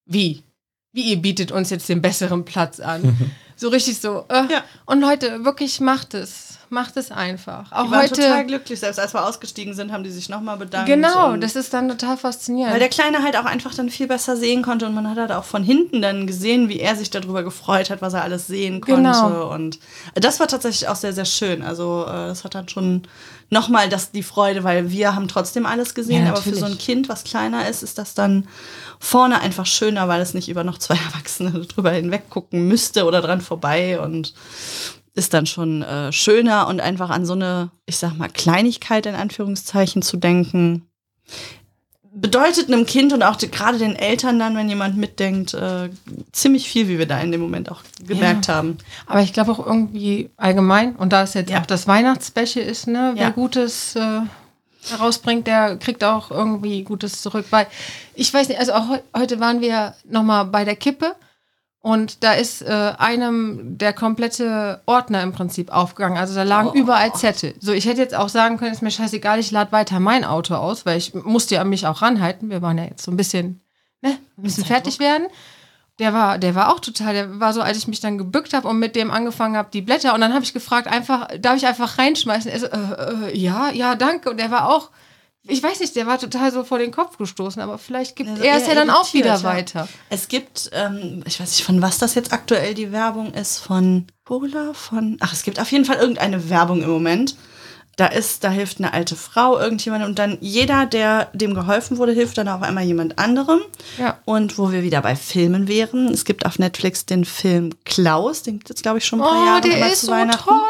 wie? 0.06 0.42
Wie 0.92 1.02
ihr 1.02 1.20
bietet 1.20 1.52
uns 1.52 1.70
jetzt 1.70 1.88
den 1.88 2.00
besseren 2.00 2.44
Platz 2.44 2.80
an? 2.80 3.32
so 3.56 3.68
richtig 3.68 4.00
so. 4.00 4.24
Äh. 4.28 4.50
Ja. 4.50 4.64
Und 4.86 5.00
Leute, 5.00 5.44
wirklich 5.44 5.80
macht 5.80 6.14
es. 6.14 6.47
Macht 6.70 6.96
es 6.96 7.10
einfach. 7.10 7.72
Auch 7.72 7.84
Die 7.84 7.90
waren 7.90 8.08
total 8.08 8.36
heute. 8.38 8.46
glücklich. 8.46 8.80
Selbst 8.80 8.98
als 8.98 9.14
wir 9.14 9.24
ausgestiegen 9.26 9.74
sind, 9.74 9.90
haben 9.92 10.04
die 10.04 10.10
sich 10.10 10.28
nochmal 10.28 10.56
bedankt. 10.58 10.86
Genau, 10.86 11.36
das 11.36 11.56
ist 11.56 11.72
dann 11.72 11.88
total 11.88 12.16
faszinierend. 12.16 12.72
Weil 12.72 12.80
der 12.80 12.90
Kleine 12.90 13.22
halt 13.22 13.36
auch 13.36 13.46
einfach 13.46 13.74
dann 13.74 13.88
viel 13.88 14.06
besser 14.06 14.36
sehen 14.36 14.62
konnte 14.62 14.86
und 14.86 14.94
man 14.94 15.08
hat 15.08 15.16
halt 15.16 15.32
auch 15.32 15.44
von 15.44 15.62
hinten 15.62 16.02
dann 16.02 16.26
gesehen, 16.26 16.68
wie 16.68 16.80
er 16.80 16.94
sich 16.96 17.10
darüber 17.10 17.42
gefreut 17.42 17.90
hat, 17.90 18.02
was 18.02 18.12
er 18.14 18.22
alles 18.22 18.46
sehen 18.46 18.80
konnte. 18.80 18.96
Genau. 19.02 19.52
Und 19.52 19.78
das 20.14 20.40
war 20.40 20.48
tatsächlich 20.48 20.88
auch 20.88 20.96
sehr, 20.96 21.12
sehr 21.12 21.24
schön. 21.24 21.62
Also 21.62 22.04
äh, 22.06 22.28
das 22.28 22.44
hat 22.44 22.54
dann 22.54 22.68
schon 22.68 23.02
nochmal 23.50 23.88
das 23.88 24.10
die 24.10 24.22
Freude, 24.22 24.62
weil 24.62 24.90
wir 24.90 25.14
haben 25.14 25.26
trotzdem 25.28 25.64
alles 25.64 25.94
gesehen, 25.94 26.24
Ja, 26.26 26.32
aber 26.32 26.42
für 26.42 26.54
so 26.54 26.66
ein. 26.66 26.76
Kind, 26.78 27.08
was 27.08 27.24
kleiner 27.24 27.66
ist, 27.68 27.82
ist 27.82 27.96
das 27.98 28.14
dann 28.14 28.46
vorne 29.00 29.40
einfach 29.40 29.64
schöner, 29.66 30.06
weil 30.08 30.20
es 30.20 30.34
nicht 30.34 30.48
über 30.48 30.64
noch 30.64 30.78
zwei 30.78 30.94
Erwachsene 31.12 31.50
drüber 31.66 31.92
hinweg 31.92 32.28
gucken 32.28 32.68
müsste 32.68 33.04
oder 33.06 33.22
dran 33.22 33.40
vorbei 33.40 33.98
und 34.00 34.34
ist 35.18 35.34
dann 35.34 35.46
schon 35.46 35.82
äh, 35.82 36.12
schöner 36.12 36.68
und 36.68 36.80
einfach 36.80 37.10
an 37.10 37.26
so 37.26 37.34
eine, 37.34 37.70
ich 37.86 37.96
sag 37.98 38.16
mal, 38.16 38.28
Kleinigkeit 38.28 39.04
in 39.06 39.14
Anführungszeichen 39.14 40.00
zu 40.02 40.16
denken, 40.16 40.86
bedeutet 42.12 42.68
einem 42.68 42.86
Kind 42.86 43.12
und 43.12 43.22
auch 43.22 43.36
gerade 43.38 43.78
den 43.78 43.94
Eltern 43.94 44.38
dann, 44.38 44.56
wenn 44.56 44.68
jemand 44.68 44.96
mitdenkt, 44.96 45.54
äh, 45.54 45.90
ziemlich 46.32 46.68
viel, 46.68 46.88
wie 46.88 46.98
wir 46.98 47.06
da 47.06 47.20
in 47.20 47.30
dem 47.32 47.40
Moment 47.40 47.70
auch 47.70 47.82
gemerkt 48.06 48.48
haben. 48.48 48.78
Aber 49.06 49.20
ich 49.20 49.32
glaube 49.32 49.52
auch 49.52 49.64
irgendwie 49.64 50.30
allgemein, 50.36 50.96
und 50.96 51.12
da 51.12 51.22
es 51.22 51.34
jetzt 51.34 51.50
Ja. 51.50 51.60
auch 51.60 51.66
das 51.66 51.86
Weihnachtsspecial 51.86 52.64
ist, 52.64 52.86
ne, 52.88 53.12
wer 53.14 53.24
Ja. 53.24 53.30
Gutes 53.30 53.94
äh, 53.94 54.20
herausbringt, 54.88 55.46
der 55.46 55.76
kriegt 55.76 56.02
auch 56.02 56.30
irgendwie 56.30 56.82
Gutes 56.82 57.20
zurück. 57.22 57.46
Weil 57.50 57.66
ich 58.14 58.32
weiß 58.32 58.48
nicht, 58.48 58.58
also 58.58 58.72
auch 58.72 58.88
heu 58.88 58.98
heute 59.16 59.38
waren 59.38 59.60
wir 59.60 59.94
nochmal 60.08 60.44
bei 60.46 60.64
der 60.64 60.76
Kippe 60.76 61.14
und 61.80 62.24
da 62.24 62.32
ist 62.32 62.62
äh, 62.62 62.92
einem 62.98 63.78
der 63.78 63.92
komplette 63.92 64.82
Ordner 64.86 65.22
im 65.22 65.32
Prinzip 65.32 65.70
aufgegangen. 65.70 66.18
Also 66.18 66.34
da 66.34 66.42
lagen 66.42 66.72
überall 66.72 67.14
Zettel. 67.14 67.54
So, 67.60 67.72
ich 67.72 67.86
hätte 67.86 68.00
jetzt 68.00 68.16
auch 68.16 68.28
sagen 68.28 68.56
können, 68.58 68.72
ist 68.72 68.82
mir 68.82 68.90
scheißegal, 68.90 69.38
ich 69.38 69.52
lade 69.52 69.70
weiter 69.70 70.00
mein 70.00 70.24
Auto 70.24 70.54
aus, 70.56 70.84
weil 70.86 70.98
ich 70.98 71.14
musste 71.14 71.54
ja 71.54 71.60
an 71.60 71.68
mich 71.68 71.86
auch 71.86 72.02
ranhalten. 72.02 72.50
Wir 72.50 72.62
waren 72.62 72.78
ja 72.78 72.84
jetzt 72.84 73.04
so 73.04 73.12
ein 73.12 73.16
bisschen, 73.16 73.60
ne, 74.02 74.18
ein 74.36 74.42
bisschen 74.42 74.64
fertig 74.64 74.98
werden. 74.98 75.28
Der 76.00 76.12
war, 76.12 76.38
der 76.38 76.54
war 76.54 76.72
auch 76.72 76.80
total, 76.80 77.14
der 77.14 77.40
war 77.40 77.52
so, 77.52 77.60
als 77.60 77.78
ich 77.78 77.88
mich 77.88 78.00
dann 78.00 78.18
gebückt 78.18 78.54
habe 78.54 78.68
und 78.68 78.78
mit 78.78 78.94
dem 78.94 79.10
angefangen 79.10 79.56
habe, 79.56 79.68
die 79.72 79.82
Blätter, 79.82 80.14
und 80.14 80.20
dann 80.20 80.32
habe 80.32 80.44
ich 80.44 80.52
gefragt, 80.52 80.88
einfach, 80.88 81.28
darf 81.40 81.56
ich 81.56 81.66
einfach 81.66 81.98
reinschmeißen? 81.98 82.50
Er 82.50 82.60
so, 82.60 82.66
äh, 82.66 83.30
äh, 83.30 83.38
ja, 83.38 83.70
ja, 83.70 83.94
danke. 83.94 84.30
Und 84.30 84.38
der 84.38 84.50
war 84.50 84.68
auch, 84.68 84.90
ich 85.48 85.62
weiß 85.62 85.80
nicht, 85.80 85.96
der 85.96 86.06
war 86.06 86.18
total 86.18 86.52
so 86.52 86.62
vor 86.62 86.78
den 86.78 86.92
Kopf 86.92 87.16
gestoßen, 87.16 87.60
aber 87.60 87.78
vielleicht 87.78 88.16
gibt 88.16 88.28
Also 88.28 88.42
er 88.42 88.56
es 88.56 88.66
ja 88.66 88.74
dann 88.74 88.90
auch 88.90 89.12
wieder 89.14 89.34
ja. 89.34 89.42
weiter. 89.42 89.88
Es 90.10 90.28
gibt, 90.28 90.70
ähm, 90.72 91.22
ich 91.26 91.40
weiß 91.40 91.50
nicht, 91.50 91.64
von 91.64 91.80
was 91.80 91.98
das 91.98 92.14
jetzt 92.14 92.32
aktuell 92.32 92.74
die 92.74 92.92
Werbung 92.92 93.32
ist, 93.32 93.58
von 93.58 94.06
Cola, 94.24 94.74
von, 94.74 95.16
ach, 95.20 95.32
es 95.32 95.42
gibt 95.42 95.58
auf 95.58 95.72
jeden 95.72 95.86
Fall 95.86 95.96
irgendeine 95.96 96.50
Werbung 96.50 96.82
im 96.82 96.90
Moment. 96.90 97.34
Da 97.98 98.06
ist, 98.06 98.44
da 98.44 98.50
hilft 98.50 98.78
eine 98.78 98.92
alte 98.92 99.16
Frau 99.16 99.58
irgendjemand 99.58 100.04
und 100.04 100.20
dann 100.20 100.38
jeder, 100.40 100.86
der 100.86 101.30
dem 101.32 101.52
geholfen 101.52 101.98
wurde, 101.98 102.12
hilft 102.12 102.38
dann 102.38 102.46
auf 102.46 102.62
einmal 102.62 102.84
jemand 102.84 103.18
anderem. 103.18 103.58
Ja. 103.98 104.18
Und 104.24 104.56
wo 104.56 104.70
wir 104.70 104.84
wieder 104.84 105.02
bei 105.02 105.16
Filmen 105.16 105.66
wären, 105.66 106.06
es 106.06 106.24
gibt 106.24 106.46
auf 106.46 106.60
Netflix 106.60 107.06
den 107.06 107.24
Film 107.24 107.70
Klaus, 107.84 108.44
den 108.44 108.60
gibt 108.60 108.70
es, 108.70 108.82
glaube 108.82 108.98
ich, 108.98 109.04
schon 109.04 109.20
ein 109.20 109.26
paar 109.28 109.42
Oh, 109.42 109.46
Jahre 109.46 109.60
der 109.62 109.78
immer 109.78 109.90
ist 109.92 109.98
zu 110.00 110.06
so 110.06 110.12
Weihnachten. 110.12 110.48
toll. 110.48 110.60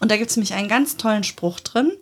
Und 0.00 0.10
da 0.10 0.16
gibt 0.16 0.30
es 0.30 0.36
nämlich 0.36 0.54
einen 0.54 0.66
ganz 0.68 0.96
tollen 0.96 1.22
Spruch 1.22 1.60
drin. 1.60 1.92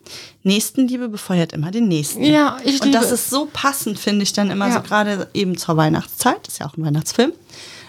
Nächstenliebe 0.41 1.09
befeuert 1.09 1.53
immer 1.53 1.69
den 1.69 1.87
Nächsten. 1.87 2.23
Ja, 2.23 2.57
ich 2.63 2.81
Und 2.81 2.85
liebe 2.87 2.97
das 2.97 3.11
es. 3.11 3.21
ist 3.21 3.29
so 3.29 3.47
passend, 3.53 3.99
finde 3.99 4.23
ich 4.23 4.33
dann 4.33 4.49
immer 4.49 4.67
Ja. 4.69 4.73
so 4.73 4.81
gerade 4.81 5.29
eben 5.35 5.59
zur 5.59 5.77
Weihnachtszeit. 5.77 6.39
Das 6.47 6.55
ist 6.55 6.59
ja 6.59 6.65
auch 6.67 6.75
ein 6.75 6.83
Weihnachtsfilm. 6.83 7.33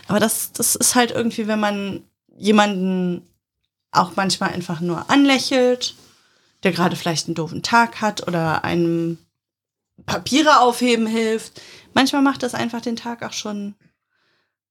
Aber 0.09 0.21
das, 0.21 0.53
das 0.53 0.75
ist 0.77 0.95
halt 0.95 1.11
irgendwie, 1.11 1.47
wenn 1.47 1.59
man 1.59 2.03
jemanden 2.37 3.23
auch 3.93 4.11
manchmal 4.17 4.51
einfach 4.51 4.81
nur 4.83 5.09
anlächelt, 5.11 5.95
der 6.63 6.73
gerade 6.73 6.97
vielleicht 6.97 7.27
einen 7.27 7.35
doofen 7.35 7.63
Tag 7.63 8.01
hat 8.01 8.27
oder 8.27 8.65
einem 8.65 9.19
Papiere 10.07 10.61
aufheben 10.61 11.07
hilft. 11.07 11.61
Manchmal 11.95 12.23
macht 12.23 12.43
das 12.43 12.55
einfach 12.55 12.81
den 12.81 12.97
Tag 12.97 13.23
auch 13.23 13.33
schon, 13.33 13.75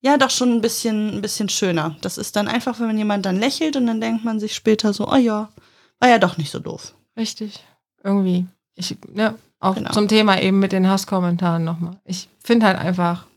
ja, 0.01 0.17
doch 0.17 0.29
schon 0.31 0.51
ein 0.53 0.61
bisschen, 0.61 1.17
ein 1.17 1.21
bisschen 1.21 1.49
schöner. 1.49 1.95
Das 2.01 2.17
ist 2.17 2.35
dann 2.35 2.47
einfach, 2.47 2.79
wenn 2.79 2.87
man 2.87 2.97
jemand 2.97 3.25
dann 3.25 3.39
lächelt 3.39 3.75
und 3.75 3.85
dann 3.87 4.01
denkt 4.01 4.23
man 4.23 4.39
sich 4.39 4.55
später 4.55 4.93
so, 4.93 5.07
oh 5.07 5.15
ja, 5.15 5.49
war 5.99 6.09
ja 6.09 6.17
doch 6.19 6.37
nicht 6.37 6.51
so 6.51 6.59
doof. 6.59 6.95
Richtig. 7.15 7.63
Irgendwie. 8.03 8.47
Ich, 8.75 8.97
ne, 9.13 9.35
auch 9.59 9.75
Genau. 9.75 9.91
zum 9.91 10.07
Thema 10.07 10.41
eben 10.41 10.59
mit 10.59 10.71
den 10.71 10.87
Hasskommentaren 10.89 11.63
nochmal. 11.63 11.99
Ich 12.05 12.29
finde 12.43 12.65
halt 12.65 12.79
einfach, 12.79 13.27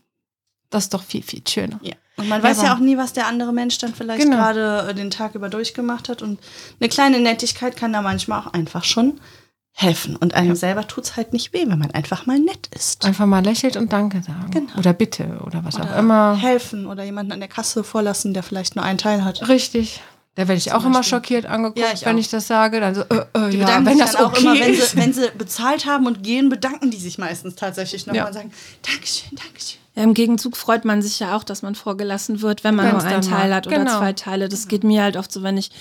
das 0.71 0.85
ist 0.85 0.93
doch 0.93 1.03
viel, 1.03 1.21
viel 1.21 1.43
schöner. 1.47 1.79
Ja. 1.83 1.93
Und 2.17 2.29
man 2.29 2.41
weiß 2.41 2.59
aber- 2.59 2.67
ja 2.67 2.73
auch 2.75 2.79
nie, 2.79 2.97
was 2.97 3.13
der 3.13 3.27
andere 3.27 3.51
Mensch 3.53 3.77
dann 3.77 3.93
vielleicht 3.93 4.21
Genau. 4.23 4.37
gerade 4.37 4.87
äh, 4.89 4.93
den 4.93 5.11
Tag 5.11 5.35
über 5.35 5.49
durchgemacht 5.49 6.07
hat. 6.09 6.21
Und 6.21 6.39
eine 6.79 6.89
kleine 6.89 7.19
Nettigkeit 7.19 7.75
kann 7.75 7.91
da 7.93 8.01
manchmal 8.01 8.39
auch 8.41 8.53
einfach 8.53 8.83
schon 8.85 9.19
helfen. 9.73 10.15
Und 10.15 10.33
einem 10.33 10.55
selber 10.55 10.87
tut 10.87 11.03
es 11.03 11.17
halt 11.17 11.33
nicht 11.33 11.51
weh, 11.51 11.65
wenn 11.67 11.77
man 11.77 11.91
einfach 11.91 12.25
mal 12.25 12.39
nett 12.39 12.67
ist. 12.73 13.03
Einfach 13.03 13.25
mal 13.25 13.43
lächelt 13.43 13.75
und 13.75 13.91
Danke 13.91 14.21
sagen. 14.21 14.49
Genau. 14.51 14.71
Oder 14.77 14.93
bitte 14.93 15.39
oder 15.45 15.65
was 15.65 15.75
auch 15.75 15.81
Oder 15.81 15.97
immer. 15.97 16.37
helfen 16.37 16.87
oder 16.87 17.03
jemanden 17.03 17.33
an 17.33 17.39
der 17.41 17.49
Kasse 17.49 17.83
vorlassen, 17.83 18.33
der 18.33 18.43
vielleicht 18.43 18.77
nur 18.77 18.85
einen 18.85 18.97
Teil 18.97 19.25
hat. 19.25 19.47
Richtig. 19.49 20.01
Da 20.35 20.47
werde 20.49 20.57
ich 20.57 20.71
auch 20.73 20.83
immer 20.85 20.99
Beispiel. 20.99 21.17
schockiert 21.17 21.45
angeguckt, 21.45 21.79
Ja, 21.79 21.87
wenn 22.07 22.15
auch. 22.15 22.19
ich 22.19 22.29
das 22.29 22.47
sage. 22.47 22.79
Dann 22.79 22.95
so, 22.95 23.01
äh, 23.01 23.25
äh, 23.33 23.49
Die 23.51 23.57
ja, 23.57 23.67
wenn 23.85 23.85
sich 23.87 23.97
das 23.99 24.11
dann 24.13 24.21
auch 24.25 24.29
okay 24.31 24.41
immer, 24.41 24.53
wenn 24.59 24.75
sie, 24.75 24.97
wenn 24.97 25.13
sie 25.13 25.31
bezahlt 25.37 25.85
haben 25.85 26.07
und 26.07 26.23
gehen, 26.23 26.47
bedanken 26.49 26.91
die 26.91 26.97
sich 26.97 27.17
meistens 27.17 27.55
tatsächlich 27.55 28.05
nochmal 28.05 28.17
Ja. 28.23 28.27
und 28.27 28.33
sagen, 28.33 28.51
Dankeschön, 28.81 29.29
Dankeschön. 29.37 29.79
Ja, 29.95 30.03
im 30.03 30.13
Gegenzug 30.13 30.57
freut 30.57 30.85
man 30.85 31.01
sich 31.01 31.19
ja 31.19 31.35
auch, 31.35 31.43
dass 31.43 31.61
man 31.61 31.75
vorgelassen 31.75 32.41
wird, 32.41 32.63
wenn 32.63 32.75
man 32.75 32.91
Wenn's 32.91 33.03
nur 33.03 33.13
einen 33.13 33.21
Teil 33.21 33.53
hat 33.53 33.67
oder 33.67 33.79
genau. 33.79 33.97
zwei 33.97 34.13
Teile. 34.13 34.49
Das 34.49 34.67
geht 34.67 34.83
mir 34.83 35.03
halt 35.03 35.17
oft 35.17 35.31
so, 35.31 35.41
wenn 35.41 35.57
ich 35.57 35.71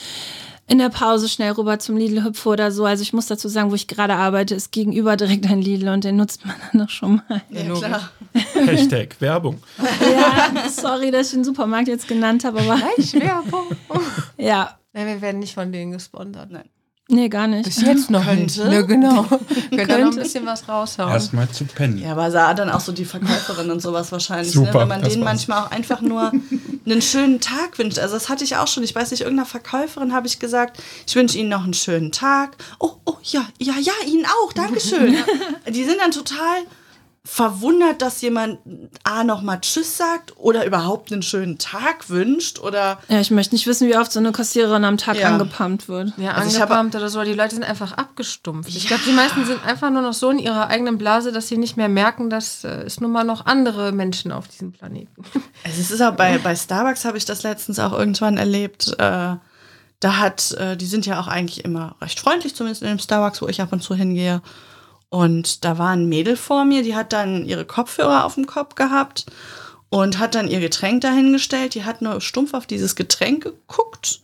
in 0.67 0.79
der 0.79 0.89
Pause 0.89 1.29
schnell 1.29 1.53
rüber 1.53 1.79
zum 1.79 1.97
Lidl 1.97 2.25
hüpfe 2.25 2.49
oder 2.49 2.71
so. 2.71 2.87
Also 2.87 3.03
ich 3.03 3.12
muss 3.12 3.27
dazu 3.27 3.49
sagen, 3.49 3.71
wo 3.71 3.75
ich 3.75 3.87
gerade 3.87 4.15
arbeite, 4.15 4.55
ist 4.55 4.73
gegenüber 4.73 5.17
direkt 5.17 5.47
ein 5.51 5.61
Lidl 5.61 5.89
und 5.89 6.05
den 6.05 6.17
nutzt 6.17 6.47
man 6.47 6.55
dann 6.59 6.81
noch 6.83 6.91
schon 6.91 7.23
mal. 7.29 7.43
Ja, 7.51 7.75
klar. 7.75 8.11
Hashtag 8.67 9.21
Werbung. 9.21 9.62
Ja, 9.79 10.69
sorry, 10.71 11.11
dass 11.11 11.29
ich 11.29 11.35
den 11.35 11.45
Supermarkt 11.45 11.89
jetzt 11.89 12.09
genannt 12.09 12.45
habe, 12.45 12.61
aber 12.61 12.79
Werbung. 12.79 13.67
ja, 14.39 14.79
Nein, 14.95 15.09
wir 15.09 15.21
werden 15.21 15.41
nicht 15.41 15.55
von 15.55 15.73
denen 15.73 15.91
gesponsert. 15.91 16.51
Nein. 16.51 16.71
Nee, 17.09 17.29
gar 17.29 17.47
nicht. 17.47 17.65
Bis 17.65 17.81
jetzt 17.81 18.11
noch 18.11 18.25
Könnte. 18.25 18.43
nicht. 18.43 18.65
Ne, 18.65 18.87
genau. 18.87 19.23
Könnt 19.71 19.73
ihr 19.73 19.79
noch 19.79 19.79
ein 19.79 19.87
Könnte. 19.87 20.21
bisschen 20.21 20.47
was 20.47 20.69
raushauen. 20.69 21.13
Erstmal 21.13 21.49
zu 21.51 21.65
pennen. 21.65 21.99
Ja, 21.99 22.13
aber 22.13 22.31
sah 22.31 22.55
dann 22.55 22.71
auch 22.71 22.81
so 22.81 22.93
die 22.93 23.05
Verkäuferin 23.05 23.71
und 23.71 23.81
sowas 23.81 24.11
wahrscheinlich, 24.13 24.53
Super, 24.53 24.73
ne? 24.73 24.81
wenn 24.81 24.89
man 24.89 25.03
denen 25.03 25.25
war's. 25.25 25.47
manchmal 25.47 25.65
auch 25.65 25.71
einfach 25.71 26.01
nur 26.01 26.33
einen 26.87 27.03
schönen 27.03 27.41
Tag 27.41 27.79
wünscht. 27.79 27.99
Also 27.99 28.15
das 28.15 28.29
hatte 28.29 28.45
ich 28.45 28.57
auch 28.57 28.69
schon. 28.69 28.83
Ich 28.83 28.95
weiß 28.95 29.11
nicht, 29.11 29.23
irgendeiner 29.23 29.47
Verkäuferin 29.47 30.13
habe 30.13 30.27
ich 30.27 30.39
gesagt, 30.39 30.83
ich 31.07 31.15
wünsche 31.17 31.39
Ihnen 31.39 31.49
noch 31.51 31.65
einen 31.65 31.75
schönen 31.75 32.13
Tag. 32.13 32.57
Oh, 32.79 32.93
oh, 33.05 33.17
ja, 33.23 33.47
ja, 33.59 33.75
ja, 33.81 33.93
Ihnen 34.07 34.27
auch, 34.27 34.53
Dankeschön. 34.53 35.17
die 35.69 35.85
sind 35.85 36.01
dann 36.01 36.11
total 36.11 36.59
verwundert, 37.27 38.03
dass 38.03 38.20
jemand 38.20 38.59
A 39.03 39.25
nochmal 39.25 39.59
Tschüss 39.62 39.97
sagt 39.97 40.37
oder 40.37 40.66
überhaupt 40.66 41.11
einen 41.11 41.22
schönen 41.22 41.57
Tag 41.59 42.11
wünscht 42.11 42.59
oder 42.59 42.99
Ja, 43.09 43.18
ich 43.18 43.31
möchte 43.31 43.55
nicht 43.55 43.66
wissen, 43.66 43.89
wie 43.89 43.97
oft 43.97 44.12
so 44.12 44.18
eine 44.20 44.31
Kassiererin 44.31 44.85
am 44.85 44.99
Tag 44.99 45.16
Ja. 45.16 45.29
angepumpt 45.29 45.89
wird. 45.89 46.12
Ja, 46.18 46.33
Also 46.33 46.61
angepumpt 46.61 46.95
oder 46.97 47.09
so. 47.09 47.22
Die 47.22 47.33
Leute 47.33 47.55
sind 47.55 47.64
einfach 47.64 47.93
abgestumpft. 47.93 48.68
Ich 48.68 48.87
glaube, 48.87 49.03
die 49.07 49.12
meisten 49.12 49.47
sind 49.47 49.64
einfach 49.64 49.89
nur 49.91 50.03
noch 50.03 50.12
so 50.12 50.29
in 50.29 50.39
ihrer 50.39 50.68
eigenen 50.68 50.99
Blase, 50.99 51.33
dass 51.33 51.49
sie 51.49 51.57
nicht 51.57 51.79
mehr 51.79 51.89
merken, 51.89 52.29
dass 52.29 52.62
äh, 52.62 52.68
es 52.83 53.01
nun 53.01 53.11
mal 53.11 53.25
noch 53.25 53.47
andere 53.47 53.93
Menschen 53.93 54.31
auf 54.31 54.47
diesem 54.49 54.72
Planeten. 54.72 55.22
Also 55.64 55.81
es 55.81 55.91
ist 55.91 56.03
auch 56.03 56.14
bei, 56.14 56.37
bei 56.37 56.55
Starbucks 56.55 57.07
habe 57.07 57.16
ich 57.16 57.25
das 57.25 57.43
letztens 57.43 57.79
auch 57.79 57.93
irgendwann 57.93 58.37
erlebt. 58.37 58.89
Äh, 58.99 59.37
da 60.01 60.16
hat, 60.18 60.53
äh, 60.59 60.77
die 60.77 60.85
sind 60.87 61.07
ja 61.07 61.18
auch 61.18 61.27
eigentlich 61.29 61.64
immer 61.64 61.97
recht 62.03 62.20
freundlich, 62.20 62.55
zumindest 62.55 62.83
in 62.83 62.89
dem 62.89 62.99
Starbucks, 62.99 63.41
wo 63.41 63.49
ich 63.49 63.62
ab 63.62 63.72
und 63.72 63.83
zu 63.83 63.95
hingehe. 63.95 64.43
Und 65.15 65.65
da 65.65 65.79
war 65.79 65.91
ein 65.91 66.09
Mädel 66.09 66.37
vor 66.37 66.65
mir, 66.65 66.83
die 66.83 66.97
hat 66.97 67.12
dann 67.12 67.45
ihre 67.47 67.65
Kopfhörer 67.65 68.25
auf 68.25 68.35
dem 68.35 68.49
Kopf 68.49 68.75
gehabt 68.75 69.27
und 69.89 70.19
hat 70.19 70.35
dann 70.35 70.49
ihr 70.49 70.59
Getränk 70.59 71.03
dahingestellt. 71.03 71.77
Die 71.77 71.85
hat 71.85 72.03
nur 72.03 72.21
stumpf 72.21 72.53
auf 72.53 72.67
dieses 72.67 72.97
Getränk 72.97 73.45
geguckt. 73.45 74.23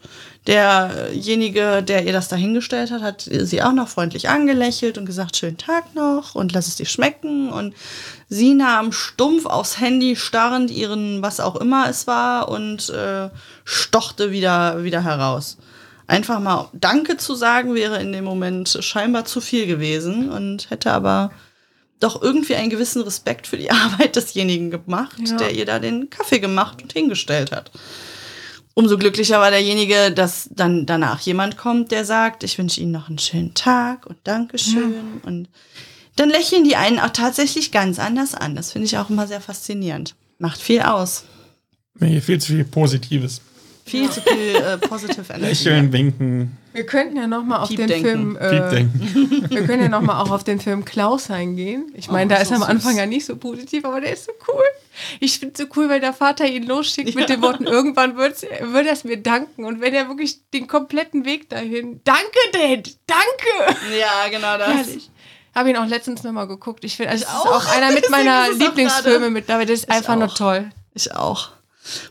Derjenige, 0.48 1.84
der 1.84 2.06
ihr 2.06 2.12
das 2.12 2.26
dahingestellt 2.26 2.90
hat, 2.90 3.02
hat 3.02 3.20
sie 3.22 3.62
auch 3.62 3.70
noch 3.70 3.86
freundlich 3.86 4.28
angelächelt 4.28 4.98
und 4.98 5.06
gesagt, 5.06 5.36
schönen 5.36 5.58
Tag 5.58 5.94
noch 5.94 6.34
und 6.34 6.52
lass 6.54 6.66
es 6.66 6.74
dir 6.74 6.86
schmecken. 6.86 7.52
Und 7.52 7.72
sie 8.28 8.54
nahm 8.54 8.90
stumpf 8.90 9.46
aufs 9.46 9.78
Handy 9.78 10.16
starrend 10.16 10.72
ihren, 10.72 11.22
was 11.22 11.38
auch 11.38 11.54
immer 11.54 11.88
es 11.88 12.08
war, 12.08 12.48
und 12.48 12.90
äh, 12.90 13.30
stochte 13.62 14.32
wieder, 14.32 14.82
wieder 14.82 15.04
heraus. 15.04 15.56
Einfach 16.10 16.40
mal 16.40 16.68
Danke 16.72 17.18
zu 17.18 17.36
sagen, 17.36 17.74
wäre 17.76 18.00
in 18.02 18.12
dem 18.12 18.24
Moment 18.24 18.76
scheinbar 18.80 19.24
zu 19.26 19.40
viel 19.40 19.66
gewesen 19.68 20.28
und 20.28 20.68
hätte 20.68 20.90
aber 20.90 21.30
doch 22.00 22.20
irgendwie 22.20 22.56
einen 22.56 22.68
gewissen 22.68 23.02
Respekt 23.02 23.46
für 23.46 23.56
die 23.56 23.70
Arbeit 23.70 24.16
desjenigen 24.16 24.72
gemacht, 24.72 25.16
Ja. 25.24 25.36
der 25.36 25.52
ihr 25.54 25.66
da 25.66 25.78
den 25.78 26.10
Kaffee 26.10 26.40
gemacht 26.40 26.82
und 26.82 26.92
hingestellt 26.92 27.52
hat. 27.52 27.70
Umso 28.74 28.98
glücklicher 28.98 29.38
war 29.38 29.50
derjenige, 29.52 30.10
dass 30.10 30.48
dann 30.50 30.84
danach 30.84 31.20
jemand 31.20 31.56
kommt, 31.56 31.92
der 31.92 32.04
sagt, 32.04 32.42
ich 32.42 32.58
wünsche 32.58 32.80
Ihnen 32.80 32.90
noch 32.92 33.08
einen 33.08 33.18
schönen 33.18 33.54
Tag 33.54 34.06
und 34.06 34.16
Dankeschön. 34.24 35.20
Und 35.22 35.48
dann 36.16 36.28
lächeln 36.30 36.64
die 36.64 36.74
einen 36.76 36.98
auch 36.98 37.10
tatsächlich 37.10 37.70
ganz 37.70 38.00
anders 38.00 38.34
an. 38.34 38.56
Das 38.56 38.72
finde 38.72 38.86
ich 38.86 38.98
auch 38.98 39.10
immer 39.10 39.28
sehr 39.28 39.40
faszinierend. 39.40 40.16
Macht 40.38 40.60
viel 40.60 40.80
aus. 40.80 41.24
Nee, 42.00 42.20
viel 42.20 42.40
zu 42.40 42.52
viel 42.52 42.64
Positives. 42.64 43.40
Viel 43.90 44.10
zu 44.10 44.20
viel 44.22 44.56
äh, 44.56 44.78
positive 44.78 45.24
Energy. 45.32 45.46
Lächeln, 45.46 45.92
winken, 45.92 46.56
Wir 46.72 46.86
könnten 46.86 47.16
ja 47.16 47.26
noch 47.26 47.42
mal 47.44 47.58
auf 47.58 47.68
den 47.68 47.76
Piepdenken. 47.86 48.36
Film, 48.36 48.36
äh, 48.36 49.50
wir 49.50 49.66
können 49.66 49.82
ja 49.82 49.88
noch 49.88 50.00
mal 50.00 50.20
auch 50.20 50.30
auf 50.30 50.44
den 50.44 50.60
Film 50.60 50.84
Klaus 50.84 51.30
eingehen. 51.30 51.90
Ich 51.94 52.10
meine, 52.10 52.32
Oh, 52.32 52.36
da 52.36 52.42
ist 52.42 52.48
so 52.48 52.54
am 52.54 52.60
süß. 52.60 52.68
Anfang 52.70 52.96
ja 52.96 53.06
nicht 53.06 53.26
so 53.26 53.36
positiv, 53.36 53.84
aber 53.84 54.00
der 54.00 54.12
ist 54.12 54.26
so 54.26 54.32
cool. 54.48 54.62
Ich 55.18 55.38
finde 55.38 55.54
so 55.56 55.64
cool, 55.76 55.88
weil 55.88 56.00
der 56.00 56.12
Vater 56.12 56.46
ihn 56.46 56.66
losschickt 56.66 57.14
mit 57.14 57.28
den 57.28 57.42
Worten, 57.42 57.66
irgendwann 57.66 58.16
wird 58.16 58.42
wird 58.42 58.86
er 58.86 58.92
es 58.92 59.04
mir 59.04 59.16
danken. 59.16 59.64
Und 59.64 59.80
wenn 59.80 59.94
er 59.94 60.08
wirklich 60.08 60.38
den 60.50 60.66
kompletten 60.66 61.24
Weg 61.24 61.48
dahin, 61.48 62.00
danke, 62.04 62.38
Dad, 62.52 62.90
danke. 63.06 63.76
Ja, 63.98 64.28
genau 64.30 64.58
das. 64.58 64.86
Herrlich. 64.86 65.10
Habe 65.54 65.70
ihn 65.70 65.76
auch 65.76 65.86
letztens 65.86 66.22
noch 66.22 66.32
mal 66.32 66.46
geguckt. 66.46 66.84
Ich 66.84 66.96
finde, 66.96 67.10
also 67.10 67.24
es 67.24 67.30
ist 67.30 67.36
auch. 67.36 67.56
auch 67.66 67.76
einer 67.76 67.92
mit 67.92 68.08
meiner 68.10 68.46
es 68.52 68.58
Lieblingsfilme 68.58 69.30
mit 69.30 69.48
dabei. 69.48 69.64
Das 69.64 69.80
ist 69.80 69.90
einfach 69.90 70.14
nur 70.16 70.28
auch. 70.28 70.34
toll. 70.34 70.70
Ich 70.94 71.14
auch. 71.14 71.50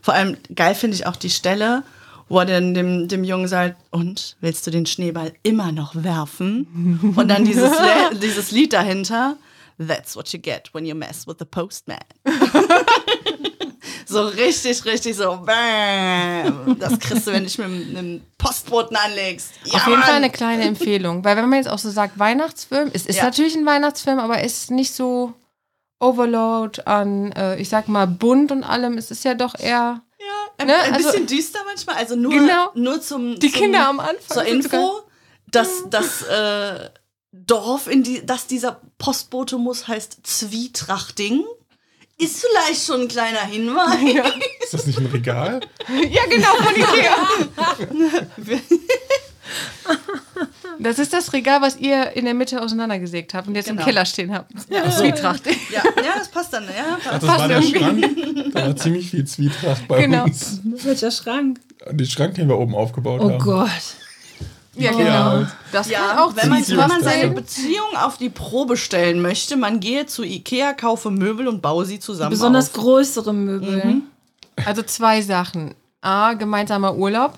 Vor 0.02 0.14
allem 0.14 0.38
geil 0.56 0.76
finde 0.76 0.96
ich 0.96 1.06
auch 1.06 1.16
die 1.16 1.30
Stelle, 1.30 1.84
wo 2.28 2.40
er 2.40 2.46
dann 2.46 2.74
dem, 2.74 3.08
dem 3.08 3.24
Jungen 3.24 3.48
sagt, 3.48 3.76
und 3.92 4.36
willst 4.42 4.66
du 4.68 4.72
den 4.72 4.86
Schneeball 4.86 5.34
immer 5.44 5.72
noch 5.72 5.94
werfen? 5.96 7.14
Und 7.16 7.28
dann 7.28 7.46
dieses, 7.46 7.72
dieses 8.22 8.52
Lied 8.52 8.74
dahinter. 8.74 9.38
That's 9.80 10.16
what 10.16 10.28
you 10.34 10.40
get 10.40 10.70
when 10.74 10.86
you 10.86 10.94
mess 10.94 11.26
with 11.26 11.38
the 11.40 11.46
postman. 11.46 11.98
so 14.06 14.26
richtig, 14.28 14.84
richtig 14.86 15.16
so. 15.16 15.38
Bam. 15.46 16.78
Das 16.80 17.00
kriegst 17.00 17.28
du, 17.28 17.32
wenn 17.32 17.44
du 17.44 17.48
dich 17.48 17.58
mit 17.58 17.98
einem- 17.98 18.22
Postboten 18.38 18.96
anlegst. 18.98 19.52
Ja, 19.66 19.76
Auf 19.76 19.88
jeden 19.88 20.02
Fall 20.02 20.14
eine 20.16 20.30
kleine 20.30 20.64
Empfehlung. 20.64 21.24
Weil 21.24 21.36
wenn 21.38 21.48
man 21.50 21.58
jetzt 21.60 21.70
auch 21.70 21.78
so 21.78 21.90
sagt, 21.90 22.18
Weihnachtsfilm, 22.20 22.90
es 22.94 23.06
ist 23.06 23.18
Ja. 23.18 23.26
natürlich 23.26 23.56
ein 23.56 23.66
Weihnachtsfilm, 23.66 24.20
aber 24.20 24.42
es 24.44 24.64
ist 24.64 24.72
nicht 24.72 24.94
so 24.94 25.34
Overload 26.00 26.82
an, 26.86 27.32
äh, 27.34 27.58
ich 27.60 27.70
sag 27.70 27.88
mal, 27.88 28.08
bunt 28.08 28.52
und 28.52 28.64
allem. 28.64 28.98
Es 28.98 29.12
ist 29.12 29.24
ja 29.26 29.34
doch 29.34 29.54
eher 29.60 30.02
Ein, 30.58 30.68
Ne, 30.68 30.76
ein 30.76 30.94
also- 30.94 31.08
bisschen 31.12 31.28
düster 31.28 31.60
manchmal. 31.66 31.96
Also 31.96 32.16
nur, 32.16 32.32
Genau. 32.34 32.72
nur 32.76 33.02
zum. 33.02 33.40
die 33.40 33.52
zum, 33.52 33.62
Kinder 33.62 33.88
am 33.88 34.00
Anfang. 34.00 34.18
zur 34.28 34.44
Info, 34.46 35.02
dass 35.48 35.70
das 35.90 36.22
äh, 36.24 36.90
Dorf, 37.32 37.88
in 37.88 38.04
die, 38.04 38.26
das 38.26 38.48
dieser 38.48 38.82
Postbote 38.98 39.58
muss, 39.58 39.88
heißt 39.88 40.20
Zwietrachting. 40.24 41.46
Ist 42.18 42.46
vielleicht 42.46 42.86
schon 42.86 43.02
ein 43.04 43.08
kleiner 43.08 43.40
Hinweis. 43.40 44.02
Ja. 44.14 44.26
Ist 44.62 44.74
das 44.74 44.86
nicht 44.86 45.00
ein 45.00 45.06
Regal? 45.06 45.62
ja, 46.10 46.22
genau, 46.30 46.54
von 46.56 46.76
Ikea. 46.76 47.16
Das 50.82 50.98
ist 50.98 51.12
das 51.14 51.34
Regal, 51.34 51.62
was 51.62 51.78
ihr 51.78 52.12
in 52.16 52.26
der 52.26 52.34
Mitte 52.34 52.62
auseinandergesägt 52.62 53.34
habt 53.34 53.48
und 53.48 53.56
jetzt 53.56 53.68
Genau. 53.68 53.82
im 53.82 53.86
Keller 53.86 54.06
stehen 54.06 54.34
habt. 54.34 54.52
Ja. 54.70 54.90
Zwietracht. 54.90 55.46
Ja, 55.46 55.84
ja, 55.84 56.14
das 56.18 56.30
passt 56.30 56.54
dann. 56.54 56.64
Ja, 56.64 56.98
Ach, 57.00 57.10
passt. 57.10 57.24
das 57.24 57.30
war 57.40 57.48
der 57.48 57.60
irgendwie. 57.62 57.80
Schrank. 57.80 58.54
Da 58.54 58.68
war 58.68 58.76
ziemlich 58.78 59.10
viel 59.10 59.26
Zwietracht 59.26 59.88
bei 59.88 60.02
Genau. 60.04 60.24
uns. 60.24 60.62
Welcher 60.64 61.12
Schrank? 61.12 61.60
Den 61.92 62.06
Schrank, 62.08 62.36
den 62.36 62.48
wir 62.48 62.58
oben 62.58 62.76
aufgebaut 62.76 63.20
Oh 63.24 63.30
haben. 63.30 63.40
Gott. 63.40 63.70
Ja, 64.76 64.92
Ja. 64.92 64.98
genau. 65.38 65.48
Das 65.74 65.90
kann 65.90 65.92
Ja, 65.92 66.24
auch 66.24 66.36
wenn 66.38 66.48
man, 66.50 66.66
wenn 66.68 66.76
man 66.78 67.04
seine 67.04 67.22
sein. 67.24 67.36
Beziehung 67.36 67.98
auf 67.98 68.18
die 68.18 68.30
Probe 68.30 68.78
stellen 68.78 69.22
möchte, 69.22 69.58
man 69.58 69.80
gehe 69.82 70.06
zu 70.06 70.24
Ikea, 70.24 70.74
kaufe 70.74 71.12
Möbel 71.12 71.48
und 71.50 71.62
baue 71.62 71.86
sie 71.86 72.00
zusammen 72.00 72.30
Besonders 72.30 72.68
auf. 72.70 72.74
größere 72.82 73.34
Möbel. 73.34 73.96
Also 74.66 74.82
zwei 74.84 75.22
Sachen. 75.22 75.76
A, 76.02 76.34
gemeinsamer 76.34 76.96
Urlaub. 76.96 77.38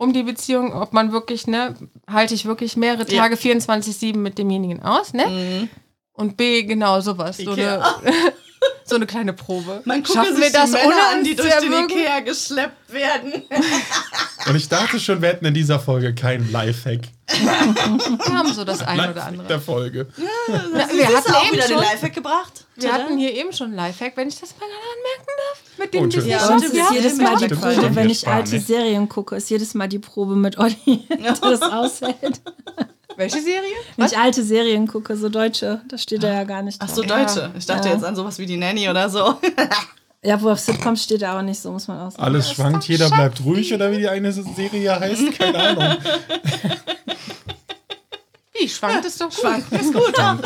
Um 0.00 0.14
die 0.14 0.22
Beziehung, 0.22 0.72
ob 0.72 0.94
man 0.94 1.12
wirklich, 1.12 1.46
ne, 1.46 1.74
halte 2.06 2.32
ich 2.32 2.46
wirklich 2.46 2.74
mehrere 2.74 3.06
Ja. 3.12 3.22
Tage 3.22 3.34
24-7 3.36 4.16
mit 4.16 4.38
demjenigen 4.38 4.82
aus, 4.82 5.12
ne? 5.12 5.26
Mhm. 5.26 5.68
Und 6.14 6.38
B, 6.38 6.62
genau 6.62 7.02
sowas. 7.02 7.36
So 7.36 7.52
Ikea. 7.52 8.00
so 8.90 8.96
eine 8.96 9.06
kleine 9.06 9.32
Probe. 9.32 9.80
Man 9.84 10.02
gucke 10.02 10.18
Schaffen 10.18 10.36
sich 10.36 10.44
wir 10.44 10.52
das 10.52 10.66
die 10.66 10.76
Männer 10.76 10.86
ohne 10.86 11.02
an, 11.18 11.24
die 11.24 11.34
durch 11.34 11.50
zu 11.58 11.60
den? 11.70 11.84
Ikea 11.84 12.20
geschleppt 12.20 12.92
werden. 12.92 13.32
Und 14.46 14.56
ich 14.56 14.68
dachte 14.68 14.98
schon, 15.00 15.22
wir 15.22 15.28
hätten 15.30 15.44
in 15.46 15.54
dieser 15.54 15.78
Folge 15.80 16.14
keinen 16.14 16.50
Lifehack. 16.50 17.00
Wir 17.28 18.38
haben 18.38 18.52
so 18.52 18.64
das 18.64 18.82
eine 18.82 19.10
oder 19.12 19.24
andere. 19.26 19.46
der 19.46 19.60
Folge. 19.60 20.08
Na, 20.16 20.80
Hast 20.80 20.92
wir 20.96 21.06
du 21.06 21.16
hatten 21.16 21.32
auch 21.32 21.44
eben 21.44 21.52
wieder 21.54 21.66
den 21.68 21.76
schon, 21.76 21.84
Lifehack 21.84 22.12
gebracht? 22.14 22.66
wir 22.76 22.92
hatten 22.92 23.18
hier 23.18 23.32
eben 23.34 23.52
schon 23.52 23.72
Lifehack, 23.72 24.16
wenn 24.16 24.28
ich 24.28 24.40
das 24.40 24.54
mal 24.58 24.66
anmerken 24.66 25.26
darf. 25.26 25.78
Mit 25.78 25.94
dem 25.94 26.00
Oh, 26.00 26.04
Entschuldigung. 26.04 26.38
Ja, 26.40 26.46
uns 26.48 26.64
stimmt, 26.64 26.74
ist 26.74 26.90
ja, 26.90 26.92
jedes 26.96 27.16
Mal 27.18 27.36
die. 27.36 27.48
Probe, 27.48 27.94
wenn 27.94 28.10
ich 28.10 28.26
alte? 28.26 28.58
Serien 28.60 29.08
gucke, 29.08 29.36
ist 29.36 29.50
jedes 29.50 29.74
Mal 29.74 29.88
die 29.88 29.98
Probe 30.00 30.34
mit 30.36 30.58
Olli, 30.58 31.06
er 31.22 31.34
das 31.34 31.62
aushält. 31.62 32.40
Welche 33.20 33.42
Serie? 33.42 33.74
Wenn 33.98 34.06
ich 34.06 34.16
alte 34.16 34.42
Serien 34.42 34.86
gucke, 34.86 35.14
so 35.14 35.28
deutsche, 35.28 35.82
da 35.88 35.98
steht 35.98 36.24
er 36.24 36.32
ja 36.32 36.44
gar 36.44 36.62
nicht 36.62 36.78
Ach 36.80 36.86
drauf. 36.86 36.96
so, 36.96 37.02
Deutsche. 37.02 37.50
Ich 37.58 37.66
dachte 37.66 37.88
Ja. 37.88 37.94
jetzt 37.94 38.04
an 38.04 38.16
sowas 38.16 38.38
wie 38.38 38.46
die 38.46 38.56
Nanny 38.56 38.88
oder 38.88 39.08
so. 39.10 39.34
Ja, 40.22 40.38
wo 40.42 40.50
auf 40.50 40.60
Sitcoms 40.60 41.02
steht 41.04 41.22
er 41.22 41.38
auch 41.38 41.40
nicht, 41.42 41.58
so 41.58 41.72
muss 41.72 41.88
man 41.88 41.98
auch 41.98 42.10
sagen. 42.10 42.22
Alles 42.22 42.52
schwankt, 42.52 42.84
jeder 42.88 43.08
bleibt 43.08 43.42
ruhig 43.42 43.72
oder 43.72 43.90
wie 43.90 43.96
die 43.96 44.08
eine 44.08 44.30
Serie 44.30 45.00
heißt, 45.00 45.32
keine 45.38 45.58
Ahnung. 45.58 45.96
Wie, 48.60 48.68
schwankt 48.68 49.04
es 49.04 49.16
doch 49.18 49.30
gut. 49.30 49.40
Schwank 49.40 49.64
ist 49.72 49.92
gut. 49.92 50.18
Ja. 50.18 50.38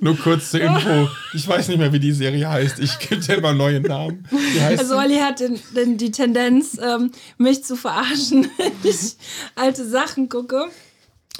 Nur 0.00 0.16
kurz 0.16 0.50
zur 0.50 0.60
Info. 0.60 1.08
Ich 1.34 1.46
weiß 1.46 1.68
nicht 1.68 1.78
mehr, 1.78 1.92
wie 1.92 2.00
die 2.00 2.12
Serie 2.12 2.48
heißt. 2.48 2.78
Ich 2.78 2.98
gebe 2.98 3.20
dir 3.20 3.36
immer 3.36 3.52
neue 3.52 3.80
Namen. 3.80 4.26
Also 4.76 4.96
Olli 4.96 5.16
hat 5.18 5.40
den, 5.40 5.58
den, 5.76 5.98
die 5.98 6.10
Tendenz, 6.10 6.78
ähm, 6.82 7.10
mich 7.38 7.64
zu 7.64 7.76
verarschen, 7.76 8.48
wenn 8.56 8.72
ich 8.82 9.16
alte 9.54 9.86
Sachen 9.86 10.28
gucke. 10.28 10.66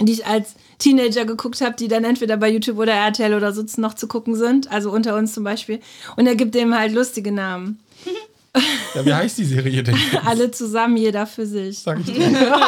die 0.01 0.13
ich 0.13 0.27
als 0.27 0.55
Teenager 0.79 1.25
geguckt 1.25 1.61
habe, 1.61 1.77
die 1.77 1.89
dann 1.89 2.05
entweder 2.05 2.37
bei 2.37 2.51
YouTube 2.51 2.79
oder 2.79 2.93
RTL 2.93 3.35
oder 3.35 3.53
so 3.53 3.65
noch 3.77 3.95
zu 3.95 4.09
gucken 4.09 4.35
sind. 4.35 4.71
Also 4.71 4.91
unter 4.91 5.17
uns 5.17 5.33
zum 5.35 5.45
Beispiel. 5.45 5.81
Und 6.17 6.27
er 6.27 6.35
gibt 6.35 6.55
dem 6.55 6.75
halt 6.75 6.93
lustige 6.93 7.33
Namen. 7.33 7.79
Ja, 8.95 9.07
wie 9.07 9.15
heißt 9.15 9.39
die 9.39 9.45
Serie 9.45 9.83
denn? 9.83 9.97
Alle 10.27 10.51
zusammen, 10.51 10.97
jeder 10.97 11.27
für 11.27 11.47
sich. 11.47 11.79
Sag 11.79 12.01
ich 12.01 12.13
dir. 12.13 12.21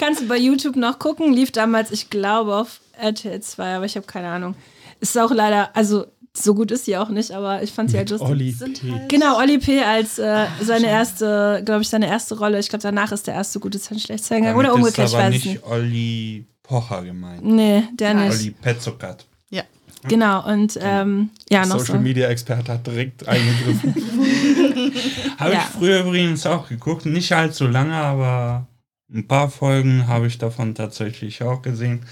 Kannst 0.00 0.22
du 0.22 0.26
bei 0.28 0.38
YouTube 0.38 0.76
noch 0.76 0.98
gucken. 0.98 1.32
Lief 1.32 1.52
damals, 1.52 1.90
ich 1.90 2.08
glaube, 2.10 2.56
auf 2.56 2.80
RTL 2.98 3.40
2, 3.40 3.76
aber 3.76 3.84
ich 3.84 3.96
habe 3.96 4.06
keine 4.06 4.28
Ahnung. 4.28 4.54
Ist 5.00 5.16
auch 5.18 5.30
leider, 5.30 5.70
also 5.76 6.06
so 6.32 6.54
gut 6.54 6.70
ist 6.70 6.84
sie 6.86 6.96
auch 6.96 7.08
nicht, 7.08 7.32
aber 7.32 7.62
ich 7.62 7.70
fand 7.72 7.90
sie 7.90 7.96
halt 7.98 8.08
lustig. 8.10 8.56
Sind 8.56 8.80
P. 8.80 8.92
halt 8.92 9.08
Genau, 9.08 9.36
Olli 9.38 9.58
P. 9.58 9.82
als 9.82 10.18
äh, 10.18 10.46
seine 10.62 10.86
erste, 10.86 11.60
glaube 11.64 11.82
ich, 11.82 11.88
seine 11.88 12.06
erste 12.06 12.38
Rolle. 12.38 12.58
Ich 12.60 12.68
glaube, 12.68 12.82
danach 12.82 13.10
ist 13.12 13.26
der 13.26 13.34
erste 13.34 13.58
gute 13.60 13.80
Zeit 13.80 14.00
schlecht. 14.00 14.30
Oder 14.30 14.74
umgekehrt, 14.74 15.08
ich 15.08 15.14
aber 15.14 15.24
weiß 15.24 15.32
nicht 15.34 15.46
nicht. 15.46 15.66
Olli 15.66 16.46
Pocher 16.62 17.02
gemeint. 17.02 17.44
Nee, 17.44 17.82
der 17.94 18.14
nicht. 18.14 18.32
Olli 18.38 18.50
Petzokat. 18.52 19.26
Ja. 19.50 19.64
Genau, 20.08 20.46
und 20.48 20.78
ähm, 20.80 21.30
ja, 21.50 21.66
noch 21.66 21.80
Social 21.80 21.96
so. 21.96 22.02
Media 22.02 22.28
Experte 22.28 22.72
hat 22.72 22.86
direkt 22.86 23.26
eingegriffen. 23.28 23.94
Habe 25.38 25.52
Ja. 25.52 25.58
ich 25.58 25.78
früher 25.78 26.00
übrigens 26.04 26.46
auch 26.46 26.68
geguckt. 26.68 27.06
Nicht 27.06 27.32
allzu 27.32 27.66
lange, 27.66 27.94
aber 27.94 28.66
ein 29.12 29.26
paar 29.26 29.50
Folgen 29.50 30.06
habe 30.06 30.26
ich 30.26 30.38
davon 30.38 30.74
tatsächlich 30.74 31.42
auch 31.42 31.62
gesehen. 31.62 32.06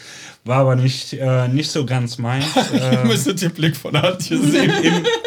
War 0.45 0.59
aber 0.59 0.77
nicht, 0.77 1.13
äh, 1.13 1.49
nicht 1.49 1.71
so 1.71 1.87
ganz 1.87 2.19
meins. 2.19 2.47
Ihr 2.73 3.01
äh, 3.01 3.05
müsstet 3.05 3.41
den 3.41 3.53
Blick 3.53 3.77
von 3.77 3.95
Antje 3.95 4.39
sehen. 4.39 4.73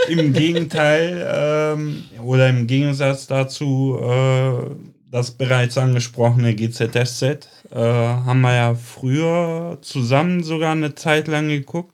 im, 0.08 0.20
Im 0.20 0.34
Gegenteil 0.34 1.28
ähm, 1.34 2.04
oder 2.24 2.50
im 2.50 2.68
Gegensatz 2.68 3.28
dazu, 3.28 3.98
äh, 4.02 4.76
das 5.10 5.32
bereits 5.32 5.78
angesprochene 5.78 6.56
GZSZ 6.56 7.48
äh, 7.72 7.78
haben 7.80 8.42
wir 8.42 8.56
ja 8.56 8.76
früher 8.76 9.78
zusammen 9.82 10.44
sogar 10.44 10.72
eine 10.72 10.96
Zeit 10.96 11.28
lang 11.28 11.50
geguckt, 11.50 11.94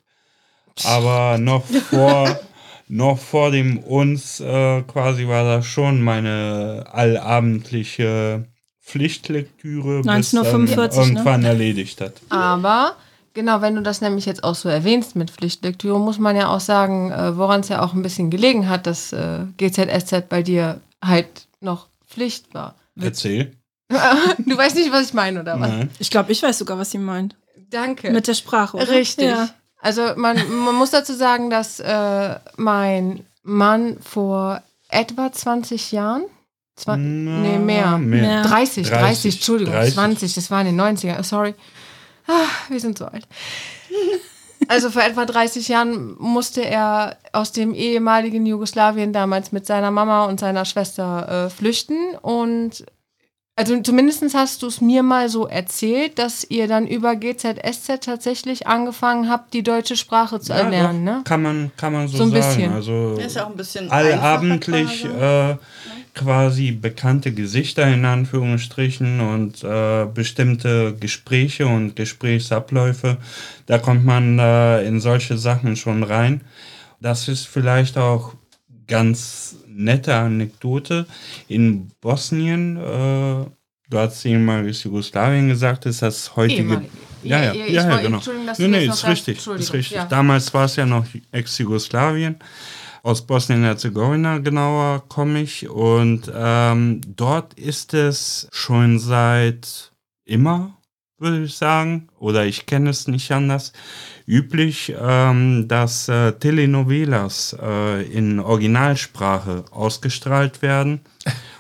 aber 0.84 1.40
noch 1.40 1.66
vor, 1.66 2.40
noch 2.88 3.18
vor 3.18 3.50
dem 3.52 3.80
uns 3.80 4.40
äh, 4.40 4.84
quasi 4.84 5.28
war 5.28 5.44
das 5.44 5.66
schon 5.66 6.02
meine 6.02 6.86
allabendliche 6.92 8.46
Pflichtlektüre, 8.88 9.98
bis 9.98 10.06
dann 10.06 10.16
1945, 10.16 10.98
ne? 10.98 11.08
irgendwann 11.08 11.44
erledigt 11.44 12.00
hat. 12.00 12.14
Aber 12.30 12.96
genau, 13.34 13.62
wenn 13.62 13.76
du 13.76 13.82
das 13.82 14.00
nämlich 14.00 14.26
jetzt 14.26 14.44
auch 14.46 14.56
so 14.56 14.70
erwähnst 14.70 15.16
mit 15.16 15.30
Pflichtlektüre, 15.30 16.00
muss 16.00 16.20
man 16.20 16.38
ja 16.38 16.48
auch 16.48 16.62
sagen, 16.62 17.12
äh, 17.12 17.38
woran 17.38 17.60
es 17.60 17.68
ja 17.68 17.84
auch 17.84 17.94
ein 17.94 18.02
bisschen 18.02 18.30
gelegen 18.30 18.70
hat, 18.70 18.88
dass 18.88 19.12
äh, 19.12 19.40
GZSZ 19.58 20.30
bei 20.30 20.42
dir 20.42 20.80
halt 21.04 21.28
noch 21.60 21.88
Pflicht 22.08 22.54
war. 22.54 22.76
Erzähl. 23.00 23.52
Du 24.40 24.58
weißt 24.58 24.76
nicht, 24.76 24.92
was 24.92 25.08
ich 25.08 25.14
meine, 25.14 25.42
oder 25.42 25.60
was? 25.60 25.70
Nein. 25.70 25.90
Ich 26.00 26.10
glaube, 26.10 26.32
ich 26.32 26.44
weiß 26.44 26.58
sogar, 26.58 26.78
was 26.78 26.92
sie 26.92 26.98
meint. 26.98 27.36
Danke. 27.70 28.12
Mit 28.12 28.28
der 28.28 28.34
Sprache, 28.34 28.78
oder? 28.78 28.90
Richtig. 28.90 29.26
Ja. 29.26 29.50
Also 29.82 30.02
man, 30.16 30.38
man 30.66 30.76
muss 30.76 30.92
dazu 30.92 31.14
sagen, 31.14 31.50
dass 31.50 31.80
äh, 31.80 32.36
mein 32.58 33.26
Mann 33.44 33.98
vor 34.02 34.62
etwa 34.90 35.32
20 35.32 35.92
Jahren, 35.92 36.24
Zwa 36.78 36.96
Na, 36.96 37.40
nee, 37.42 37.58
mehr, 37.58 37.98
Mehr. 37.98 38.44
30, 38.44 38.88
30, 38.88 38.90
30, 38.90 39.36
Entschuldigung, 39.36 39.74
30. 39.74 39.94
20, 39.96 40.34
das 40.36 40.52
war 40.52 40.62
in 40.62 40.68
den 40.68 40.80
90er, 40.80 41.22
sorry. 41.24 41.56
Ah, 42.28 42.46
wir 42.70 42.80
sind 42.80 42.98
so 42.98 43.06
alt. 43.06 43.28
Also 44.70 44.90
vor 44.90 45.04
etwa 45.04 45.26
30 45.26 45.68
Jahren 45.70 46.16
musste 46.20 46.66
er 46.66 47.18
aus 47.32 47.52
dem 47.54 47.74
ehemaligen 47.74 48.46
Jugoslawien 48.46 49.14
damals 49.14 49.52
mit 49.52 49.66
seiner 49.66 49.92
Mama 49.92 50.26
und 50.26 50.40
seiner 50.40 50.66
Schwester 50.66 51.46
äh, 51.46 51.50
flüchten. 51.50 52.16
Und 52.22 52.86
also 53.58 53.82
zumindest 53.82 54.24
hast 54.36 54.62
du 54.62 54.68
es 54.68 54.82
mir 54.82 55.02
mal 55.02 55.30
so 55.30 55.48
erzählt, 55.48 56.20
dass 56.20 56.46
ihr 56.48 56.68
dann 56.68 56.86
über 56.86 57.16
GZSZ 57.16 58.02
tatsächlich 58.06 58.68
angefangen 58.68 59.30
habt, 59.30 59.52
die 59.56 59.64
deutsche 59.64 59.98
Sprache 59.98 60.40
zu 60.40 60.54
Ja, 60.54 60.60
erlernen, 60.60 61.06
doch, 61.06 61.14
ne? 61.16 61.22
Kann 61.24 61.42
man, 61.42 61.72
kann 61.76 61.92
man 61.92 62.08
so, 62.08 62.18
So 62.18 62.24
ein 62.26 62.30
sagen. 62.30 62.44
bisschen. 62.56 62.74
Also 62.74 63.18
Ist 63.20 63.36
ja 63.36 63.46
auch 63.46 63.50
ein 63.50 63.58
bisschen 63.58 63.90
allabendlich 63.90 65.06
einfacher 65.06 65.52
äh, 65.54 65.58
quasi 66.14 66.72
bekannte 66.72 67.32
Gesichter 67.34 67.88
in 67.92 68.06
Anführungsstrichen 68.06 69.22
und 69.22 69.64
äh, 69.64 70.06
bestimmte 70.06 70.96
Gespräche 70.96 71.66
und 71.66 71.96
Gesprächsabläufe. 71.96 73.18
Da 73.66 73.80
kommt 73.80 74.06
man 74.06 74.38
äh, 74.38 74.84
in 74.84 75.00
solche 75.00 75.36
Sachen 75.36 75.76
schon 75.76 76.04
rein. 76.04 76.42
Das 77.02 77.28
ist 77.28 77.48
vielleicht 77.48 77.98
auch 77.98 78.36
ganz 78.88 79.56
nette 79.78 80.14
Anekdote. 80.16 81.06
In 81.48 81.90
Bosnien, 82.02 82.78
äh, 82.78 83.46
du 83.90 83.98
hast 83.98 84.26
ehemaliges 84.26 84.84
Jugoslawien 84.84 85.48
gesagt, 85.50 85.86
ist 85.86 86.02
das 86.02 86.36
heutige. 86.36 86.62
Ehemalige. 86.62 86.90
Ja, 87.24 87.44
ja, 87.44 87.54
Ja, 87.54 87.66
ja, 87.66 87.84
ja, 87.84 87.90
wollte- 87.90 88.04
genau. 88.04 88.54
Nee, 88.60 88.68
nee, 88.68 88.86
ist 88.86 89.08
richtig, 89.08 89.38
ist 89.46 89.74
richtig. 89.74 89.92
ja. 89.92 90.06
Damals 90.06 90.54
war 90.54 90.66
es 90.66 90.76
ja 90.76 90.86
noch 90.86 91.06
Ex-Jugoslawien. 91.32 92.36
Aus 93.04 93.26
Bosnien-Herzegowina 93.26 94.40
genauer 94.40 95.04
komme 95.08 95.42
ich. 95.42 95.70
Und 95.70 96.32
ähm, 96.36 97.02
dort 97.16 97.54
ist 97.54 97.94
es 97.94 98.48
schon 98.52 99.00
seit 99.00 99.92
immer, 100.26 100.78
würde 101.18 101.44
ich 101.44 101.56
sagen, 101.56 102.10
oder 102.20 102.46
ich 102.46 102.66
kenne 102.66 102.90
es 102.90 103.08
nicht 103.08 103.32
anders, 103.32 103.72
üblich, 104.28 104.94
ähm, 105.00 105.68
dass 105.68 106.10
äh, 106.10 106.34
Telenovelas 106.34 107.56
äh, 107.60 108.04
in 108.04 108.40
Originalsprache 108.40 109.64
ausgestrahlt 109.72 110.62
werden 110.62 111.00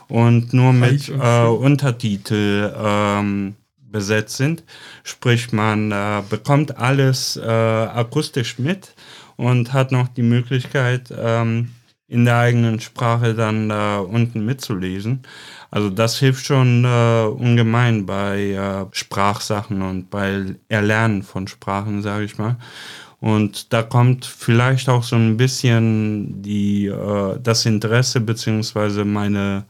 und 0.10 0.54
nur 0.54 0.74
mit 0.74 1.10
äh. 1.10 1.46
Untertitel 1.46 2.74
ähm, 2.78 3.56
besetzt 3.90 4.38
sind. 4.38 4.64
Sprich, 5.04 5.54
man 5.54 5.92
äh, 5.92 6.22
bekommt 6.30 6.78
alles 6.78 7.38
äh, 7.38 7.48
akustisch 7.48 8.60
mit 8.60 8.94
und 9.38 9.72
hat 9.72 9.94
noch 9.94 10.10
die 10.10 10.24
Möglichkeit, 10.24 11.14
ähm, 11.18 11.70
in 12.10 12.26
der 12.26 12.38
eigenen 12.38 12.80
Sprache 12.80 13.34
dann 13.34 13.70
da 13.70 14.00
unten 14.00 14.46
mitzulesen. 14.46 15.24
Also 15.70 15.90
das 15.90 16.18
hilft 16.20 16.46
schon 16.46 16.86
äh, 16.86 17.26
ungemein 17.26 18.06
bei 18.06 18.52
äh, 18.52 18.86
Sprachsachen 18.92 19.82
und 19.82 20.10
bei 20.10 20.56
Erlernen 20.70 21.24
von 21.24 21.48
Sprachen, 21.48 22.02
sage 22.02 22.26
ich 22.26 22.38
mal. 22.38 22.58
Und 23.20 23.74
da 23.74 23.82
kommt 23.82 24.26
vielleicht 24.26 24.90
auch 24.90 25.04
so 25.04 25.16
ein 25.16 25.38
bisschen 25.38 26.42
die, 26.42 26.86
äh, 26.86 27.40
das 27.42 27.66
Interesse 27.66 28.22
beziehungsweise 28.22 29.06
meine, 29.06 29.66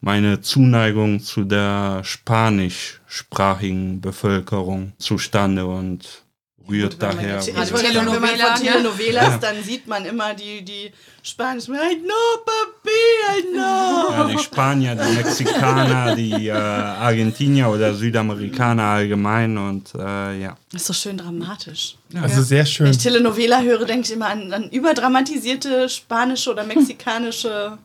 meine 0.00 0.40
Zuneigung 0.40 1.20
zu 1.20 1.44
der 1.44 2.00
spanischsprachigen 2.04 4.00
Bevölkerung 4.00 4.92
zustande 4.98 5.66
und 5.66 6.23
rührt 6.68 7.00
Wenn 7.00 7.08
man 7.08 7.16
daher. 7.18 7.34
jetzt- 7.36 7.56
Also 7.56 7.74
Ich 7.76 7.82
wollte 7.82 7.94
sagen, 7.94 8.12
wenn 8.12 8.20
man 8.20 8.30
von? 8.38 8.62
Telenovelas, 8.66 9.24
Ja. 9.26 9.38
dann 9.38 9.62
sieht 9.62 9.86
man 9.86 10.04
immer 10.06 10.34
die, 10.34 10.62
die 10.64 10.92
spanischen. 11.22 11.74
Ay, 11.76 11.96
no, 11.96 12.14
papi, 12.44 12.90
ay, 13.30 13.44
no. 13.54 14.10
Ja, 14.12 14.28
die 14.32 14.38
Spanier, 14.38 14.94
die 14.94 15.16
Mexikaner, 15.16 16.14
die 16.16 16.48
äh, 16.48 16.52
Argentinier 16.52 17.68
oder 17.68 17.94
Südamerikaner 17.94 18.82
allgemein 18.82 19.56
und 19.58 19.94
äh, 19.94 20.40
ja. 20.40 20.56
Das 20.72 20.82
ist 20.82 20.86
so 20.88 20.92
schön 20.92 21.16
dramatisch. 21.18 21.96
Also 22.20 22.42
sehr 22.42 22.60
Wenn 22.60 22.66
schön. 22.66 22.86
ich 22.86 22.98
Telenovela 22.98 23.60
höre, 23.62 23.84
denke 23.84 24.06
ich 24.06 24.12
immer 24.12 24.28
an, 24.28 24.52
an 24.52 24.68
überdramatisierte 24.70 25.88
spanische 25.88 26.50
oder 26.50 26.64
mexikanische. 26.64 27.78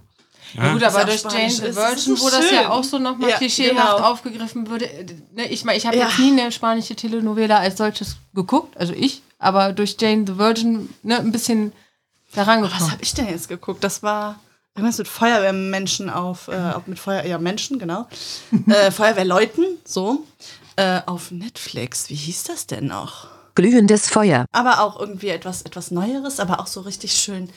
Ja, 0.56 0.74
gut, 0.74 0.84
aber 0.84 1.06
durch 1.06 1.24
Jane 1.24 1.50
the 1.52 1.76
Virgin, 1.76 2.16
so 2.16 2.22
wo 2.26 2.30
das 2.30 2.52
ja 2.52 2.70
auch 2.70 2.84
so 2.84 2.98
nochmal 2.98 3.30
Ja, 3.32 3.38
klischeehaft 3.38 3.98
genau. 3.98 4.10
aufgegriffen 4.10 4.68
würde. 4.70 4.86
äh, 4.90 5.06
Ne, 5.34 5.48
ich 5.50 5.64
meine, 5.64 5.78
ich 5.78 5.86
habe 5.86 5.98
Ja. 5.98 6.08
jetzt 6.08 6.20
nie 6.20 6.32
eine 6.40 6.52
spanische 6.52 6.96
Telenovela 6.96 7.58
als 7.60 7.78
solches 7.78 8.18
geguckt, 8.34 8.76
also 8.78 8.94
ich, 8.94 9.22
aber 9.38 9.74
durch 9.74 9.96
Jane 10.00 10.26
the 10.28 10.38
Virgin 10.38 10.90
ne, 11.04 11.18
ein 11.20 11.32
bisschen 11.32 11.72
da 12.34 12.42
Was 12.42 12.48
rangekommen. 12.48 12.92
habe 12.92 13.02
ich 13.04 13.14
denn 13.14 13.28
jetzt 13.30 13.48
geguckt? 13.50 13.84
Das 13.84 14.02
war 14.04 14.40
irgendwas 14.76 14.98
mit 14.98 15.08
Feuerwehrmenschen 15.08 16.10
auf, 16.10 16.48
äh, 16.48 16.56
auf 16.74 16.88
mit 16.88 17.00
Feuer, 17.00 17.26
ja 17.26 17.38
Menschen, 17.38 17.80
genau. 17.80 18.08
äh, 18.68 18.92
Feuerwehrleuten, 18.92 19.66
so. 19.86 20.26
Äh, 20.76 21.02
auf 21.06 21.32
Netflix. 21.32 22.10
Wie 22.10 22.16
hieß 22.16 22.44
das 22.44 22.66
denn 22.68 22.88
noch? 22.88 23.28
Glühendes 23.56 24.08
Feuer. 24.08 24.46
aber 24.54 24.80
auch 24.82 24.98
irgendwie 25.00 25.28
etwas, 25.30 25.64
etwas 25.64 25.92
Neueres, 25.92 26.40
aber 26.40 26.62
auch 26.62 26.68
so 26.68 26.80
richtig 26.82 27.12
schön 27.14 27.50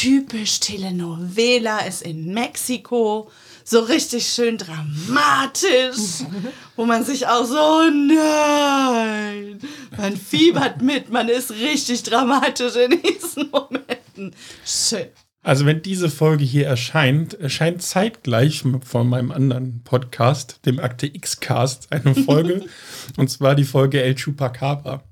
typisch 0.00 0.60
Telenovela 0.60 1.80
ist 1.80 2.00
in 2.02 2.32
Mexiko. 2.32 3.30
So 3.64 3.80
richtig 3.80 4.26
schön 4.26 4.56
dramatisch, 4.56 6.24
wo 6.76 6.86
man 6.86 7.04
sich 7.04 7.26
auch 7.26 7.44
so, 7.44 7.58
oh 7.58 7.90
nein, 7.90 9.60
man 9.96 10.16
fiebert 10.16 10.80
mit, 10.80 11.10
man 11.10 11.28
ist 11.28 11.50
richtig 11.52 12.02
dramatisch 12.02 12.76
in 12.76 13.00
diesen 13.02 13.50
Momenten. 13.50 14.34
Schön. 14.64 15.08
Also 15.42 15.66
wenn 15.66 15.82
diese 15.82 16.08
Folge 16.08 16.44
hier 16.44 16.66
erscheint, 16.66 17.34
erscheint 17.34 17.82
zeitgleich 17.82 18.64
von 18.82 19.08
meinem 19.08 19.30
anderen 19.30 19.82
Podcast, 19.84 20.60
dem 20.64 20.80
Akte 20.80 21.06
X-Cast, 21.06 21.92
eine 21.92 22.14
Folge. 22.14 22.64
und 23.18 23.28
zwar 23.28 23.54
die 23.54 23.64
Folge 23.64 24.02
El 24.02 24.14
Chupacabra. 24.14 25.02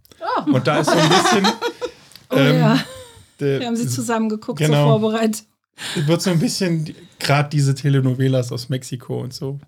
Und 0.46 0.66
da 0.66 0.80
ist 0.80 0.90
so 0.90 0.96
ein 0.96 1.08
bisschen... 1.08 1.46
Oh 2.30 2.36
ähm, 2.36 2.58
ja, 2.60 2.84
wir 3.38 3.66
haben 3.66 3.76
sie 3.76 3.88
zusammen 3.88 4.28
geguckt, 4.28 4.58
Genau. 4.58 4.84
so 4.94 4.98
vorbereitet. 5.00 5.44
wird 6.06 6.20
so 6.22 6.30
ein 6.30 6.38
bisschen 6.38 6.94
gerade 7.18 7.48
diese 7.50 7.74
Telenovelas 7.74 8.50
aus 8.52 8.68
Mexiko 8.68 9.20
und 9.20 9.32
so 9.32 9.58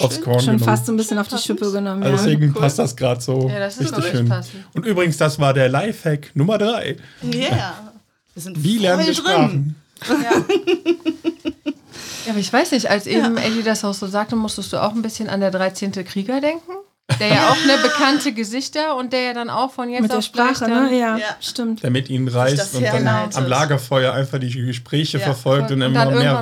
aufs 0.00 0.20
Korn 0.20 0.38
Schon 0.40 0.56
genommen. 0.56 0.64
fast 0.64 0.86
so 0.86 0.92
ein 0.92 0.96
bisschen 0.96 1.18
auf 1.18 1.28
die 1.28 1.38
Schippe 1.38 1.70
genommen. 1.72 2.02
Also 2.02 2.16
Ja. 2.16 2.22
deswegen 2.32 2.52
passt 2.52 2.78
das 2.78 2.94
gerade 2.96 3.20
so 3.20 3.48
Ja, 3.48 3.58
das 3.60 3.78
ist 3.78 3.96
richtig 3.96 4.12
schön. 4.12 4.28
passend. 4.28 4.64
Und 4.74 4.84
übrigens, 4.84 5.16
das 5.16 5.38
war 5.38 5.54
der 5.54 5.68
Lifehack 5.68 6.30
Nummer 6.34 6.58
drei. 6.58 6.96
Yeah. 7.24 7.92
Wir 8.34 8.42
sind 8.42 8.62
Wie 8.62 8.78
lernen 8.78 9.06
wir. 9.06 9.14
Sprachen? 9.14 9.76
Ja, 10.08 10.44
aber 12.32 12.38
ich 12.38 12.52
weiß 12.52 12.72
nicht, 12.72 12.90
als 12.90 13.06
eben 13.06 13.36
Eddie 13.36 13.62
das 13.62 13.84
auch 13.84 13.94
so 13.94 14.06
sagte, 14.06 14.36
musstest 14.36 14.72
du 14.72 14.76
auch 14.82 14.92
ein 14.94 15.02
bisschen 15.02 15.28
an 15.28 15.40
der 15.40 15.50
13. 15.50 15.92
Krieger 16.04 16.40
denken? 16.40 16.72
Der 17.18 17.28
ja 17.28 17.48
auch 17.48 17.56
eine 17.62 17.78
bekannte 17.82 18.32
Gesichter 18.32 18.94
und 18.94 19.12
der 19.14 19.22
ja 19.22 19.32
dann 19.34 19.48
auch 19.48 19.72
von 19.72 19.88
jetzt 19.88 20.02
Mit 20.02 20.10
der 20.12 20.18
auf 20.18 20.30
gleich 20.30 20.56
Sprache, 20.56 20.70
ne? 20.70 20.94
Ja, 20.98 21.16
Ja. 21.16 21.24
stimmt. 21.40 21.82
Der 21.82 21.90
mit 21.90 22.10
ihnen 22.10 22.28
reist 22.28 22.74
und 22.74 22.82
dann 22.84 22.92
herleitet. 23.04 23.36
am 23.36 23.46
Lagerfeuer 23.46 24.12
einfach 24.12 24.38
die 24.38 24.50
Gespräche 24.50 25.16
Ja, 25.18 25.24
verfolgt 25.24 25.70
und 25.70 25.76
und 25.82 25.82
immer 25.90 26.04
dann 26.04 26.14
mehr 26.18 26.34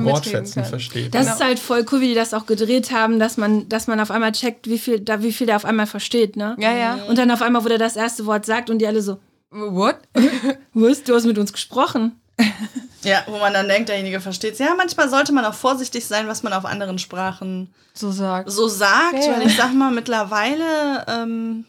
kann. 0.62 0.70
versteht. 0.70 1.14
Das 1.14 1.22
Genau. 1.26 1.34
ist 1.36 1.44
halt 1.44 1.58
voll 1.60 1.86
cool, 1.92 2.00
wie 2.00 2.08
die 2.08 2.14
das 2.14 2.34
auch 2.34 2.46
gedreht 2.46 2.90
haben, 2.92 3.18
dass 3.20 3.36
man, 3.36 3.68
dass 3.68 3.86
man 3.86 4.00
auf 4.00 4.10
einmal 4.10 4.32
checkt, 4.32 4.68
wie 4.68 4.78
viel, 4.78 4.98
da, 5.00 5.22
wie 5.22 5.32
viel 5.32 5.46
der 5.46 5.56
auf 5.56 5.64
einmal 5.64 5.86
versteht, 5.86 6.36
ne? 6.36 6.56
Ja, 6.58 6.72
ja. 6.72 6.98
Und 7.08 7.16
dann 7.16 7.30
auf 7.30 7.42
einmal, 7.42 7.64
wo 7.64 7.68
der 7.68 7.78
das 7.78 7.94
erste 7.96 8.26
Wort 8.26 8.44
sagt 8.44 8.68
und 8.68 8.78
die 8.80 8.86
alle 8.88 9.02
so, 9.02 9.18
What? 9.50 9.96
was, 10.74 11.04
du 11.04 11.14
hast 11.14 11.24
mit 11.26 11.38
uns 11.38 11.52
gesprochen. 11.52 12.20
Ja, 13.02 13.22
wo 13.26 13.38
man 13.38 13.52
dann 13.52 13.68
denkt, 13.68 13.88
derjenige 13.88 14.20
versteht 14.20 14.58
Ja, 14.58 14.74
manchmal 14.76 15.08
sollte 15.08 15.32
man 15.32 15.44
auch 15.44 15.54
vorsichtig 15.54 16.06
sein, 16.06 16.28
was 16.28 16.42
man 16.42 16.52
auf 16.52 16.64
anderen 16.64 16.98
Sprachen 16.98 17.72
So 17.94 18.10
sagt. 18.10 18.50
so 18.50 18.68
sagt. 18.68 19.24
Ja. 19.24 19.32
Weil 19.32 19.46
ich 19.46 19.56
sag 19.56 19.72
mal, 19.74 19.90
mittlerweile 19.92 21.04
ähm, 21.06 21.64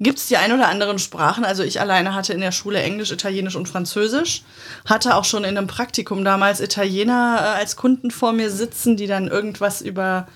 gibt 0.00 0.18
es 0.18 0.26
die 0.28 0.36
ein 0.36 0.52
oder 0.52 0.68
anderen 0.68 0.98
Sprachen. 0.98 1.44
Also 1.44 1.62
ich 1.64 1.80
alleine 1.80 2.14
hatte 2.14 2.32
in 2.32 2.40
der 2.40 2.52
Schule 2.52 2.80
Englisch, 2.80 3.10
Italienisch 3.10 3.56
und 3.56 3.68
Französisch. 3.68 4.42
Hatte 4.86 5.16
auch 5.16 5.24
schon 5.24 5.44
in 5.44 5.58
einem 5.58 5.66
Praktikum 5.66 6.24
damals 6.24 6.60
Italiener 6.60 7.38
äh, 7.40 7.58
als 7.58 7.76
Kunden 7.76 8.10
vor 8.10 8.32
mir 8.32 8.50
sitzen, 8.50 8.96
die 8.96 9.06
dann 9.06 9.28
irgendwas 9.28 9.80
über 9.82 10.28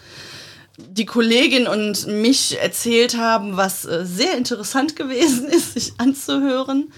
die 0.91 1.07
Kollegin 1.07 1.67
und 1.67 2.07
mich 2.07 2.61
erzählt 2.61 3.17
haben, 3.17 3.57
was 3.57 3.85
äh, 3.85 4.05
sehr 4.05 4.37
interessant 4.37 4.97
gewesen 4.97 5.49
ist, 5.49 5.75
sich 5.75 5.95
anzuhören. 5.99 6.93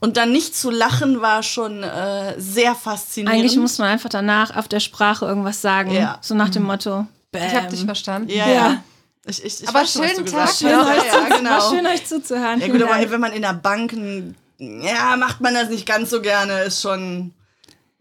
Und 0.00 0.16
dann 0.16 0.32
nicht 0.32 0.54
zu 0.56 0.70
lachen 0.70 1.20
war 1.20 1.42
schon 1.42 1.82
äh, 1.82 2.34
sehr 2.38 2.74
faszinierend. 2.74 3.38
Eigentlich 3.38 3.56
muss 3.56 3.78
man 3.78 3.88
einfach 3.88 4.10
danach 4.10 4.56
auf 4.56 4.68
der 4.68 4.80
Sprache 4.80 5.24
irgendwas 5.26 5.60
sagen. 5.60 5.92
Ja. 5.92 6.18
So 6.20 6.34
nach 6.34 6.48
dem 6.50 6.64
Motto, 6.64 7.06
Bam. 7.32 7.42
Ich 7.46 7.54
habe 7.54 7.68
dich 7.68 7.84
verstanden. 7.84 8.30
ja, 8.30 8.46
Ja. 8.48 8.54
ja. 8.54 8.82
Ich, 9.26 9.44
ich, 9.44 9.62
ich 9.62 9.68
Aber 9.68 9.80
weiß 9.80 9.92
schönen 9.92 10.24
Tag 10.24 10.48
Schön, 10.54 10.70
Ja, 10.70 10.86
euch 10.86 11.04
Ja, 11.04 11.36
genau. 11.36 11.50
war 11.50 11.70
schön, 11.70 11.86
euch 11.86 12.06
zuzuhören. 12.06 12.60
Ja 12.60 12.68
gut, 12.68 12.80
aber 12.80 12.92
Dank. 12.94 13.10
wenn 13.10 13.20
man 13.20 13.32
in 13.32 13.42
der 13.42 13.52
Bank, 13.52 13.94
ja, 14.58 15.16
macht 15.16 15.40
man 15.42 15.52
das 15.52 15.68
nicht 15.68 15.84
ganz 15.84 16.08
so 16.08 16.22
gerne, 16.22 16.62
ist 16.62 16.80
schon, 16.80 17.32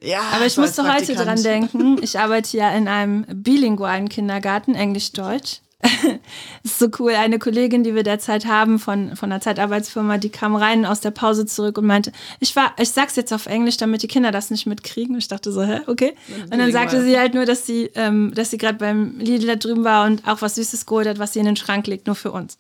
ja. 0.02 0.22
Aber 0.34 0.46
ich 0.46 0.58
musste 0.58 0.92
heute 0.92 1.16
dran 1.16 1.42
denken. 1.42 2.02
Ich 2.02 2.20
arbeite 2.20 2.56
ja 2.58 2.72
in 2.72 2.88
einem 2.88 3.26
bilingualen 3.28 4.10
Kindergarten, 4.10 4.76
Englisch-Deutsch. 4.76 5.62
ist 6.64 6.80
so 6.80 6.88
cool. 7.00 7.12
Eine 7.12 7.38
Kollegin, 7.38 7.84
die 7.84 7.94
wir 7.94 8.02
derzeit 8.02 8.48
haben 8.48 8.80
von, 8.80 9.16
von 9.16 9.32
einer 9.32 9.42
Zeitarbeitsfirma, 9.42 10.18
die 10.18 10.30
kam 10.30 10.56
rein 10.56 10.86
aus 10.86 11.02
der 11.02 11.12
Pause 11.12 11.46
zurück 11.46 11.78
und 11.78 11.86
meinte, 11.86 12.12
ich 12.40 12.56
war, 12.56 12.74
ich 12.80 12.90
sag's 12.90 13.16
jetzt 13.16 13.32
auf 13.32 13.46
Englisch, 13.46 13.78
damit 13.78 14.02
die 14.02 14.08
Kinder 14.08 14.32
das 14.32 14.50
nicht 14.50 14.66
mitkriegen. 14.66 15.16
Ich 15.18 15.28
dachte 15.28 15.52
so, 15.52 15.64
hä, 15.64 15.82
okay. 15.86 16.16
Und 16.52 16.58
dann 16.58 16.72
sagte 16.72 17.04
sie 17.04 17.18
halt 17.18 17.36
nur, 17.36 17.46
dass 17.46 17.68
sie, 17.68 17.92
ähm, 17.94 18.34
dass 18.34 18.50
sie 18.50 18.58
gerade 18.58 18.80
beim 18.80 19.20
Lidl 19.20 19.46
da 19.46 19.56
drüben 19.56 19.84
war 19.84 20.06
und 20.08 20.28
auch 20.28 20.42
was 20.42 20.56
Süßes 20.56 20.88
geholt 20.88 21.08
hat, 21.08 21.20
was 21.20 21.34
sie 21.34 21.40
in 21.40 21.46
den 21.46 21.56
Schrank 21.56 21.86
legt, 21.86 22.08
nur 22.08 22.16
für 22.16 22.32
uns. 22.32 22.58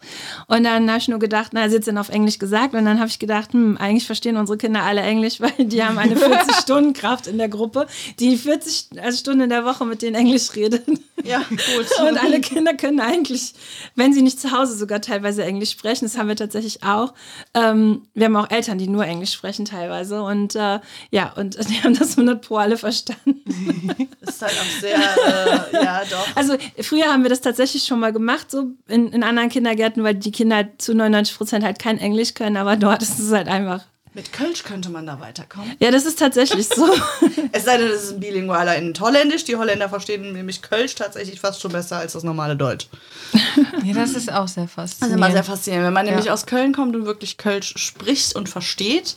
Und 0.47 0.63
dann 0.63 0.87
habe 0.87 0.99
ich 0.99 1.07
nur 1.07 1.19
gedacht, 1.19 1.51
na, 1.53 1.69
sie 1.69 1.75
hat 1.75 1.81
es 1.81 1.85
dann 1.87 1.97
auf 1.97 2.09
Englisch 2.09 2.37
gesagt. 2.37 2.75
Und 2.75 2.85
dann 2.85 2.99
habe 2.99 3.09
ich 3.09 3.17
gedacht, 3.17 3.53
hm, 3.53 3.77
eigentlich 3.77 4.05
verstehen 4.05 4.37
unsere 4.37 4.59
Kinder 4.59 4.83
alle 4.83 5.01
Englisch, 5.01 5.41
weil 5.41 5.53
die 5.57 5.83
haben 5.83 5.97
eine 5.97 6.15
40-Stunden-Kraft 6.15 7.25
in 7.27 7.39
der 7.39 7.49
Gruppe, 7.49 7.87
die 8.19 8.37
40 8.37 8.89
also 9.01 9.17
Stunden 9.17 9.41
in 9.41 9.49
der 9.49 9.65
Woche 9.65 9.85
mit 9.85 10.03
denen 10.03 10.15
Englisch 10.15 10.55
redet. 10.55 10.83
Ja, 11.23 11.39
gut. 11.49 12.07
Und 12.07 12.23
alle 12.23 12.39
Kinder 12.41 12.75
können 12.75 12.99
eigentlich, 13.07 13.53
wenn 13.95 14.13
sie 14.13 14.21
nicht 14.21 14.39
zu 14.39 14.51
Hause 14.51 14.75
sogar 14.75 15.01
teilweise 15.01 15.43
Englisch 15.43 15.71
sprechen, 15.71 16.05
das 16.05 16.17
haben 16.17 16.27
wir 16.27 16.35
tatsächlich 16.35 16.83
auch. 16.83 17.13
Ähm, 17.53 18.03
wir 18.13 18.25
haben 18.25 18.35
auch 18.35 18.49
Eltern, 18.51 18.77
die 18.77 18.87
nur 18.87 19.05
Englisch 19.05 19.31
sprechen 19.31 19.65
teilweise. 19.65 20.21
Und 20.21 20.55
äh, 20.55 20.79
ja, 21.09 21.33
und 21.35 21.57
die 21.69 21.81
haben 21.83 21.97
das 21.97 22.11
100 22.11 22.45
pro 22.45 22.57
alle 22.57 22.77
verstanden. 22.77 23.41
ist 24.21 24.41
halt 24.41 24.53
auch 24.53 24.81
sehr, 24.81 24.97
äh, 24.97 25.83
ja, 25.83 26.01
doch. 26.09 26.27
Also 26.35 26.55
früher 26.81 27.05
haben 27.05 27.23
wir 27.23 27.29
das 27.29 27.41
tatsächlich 27.41 27.85
schon 27.85 27.99
mal 27.99 28.11
gemacht, 28.11 28.51
so 28.51 28.71
in, 28.87 29.11
in 29.11 29.23
anderen 29.23 29.49
Kindergärten, 29.49 30.03
weil 30.03 30.15
die 30.15 30.31
Kinder 30.31 30.67
zu 30.77 30.93
99 30.93 31.37
Prozent 31.37 31.63
halt 31.63 31.79
kein 31.79 31.97
Englisch 31.97 32.33
können, 32.33 32.57
aber 32.57 32.75
dort 32.75 33.01
ist 33.01 33.19
es 33.19 33.31
halt 33.31 33.47
einfach. 33.47 33.85
Mit 34.17 34.33
Kölsch 34.33 34.63
könnte 34.63 34.89
man 34.89 35.05
da 35.05 35.19
weiterkommen. 35.19 35.75
Ja, 35.79 35.91
das 35.91 36.05
ist 36.05 36.17
tatsächlich 36.17 36.67
so. 36.67 36.87
Es 37.51 37.65
sei 37.65 37.77
denn, 37.77 37.87
es 37.87 38.05
ist 38.05 38.13
ein 38.13 38.19
Bilingualer 38.19 38.75
in 38.75 38.91
Holländisch. 38.99 39.43
Die 39.43 39.55
Holländer 39.55 39.89
verstehen 39.89 40.33
nämlich 40.33 40.63
Kölsch 40.63 40.95
tatsächlich 40.95 41.39
fast 41.39 41.61
schon 41.61 41.71
besser 41.71 41.97
als 41.97 42.13
das 42.13 42.23
normale 42.23 42.55
Deutsch. 42.55 42.87
Ja, 43.83 43.93
das 43.93 44.11
ist 44.15 44.31
auch 44.33 44.47
sehr 44.47 44.63
Das 44.63 44.69
ist 44.69 44.73
faszinierend. 44.99 45.17
immer 45.23 45.31
sehr 45.31 45.43
faszinierend. 45.43 45.85
Wenn 45.85 45.93
man 45.93 46.05
nämlich 46.07 46.25
Ja. 46.25 46.33
aus 46.33 46.47
Köln 46.47 46.73
kommt 46.73 46.95
und 46.95 47.05
wirklich 47.05 47.37
Kölsch 47.37 47.75
spricht 47.77 48.35
und 48.35 48.49
versteht, 48.49 49.15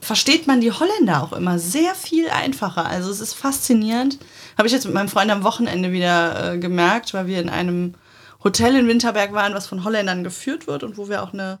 versteht 0.00 0.46
man 0.46 0.60
die 0.62 0.72
Holländer 0.72 1.22
auch 1.22 1.32
immer 1.34 1.58
sehr 1.58 1.94
viel 1.94 2.30
einfacher. 2.30 2.86
Also 2.86 3.10
es 3.10 3.20
ist 3.20 3.34
faszinierend. 3.34 4.18
Habe 4.56 4.66
ich 4.68 4.72
jetzt 4.72 4.86
mit 4.86 4.94
meinem 4.94 5.08
Freund 5.08 5.30
am 5.30 5.44
Wochenende 5.44 5.92
wieder 5.92 6.54
äh, 6.54 6.58
gemerkt, 6.58 7.12
weil 7.12 7.26
wir 7.26 7.40
in 7.40 7.50
einem 7.50 7.94
Hotel 8.42 8.76
in 8.76 8.88
Winterberg 8.88 9.32
waren, 9.32 9.54
was 9.54 9.66
von 9.66 9.84
Holländern 9.84 10.24
geführt 10.24 10.66
wird 10.66 10.82
und 10.82 10.96
wo 10.96 11.08
wir 11.08 11.22
auch 11.22 11.32
eine 11.32 11.58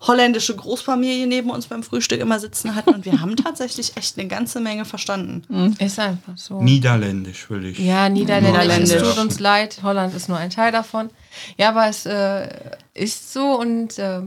holländische 0.00 0.56
Großfamilie 0.56 1.26
neben 1.26 1.50
uns 1.50 1.66
beim 1.66 1.82
Frühstück 1.82 2.20
immer 2.20 2.40
sitzen 2.40 2.74
hatten. 2.74 2.94
Und 2.94 3.04
wir 3.04 3.20
haben 3.20 3.36
tatsächlich 3.36 3.96
echt 3.96 4.18
eine 4.18 4.28
ganze 4.28 4.60
Menge 4.60 4.84
verstanden. 4.84 5.76
Ist 5.78 5.98
einfach 5.98 6.36
so. 6.36 6.62
Niederländisch 6.62 7.50
will 7.50 7.66
ich. 7.66 7.78
Ja, 7.78 8.08
Niederländisch. 8.08 8.52
Niederländisch. 8.52 8.94
Es 8.94 9.02
tut 9.02 9.18
uns 9.18 9.40
leid. 9.40 9.80
Holland 9.82 10.14
ist 10.14 10.28
nur 10.28 10.38
ein 10.38 10.50
Teil 10.50 10.72
davon. 10.72 11.10
Ja, 11.58 11.68
aber 11.68 11.88
es 11.88 12.06
äh, 12.06 12.48
ist 12.94 13.32
so 13.32 13.58
und 13.60 13.98
äh, 13.98 14.22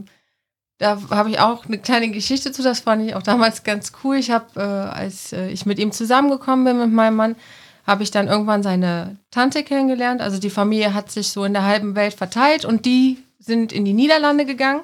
da 0.78 1.00
habe 1.10 1.30
ich 1.30 1.40
auch 1.40 1.64
eine 1.66 1.78
kleine 1.78 2.10
Geschichte 2.10 2.52
zu. 2.52 2.62
Das 2.62 2.80
fand 2.80 3.02
ich 3.08 3.14
auch 3.14 3.22
damals 3.22 3.64
ganz 3.64 3.92
cool. 4.04 4.16
Ich 4.16 4.30
habe, 4.30 4.46
äh, 4.56 4.60
als 4.60 5.32
äh, 5.32 5.48
ich 5.48 5.66
mit 5.66 5.78
ihm 5.78 5.90
zusammengekommen 5.90 6.64
bin 6.64 6.78
mit 6.78 6.92
meinem 6.92 7.16
Mann, 7.16 7.36
habe 7.86 8.02
ich 8.02 8.10
dann 8.10 8.28
irgendwann 8.28 8.62
seine 8.62 9.16
Tante 9.30 9.62
kennengelernt. 9.62 10.20
Also 10.20 10.38
die 10.38 10.50
Familie 10.50 10.92
hat 10.92 11.10
sich 11.10 11.28
so 11.28 11.44
in 11.44 11.52
der 11.52 11.64
halben 11.64 11.94
Welt 11.94 12.14
verteilt 12.14 12.64
und 12.64 12.84
die 12.84 13.18
sind 13.38 13.72
in 13.72 13.84
die 13.84 13.92
Niederlande 13.92 14.44
gegangen. 14.44 14.82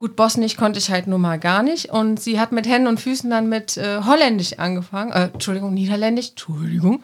Gut, 0.00 0.16
Bosnisch 0.16 0.56
konnte 0.56 0.78
ich 0.80 0.90
halt 0.90 1.06
nun 1.06 1.20
mal 1.20 1.38
gar 1.38 1.62
nicht. 1.62 1.90
Und 1.90 2.20
sie 2.20 2.40
hat 2.40 2.50
mit 2.50 2.66
Händen 2.66 2.88
und 2.88 3.00
Füßen 3.00 3.30
dann 3.30 3.48
mit 3.48 3.76
äh, 3.76 4.02
Holländisch 4.04 4.58
angefangen. 4.58 5.12
Äh, 5.12 5.30
Entschuldigung, 5.32 5.72
Niederländisch, 5.72 6.30
Entschuldigung. 6.30 7.02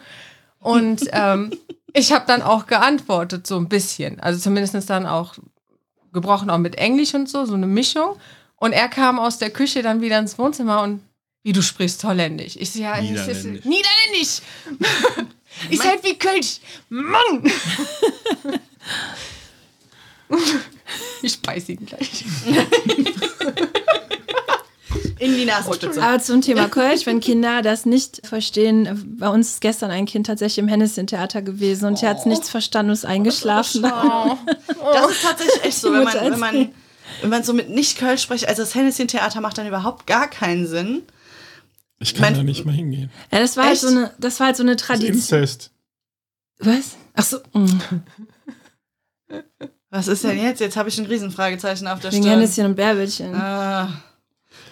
Und 0.58 1.02
ähm, 1.12 1.52
ich 1.92 2.12
habe 2.12 2.24
dann 2.26 2.42
auch 2.42 2.66
geantwortet, 2.66 3.46
so 3.46 3.56
ein 3.56 3.68
bisschen. 3.68 4.18
Also 4.20 4.40
zumindest 4.40 4.90
dann 4.90 5.06
auch 5.06 5.34
gebrochen 6.12 6.50
auch 6.50 6.58
mit 6.58 6.76
Englisch 6.76 7.14
und 7.14 7.28
so, 7.28 7.44
so 7.44 7.54
eine 7.54 7.68
Mischung. 7.68 8.16
Und 8.56 8.72
er 8.72 8.88
kam 8.88 9.20
aus 9.20 9.38
der 9.38 9.50
Küche 9.50 9.82
dann 9.82 10.00
wieder 10.00 10.18
ins 10.18 10.38
Wohnzimmer 10.38 10.82
und 10.82 11.00
wie 11.42 11.52
du 11.52 11.62
sprichst 11.62 12.04
Holländisch. 12.04 12.56
Ich 12.56 12.72
so, 12.72 12.80
ja, 12.80 12.98
es 12.98 13.04
ist 13.04 13.44
Niederländisch. 13.44 13.64
Niederländisch. 13.64 14.40
ist 15.70 15.84
halt 15.84 16.04
wie 16.04 16.18
Kölsch. 16.18 16.60
Mann! 16.88 17.50
ich 21.22 21.32
speis 21.32 21.68
ihn 21.68 21.86
gleich. 21.86 22.24
In 25.18 25.34
die 25.34 25.44
Nasenspitze. 25.44 26.02
Aber 26.02 26.18
zum 26.18 26.40
Thema 26.40 26.68
Kölsch, 26.68 27.06
wenn 27.06 27.20
Kinder 27.20 27.62
das 27.62 27.84
nicht 27.86 28.26
verstehen, 28.26 29.16
bei 29.18 29.28
uns 29.28 29.50
ist 29.50 29.60
gestern 29.60 29.90
ein 29.90 30.06
Kind 30.06 30.26
tatsächlich 30.26 30.58
im 30.58 30.68
Hennessin-Theater 30.68 31.42
gewesen 31.42 31.86
und 31.86 31.98
sie 31.98 32.08
hat 32.08 32.24
nichts 32.26 32.48
verstanden 32.50 32.90
und 32.90 32.94
ist 32.94 33.04
eingeschlafen. 33.04 33.82
Das 34.92 35.10
ist 35.10 35.22
tatsächlich 35.22 35.64
echt 35.64 35.78
so, 35.78 35.92
wenn 35.92 36.04
man, 36.04 36.14
wenn 36.14 36.38
man, 36.38 36.70
wenn 37.20 37.30
man 37.30 37.44
so 37.44 37.52
mit 37.52 37.68
Nicht-Kölsch 37.68 38.22
spricht. 38.22 38.48
Also 38.48 38.62
das 38.62 38.74
Hennessy-Theater 38.74 39.40
macht 39.40 39.58
dann 39.58 39.66
überhaupt 39.66 40.06
gar 40.06 40.28
keinen 40.28 40.66
Sinn. 40.66 41.02
Ich 42.02 42.14
kann 42.14 42.22
Mein- 42.22 42.34
da 42.34 42.42
nicht 42.42 42.64
mal 42.64 42.74
hingehen. 42.74 43.10
Ja, 43.30 43.38
das 43.40 43.56
war, 43.56 43.66
halt 43.66 43.78
so 43.78 43.88
eine, 43.88 44.10
das 44.18 44.40
war 44.40 44.46
halt 44.48 44.56
so 44.56 44.62
eine 44.62 44.74
Das 44.76 44.86
Tradition. 44.86 45.14
Inzest. 45.16 45.70
Was? 46.58 46.96
Ach 47.14 47.22
so. 47.24 47.38
mm. 47.52 47.80
Was 49.90 50.08
ist 50.08 50.24
denn 50.24 50.38
jetzt? 50.40 50.60
Jetzt 50.60 50.76
habe 50.76 50.88
ich 50.88 50.98
ein 50.98 51.06
Riesenfragezeichen 51.06 51.86
auf 51.88 52.00
der 52.00 52.12
Wegen 52.12 52.22
Stirn. 52.22 52.34
Hennessin 52.38 52.66
und 52.66 52.74
Bärbelchen. 52.76 53.34
Ah, 53.34 54.02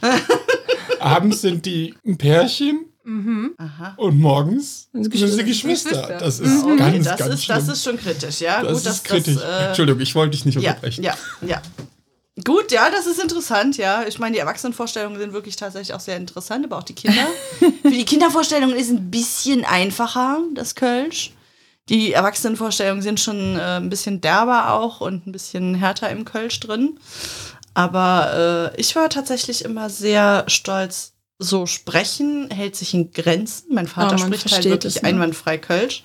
Abends 1.00 1.40
sind 1.40 1.66
die 1.66 1.94
ein 2.06 2.16
Pärchen 2.16 2.86
aha. 3.58 3.94
und 3.96 4.18
morgens 4.20 4.88
Sind 4.92 5.12
sie 5.12 5.44
Geschwister. 5.44 6.18
Das 6.18 6.40
ist 6.40 6.62
Okay, 6.64 6.76
ganz, 6.76 7.04
das, 7.06 7.18
ganz 7.18 7.34
ist, 7.34 7.44
schlimm. 7.44 7.58
das 7.58 7.68
ist 7.68 7.84
schon 7.84 7.96
kritisch, 7.96 8.40
ja. 8.40 8.62
das 8.62 8.68
Gut, 8.68 8.76
ist 8.78 8.86
dass 8.86 9.02
kritisch. 9.04 9.34
Das, 9.34 9.42
äh, 9.44 9.66
Entschuldigung, 9.68 10.00
ich 10.00 10.14
wollte 10.14 10.30
dich 10.32 10.44
nicht 10.44 10.60
ja, 10.60 10.70
unterbrechen. 10.70 11.02
ja, 11.04 11.14
ja. 11.42 11.60
Gut, 12.44 12.70
ja, 12.72 12.90
das 12.90 13.06
ist 13.06 13.20
interessant, 13.20 13.76
ja. 13.76 14.04
Ich 14.06 14.18
meine, 14.18 14.34
die 14.34 14.38
Erwachsenenvorstellungen 14.38 15.18
sind 15.18 15.32
wirklich 15.32 15.56
tatsächlich 15.56 15.94
auch 15.94 16.00
sehr 16.00 16.16
interessant, 16.16 16.64
aber 16.64 16.78
auch 16.78 16.82
die 16.82 16.94
Kinder. 16.94 17.26
Für 17.82 17.90
die 17.90 18.04
Kindervorstellungen 18.04 18.76
ist 18.76 18.90
ein 18.90 19.10
bisschen 19.10 19.64
einfacher, 19.64 20.38
das 20.54 20.74
Kölsch. 20.74 21.32
Die 21.88 22.12
Erwachsenenvorstellungen 22.12 23.02
sind 23.02 23.18
schon 23.18 23.56
äh, 23.56 23.78
ein 23.78 23.88
bisschen 23.88 24.20
derber 24.20 24.74
auch 24.74 25.00
und 25.00 25.26
ein 25.26 25.32
bisschen 25.32 25.74
härter 25.74 26.10
im 26.10 26.24
Kölsch 26.24 26.60
drin. 26.60 26.98
Aber 27.74 28.72
äh, 28.74 28.80
ich 28.80 28.94
war 28.94 29.08
tatsächlich 29.08 29.64
immer 29.64 29.88
sehr 29.88 30.44
stolz. 30.48 31.14
So 31.38 31.66
sprechen 31.66 32.50
hält 32.50 32.76
sich 32.76 32.92
in 32.92 33.12
Grenzen. 33.12 33.72
Mein 33.72 33.86
Vater 33.86 34.16
Oh, 34.16 34.18
spricht 34.18 34.50
halt 34.52 34.64
wirklich 34.64 34.96
es, 34.96 35.02
ne? 35.02 35.08
einwandfrei 35.08 35.56
Kölsch. 35.56 36.02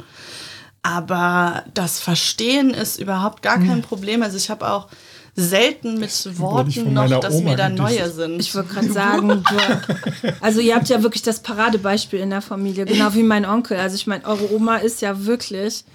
Aber 0.83 1.63
das 1.73 1.99
Verstehen 1.99 2.69
ist 2.71 2.99
überhaupt 2.99 3.41
gar 3.41 3.57
kein 3.57 3.81
Problem. 3.81 4.21
Also 4.21 4.37
ich 4.37 4.49
habe 4.49 4.69
auch 4.69 4.87
selten 5.35 5.99
mit 5.99 6.39
Worten 6.39 6.93
noch, 6.93 7.19
dass 7.19 7.33
Oma 7.35 7.51
mir 7.51 7.55
da 7.57 7.69
neue 7.69 8.09
sind. 8.11 8.39
Ich 8.39 8.53
wollte 8.53 8.73
gerade 8.73 8.91
sagen, 8.91 9.27
du, 9.49 10.33
also 10.41 10.59
ihr 10.59 10.75
habt 10.75 10.89
ja 10.89 11.01
wirklich 11.01 11.23
das 11.23 11.41
Paradebeispiel 11.41 12.19
in 12.19 12.29
der 12.29 12.41
Familie, 12.41 12.85
genau 12.85 13.13
wie 13.15 13.23
mein 13.23 13.45
Onkel. 13.45 13.77
Also 13.77 13.95
ich 13.95 14.05
meine, 14.05 14.25
eure 14.25 14.53
Oma 14.53 14.77
ist 14.77 15.01
ja 15.01 15.25
wirklich, 15.25 15.85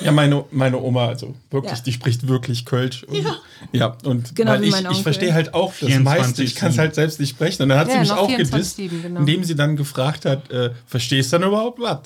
Ja, 0.00 0.12
meine, 0.12 0.44
meine 0.50 0.80
Oma, 0.80 1.08
also 1.08 1.34
wirklich, 1.50 1.78
Ja. 1.78 1.84
die 1.84 1.92
spricht 1.92 2.26
wirklich 2.26 2.64
Kölsch. 2.64 3.02
Und, 3.04 3.22
ja. 3.22 3.36
ja, 3.72 3.96
und 4.04 4.34
Genau 4.34 4.52
weil 4.52 4.62
wie 4.62 4.68
ich, 4.68 4.90
ich 4.92 5.02
verstehe 5.02 5.34
halt 5.34 5.52
auch 5.52 5.70
das 5.70 5.88
24 5.88 6.04
meiste. 6.04 6.42
Ich 6.42 6.54
kann 6.54 6.70
es 6.70 6.78
halt 6.78 6.94
selbst 6.94 7.20
nicht 7.20 7.30
sprechen. 7.30 7.64
Und 7.64 7.68
dann 7.70 7.78
hat 7.78 7.88
sie 7.88 7.94
Ja, 7.94 8.00
mich 8.00 8.08
noch 8.08 8.18
auch 8.18 8.28
24, 8.28 8.76
gedisst, 8.76 9.02
genau. 9.02 9.20
indem 9.20 9.44
sie 9.44 9.54
dann 9.56 9.76
gefragt 9.76 10.24
hat, 10.24 10.50
äh, 10.50 10.70
verstehst 10.86 11.32
du 11.32 11.38
denn 11.38 11.48
überhaupt 11.48 11.80
was? 11.80 12.00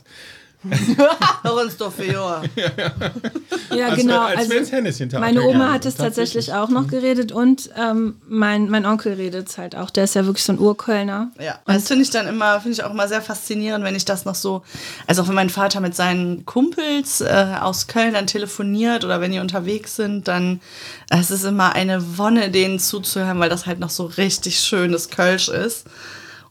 Horrensdorf-Fjord. 1.45 2.51
ja 3.75 3.89
Als 3.89 3.97
genau. 3.97 4.21
als 4.21 4.39
Also 4.39 4.51
wär's 4.51 4.73
Henneschen-Tag 4.73 5.21
meine 5.21 5.43
Oma 5.43 5.73
hat 5.73 5.87
es 5.87 5.95
tatsächlich 5.95 6.53
auch 6.53 6.69
noch 6.69 6.87
geredet 6.87 7.33
und 7.33 7.71
ähm, 7.79 8.17
mein, 8.29 8.69
mein 8.69 8.85
Onkel 8.85 9.15
redet 9.15 9.49
es 9.49 9.57
halt 9.57 9.75
auch. 9.75 9.89
Der 9.91 10.05
ist 10.05 10.15
ja 10.15 10.27
wirklich 10.27 10.45
so 10.45 10.53
ein 10.53 10.59
Urkölner. 10.59 11.31
Ja, 11.41 11.59
das 11.65 11.89
finde 11.89 12.03
ich 12.03 12.11
dann 12.11 12.27
immer, 12.27 12.61
finde 12.61 12.73
ich 12.73 12.85
auch 12.85 12.91
immer 12.91 13.09
sehr 13.09 13.23
faszinierend, 13.23 13.85
wenn 13.85 13.97
ich 13.97 14.05
das 14.05 14.25
noch 14.27 14.35
so, 14.35 14.63
also 15.07 15.23
auch 15.23 15.29
wenn 15.29 15.35
mein 15.35 15.51
Vater 15.51 15.81
mit 15.81 15.97
seinen 15.97 16.45
Kumpels 16.45 17.23
äh, 17.23 17.47
aus 17.61 17.87
Köln 17.87 18.13
dann 18.13 18.27
telefoniert 18.27 19.05
oder 19.05 19.21
wenn 19.21 19.33
die 19.33 19.39
unterwegs 19.39 19.97
sind, 19.97 20.29
dann 20.29 20.61
es 21.09 21.31
ist 21.31 21.45
immer 21.45 21.75
eine 21.75 22.19
Wonne, 22.19 22.51
denen 22.51 22.79
zuzuhören, 22.79 23.41
weil 23.41 23.49
das 23.49 23.67
halt 23.67 23.81
noch 23.81 23.91
so 23.91 24.05
richtig 24.05 24.61
schönes 24.61 25.09
Kölsch 25.09 25.49
ist. 25.49 25.87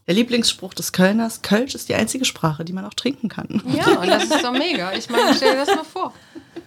Der 0.09 0.15
Lieblingsspruch 0.15 0.73
des 0.73 0.91
Kölners, 0.91 1.43
Kölsch 1.43 1.75
ist 1.75 1.87
die 1.87 1.93
einzige 1.93 2.25
Sprache, 2.25 2.65
die 2.65 2.73
man 2.73 2.83
auch 2.83 2.95
trinken 2.95 3.29
kann. 3.29 3.61
Ja, 3.67 3.99
und 3.99 4.07
das 4.07 4.23
ist 4.23 4.43
doch 4.43 4.51
mega. 4.51 4.91
Ich 4.93 5.07
meine, 5.07 5.35
stell 5.35 5.51
dir 5.51 5.63
das 5.63 5.75
mal 5.75 5.83
vor. 5.83 6.13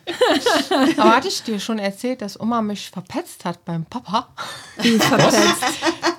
Aber 0.97 1.17
hatte 1.17 1.27
ich 1.27 1.43
dir 1.43 1.59
schon 1.59 1.81
erzählt, 1.81 2.23
dass 2.23 2.39
Oma 2.39 2.63
mich 2.63 2.89
verpetzt 2.91 3.45
hat 3.45 3.65
beim 3.65 3.85
Papa? 3.85 4.29
Verpetzt. 4.79 5.43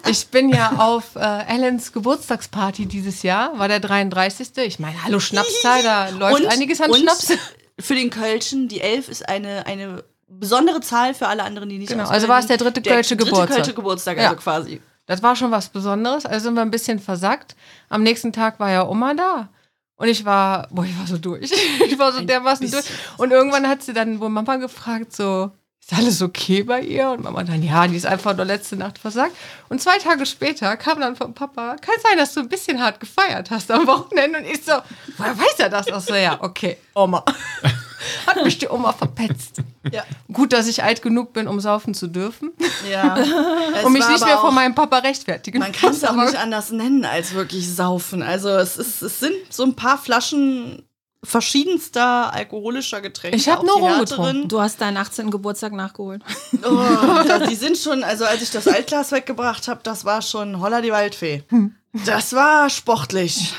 Ich 0.09 0.27
bin 0.27 0.49
ja 0.49 0.73
auf 0.79 1.15
äh, 1.15 1.45
Ellens 1.47 1.93
Geburtstagsparty 1.93 2.87
dieses 2.87 3.23
Jahr, 3.23 3.57
war 3.57 3.69
der 3.69 3.79
33. 3.79 4.49
Ich 4.57 4.77
meine, 4.77 5.01
hallo 5.05 5.21
Schnapszahl, 5.21 5.81
da 5.81 6.09
läuft 6.19 6.45
einiges 6.45 6.81
an 6.81 6.91
und 6.91 6.99
Schnaps. 6.99 7.31
Für 7.79 7.95
den 7.95 8.09
Kölschen, 8.09 8.67
die 8.67 8.81
11 8.81 9.07
ist 9.07 9.29
eine, 9.29 9.65
eine 9.65 10.03
besondere 10.27 10.81
Zahl 10.81 11.13
für 11.13 11.29
alle 11.29 11.43
anderen, 11.43 11.69
die 11.69 11.77
nicht 11.77 11.87
Genau, 11.87 12.03
aus 12.03 12.09
also 12.09 12.27
war 12.27 12.39
es 12.39 12.47
der 12.47 12.57
dritte 12.57 12.81
Kölsche 12.81 13.15
Geburtstag. 13.15 13.47
dritte 13.47 13.61
Kölsche 13.61 13.73
Geburtstag, 13.75 14.17
Ja. 14.17 14.23
also 14.25 14.35
quasi. 14.41 14.81
Das 15.05 15.21
war 15.21 15.35
schon 15.35 15.51
was 15.51 15.69
Besonderes, 15.69 16.25
also 16.25 16.45
sind 16.45 16.55
wir 16.55 16.61
ein 16.61 16.71
bisschen 16.71 16.99
versackt. 16.99 17.55
Am 17.89 18.03
nächsten 18.03 18.31
Tag 18.31 18.59
war 18.59 18.71
ja 18.71 18.87
Oma 18.87 19.13
da. 19.13 19.49
Und 19.95 20.07
ich 20.07 20.25
war, 20.25 20.67
boah, 20.71 20.85
ich 20.85 20.97
war 20.97 21.07
so 21.07 21.17
durch. 21.17 21.51
Ich 21.85 21.99
war 21.99 22.11
so 22.11 22.21
dermaßen 22.21 22.69
durch. 22.71 22.85
Und 23.17 23.31
irgendwann 23.31 23.67
hat 23.67 23.83
sie 23.83 23.93
dann 23.93 24.19
wohl 24.19 24.29
Mama 24.29 24.55
gefragt, 24.55 25.15
so, 25.15 25.51
ist 25.79 25.93
alles 25.93 26.21
okay 26.21 26.63
bei 26.63 26.81
ihr? 26.81 27.09
Und 27.09 27.23
Mama 27.23 27.43
dann, 27.43 27.61
ja, 27.61 27.87
die 27.87 27.97
ist 27.97 28.05
einfach 28.05 28.35
nur 28.35 28.45
letzte 28.45 28.75
Nacht 28.75 28.97
versagt. 28.97 29.35
Und 29.69 29.81
zwei 29.81 29.97
Tage 29.99 30.25
später 30.25 30.75
kam 30.77 30.99
dann 31.01 31.15
vom 31.15 31.33
Papa, 31.33 31.75
kann 31.81 31.95
sein, 32.01 32.17
dass 32.17 32.33
du 32.33 32.39
ein 32.39 32.49
bisschen 32.49 32.81
hart 32.81 32.99
gefeiert 32.99 33.51
hast 33.51 33.69
am 33.69 33.85
Wochenende. 33.87 34.39
Und 34.39 34.45
ich 34.45 34.63
so, 34.63 34.73
woher 35.17 35.37
weiß 35.37 35.59
er 35.59 35.69
das? 35.69 35.91
Ach 35.91 36.01
so, 36.01 36.15
ja, 36.15 36.37
okay, 36.41 36.77
Oma. 36.93 37.23
Hat 38.27 38.43
mich 38.43 38.57
die 38.57 38.67
Oma 38.69 38.93
verpetzt. 38.93 39.57
Ja. 39.91 40.03
Gut, 40.31 40.53
dass 40.53 40.67
ich 40.67 40.83
alt 40.83 41.01
genug 41.01 41.33
bin, 41.33 41.47
um 41.47 41.59
saufen 41.59 41.93
zu 41.93 42.07
dürfen. 42.07 42.51
Ja. 42.89 43.17
Es 43.75 43.85
Und 43.85 43.93
mich 43.93 44.07
nicht 44.07 44.23
mehr 44.23 44.37
von 44.37 44.53
meinem 44.53 44.75
Papa 44.75 44.99
rechtfertigen. 44.99 45.59
Man 45.59 45.71
kann 45.71 45.91
es 45.91 46.03
auch 46.03 46.15
nicht 46.15 46.35
anders 46.35 46.71
nennen 46.71 47.05
als 47.05 47.33
wirklich 47.33 47.73
saufen. 47.73 48.21
Also 48.21 48.49
es, 48.49 48.77
ist, 48.77 49.01
es 49.01 49.19
sind 49.19 49.33
so 49.49 49.63
ein 49.63 49.75
paar 49.75 49.97
Flaschen 49.97 50.83
verschiedenster 51.23 52.33
alkoholischer 52.33 53.01
Getränke. 53.01 53.37
Ich 53.37 53.47
hab 53.47 53.59
auch 53.59 53.63
nur 53.63 53.75
die 53.75 53.81
Rum 53.81 53.89
härteren. 53.95 54.25
getrunken. 54.25 54.47
Du 54.49 54.61
hast 54.61 54.81
deinen 54.81 54.97
18. 54.97 55.31
Geburtstag 55.31 55.73
nachgeholt. 55.73 56.21
Oh, 56.63 57.47
die 57.49 57.55
sind 57.55 57.77
schon, 57.77 58.03
also 58.03 58.25
als 58.25 58.41
ich 58.41 58.51
das 58.51 58.67
Altglas 58.67 59.11
weggebracht 59.11 59.67
habe, 59.67 59.79
das 59.83 60.05
war 60.05 60.21
schon 60.21 60.59
Holla 60.59 60.81
die 60.81 60.91
Waldfee. 60.91 61.43
Hm. 61.49 61.75
Das 62.05 62.33
war 62.33 62.69
sportlich. 62.69 63.53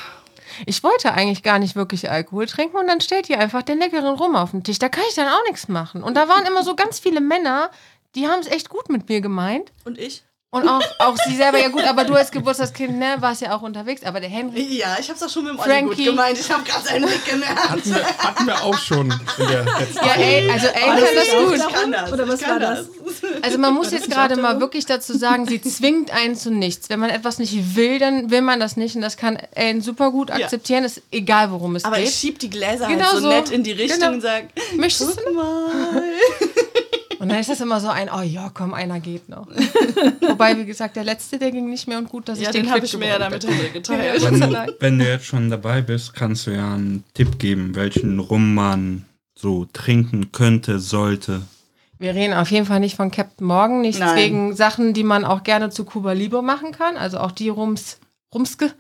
Ich 0.67 0.83
wollte 0.83 1.13
eigentlich 1.13 1.43
gar 1.43 1.59
nicht 1.59 1.77
wirklich 1.77 2.11
Alkohol 2.11 2.47
trinken 2.47 2.77
und 2.77 2.87
dann 2.87 3.01
stellt 3.01 3.29
ihr 3.29 3.39
einfach 3.39 3.63
den 3.63 3.79
leckeren 3.79 4.17
Rum 4.17 4.37
auf 4.37 4.51
den 4.53 4.65
Tisch. 4.65 4.79
Da 4.79 4.89
kann 4.89 5.05
ich 5.09 5.15
dann 5.15 5.29
auch 5.29 5.43
nichts 5.49 5.69
machen. 5.69 6.03
Und 6.03 6.17
da 6.17 6.29
waren 6.29 6.47
immer 6.47 6.63
so 6.63 6.75
ganz 6.75 6.99
viele 6.99 7.21
Männer, 7.21 7.71
die 8.15 8.29
haben 8.29 8.41
es 8.41 8.47
echt 8.47 8.69
gut 8.69 8.89
mit 8.89 9.09
mir 9.09 9.21
gemeint. 9.21 9.73
Und 9.85 9.99
ich? 9.99 10.25
Und 10.55 10.69
auch, 10.69 10.83
auch 11.01 11.17
sie 11.27 11.35
selber, 11.37 11.59
ja 11.59 11.69
gut, 11.69 11.83
aber 11.85 12.05
du 12.05 12.15
als 12.15 12.31
Geburtstagskind, 12.31 12.97
ne, 12.99 13.17
warst 13.19 13.43
ja 13.43 13.57
auch 13.57 13.63
unterwegs. 13.63 14.03
Aber 14.05 14.21
der 14.21 14.29
Henry, 14.31 14.63
Ja, 14.79 14.97
ich 15.01 15.11
hab's 15.11 15.23
auch 15.23 15.29
schon 15.29 15.45
mit 15.45 15.55
dem 15.55 15.59
Olli 15.59 15.69
Frankie. 15.71 15.97
gut 15.97 16.05
gemeint. 16.15 16.39
Ich 16.39 16.51
habe 16.51 16.63
gerade 16.63 16.87
seinen 16.87 17.07
Blick 17.07 17.25
gemerkt. 17.25 17.69
Hatten 17.71 17.95
wir, 17.95 18.05
hatten 18.19 18.47
wir 18.47 18.63
auch 18.65 18.79
schon 18.79 19.11
in 19.39 19.49
der 19.49 19.65
letzten 19.65 19.97
ja, 20.07 20.15
ey, 20.17 20.51
also 20.51 20.67
ey, 20.69 20.81
kann 20.87 21.01
das 21.15 21.31
gut. 21.31 21.57
Ich 21.57 21.75
kann 21.75 21.93
das. 21.93 22.13
Oder 22.13 22.29
was 22.29 22.41
ich 22.41 22.47
kann 22.47 22.61
war 22.63 22.75
das? 22.77 22.87
Also 23.43 23.59
man 23.59 23.75
muss 23.75 23.91
jetzt 23.93 24.11
gerade 24.11 24.37
mal 24.37 24.61
wirklich 24.61 24.87
dazu 24.87 25.17
sagen, 25.17 25.47
sie 25.47 25.61
zwingt 25.61 26.13
einen 26.13 26.37
zu 26.37 26.51
nichts. 26.51 26.89
Wenn 26.89 27.01
man 27.01 27.11
etwas 27.11 27.39
nicht 27.39 27.75
will, 27.77 27.99
dann 27.99 28.31
will 28.31 28.41
man 28.43 28.61
das 28.61 28.77
nicht. 28.77 28.95
Und 28.97 29.03
das 29.03 29.17
kann 29.17 29.37
Ellen 29.55 29.81
super 29.83 30.11
gut 30.13 30.31
akzeptieren. 30.31 30.85
Ist 30.85 31.03
egal, 31.11 31.51
worum 31.51 31.75
es 31.77 31.85
Aber 31.85 31.99
ich 31.99 32.05
geht. 32.05 32.15
schieb 32.15 32.39
die 32.39 32.51
Gläser 32.51 32.87
Genau 32.87 33.05
halt 33.07 33.15
so, 33.15 33.21
so. 33.21 33.29
nett 33.29 33.51
in 33.51 33.65
die 33.65 33.73
Richtung 33.73 33.99
Genau. 34.01 34.13
und 34.13 34.21
sag, 34.21 34.45
Möchtest 34.77 35.19
du? 35.19 35.33
mal. 35.35 35.73
Und 37.25 37.31
dann 37.31 37.39
ist 37.41 37.49
das 37.49 37.61
immer 37.61 37.81
so 37.81 37.89
ein, 37.89 38.09
oh 38.15 38.21
ja, 38.23 38.51
komm, 38.53 38.75
einer 38.75 39.01
geht 39.01 39.29
noch. 39.31 39.47
Wobei, 40.29 40.57
wie 40.59 40.65
gesagt, 40.67 40.97
der 40.97 41.05
letzte, 41.05 41.39
der 41.39 41.51
ging 41.51 41.71
nicht 41.71 41.89
mehr 41.89 41.99
und 41.99 42.09
gut, 42.11 42.29
dass 42.29 42.39
Ja, 42.39 42.51
ich 42.51 42.53
den, 42.53 42.65
den 42.65 42.71
habe 42.73 42.85
ich 42.85 42.97
mir 42.97 43.09
ja 43.09 43.17
geworden 43.17 43.41
damit 43.41 43.73
bin. 43.73 43.83
geteilt. 43.83 44.23
Wenn, 44.23 44.75
wenn 44.81 44.99
du 44.99 45.09
jetzt 45.09 45.25
schon 45.25 45.49
dabei 45.51 45.81
bist, 45.81 46.15
kannst 46.15 46.47
du 46.47 46.51
ja 46.51 46.75
einen 46.75 47.03
Tipp 47.15 47.39
geben, 47.39 47.75
welchen 47.75 48.19
Rum 48.19 48.55
man 48.55 49.05
so 49.35 49.65
trinken 49.73 50.33
könnte, 50.33 50.79
sollte. 50.79 51.43
Wir 51.99 52.15
reden 52.15 52.35
auf 52.35 52.51
jeden 52.51 52.67
Fall 52.67 52.81
nicht 52.81 52.97
von 52.97 53.11
Captain 53.11 53.47
Morgan, 53.47 53.81
nichts 53.81 54.01
Nein. 54.01 54.17
gegen 54.17 54.57
Sachen, 54.57 54.93
die 54.93 55.05
man 55.05 55.25
auch 55.25 55.43
gerne 55.45 55.71
zu 55.71 55.85
Cuba 55.85 56.13
Libre 56.13 56.43
machen 56.43 56.73
kann. 56.73 56.97
Also 56.97 57.19
auch 57.19 57.31
die 57.33 57.49
Rums, 57.49 57.99
Rumske 58.35 58.71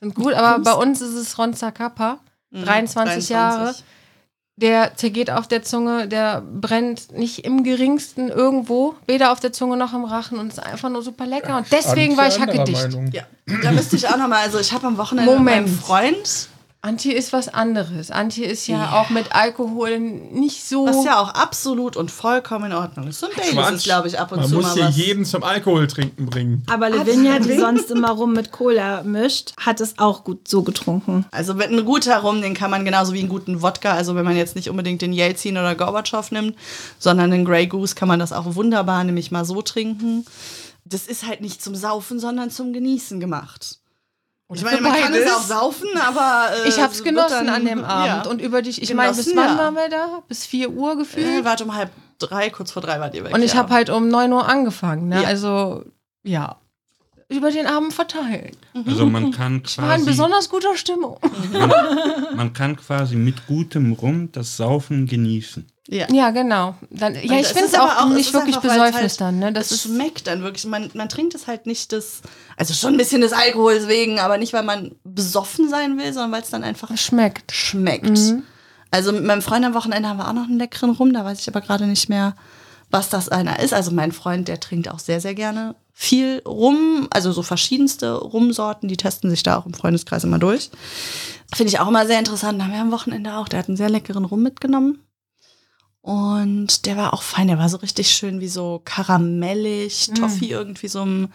sind 0.00 0.14
gut, 0.16 0.32
aber 0.34 0.58
bei 0.64 0.72
uns 0.72 1.00
ist 1.00 1.14
es 1.14 1.38
Ronza 1.38 1.70
Kappa, 1.70 2.18
Mhm, 2.50 2.64
23 2.64 3.28
Jahre. 3.30 3.74
Der 4.62 4.96
zergeht 4.96 5.28
auf 5.28 5.48
der 5.48 5.64
Zunge, 5.64 6.06
der 6.06 6.40
brennt 6.40 7.12
nicht 7.12 7.44
im 7.44 7.64
geringsten 7.64 8.28
irgendwo, 8.28 8.94
weder 9.06 9.32
auf 9.32 9.40
der 9.40 9.52
Zunge 9.52 9.76
noch 9.76 9.92
im 9.92 10.04
Rachen 10.04 10.38
und 10.38 10.52
ist 10.52 10.60
einfach 10.60 10.88
nur 10.88 11.02
super 11.02 11.26
lecker. 11.26 11.58
Und 11.58 11.66
deswegen 11.72 12.16
war 12.16 12.28
ich 12.28 12.40
hackedicht. 12.40 12.88
Ja, 13.12 13.24
da 13.62 13.72
müsste 13.72 13.96
ich 13.96 14.08
auch 14.08 14.16
nochmal, 14.16 14.44
also 14.44 14.60
ich 14.60 14.72
habe 14.72 14.86
am 14.86 14.96
Wochenende 14.98 15.30
Moment. 15.30 15.66
mit 15.66 15.74
meinem 15.74 15.78
Freund, 15.78 16.48
Antje 16.84 17.12
ist 17.12 17.32
was 17.32 17.48
anderes. 17.48 18.10
Antje 18.10 18.44
ist 18.44 18.66
ja, 18.66 19.00
auch 19.00 19.08
mit 19.08 19.32
Alkohol 19.32 20.00
nicht 20.00 20.64
so. 20.64 20.84
was 20.84 21.04
ja 21.04 21.20
auch 21.20 21.28
absolut 21.28 21.96
und 21.96 22.10
vollkommen 22.10 22.72
in 22.72 22.76
Ordnung 22.76 23.06
ist. 23.06 23.20
So 23.20 23.26
ein 23.26 23.32
Baileys 23.36 23.70
ist, 23.70 23.84
glaube 23.84 24.08
ich, 24.08 24.18
ab 24.18 24.32
und 24.32 24.40
Man 24.40 24.48
zu 24.48 24.56
muss 24.56 24.64
mal 24.64 24.74
hier 24.74 24.84
was. 24.86 24.96
jeden 24.96 25.24
zum 25.24 25.44
Alkohol 25.44 25.86
trinken 25.86 26.26
bringen. 26.26 26.64
Aber 26.68 26.90
Lavinia, 26.90 27.38
die 27.38 27.56
sonst 27.56 27.92
immer 27.92 28.10
rum 28.10 28.32
mit 28.32 28.50
Cola 28.50 29.04
mischt, 29.04 29.52
hat 29.60 29.80
es 29.80 29.96
auch 29.98 30.24
gut 30.24 30.48
so 30.48 30.64
getrunken. 30.64 31.24
Also 31.30 31.54
mit 31.54 31.68
einem 31.68 31.84
guter 31.84 32.18
Rum, 32.18 32.42
den 32.42 32.54
kann 32.54 32.72
man 32.72 32.84
genauso 32.84 33.12
wie 33.12 33.20
einen 33.20 33.28
guten 33.28 33.62
Wodka, 33.62 33.92
also 33.92 34.16
wenn 34.16 34.24
man 34.24 34.36
jetzt 34.36 34.56
nicht 34.56 34.68
unbedingt 34.68 35.02
den 35.02 35.12
Yeltsin 35.12 35.56
oder 35.56 35.76
Gorbatschow 35.76 36.32
nimmt, 36.32 36.56
sondern 36.98 37.30
den 37.30 37.44
Grey 37.44 37.68
Goose, 37.68 37.94
kann 37.94 38.08
man 38.08 38.18
das 38.18 38.32
auch 38.32 38.56
wunderbar 38.56 39.04
nämlich 39.04 39.30
mal 39.30 39.44
so 39.44 39.62
trinken. 39.62 40.26
Das 40.84 41.06
ist 41.06 41.28
halt 41.28 41.42
nicht 41.42 41.62
zum 41.62 41.76
Saufen, 41.76 42.18
sondern 42.18 42.50
zum 42.50 42.72
Genießen 42.72 43.20
gemacht. 43.20 43.78
Ich 44.54 44.62
meine, 44.64 44.80
man 44.80 44.92
kann 44.92 45.12
es 45.14 45.30
auch 45.30 45.42
saufen, 45.42 45.88
aber 45.96 46.48
äh, 46.64 46.68
ich 46.68 46.80
hab's 46.80 46.98
wird 46.98 47.08
genossen 47.08 47.46
dann- 47.46 47.48
an 47.48 47.64
dem 47.64 47.84
Abend. 47.84 48.24
Ja. 48.24 48.30
Und 48.30 48.40
über 48.40 48.62
dich, 48.62 48.82
ich 48.82 48.92
meine, 48.94 49.14
bis 49.14 49.34
wann 49.34 49.56
ja. 49.56 49.58
waren 49.58 49.74
wir 49.74 49.88
da? 49.88 50.22
Bis 50.28 50.46
4 50.46 50.70
Uhr 50.70 50.92
äh, 50.92 50.96
gefühlt. 50.96 51.44
warte 51.44 51.64
um 51.64 51.74
halb 51.74 51.90
drei, 52.18 52.50
kurz 52.50 52.72
vor 52.72 52.82
drei 52.82 53.00
wart 53.00 53.14
ihr 53.14 53.24
weg. 53.24 53.34
Und 53.34 53.42
ich 53.42 53.52
ja. 53.52 53.58
habe 53.58 53.72
halt 53.72 53.90
um 53.90 54.08
9 54.08 54.32
Uhr 54.32 54.48
angefangen. 54.48 55.08
Ne? 55.08 55.22
Ja. 55.22 55.28
Also, 55.28 55.84
ja. 56.22 56.56
Über 57.28 57.50
den 57.50 57.66
Abend 57.66 57.94
verteilt. 57.94 58.58
Also 58.86 59.06
man 59.06 59.30
kann 59.30 59.62
Ich 59.64 59.78
war 59.78 59.84
in 59.84 59.90
quasi, 60.02 60.04
besonders 60.04 60.50
guter 60.50 60.76
Stimmung. 60.76 61.18
man 62.36 62.52
kann 62.52 62.76
quasi 62.76 63.16
mit 63.16 63.46
gutem 63.46 63.92
Rum 63.92 64.30
das 64.32 64.58
Saufen 64.58 65.06
genießen. 65.06 65.66
Ja. 65.88 66.06
Ja, 66.12 66.30
genau. 66.30 66.76
Dann, 66.90 67.14
ja, 67.14 67.40
ich 67.40 67.48
finde 67.48 67.66
es 67.66 67.74
aber 67.74 68.02
auch 68.02 68.10
es 68.10 68.14
nicht 68.14 68.32
wirklich 68.32 68.56
einfach, 68.56 68.68
Besäufnis 68.70 68.94
halt- 68.94 69.20
dann. 69.20 69.38
Ne? 69.40 69.52
Das 69.52 69.72
es 69.72 69.82
schmeckt 69.82 70.26
dann 70.28 70.42
wirklich. 70.42 70.64
Man, 70.64 70.90
man 70.94 71.08
trinkt 71.08 71.34
es 71.34 71.46
halt 71.48 71.66
nicht 71.66 71.92
des, 71.92 72.22
also 72.56 72.72
schon 72.72 72.94
ein 72.94 72.98
bisschen 72.98 73.20
des 73.20 73.32
Alkohols 73.32 73.88
wegen, 73.88 74.20
aber 74.20 74.38
nicht, 74.38 74.52
weil 74.52 74.62
man 74.62 74.94
besoffen 75.02 75.68
sein 75.68 75.98
will, 75.98 76.12
sondern 76.12 76.32
weil 76.32 76.42
es 76.42 76.50
dann 76.50 76.62
einfach 76.62 76.96
schmeckt. 76.96 77.52
schmeckt. 77.52 78.06
Mhm. 78.18 78.44
Also 78.92 79.10
mit 79.10 79.24
meinem 79.24 79.42
Freund 79.42 79.64
am 79.64 79.74
Wochenende 79.74 80.08
haben 80.08 80.18
wir 80.18 80.28
auch 80.28 80.34
noch 80.34 80.44
einen 80.44 80.58
leckeren 80.58 80.90
Rum, 80.90 81.12
da 81.12 81.24
weiß 81.24 81.40
ich 81.40 81.48
aber 81.48 81.62
gerade 81.62 81.86
nicht 81.86 82.08
mehr, 82.08 82.36
was 82.90 83.08
das 83.08 83.28
einer 83.28 83.58
ist. 83.58 83.72
Also 83.72 83.90
mein 83.90 84.12
Freund, 84.12 84.48
der 84.48 84.60
trinkt 84.60 84.88
auch 84.88 84.98
sehr, 84.98 85.20
sehr 85.20 85.34
gerne 85.34 85.74
viel 85.94 86.42
Rum, 86.46 87.08
also 87.10 87.32
so 87.32 87.42
verschiedenste 87.42 88.14
Rumsorten, 88.14 88.88
die 88.88 88.96
testen 88.96 89.30
sich 89.30 89.42
da 89.42 89.56
auch 89.56 89.66
im 89.66 89.74
Freundeskreis 89.74 90.24
immer 90.24 90.38
durch. 90.38 90.70
Finde 91.54 91.70
ich 91.70 91.80
auch 91.80 91.88
immer 91.88 92.06
sehr 92.06 92.18
interessant. 92.18 92.60
Da 92.60 92.64
haben 92.64 92.72
wir 92.72 92.80
am 92.80 92.92
Wochenende 92.92 93.36
auch, 93.36 93.48
der 93.48 93.58
hat 93.60 93.68
einen 93.68 93.76
sehr 93.76 93.90
leckeren 93.90 94.24
Rum 94.24 94.42
mitgenommen. 94.42 95.00
Und 96.02 96.86
der 96.86 96.96
war 96.96 97.14
auch 97.14 97.22
fein, 97.22 97.46
der 97.46 97.58
war 97.58 97.68
so 97.68 97.76
richtig 97.78 98.10
schön 98.10 98.40
wie 98.40 98.48
so 98.48 98.82
karamellig, 98.84 100.08
Mm. 100.10 100.14
Toffee 100.14 100.50
irgendwie 100.50 100.88
so 100.88 101.02
im, 101.02 101.28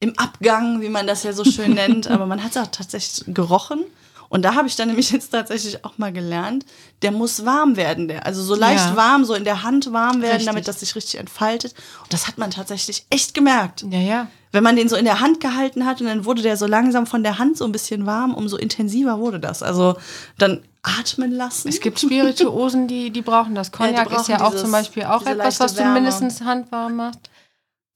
im 0.00 0.16
Abgang, 0.18 0.80
wie 0.80 0.88
man 0.88 1.06
das 1.06 1.24
ja 1.24 1.32
so 1.32 1.44
schön 1.44 1.74
nennt. 1.74 2.06
Aber 2.08 2.26
man 2.26 2.42
hat 2.42 2.52
es 2.52 2.56
auch 2.62 2.68
tatsächlich 2.68 3.34
gerochen. 3.34 3.84
Und 4.28 4.42
da 4.42 4.54
habe 4.56 4.66
ich 4.66 4.74
dann 4.74 4.88
nämlich 4.88 5.10
jetzt 5.12 5.30
tatsächlich 5.30 5.84
auch 5.84 5.98
mal 5.98 6.12
gelernt, 6.12 6.64
der 7.02 7.12
muss 7.12 7.44
warm 7.44 7.76
werden, 7.76 8.08
der. 8.08 8.26
Also 8.26 8.42
so 8.42 8.56
leicht 8.56 8.90
Ja. 8.90 8.96
warm, 8.96 9.24
so 9.24 9.34
in 9.34 9.44
der 9.44 9.62
Hand 9.62 9.92
warm 9.92 10.16
werden, 10.20 10.32
Richtig. 10.32 10.46
damit 10.46 10.66
das 10.68 10.80
sich 10.80 10.94
richtig 10.96 11.20
entfaltet. 11.20 11.74
Und 12.02 12.12
das 12.12 12.26
hat 12.26 12.36
man 12.38 12.50
tatsächlich 12.50 13.06
echt 13.10 13.34
gemerkt. 13.34 13.84
Ja, 13.88 14.00
ja. 14.00 14.26
Wenn 14.50 14.64
man 14.64 14.74
den 14.74 14.88
so 14.88 14.96
in 14.96 15.04
der 15.04 15.20
Hand 15.20 15.40
gehalten 15.40 15.84
hat 15.86 16.00
und 16.00 16.06
dann 16.08 16.24
wurde 16.24 16.42
der 16.42 16.56
so 16.56 16.66
langsam 16.66 17.06
von 17.06 17.22
der 17.22 17.38
Hand 17.38 17.56
so 17.56 17.64
ein 17.64 17.72
bisschen 17.72 18.04
warm, 18.06 18.34
umso 18.34 18.56
intensiver 18.56 19.18
wurde 19.20 19.38
das. 19.38 19.62
Also 19.62 19.96
dann 20.38 20.62
atmen 20.86 21.32
lassen. 21.32 21.68
Es 21.68 21.80
gibt 21.80 21.98
Spirituosen, 21.98 22.86
die, 22.88 23.10
die 23.10 23.22
brauchen 23.22 23.54
das. 23.54 23.72
Cognac 23.72 24.06
ist 24.06 24.12
brauchen 24.14 24.30
ja 24.30 24.40
auch 24.40 24.50
dieses- 24.50 24.62
zum 24.62 24.72
Beispiel 24.72 25.04
auch 25.04 25.26
etwas, 25.26 25.60
was 25.60 25.74
du 25.74 25.80
Wärme. 25.80 25.94
mindestens 25.94 26.40
handwarm 26.42 26.94
machst. 26.96 27.28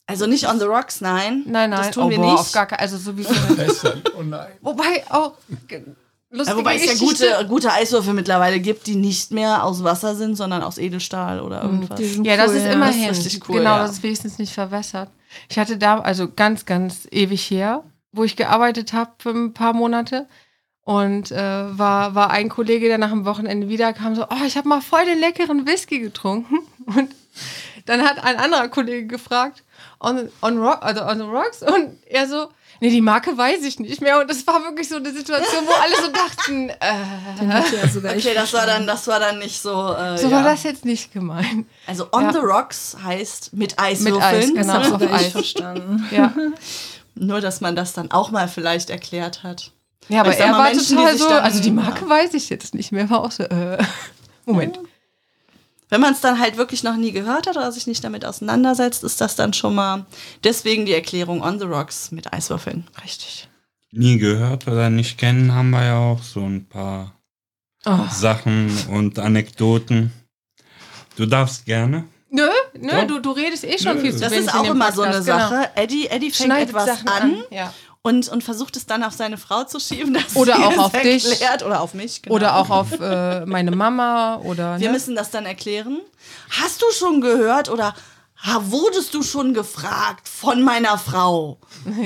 Also 0.07 0.27
nicht 0.27 0.49
on 0.49 0.59
the 0.59 0.65
rocks, 0.65 1.01
nein. 1.01 1.45
Nein, 1.47 1.71
nein, 1.71 1.79
Das 1.79 1.91
tun 1.93 2.05
oh, 2.05 2.11
wir 2.11 2.17
boah, 2.19 2.33
nicht. 2.33 2.41
auf 2.41 2.53
gar 2.53 2.67
keinen 2.67 2.81
Also 2.81 2.99
sowieso. 2.99 3.33
Oh 4.19 4.23
nein. 4.25 4.49
Wobei 4.61 5.05
auch 5.09 5.35
ge- 5.69 5.85
lustige 6.31 6.51
Ja, 6.57 6.59
wobei 6.59 6.75
es 6.77 6.85
ja 6.85 6.95
gute, 6.99 7.47
gute 7.49 7.73
Eiswürfel 7.73 8.13
mittlerweile 8.13 8.59
gibt, 8.59 8.89
die 8.89 8.97
nicht 8.97 9.31
mehr 9.31 9.63
aus 9.63 9.85
Wasser 9.85 10.17
sind, 10.17 10.35
sondern 10.35 10.65
aus 10.65 10.79
Edelstahl 10.79 11.41
oder 11.41 11.63
irgendwas. 11.63 11.97
die 11.97 12.07
sind 12.07 12.25
Ja, 12.27 12.37
das 12.37 12.51
cool, 12.51 12.57
ist 12.57 12.65
ja. 12.65 12.73
immerhin. 12.73 13.07
Das 13.09 13.19
ist 13.19 13.27
richtig 13.27 13.49
cool, 13.49 13.59
genau, 13.59 13.77
ja. 13.77 13.83
das 13.83 13.93
ist 13.93 14.03
wenigstens 14.03 14.39
nicht 14.39 14.53
verwässert. 14.53 15.11
Ich 15.49 15.61
hatte 15.61 15.77
da, 15.79 16.01
also 16.01 16.29
ganz, 16.29 16.67
ganz 16.67 17.07
ewig 17.13 17.49
her, 17.49 17.85
wo 18.11 18.25
ich 18.25 18.35
gearbeitet 18.35 18.93
habe 18.93 19.13
für 19.19 19.31
ein 19.31 19.55
paar 19.55 19.75
Monate. 19.75 20.27
Und 20.91 21.31
äh, 21.31 21.79
war, 21.79 22.17
war 22.17 22.31
ein 22.31 22.49
Kollege, 22.49 22.89
der 22.89 22.99
nach 22.99 23.11
dem 23.11 23.25
Wochenende 23.25 23.69
wiederkam, 23.69 24.17
so, 24.17 24.25
oh, 24.25 24.45
ich 24.45 24.57
habe 24.57 24.69
mal 24.69 24.81
voll 24.81 25.05
den 25.05 25.21
leckeren 25.21 25.65
Whisky 25.65 26.01
getrunken. 26.01 26.59
Und 26.87 27.15
dann 27.87 28.03
hat 28.03 28.25
ein 28.25 28.37
anderer 28.37 28.67
Kollege 28.67 29.07
gefragt, 29.07 29.63
on, 30.01 30.29
on, 30.43 30.59
rock, 30.59 30.79
also 30.83 31.03
on 31.05 31.19
the 31.19 31.25
rocks? 31.25 31.63
Und 31.63 31.97
er 32.07 32.27
so, 32.27 32.49
nee, 32.81 32.91
die 32.91 33.03
Marke 33.03 33.39
weiß 33.39 33.63
ich 33.63 33.79
nicht 33.79 34.01
mehr. 34.01 34.19
Und 34.19 34.29
das 34.29 34.45
war 34.49 34.65
wirklich 34.65 34.89
so 34.89 34.97
eine 34.97 35.13
Situation, 35.13 35.65
wo 35.65 35.73
alle 35.81 35.95
so 35.95 36.11
dachten, 36.11 36.71
äh, 36.81 37.77
ja 37.81 37.87
sogar 37.89 38.17
Okay, 38.17 38.35
das 38.35 38.53
war 38.53 38.67
dann, 38.67 38.85
das 38.85 39.07
war 39.07 39.21
dann 39.21 39.39
nicht 39.39 39.63
so. 39.63 39.93
Äh, 39.95 40.19
so 40.19 40.27
ja. 40.27 40.39
war 40.39 40.43
das 40.43 40.65
jetzt 40.65 40.85
nicht 40.85 41.13
gemeint. 41.13 41.67
Also 41.87 42.09
on 42.11 42.25
Ja. 42.25 42.33
the 42.33 42.41
rocks 42.41 42.97
heißt 43.01 43.53
mit 43.53 43.79
Eiswürfeln. 43.79 44.15
Mit 44.17 44.25
Eis, 44.25 44.67
genau. 44.67 44.79
Das 44.79 44.87
auf 44.89 44.93
habe 44.95 45.05
sogar 45.05 45.21
ich 45.21 45.27
Eis. 45.27 45.33
verstanden. 45.33 46.09
Ja. 46.11 46.35
Nur, 47.15 47.41
dass 47.41 47.61
man 47.61 47.77
das 47.77 47.93
dann 47.93 48.11
auch 48.11 48.33
mal 48.33 48.49
vielleicht 48.49 48.91
erklärt 48.91 49.45
hat. 49.45 49.71
Ja, 50.09 50.21
aber 50.21 50.37
er 50.37 50.51
mal, 50.53 50.59
war 50.59 50.65
Menschen, 50.71 50.97
total 50.97 51.13
sich 51.13 51.23
so, 51.23 51.29
also 51.29 51.63
die 51.63 51.71
Marke 51.71 52.09
weiß 52.09 52.35
ich 52.35 52.49
jetzt 52.49 52.75
nicht 52.75 52.91
mehr, 52.93 53.09
war 53.11 53.23
auch 53.25 53.31
so, 53.31 53.45
äh, 53.45 53.79
Moment. 54.47 54.79
Wenn 55.89 56.01
man 56.01 56.13
es 56.15 56.21
dann 56.21 56.39
halt 56.39 56.57
wirklich 56.57 56.83
noch 56.85 56.97
nie 56.97 57.13
gehört 57.13 57.47
hat 57.47 57.57
oder 57.57 57.71
sich 57.73 57.87
nicht 57.87 58.03
damit 58.05 58.25
auseinandersetzt, 58.25 59.03
ist 59.05 59.21
das 59.21 59.35
dann 59.37 59.53
schon 59.53 59.75
mal 59.75 60.07
deswegen 60.45 60.87
die 60.87 60.95
Erklärung 60.95 61.43
on 61.43 61.59
the 61.59 61.65
rocks 61.65 62.13
mit 62.13 62.33
Eiswürfeln. 62.33 62.87
Richtig. 63.05 63.49
Nie 63.91 64.19
gehört 64.19 64.69
oder 64.69 64.89
nicht 64.89 65.19
kennen, 65.19 65.53
haben 65.53 65.71
wir 65.71 65.85
ja 65.85 65.99
auch 65.99 66.23
so 66.23 66.41
ein 66.41 66.67
paar 66.67 67.13
Oh. 67.87 67.99
Sachen 68.11 68.71
und 68.91 69.19
Anekdoten. 69.19 70.13
Du 71.17 71.25
darfst 71.25 71.65
gerne. 71.65 72.05
Nö, 72.29 72.47
nö, 72.79 72.89
Doch. 72.91 73.07
du, 73.07 73.19
du 73.21 73.31
redest 73.33 73.65
eh 73.65 73.79
schon 73.79 73.97
Nö. 73.97 74.03
viel 74.03 74.13
zu 74.13 74.21
Das 74.21 74.33
ist 74.33 74.55
auch 74.55 74.65
immer 74.65 74.93
so 74.93 75.03
eine 75.03 75.17
Podcast, 75.17 75.27
genau. 75.27 75.49
Sache. 75.49 75.71
Eddie, 75.77 76.07
Eddie 76.07 76.31
fängt 76.31 76.47
Schneidet 76.47 76.69
etwas 76.69 76.87
Sachen 76.87 77.09
an, 77.09 77.23
an. 77.23 77.45
Ja. 77.51 77.73
Und, 78.03 78.29
und 78.29 78.43
versucht 78.43 78.77
es 78.77 78.87
dann 78.87 79.03
auf 79.03 79.13
seine 79.13 79.37
Frau 79.37 79.65
zu 79.65 79.79
schieben. 79.79 80.15
Dass 80.15 80.35
Oder 80.35 80.57
sie 80.57 80.63
auch 80.63 80.73
es 80.73 80.79
auf 80.79 80.93
dich. 80.93 81.29
erklärt. 81.29 81.63
Oder 81.63 81.81
auf 81.81 81.95
mich. 81.95 82.23
Genau. 82.23 82.35
Oder 82.35 82.57
auch 82.57 82.71
auf 82.71 82.99
äh, 82.99 83.45
meine 83.47 83.73
Mama 83.73 84.37
oder. 84.37 84.81
Wir 84.81 84.89
ne? 84.89 84.93
müssen 84.95 85.15
das 85.15 85.31
dann 85.31 85.45
erklären. 85.47 86.01
Hast 86.51 86.81
du 86.83 86.87
schon 86.93 87.21
gehört 87.21 87.69
oder 87.69 87.95
ha, 88.43 88.63
wurdest 88.71 89.13
du 89.13 89.23
schon 89.23 89.53
gefragt 89.53 90.29
von 90.29 90.63
meiner 90.63 90.97
Frau? 90.97 91.59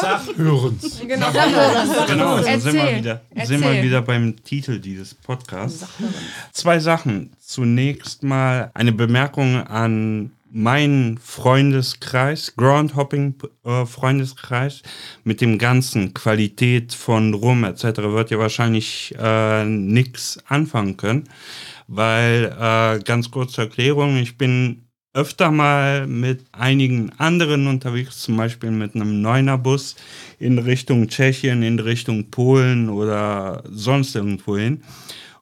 Sachhörens. 0.00 1.00
Genau, 1.06 1.30
Genau, 2.06 2.36
da 2.38 2.42
sind 2.42 2.72
wir, 2.72 2.80
Erzähl. 2.80 2.96
wieder, 2.98 3.20
sind 3.44 3.60
wir 3.62 3.82
wieder 3.82 4.00
beim 4.02 4.42
Titel 4.44 4.78
dieses 4.78 5.12
Podcasts. 5.14 5.86
Zwei 6.52 6.78
Sachen. 6.78 7.34
Zunächst 7.38 8.22
mal 8.22 8.70
eine 8.72 8.92
Bemerkung 8.92 9.66
an 9.66 10.30
meinen 10.52 11.18
Freundeskreis, 11.18 12.54
Groundhopping-Freundeskreis, 12.56 14.82
mit 15.24 15.40
dem 15.40 15.58
ganzen 15.58 16.14
Qualität 16.14 16.92
von 16.92 17.34
Rum 17.34 17.64
etc. 17.64 17.82
wird 17.98 18.30
ihr 18.30 18.38
wahrscheinlich 18.38 19.12
äh, 19.18 19.64
nichts 19.64 20.38
anfangen 20.46 20.96
können, 20.96 21.24
weil, 21.88 22.56
äh, 22.58 23.00
ganz 23.02 23.30
kurz 23.30 23.52
zur 23.52 23.64
Erklärung, 23.64 24.16
ich 24.16 24.38
bin 24.38 24.86
öfter 25.12 25.50
mal 25.50 26.06
mit 26.06 26.44
einigen 26.52 27.10
anderen 27.18 27.66
unterwegs, 27.66 28.20
zum 28.20 28.36
Beispiel 28.36 28.70
mit 28.70 28.94
einem 28.94 29.20
Neuner-Bus 29.22 29.96
in 30.38 30.58
Richtung 30.58 31.08
Tschechien, 31.08 31.64
in 31.64 31.80
Richtung 31.80 32.30
Polen 32.30 32.88
oder 32.88 33.64
sonst 33.68 34.14
irgendwo 34.14 34.56
hin 34.56 34.84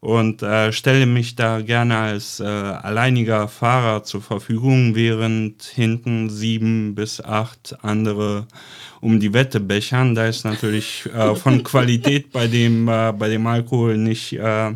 und 0.01 0.43
äh, 0.43 0.73
stelle 0.73 1.07
mich 1.07 1.35
da 1.35 1.61
gerne 1.61 1.97
als 1.99 2.41
äh, 2.41 2.45
alleiniger 2.45 3.49
Fahrer 3.49 4.05
zur 4.05 4.23
Verfügung, 4.23 4.95
während 4.95 5.63
hinten 5.63 6.31
sieben 6.31 6.95
bis 6.95 7.21
acht 7.21 7.77
andere 7.83 8.47
um 9.01 9.19
die 9.21 9.33
Wette 9.33 9.61
bechern. 9.61 10.15
Da 10.15 10.27
ist 10.27 10.45
natürlich 10.45 11.07
äh, 11.07 11.35
von 11.35 11.63
Qualität 11.65 12.33
bei 12.33 12.47
dem, 12.47 12.89
äh, 12.89 13.13
bei 13.13 13.29
dem 13.29 13.47
Alkohol 13.47 13.97
nicht, 13.97 14.33
äh, 14.35 14.73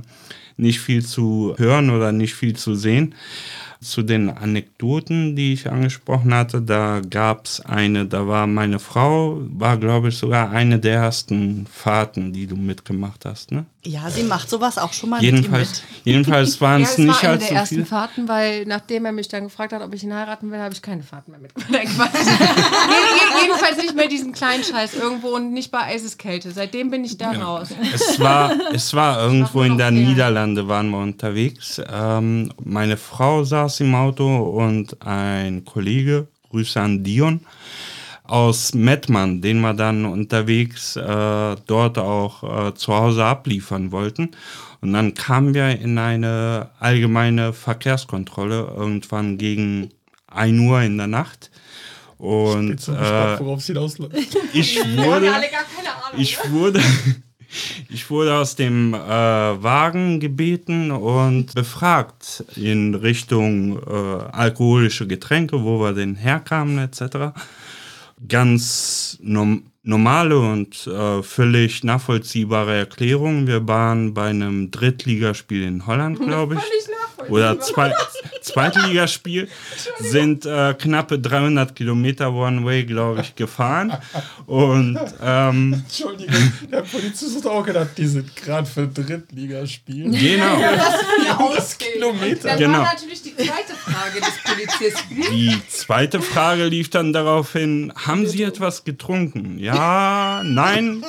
nicht 0.56 0.80
viel 0.80 1.04
zu 1.04 1.54
hören 1.56 1.90
oder 1.90 2.12
nicht 2.12 2.34
viel 2.34 2.56
zu 2.56 2.74
sehen. 2.74 3.14
Zu 3.80 4.02
den 4.02 4.30
Anekdoten, 4.30 5.34
die 5.34 5.54
ich 5.54 5.68
angesprochen 5.68 6.32
hatte, 6.32 6.62
da 6.62 7.00
gab 7.00 7.46
es 7.46 7.60
eine, 7.60 8.06
da 8.06 8.28
war 8.28 8.46
meine 8.46 8.78
Frau, 8.78 9.40
war 9.42 9.76
glaube 9.76 10.10
ich 10.10 10.16
sogar 10.16 10.50
eine 10.50 10.78
der 10.78 10.94
ersten 10.94 11.66
Fahrten, 11.66 12.32
die 12.32 12.46
du 12.46 12.54
mitgemacht 12.54 13.24
hast, 13.24 13.50
ne? 13.50 13.66
Ja, 13.84 14.10
sie 14.10 14.22
macht 14.22 14.48
sowas 14.48 14.78
auch 14.78 14.92
schon 14.92 15.10
mal 15.10 15.20
Jedenfalls, 15.20 15.82
mit 15.82 16.04
jedenfalls 16.04 16.60
waren 16.60 16.80
Ja, 16.82 16.88
es 16.88 16.98
nicht 16.98 17.08
war 17.08 17.22
eine 17.22 17.32
allzu 17.32 17.46
der 17.46 17.56
ersten 17.56 17.74
viele. 17.74 17.86
Fahrten, 17.86 18.28
weil 18.28 18.64
nachdem 18.64 19.04
er 19.06 19.12
mich 19.12 19.26
dann 19.26 19.44
gefragt 19.44 19.72
hat, 19.72 19.82
ob 19.82 19.92
ich 19.92 20.04
ihn 20.04 20.14
heiraten 20.14 20.52
will, 20.52 20.60
habe 20.60 20.72
ich 20.72 20.82
keine 20.82 21.02
Fahrten 21.02 21.32
mehr 21.32 21.40
mitgemacht. 21.40 21.72
Jedenfalls 23.42 23.76
nicht 23.78 23.96
mehr 23.96 24.06
diesen 24.06 24.32
kleinen 24.32 24.62
Scheiß 24.62 24.94
irgendwo 24.94 25.28
und 25.28 25.52
nicht 25.52 25.72
bei 25.72 25.80
Eiseskälte. 25.80 26.52
Seitdem 26.52 26.90
bin 26.90 27.04
ich 27.04 27.18
da 27.18 27.32
raus. 27.32 27.70
Es 27.92 28.20
war, 28.20 28.52
es 28.72 28.94
war 28.94 29.20
irgendwo 29.20 29.62
in 29.62 29.78
der. 29.78 29.90
Niederlande 29.92 30.68
waren 30.68 30.90
wir 30.90 30.98
unterwegs. 30.98 31.80
Ähm, 31.90 32.52
meine 32.62 32.96
Frau 32.96 33.44
saß 33.44 33.80
im 33.80 33.94
Auto 33.94 34.36
und 34.36 35.04
ein 35.04 35.64
Kollege, 35.64 36.28
Grüße 36.50 36.80
an 36.80 37.04
Dion, 37.04 37.40
aus 38.32 38.72
Mettmann, 38.72 39.42
den 39.42 39.60
wir 39.60 39.74
dann 39.74 40.06
unterwegs 40.06 40.96
äh, 40.96 41.56
dort 41.66 41.98
auch 41.98 42.68
äh, 42.68 42.74
zu 42.74 42.94
Hause 42.94 43.26
abliefern 43.26 43.92
wollten. 43.92 44.30
Und 44.80 44.94
dann 44.94 45.12
kamen 45.12 45.52
wir 45.52 45.78
in 45.78 45.98
eine 45.98 46.70
allgemeine 46.80 47.52
Verkehrskontrolle 47.52 48.72
irgendwann 48.74 49.36
gegen 49.36 49.90
1 50.28 50.60
Uhr 50.60 50.80
in 50.80 50.96
der 50.96 51.08
Nacht. 51.08 51.50
Und 52.16 52.68
Bin 52.68 52.78
so 52.78 52.92
gespannt, 52.92 53.40
äh, 53.40 53.44
worauf 53.44 53.58
es 53.58 53.66
hinausläuft. 53.66 54.14
ich 54.54 54.78
wurde, 54.96 55.30
ich 56.16 56.38
wurde, 56.50 56.80
ich 57.90 58.08
wurde 58.08 58.34
aus 58.38 58.56
dem 58.56 58.94
äh, 58.94 58.98
Wagen 58.98 60.20
gebeten 60.20 60.90
und 60.90 61.54
befragt 61.54 62.44
in 62.56 62.94
Richtung 62.94 63.78
äh, 63.78 64.22
alkoholische 64.32 65.06
Getränke, 65.06 65.62
wo 65.62 65.80
wir 65.80 65.92
denn 65.92 66.14
herkamen 66.14 66.78
etc. 66.78 67.34
Ganz 68.28 69.18
norm 69.20 69.64
normale 69.84 70.38
und 70.38 70.86
äh, 70.86 71.22
völlig 71.22 71.82
nachvollziehbare 71.82 72.76
Erklärung. 72.76 73.46
Wir 73.46 73.66
waren 73.66 74.14
bei 74.14 74.30
einem 74.30 74.70
Drittligaspiel 74.70 75.64
in 75.64 75.86
Holland, 75.86 76.20
glaube 76.26 76.54
ich. 76.54 76.60
Oder 77.28 77.60
zwei, 77.60 77.92
Zweitligaspiel, 78.40 79.48
sind 80.00 80.46
äh, 80.46 80.74
knappe 80.74 81.18
300 81.18 81.74
Kilometer 81.74 82.32
One-Way, 82.32 82.84
glaube 82.84 83.20
ich, 83.22 83.34
gefahren. 83.34 83.96
Und 84.46 84.98
ähm, 85.22 85.82
Entschuldigung, 85.84 86.52
der 86.70 86.82
Polizist 86.82 87.36
hat 87.36 87.46
auch 87.46 87.64
gedacht, 87.64 87.90
die 87.96 88.06
sind 88.06 88.34
gerade 88.36 88.66
für 88.66 88.86
Drittligaspiel. 88.88 90.10
genau, 90.10 90.58
Kilometer. 91.78 92.48
Dann 92.48 92.58
Genau. 92.58 92.78
war 92.78 92.92
natürlich 92.94 93.22
die 93.22 93.34
zweite 93.36 93.74
Frage 93.74 94.20
des 94.20 94.42
Polizisten. 94.44 95.22
die 95.32 95.60
zweite 95.68 96.20
Frage 96.20 96.64
lief 96.64 96.90
dann 96.90 97.12
darauf 97.12 97.52
hin, 97.52 97.92
haben 97.96 98.26
Sie 98.26 98.42
etwas 98.42 98.84
getrunken? 98.84 99.58
Ja, 99.58 100.42
nein, 100.44 101.04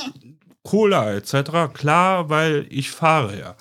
Cola 0.63 1.13
etc. 1.13 1.73
Klar, 1.73 2.29
weil 2.29 2.65
ich 2.69 2.91
fahre 2.91 3.37
ja. 3.39 3.55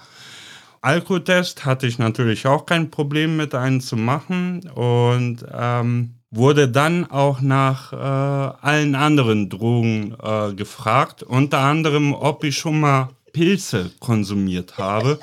Alkotest 0.83 1.65
hatte 1.65 1.87
ich 1.87 1.99
natürlich 1.99 2.47
auch 2.47 2.67
kein 2.67 2.91
Problem 2.91 3.37
mit 3.37 3.55
einen 3.55 3.81
zu 3.81 3.97
machen. 3.97 4.69
Und 4.75 5.45
ähm, 5.53 6.15
wurde 6.33 6.67
dann 6.67 7.09
auch 7.11 7.41
nach 7.41 7.93
äh, 7.93 7.97
allen 7.97 8.95
anderen 8.95 9.51
Drogen 9.51 10.17
äh, 10.21 10.55
gefragt, 10.55 11.23
unter 11.23 11.59
anderem, 11.59 12.15
ob 12.15 12.43
ich 12.43 12.57
schon 12.57 12.81
mal 12.81 13.11
Pilze 13.33 13.91
konsumiert 14.01 14.79
habe, 14.79 15.21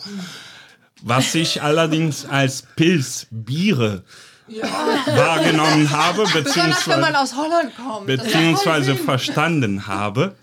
was 1.02 1.34
ich 1.34 1.64
allerdings 1.64 2.26
als 2.26 2.64
Pilzbiere 2.76 4.03
wahrgenommen 4.48 5.90
habe, 5.90 6.23
Besonders 6.23 6.36
wenn 6.36 6.44
beziehungsweise 6.44 7.02
man 7.02 7.15
aus 7.15 7.36
Holland 7.36 7.72
kommt. 7.76 8.07
Beziehungsweise 8.07 8.95
verstanden 8.95 9.88
habe. 9.88 10.36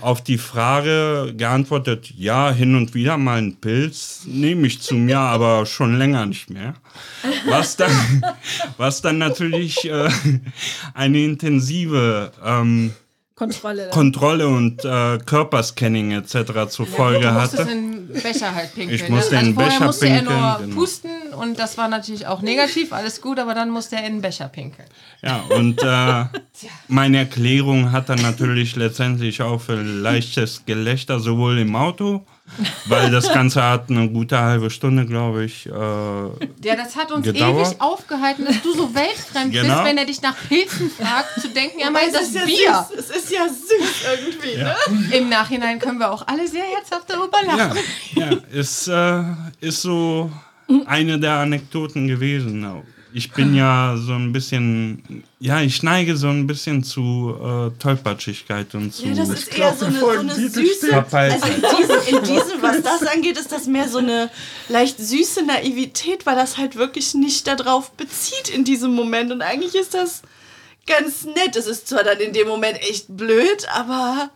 Auf 0.00 0.22
die 0.22 0.38
Frage 0.38 1.34
geantwortet, 1.36 2.12
ja, 2.16 2.50
hin 2.50 2.74
und 2.74 2.94
wieder 2.94 3.16
mal 3.16 3.38
einen 3.38 3.56
Pilz 3.56 4.22
nehme 4.26 4.66
ich 4.66 4.80
zu 4.80 4.94
mir, 4.94 5.18
aber 5.36 5.66
schon 5.66 5.98
länger 5.98 6.26
nicht 6.26 6.50
mehr. 6.50 6.74
Was 7.46 7.76
dann, 7.76 8.22
was 8.76 9.02
dann 9.02 9.18
natürlich 9.18 9.84
äh, 9.84 10.08
eine 10.94 11.18
intensive 11.24 12.32
ähm, 12.44 12.92
Kontrolle. 13.36 13.90
Kontrolle 13.90 14.48
und 14.48 14.82
äh, 14.82 15.18
Körperscanning 15.18 16.12
etc. 16.12 16.70
zur 16.70 16.86
Folge 16.86 17.26
du 17.26 17.32
musstest 17.32 17.58
hatte. 17.58 17.70
in 17.70 18.08
den 18.08 18.22
Becher 18.22 18.54
halt 18.54 18.74
pinkeln. 18.74 18.94
Ich 18.94 19.10
musste 19.10 19.34
ne? 19.34 19.40
den 19.40 19.48
also 19.48 19.60
vorher 19.60 19.70
Becher 19.72 19.86
musste 19.86 20.08
er 20.08 20.16
pinkeln, 20.16 20.40
nur 20.40 20.58
genau. 20.58 20.74
pusten 20.74 21.10
und 21.34 21.58
das 21.58 21.76
war 21.76 21.88
natürlich 21.88 22.26
auch 22.26 22.40
negativ, 22.40 22.94
alles 22.94 23.20
gut, 23.20 23.38
aber 23.38 23.54
dann 23.54 23.68
musste 23.68 23.96
er 23.96 24.06
in 24.06 24.14
den 24.14 24.22
Becher 24.22 24.48
pinkeln. 24.48 24.88
Ja, 25.22 25.42
und 25.56 25.82
äh, 25.82 26.24
meine 26.88 27.18
Erklärung 27.18 27.90
hat 27.90 28.08
dann 28.08 28.20
natürlich 28.22 28.76
letztendlich 28.76 29.42
auch 29.42 29.60
für 29.60 29.74
leichtes 29.82 30.62
Gelächter, 30.66 31.18
sowohl 31.20 31.58
im 31.58 31.74
Auto, 31.74 32.24
weil 32.86 33.10
das 33.10 33.32
Ganze 33.32 33.62
hat 33.64 33.90
eine 33.90 34.08
gute 34.10 34.38
halbe 34.38 34.70
Stunde, 34.70 35.04
glaube 35.06 35.44
ich. 35.44 35.66
Äh, 35.66 35.70
Ja, 35.70 36.76
das 36.76 36.94
hat 36.96 37.10
uns 37.12 37.24
Gedauert. 37.24 37.66
ewig 37.68 37.80
aufgehalten, 37.80 38.44
dass 38.44 38.62
du 38.62 38.72
so 38.74 38.94
weltfremd 38.94 39.52
Genau. 39.52 39.74
bist, 39.74 39.84
wenn 39.84 39.98
er 39.98 40.04
dich 40.04 40.22
nach 40.22 40.36
Pilzen 40.48 40.90
fragt, 40.90 41.40
zu 41.40 41.48
denken, 41.48 41.78
er 41.80 41.88
Wobei, 41.88 42.02
meint 42.02 42.14
das 42.14 42.22
ist 42.28 42.34
ja 42.34 42.44
Bier. 42.44 42.86
süß. 42.90 42.98
Es 42.98 43.10
ist 43.16 43.32
ja 43.32 43.46
süß 43.48 44.04
irgendwie, 44.20 44.56
ne? 45.10 45.16
Im 45.16 45.28
Nachhinein 45.28 45.78
können 45.78 45.98
wir 45.98 46.12
auch 46.12 46.26
alle 46.26 46.46
sehr 46.46 46.64
herzhaft 46.64 47.08
darüber 47.10 47.38
ja, 47.46 47.56
lachen. 47.56 47.78
ja, 48.14 48.30
ist, 48.52 48.86
äh, 48.86 49.22
ist 49.60 49.82
so 49.82 50.30
eine 50.86 51.18
der 51.18 51.34
Anekdoten 51.38 52.06
gewesen. 52.06 52.60
Ich 53.12 53.32
bin 53.32 53.54
ja 53.54 53.96
so 53.96 54.12
ein 54.12 54.32
bisschen, 54.32 55.22
ja, 55.40 55.60
ich 55.62 55.82
neige 55.82 56.16
so 56.16 56.28
ein 56.28 56.46
bisschen 56.46 56.82
zu 56.84 57.34
äh, 57.40 57.70
Tollpatschigkeit 57.80 58.74
und 58.74 58.92
zu. 58.92 59.06
Ja, 59.06 59.14
das 59.14 59.30
ist 59.30 59.56
eher 59.56 59.74
so 59.74 59.86
eine, 59.86 59.98
so 60.00 60.08
eine 60.08 60.34
süße. 60.34 60.94
hab 60.94 61.12
halt- 61.12 61.32
Also 61.32 61.46
in 61.46 61.62
diesem, 61.78 62.18
in 62.18 62.24
diesem, 62.24 62.62
was 62.62 62.82
das 62.82 63.02
angeht, 63.06 63.38
ist 63.38 63.52
das 63.52 63.66
mehr 63.66 63.88
so 63.88 63.98
eine 63.98 64.28
leicht 64.68 64.98
süße 64.98 65.44
Naivität, 65.46 66.26
weil 66.26 66.34
das 66.36 66.58
halt 66.58 66.76
wirklich 66.76 67.14
nicht 67.14 67.46
darauf 67.46 67.90
bezieht 67.92 68.48
in 68.54 68.64
diesem 68.64 68.94
Moment. 68.94 69.32
Und 69.32 69.40
eigentlich 69.40 69.74
ist 69.74 69.94
das 69.94 70.22
ganz 70.86 71.24
nett. 71.24 71.56
Es 71.56 71.66
ist 71.66 71.88
zwar 71.88 72.04
dann 72.04 72.18
in 72.18 72.32
dem 72.32 72.48
Moment 72.48 72.78
echt 72.82 73.06
blöd, 73.16 73.66
aber. 73.74 74.30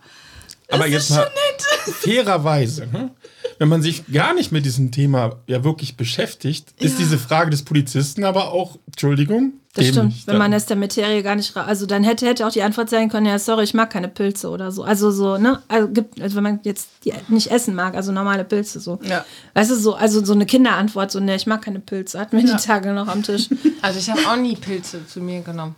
Aber 0.71 0.87
es 0.87 0.93
jetzt 0.93 1.09
mal 1.11 1.23
schon 1.23 1.33
nett. 1.33 1.95
fairerweise, 1.95 2.87
ne? 2.87 3.11
wenn 3.61 3.69
man 3.69 3.83
sich 3.83 4.11
gar 4.11 4.33
nicht 4.33 4.51
mit 4.51 4.65
diesem 4.65 4.91
Thema 4.91 5.35
ja 5.45 5.63
wirklich 5.63 5.95
beschäftigt, 5.95 6.73
ist 6.79 6.93
Ja. 6.93 6.97
diese 6.97 7.19
Frage 7.19 7.51
des 7.51 7.61
Polizisten 7.61 8.23
aber 8.23 8.51
auch, 8.51 8.79
Entschuldigung, 8.87 9.53
Das 9.75 9.85
stimmt, 9.87 10.25
wenn 10.25 10.39
man 10.39 10.51
es 10.51 10.65
der 10.65 10.77
Materie 10.77 11.21
gar 11.21 11.35
nicht 11.35 11.55
Also 11.55 11.85
dann 11.85 12.03
hätte, 12.03 12.25
hätte 12.25 12.47
auch 12.47 12.51
die 12.51 12.63
Antwort 12.63 12.89
sein 12.89 13.07
können, 13.09 13.27
ja, 13.27 13.37
sorry, 13.37 13.63
ich 13.63 13.75
mag 13.75 13.91
keine 13.91 14.07
Pilze 14.07 14.49
oder 14.49 14.71
so. 14.71 14.81
Also 14.83 15.11
so, 15.11 15.37
ne? 15.37 15.61
Also, 15.67 15.89
gibt, 15.89 16.19
also 16.19 16.35
wenn 16.37 16.43
man 16.43 16.59
jetzt 16.63 16.89
die 17.05 17.13
nicht 17.27 17.51
essen 17.51 17.75
mag, 17.75 17.93
also 17.93 18.11
normale 18.11 18.45
Pilze 18.45 18.79
so. 18.79 18.99
Ja. 19.03 19.23
Weißt 19.53 19.69
du, 19.69 19.75
so, 19.75 19.93
also 19.93 20.25
so 20.25 20.33
eine 20.33 20.47
Kinderantwort, 20.47 21.11
so, 21.11 21.19
ne, 21.19 21.35
ich 21.35 21.45
mag 21.45 21.61
keine 21.61 21.79
Pilze, 21.79 22.19
hatten 22.19 22.35
wir 22.37 22.43
die 22.43 22.63
Tage 22.63 22.93
noch 22.93 23.09
am 23.09 23.21
Tisch. 23.21 23.47
Also 23.83 23.99
ich 23.99 24.09
habe 24.09 24.21
auch 24.27 24.35
nie 24.37 24.55
Pilze 24.55 25.05
zu 25.07 25.21
mir 25.21 25.41
genommen. 25.41 25.75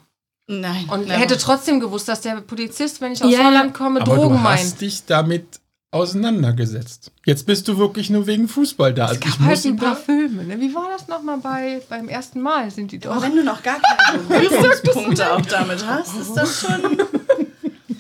Nein. 0.48 0.88
Und 0.90 1.08
never. 1.08 1.20
hätte 1.20 1.38
trotzdem 1.38 1.80
gewusst, 1.80 2.08
dass 2.10 2.22
der 2.22 2.42
Polizist, 2.42 3.00
wenn 3.02 3.14
ich 3.14 3.24
aus 3.24 3.32
Ja, 3.32 3.46
Holland 3.46 3.74
komme, 3.74 4.02
Aber 4.02 4.16
Drogen 4.16 4.36
du 4.36 4.42
meint. 4.42 4.60
hast 4.60 4.82
dich 4.82 5.06
damit 5.06 5.46
auseinandergesetzt. 5.92 7.12
Jetzt 7.26 7.46
bist 7.46 7.68
du 7.68 7.78
wirklich 7.78 8.10
nur 8.10 8.28
wegen 8.28 8.48
Fußball 8.48 8.94
da. 8.94 9.06
Also 9.08 9.20
Es 9.22 9.26
ich 9.26 9.32
gab 9.32 9.40
halt 9.40 9.50
muss 9.52 9.66
ein 9.66 9.76
paar 9.78 9.92
über- 9.94 10.02
Filme. 10.02 10.44
Ne? 10.44 10.60
Wie 10.60 10.74
war 10.76 10.90
das 10.90 11.08
nochmal 11.08 11.38
bei 11.38 11.82
beim 11.90 12.10
ersten 12.10 12.42
Mal? 12.42 12.70
Sind 12.72 12.92
die 12.92 13.00
Aber 13.06 13.16
doch. 13.16 13.22
wenn 13.24 13.36
du 13.36 13.44
noch 13.44 13.62
gar 13.64 13.80
keine 13.80 14.20
Berührungspunkte 14.28 15.32
auch 15.34 15.42
damit 15.46 15.86
hast, 15.86 16.16
ist 16.20 16.34
das 16.36 16.60
schon. 16.62 16.82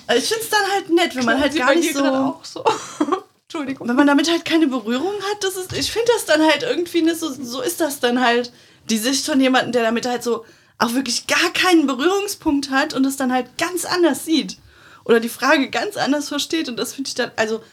Also 0.08 0.22
ich 0.22 0.28
finde 0.30 0.44
es 0.44 0.50
dann 0.50 0.72
halt 0.74 0.90
nett, 0.90 1.16
wenn 1.16 1.26
man 1.26 1.40
halt 1.40 1.56
gar 1.56 1.74
nicht 1.76 1.94
so. 1.96 2.04
auch 2.06 2.44
so. 2.44 2.64
Entschuldigung. 3.48 3.88
wenn 3.88 3.96
man 3.96 4.08
damit 4.08 4.30
halt 4.30 4.44
keine 4.46 4.68
Berührung 4.68 5.14
hat, 5.32 5.44
das 5.44 5.56
ist, 5.56 5.74
ich 5.74 5.92
finde 5.92 6.08
das 6.16 6.26
dann 6.26 6.42
halt 6.42 6.64
irgendwie, 6.64 7.04
ne, 7.04 7.14
so, 7.16 7.30
so 7.32 7.62
ist 7.62 7.80
das 7.80 8.00
dann 8.00 8.20
halt 8.20 8.52
die 8.90 8.98
Sicht 8.98 9.26
von 9.28 9.40
jemandem, 9.40 9.72
der 9.74 9.84
damit 9.84 10.08
halt 10.08 10.24
so 10.24 10.44
auch 10.84 10.94
wirklich 10.94 11.28
gar 11.28 11.52
keinen 11.54 11.88
Berührungspunkt 11.88 12.70
hat 12.70 12.94
und 12.94 13.06
es 13.06 13.16
dann 13.16 13.32
halt 13.32 13.58
ganz 13.58 13.86
anders 13.86 14.26
sieht. 14.26 14.58
Oder 15.06 15.20
die 15.20 15.30
Frage 15.30 15.70
ganz 15.70 15.98
anders 15.98 16.28
versteht 16.28 16.68
und 16.70 16.78
das 16.78 16.94
finde 16.94 17.08
ich 17.08 17.16
dann, 17.16 17.32
also 17.36 17.64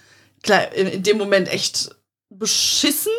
klar, 0.43 0.73
in, 0.73 0.87
in 0.87 1.03
dem 1.03 1.19
Moment 1.19 1.49
echt 1.49 1.91
beschissen. 2.29 3.13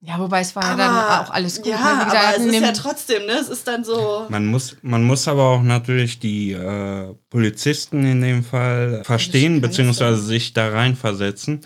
Ja, 0.00 0.16
wobei 0.20 0.40
es 0.40 0.54
war 0.54 0.62
ja 0.62 0.70
Aber, 0.70 0.78
dann 0.78 1.26
auch 1.26 1.30
alles 1.32 1.56
gut. 1.56 1.66
Ja, 1.66 1.76
ne? 1.78 2.04
Gesagt, 2.04 2.24
aber 2.24 2.36
es 2.36 2.44
in 2.44 2.54
ist 2.54 2.60
ja 2.60 2.72
trotzdem, 2.72 3.26
ne, 3.26 3.32
es 3.32 3.48
ist 3.48 3.66
dann 3.66 3.82
so. 3.82 4.26
Man 4.28 4.46
muss, 4.46 4.76
man 4.82 5.02
muss 5.02 5.26
aber 5.26 5.42
auch 5.42 5.62
natürlich 5.62 6.20
die 6.20 6.52
äh, 6.52 7.14
Polizisten 7.30 8.04
in 8.06 8.20
dem 8.20 8.44
Fall 8.44 9.02
verstehen, 9.04 9.60
beziehungsweise 9.60 10.22
sich 10.22 10.52
da 10.52 10.68
reinversetzen, 10.68 11.62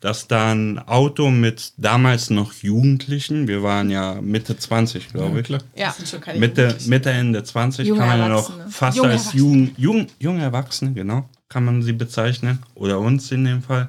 dass 0.00 0.28
da 0.28 0.52
ein 0.52 0.78
Auto 0.78 1.30
mit 1.30 1.72
damals 1.78 2.28
noch 2.28 2.52
Jugendlichen, 2.52 3.48
wir 3.48 3.62
waren 3.62 3.88
ja 3.88 4.20
Mitte 4.20 4.58
20, 4.58 5.08
glaube 5.14 5.42
Ja, 5.48 5.56
ich, 5.56 5.80
ja. 5.80 5.92
sind 5.92 6.06
schon 6.08 6.20
keine 6.20 6.38
Mitte. 6.38 6.76
Mitte, 6.86 7.10
Ende 7.10 7.42
20 7.42 7.86
Junge 7.88 8.00
kann 8.00 8.08
man 8.08 8.18
ja 8.18 8.28
noch 8.28 8.50
fast 8.68 8.98
Junge 8.98 9.10
als 9.10 9.22
Erwachsene. 9.28 9.42
jung, 9.42 9.70
jung, 9.78 10.06
junge 10.18 10.42
Erwachsene, 10.42 10.92
genau, 10.92 11.28
kann 11.48 11.64
man 11.64 11.82
sie 11.82 11.94
bezeichnen. 11.94 12.58
Oder 12.74 12.98
uns 12.98 13.32
in 13.32 13.44
dem 13.46 13.62
Fall. 13.62 13.88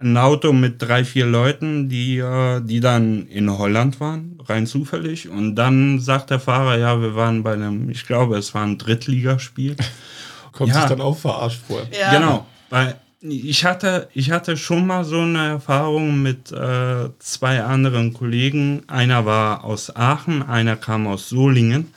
Ein 0.00 0.16
Auto 0.16 0.52
mit 0.52 0.80
drei, 0.80 1.04
vier 1.04 1.26
Leuten, 1.26 1.88
die, 1.88 2.18
äh, 2.18 2.60
die 2.60 2.78
dann 2.80 3.26
in 3.26 3.50
Holland 3.50 3.98
waren, 3.98 4.38
rein 4.46 4.66
zufällig. 4.66 5.28
Und 5.28 5.56
dann 5.56 5.98
sagt 5.98 6.30
der 6.30 6.38
Fahrer, 6.38 6.78
ja, 6.78 7.00
wir 7.00 7.16
waren 7.16 7.42
bei 7.42 7.54
einem, 7.54 7.90
ich 7.90 8.06
glaube, 8.06 8.36
es 8.38 8.54
war 8.54 8.62
ein 8.62 8.78
Drittligaspiel. 8.78 9.74
Kommt 10.52 10.70
Ja. 10.70 10.80
sich 10.80 10.88
dann 10.90 11.00
auch 11.00 11.16
verarscht 11.16 11.60
vor. 11.66 11.82
Ja. 11.98 12.12
Genau, 12.16 12.46
weil 12.70 12.94
ich 13.20 13.64
hatte, 13.64 14.08
ich 14.14 14.30
hatte 14.30 14.56
schon 14.56 14.86
mal 14.86 15.04
so 15.04 15.20
eine 15.20 15.48
Erfahrung 15.48 16.22
mit 16.22 16.52
äh, 16.52 17.08
zwei 17.18 17.64
anderen 17.64 18.12
Kollegen. 18.14 18.82
Einer 18.86 19.24
war 19.26 19.64
aus 19.64 19.94
Aachen, 19.96 20.42
einer 20.44 20.76
kam 20.76 21.08
aus 21.08 21.28
Solingen. 21.28 21.92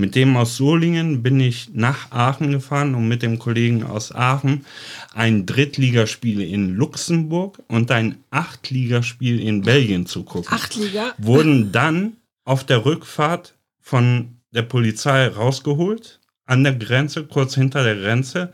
Mit 0.00 0.14
dem 0.14 0.36
aus 0.36 0.56
Solingen 0.56 1.24
bin 1.24 1.40
ich 1.40 1.70
nach 1.72 2.12
Aachen 2.12 2.52
gefahren, 2.52 2.94
um 2.94 3.08
mit 3.08 3.20
dem 3.20 3.40
Kollegen 3.40 3.82
aus 3.82 4.14
Aachen 4.14 4.64
ein 5.12 5.44
Drittligaspiel 5.44 6.40
in 6.40 6.76
Luxemburg 6.76 7.60
und 7.66 7.90
ein 7.90 8.22
Achtligaspiel 8.30 9.40
in 9.40 9.62
Belgien 9.62 10.06
zu 10.06 10.22
gucken 10.22 10.52
Achtliga. 10.52 11.14
wurden 11.18 11.72
dann 11.72 12.12
auf 12.44 12.62
der 12.62 12.84
Rückfahrt 12.84 13.56
von 13.80 14.36
der 14.52 14.62
Polizei 14.62 15.26
rausgeholt, 15.26 16.20
an 16.46 16.62
der 16.62 16.74
Grenze, 16.74 17.24
kurz 17.24 17.56
hinter 17.56 17.82
der 17.82 17.96
Grenze. 17.96 18.52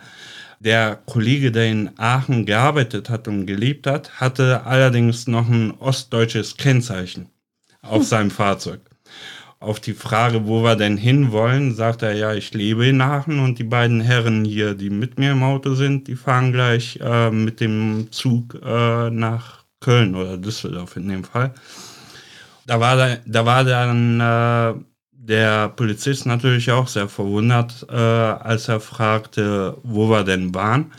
Der 0.61 0.97
Kollege, 1.05 1.53
der 1.53 1.71
in 1.71 1.91
Aachen 1.99 2.47
gearbeitet 2.47 3.11
hat 3.11 3.29
und 3.29 3.45
gelebt 3.45 3.87
hat, 3.87 4.19
hatte 4.19 4.65
allerdings 4.65 5.27
noch 5.27 5.47
ein 5.51 5.73
ostdeutsches 5.73 6.57
Kennzeichen 6.57 7.29
auf 7.83 8.05
seinem 8.05 8.31
Fahrzeug. 8.31 8.81
Auf 9.65 9.81
die 9.81 9.95
Frage, 9.95 10.47
wo 10.47 10.63
wir 10.63 10.77
denn 10.77 10.99
hinwollen, 10.99 11.75
sagt 11.75 12.03
er, 12.03 12.13
ja, 12.13 12.35
ich 12.35 12.53
lebe 12.53 12.87
in 12.87 13.01
Aachen 13.01 13.39
und 13.39 13.59
die 13.59 13.65
beiden 13.65 14.03
Herren 14.03 14.45
hier, 14.45 14.75
die 14.75 14.91
mit 14.91 15.19
mir 15.19 15.33
im 15.33 15.43
Auto 15.43 15.73
sind, 15.73 16.07
die 16.07 16.17
fahren 16.17 16.53
gleich 16.53 16.99
äh, 17.03 17.31
mit 17.31 17.61
dem 17.61 18.09
Zug 18.11 18.59
äh, 18.63 19.09
nach 19.09 19.65
Köln 19.81 20.17
oder 20.17 20.37
Düsseldorf 20.37 20.97
in 20.97 21.09
dem 21.09 21.25
Fall. 21.25 21.55
Da 22.67 22.79
war, 22.79 22.97
da, 22.97 23.17
da 23.25 23.47
war 23.47 23.65
dann 23.65 24.21
äh, 24.21 24.79
der 25.13 25.71
Polizist 25.71 26.27
natürlich 26.27 26.71
auch 26.71 26.87
sehr 26.87 27.09
verwundert, 27.09 27.87
äh, 27.89 27.95
als 27.95 28.69
er 28.69 28.81
fragte, 28.81 29.79
wo 29.83 30.11
wir 30.11 30.25
denn 30.25 30.55
waren. 30.55 30.93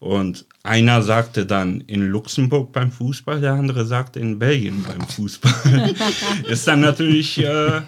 Und 0.00 0.46
einer 0.62 1.02
sagte 1.02 1.44
dann 1.44 1.82
in 1.82 2.08
Luxemburg 2.08 2.72
beim 2.72 2.90
Fußball, 2.90 3.40
der 3.40 3.52
andere 3.52 3.84
sagte 3.84 4.18
in 4.18 4.38
Belgien 4.38 4.82
beim 4.82 5.06
Fußball. 5.06 5.94
Ist 6.48 6.66
dann 6.66 6.80
natürlich 6.80 7.38
äh, 7.38 7.82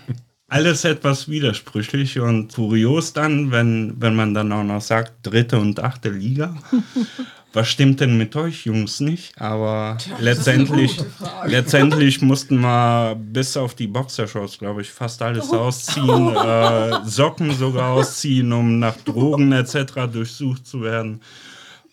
alles 0.46 0.84
etwas 0.84 1.28
widersprüchlich 1.28 2.20
und 2.20 2.54
kurios 2.54 3.14
dann, 3.14 3.50
wenn, 3.50 3.94
wenn 3.98 4.14
man 4.14 4.34
dann 4.34 4.52
auch 4.52 4.62
noch 4.62 4.82
sagt, 4.82 5.26
dritte 5.26 5.58
und 5.58 5.80
achte 5.80 6.10
Liga. 6.10 6.54
Was 7.54 7.68
stimmt 7.68 8.00
denn 8.00 8.16
mit 8.16 8.34
euch 8.34 8.64
Jungs 8.64 9.00
nicht? 9.00 9.38
Aber 9.38 9.98
letztendlich, 10.20 10.98
letztendlich 11.44 12.22
mussten 12.22 12.60
wir 12.60 13.14
bis 13.14 13.58
auf 13.58 13.74
die 13.74 13.88
Boxershorts, 13.88 14.58
glaube 14.58 14.80
ich, 14.80 14.90
fast 14.90 15.20
alles 15.20 15.50
ausziehen, 15.50 16.34
äh, 16.34 17.04
Socken 17.04 17.52
sogar 17.52 17.90
ausziehen, 17.90 18.52
um 18.54 18.78
nach 18.78 18.96
Drogen 19.04 19.52
etc. 19.52 20.10
durchsucht 20.10 20.66
zu 20.66 20.80
werden. 20.80 21.20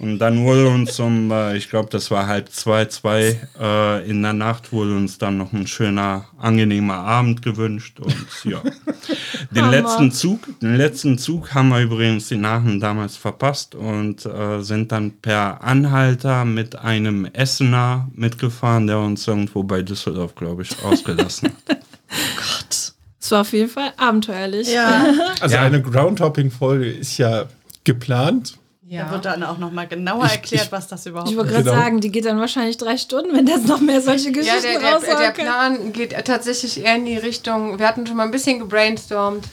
Und 0.02 0.18
dann 0.20 0.46
wurde 0.46 0.70
uns 0.70 0.98
um, 1.02 1.30
äh, 1.30 1.58
ich 1.58 1.70
glaube, 1.70 1.90
das 1.92 2.10
war 2.10 2.26
halb 2.26 2.50
zwei, 2.54 2.86
zwei 2.86 3.38
äh, 3.60 4.10
in 4.10 4.22
der 4.24 4.32
Nacht, 4.32 4.72
wurde 4.72 4.96
uns 4.96 5.18
dann 5.18 5.38
noch 5.38 5.52
ein 5.52 5.68
schöner, 5.68 6.26
angenehmer 6.38 7.00
Abend 7.00 7.42
gewünscht. 7.42 8.00
Und 8.00 8.16
ja, 8.46 8.62
den 9.52 9.64
Hammer. 9.64 9.72
letzten 9.72 10.12
Zug, 10.14 10.48
den 10.62 10.78
letzten 10.78 11.18
Zug 11.18 11.54
haben 11.54 11.68
wir 11.68 11.82
übrigens 11.82 12.32
in 12.32 12.46
Aachen 12.46 12.80
damals 12.80 13.18
verpasst 13.18 13.76
und 13.76 14.26
äh, 14.26 14.62
sind 14.62 14.94
dann 14.94 15.12
per 15.20 15.62
Anhalter 15.66 16.46
mit 16.46 16.78
einem 16.78 17.26
Essener 17.26 18.08
mitgefahren, 18.16 18.88
der 18.88 19.00
uns 19.00 19.28
irgendwo 19.28 19.64
bei 19.64 19.82
Düsseldorf, 19.82 20.34
glaube 20.36 20.62
ich, 20.62 20.82
ausgelassen 20.84 21.50
hat. 21.68 21.80
Es 23.22 23.32
war 23.32 23.42
auf 23.42 23.52
jeden 23.52 23.70
Fall 23.70 23.92
abenteuerlich. 23.98 24.72
Ja. 24.72 25.08
Also 25.42 25.56
Ja. 25.56 25.62
eine 25.64 25.82
Groundhopping-Folge 25.82 26.90
ist 26.90 27.18
ja 27.18 27.46
geplant. 27.84 28.58
Da 28.90 29.12
wird 29.12 29.26
dann 29.26 29.44
auch 29.44 29.58
nochmal 29.58 29.88
genauer 29.88 30.26
Ich- 30.26 30.32
erklärt, 30.32 30.66
ich- 30.66 30.72
was 30.72 30.88
das 30.88 31.06
überhaupt 31.06 31.30
Ich 31.30 31.38
wollte 31.38 31.50
ist. 31.52 31.56
gerade 31.58 31.70
Genau. 31.70 31.82
sagen, 31.84 32.00
die 32.02 32.12
geht 32.12 32.26
dann 32.26 32.40
wahrscheinlich 32.40 32.78
drei 32.78 32.98
Stunden, 32.98 33.36
wenn 33.36 33.46
das 33.46 33.64
noch 33.66 33.80
mehr 33.82 34.02
solche 34.02 34.30
Ja, 34.30 34.32
Geschichten 34.32 34.62
der, 34.82 35.00
der, 35.00 35.18
der. 35.20 35.32
Plan 35.32 35.94
geht 35.94 36.12
tatsächlich 36.26 36.84
eher 36.84 36.96
in 36.96 37.06
die 37.06 37.18
Richtung, 37.18 37.78
wir 37.78 37.88
hatten 37.88 38.08
schon 38.08 38.18
mal 38.18 38.24
ein 38.24 38.32
bisschen 38.32 38.58
gebrainstormt, 38.60 39.46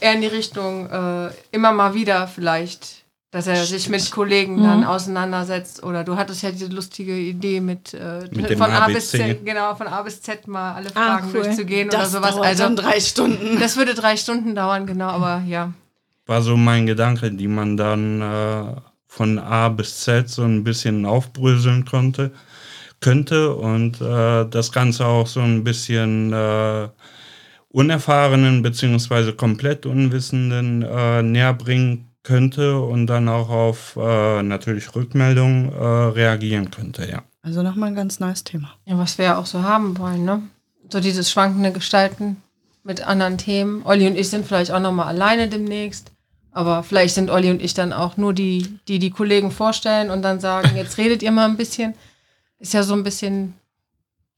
eher 0.00 0.14
in 0.14 0.20
die 0.22 0.26
Richtung, 0.26 0.88
äh, 0.90 1.30
immer 1.52 1.72
mal 1.72 1.94
wieder 1.94 2.26
vielleicht, 2.26 3.04
dass 3.32 3.46
er 3.46 3.64
sich 3.64 3.88
mit 3.88 4.10
Kollegen 4.10 4.60
dann 4.60 4.82
auseinandersetzt. 4.84 5.84
Oder 5.84 6.02
du 6.02 6.16
hattest 6.16 6.42
ja 6.42 6.50
diese 6.50 6.66
lustige 6.66 7.14
Idee 7.16 7.60
mit, 7.60 7.94
äh, 7.94 8.22
Mit 8.32 8.58
von 8.58 8.72
A 8.72 8.86
bis 8.88 9.14
ABC. 9.14 9.18
Z, 9.36 9.46
genau, 9.46 9.74
von 9.76 9.86
A 9.86 10.02
bis 10.02 10.20
Z 10.20 10.48
mal 10.48 10.74
alle 10.74 10.90
Fragen 10.90 11.28
cool. 11.32 11.42
durchzugehen 11.44 11.88
oder 11.90 11.98
Das 11.98 12.10
sowas. 12.10 12.32
dauert 12.32 12.46
Also 12.46 12.64
dann 12.64 12.74
drei 12.74 12.98
Stunden. 12.98 13.60
das 13.60 13.76
würde 13.76 13.94
drei 13.94 14.16
Stunden 14.16 14.56
dauern, 14.56 14.84
genau, 14.86 15.10
aber 15.10 15.42
ja. 15.46 15.72
War 16.30 16.42
so 16.42 16.56
mein 16.56 16.86
Gedanke, 16.86 17.32
die 17.32 17.48
man 17.48 17.76
dann 17.76 18.22
äh, 18.22 18.76
von 19.08 19.40
A 19.40 19.68
bis 19.68 19.98
Z 20.02 20.28
so 20.28 20.44
ein 20.44 20.62
bisschen 20.62 21.04
aufbröseln 21.04 21.84
konnte, 21.84 22.30
könnte 23.00 23.52
und 23.56 24.00
äh, 24.00 24.46
das 24.48 24.70
Ganze 24.70 25.06
auch 25.06 25.26
so 25.26 25.40
ein 25.40 25.64
bisschen 25.64 26.32
äh, 26.32 26.88
unerfahrenen 27.70 28.62
beziehungsweise 28.62 29.32
komplett 29.32 29.86
Unwissenden 29.86 30.82
äh, 30.82 31.20
näher 31.24 31.52
bringen 31.52 32.12
könnte 32.22 32.78
und 32.78 33.08
dann 33.08 33.28
auch 33.28 33.48
auf 33.48 33.98
äh, 34.00 34.40
natürlich 34.44 34.94
Rückmeldungen 34.94 35.72
äh, 35.72 35.84
reagieren 35.84 36.70
könnte, 36.70 37.10
ja. 37.10 37.24
Also 37.42 37.64
nochmal 37.64 37.88
ein 37.88 37.96
ganz 37.96 38.20
neues 38.20 38.44
Thema. 38.44 38.70
Ja, 38.84 38.96
was 38.96 39.18
wir 39.18 39.24
ja 39.24 39.36
auch 39.36 39.46
so 39.46 39.64
haben 39.64 39.98
wollen, 39.98 40.24
ne? 40.24 40.42
So 40.90 41.00
dieses 41.00 41.28
schwankende 41.28 41.72
Gestalten 41.72 42.36
mit 42.84 43.04
anderen 43.04 43.36
Themen. 43.36 43.82
Olli 43.84 44.06
und 44.06 44.16
ich 44.16 44.30
sind 44.30 44.46
vielleicht 44.46 44.70
auch 44.70 44.78
nochmal 44.78 45.08
alleine 45.08 45.48
demnächst. 45.48 46.12
Aber 46.52 46.82
vielleicht 46.82 47.14
sind 47.14 47.30
Olli 47.30 47.50
und 47.50 47.62
ich 47.62 47.74
dann 47.74 47.92
auch 47.92 48.16
nur 48.16 48.32
die, 48.34 48.78
die 48.88 48.98
die 48.98 49.10
Kollegen 49.10 49.50
vorstellen 49.50 50.10
und 50.10 50.22
dann 50.22 50.40
sagen, 50.40 50.76
jetzt 50.76 50.98
redet 50.98 51.22
ihr 51.22 51.30
mal 51.30 51.48
ein 51.48 51.56
bisschen. 51.56 51.94
Ist 52.58 52.74
ja 52.74 52.82
so 52.82 52.94
ein 52.94 53.04
bisschen 53.04 53.54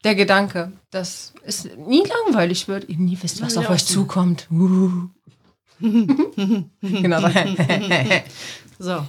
der 0.03 0.15
Gedanke, 0.15 0.71
dass 0.91 1.33
es 1.43 1.67
nie 1.77 2.03
langweilig 2.25 2.67
wird. 2.67 2.87
Ihr 2.89 2.97
nie 2.97 3.17
wisst, 3.21 3.41
was 3.41 3.55
Ja, 3.55 3.61
auf 3.61 3.69
euch 3.69 3.85
zukommt. 3.85 4.47
Uh. 4.51 5.07
genau. 6.81 7.27
So. 8.79 9.05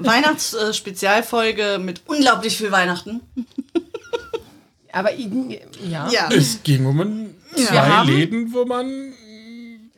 Weihnachtsspezialfolge 0.00 1.78
mit 1.80 2.02
unglaublich 2.06 2.56
viel 2.56 2.72
Weihnachten. 2.72 3.20
Aber 4.92 5.14
ja. 5.14 6.08
Ja. 6.10 6.28
Es 6.32 6.62
ging 6.64 6.86
um 6.86 7.00
ein, 7.00 7.34
Ja. 7.56 7.66
zwei 7.66 8.04
Läden, 8.10 8.52
wo 8.52 8.64
man 8.64 9.12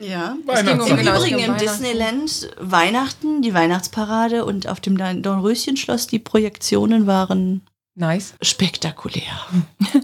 Ja. 0.03 0.37
Weihnachts 0.47 0.91
um- 0.91 0.99
Im 0.99 1.07
es 1.07 1.17
Übrigen 1.19 1.39
im. 1.39 1.57
Disneyland 1.59 2.51
Weihnachten, 2.59 3.43
die 3.43 3.55
Weihnachtsparade 3.55 4.45
und 4.45 4.67
auf 4.69 4.81
dem 4.81 4.97
Dornröschenschloss 5.23 6.07
die 6.07 6.19
Projektionen 6.19 7.07
waren 7.07 7.63
Nice. 7.95 8.35
spektakulär. 8.43 9.47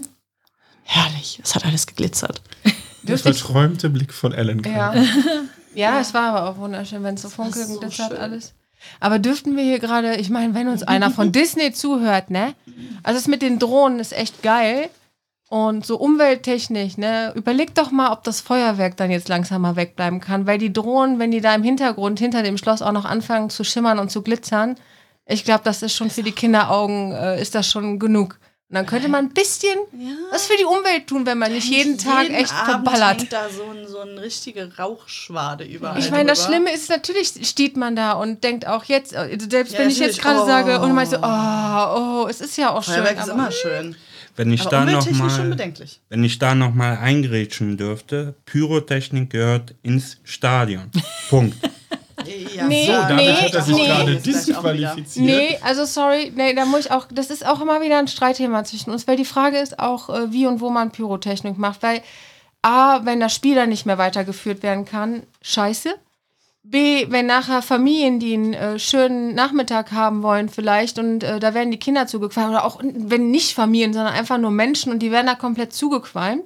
Herrlich. 0.83 1.39
Es 1.43 1.55
hat 1.55 1.65
alles 1.65 1.85
geglitzert. 1.85 2.41
der 3.03 3.17
verträumte 3.17 3.89
Blick 3.89 4.13
von 4.13 4.31
Ellen. 4.33 4.63
Ja. 4.63 4.93
ja, 5.75 5.99
es 5.99 6.13
war 6.13 6.33
aber 6.35 6.49
auch 6.49 6.57
wunderschön, 6.57 7.03
wenn 7.03 7.15
es 7.15 7.21
so 7.21 7.29
funkelt 7.29 7.69
und 7.69 7.79
glitzert 7.81 8.17
alles. 8.17 8.53
Aber 8.99 9.19
dürften 9.19 9.57
wir 9.57 9.63
hier 9.63 9.79
gerade, 9.79 10.15
ich 10.15 10.29
meine, 10.29 10.53
wenn 10.53 10.67
uns 10.69 10.83
einer 10.83 11.11
von 11.11 11.31
Disney 11.33 11.73
zuhört, 11.73 12.29
ne? 12.31 12.55
Also 13.03 13.19
das 13.19 13.27
mit 13.27 13.41
den 13.41 13.59
Drohnen 13.59 13.99
ist 13.99 14.13
echt 14.13 14.41
geil. 14.41 14.89
Und 15.49 15.83
so 15.83 15.97
umwelttechnisch, 15.97 16.97
ne? 16.97 17.33
Überleg 17.35 17.73
doch 17.73 17.89
mal, 17.89 18.11
ob 18.11 18.23
das 18.23 18.39
Feuerwerk 18.39 18.97
dann 18.97 19.09
jetzt 19.09 19.29
langsam 19.29 19.63
mal 19.63 19.75
wegbleiben 19.75 20.19
kann. 20.19 20.45
Weil 20.45 20.59
die 20.59 20.71
Drohnen, 20.71 21.17
wenn 21.17 21.31
die 21.31 21.41
da 21.41 21.55
im 21.55 21.63
Hintergrund 21.63 22.19
hinter 22.19 22.43
dem 22.43 22.57
Schloss 22.59 22.83
auch 22.83 22.91
noch 22.91 23.05
anfangen 23.05 23.49
zu 23.49 23.63
schimmern 23.63 23.97
und 23.97 24.11
zu 24.11 24.21
glitzern, 24.21 24.75
ich 25.25 25.43
glaube, 25.43 25.61
das 25.63 25.81
ist 25.81 25.95
schon 25.95 26.11
für 26.11 26.21
die 26.21 26.33
Kinderaugen, 26.33 27.13
äh, 27.13 27.41
ist 27.41 27.55
das 27.55 27.69
schon 27.69 27.97
genug. 27.97 28.37
Und 28.69 28.75
dann 28.75 28.85
könnte 28.85 29.09
man 29.09 29.25
ein 29.25 29.33
bisschen 29.33 29.79
was 30.29 30.45
für 30.45 30.55
die 30.55 30.65
Umwelt 30.65 31.07
tun, 31.07 31.25
wenn 31.25 31.39
man 31.39 31.51
nicht 31.51 31.67
jeden 31.67 31.97
Tag 31.97 32.29
echt 32.29 32.53
Abend 32.53 32.87
verballert. 32.87 33.21
hängt 33.21 33.33
da 33.33 33.49
so, 33.49 33.63
ein, 33.63 33.87
so 33.87 34.01
eine 34.01 34.21
richtige 34.21 34.77
Rauchschwade 34.77 35.63
überall. 35.63 35.97
Ich 35.97 36.11
meine, 36.11 36.29
das. 36.29 36.45
Schlimme 36.45 36.71
ist, 36.71 36.87
natürlich 36.87 37.33
steht 37.49 37.75
man 37.77 37.95
da 37.95 38.11
und 38.11 38.43
denkt 38.43 38.67
auch 38.67 38.83
jetzt, 38.83 39.13
äh, 39.13 39.35
selbst 39.49 39.73
Ja, 39.73 39.79
wenn 39.79 39.89
ich 39.89 39.97
jetzt 39.97 40.21
gerade 40.21 40.41
oh. 40.43 40.45
sage 40.45 40.79
und 40.81 40.93
man 40.93 41.07
so, 41.07 41.17
oh, 41.17 42.25
oh, 42.25 42.27
es 42.29 42.41
ist 42.41 42.57
ja 42.57 42.69
auch 42.69 42.83
schön. 42.83 42.93
Feuerwerk 42.93 43.17
ist 43.17 43.23
aber- 43.23 43.33
immer 43.33 43.51
schön. 43.51 43.95
Wenn 44.39 44.53
ich 44.53 44.61
Aber 44.61 44.69
da 44.69 44.85
noch 44.85 45.11
mal, 45.11 45.49
bedenklich. 45.49 45.99
wenn 46.07 46.23
ich 46.23 46.39
da 46.39 46.55
noch 46.55 46.73
mal 46.73 46.97
eingrätschen 46.97 47.75
dürfte, 47.75 48.35
Pyrotechnik 48.45 49.31
gehört 49.31 49.75
ins 49.83 50.15
Stadion. 50.23 50.89
Punkt. 51.29 51.57
Ja, 52.55 52.65
Nee, 52.65 52.85
So, 52.85 52.93
damit 52.93 53.15
nee, 53.17 53.33
hat 53.33 53.53
er 53.53 53.61
sich 53.61 53.75
nee. 53.75 53.85
gerade 53.85 54.15
disqualifiziert. 54.15 55.25
Nee, 55.25 55.59
also 55.61 55.83
sorry, 55.83 56.31
nee, 56.33 56.53
da 56.53 56.63
muss 56.63 56.85
ich 56.85 56.91
auch, 56.91 57.07
das 57.11 57.31
ist 57.31 57.45
auch 57.45 57.59
immer 57.59 57.81
wieder 57.81 57.99
ein 57.99 58.07
Streitthema 58.07 58.63
zwischen 58.63 58.91
uns, 58.91 59.09
weil 59.09 59.17
die 59.17 59.25
Frage 59.25 59.57
ist 59.57 59.77
auch, 59.77 60.07
äh, 60.09 60.31
wie 60.31 60.47
und 60.47 60.61
wo 60.61 60.69
man 60.69 60.91
Pyrotechnik 60.91 61.57
macht, 61.57 61.83
weil 61.83 62.01
A, 62.61 63.01
wenn 63.03 63.19
das 63.19 63.35
Spiel 63.35 63.55
dann 63.55 63.67
nicht 63.67 63.85
mehr 63.85 63.97
weitergeführt 63.97 64.63
werden 64.63 64.85
kann, 64.85 65.23
scheiße. 65.41 65.95
B, 66.63 67.07
wenn 67.09 67.25
nachher 67.25 67.61
Familien, 67.61 68.19
die 68.19 68.33
einen 68.33 68.53
äh, 68.53 68.79
schönen 68.79 69.33
Nachmittag 69.33 69.91
haben 69.91 70.21
wollen 70.23 70.49
vielleicht 70.49 70.99
und 70.99 71.23
äh, 71.23 71.39
da 71.39 71.53
werden 71.53 71.71
die 71.71 71.79
Kinder 71.79 72.05
zugequalmt 72.05 72.51
oder 72.51 72.65
auch 72.65 72.81
wenn 72.83 73.31
nicht 73.31 73.55
Familien, 73.55 73.93
sondern 73.93 74.13
einfach 74.13 74.37
nur 74.37 74.51
Menschen 74.51 74.91
und 74.91 74.99
die 74.99 75.11
werden 75.11 75.27
da 75.27 75.35
komplett 75.35 75.73
zugequalmt. 75.73 76.43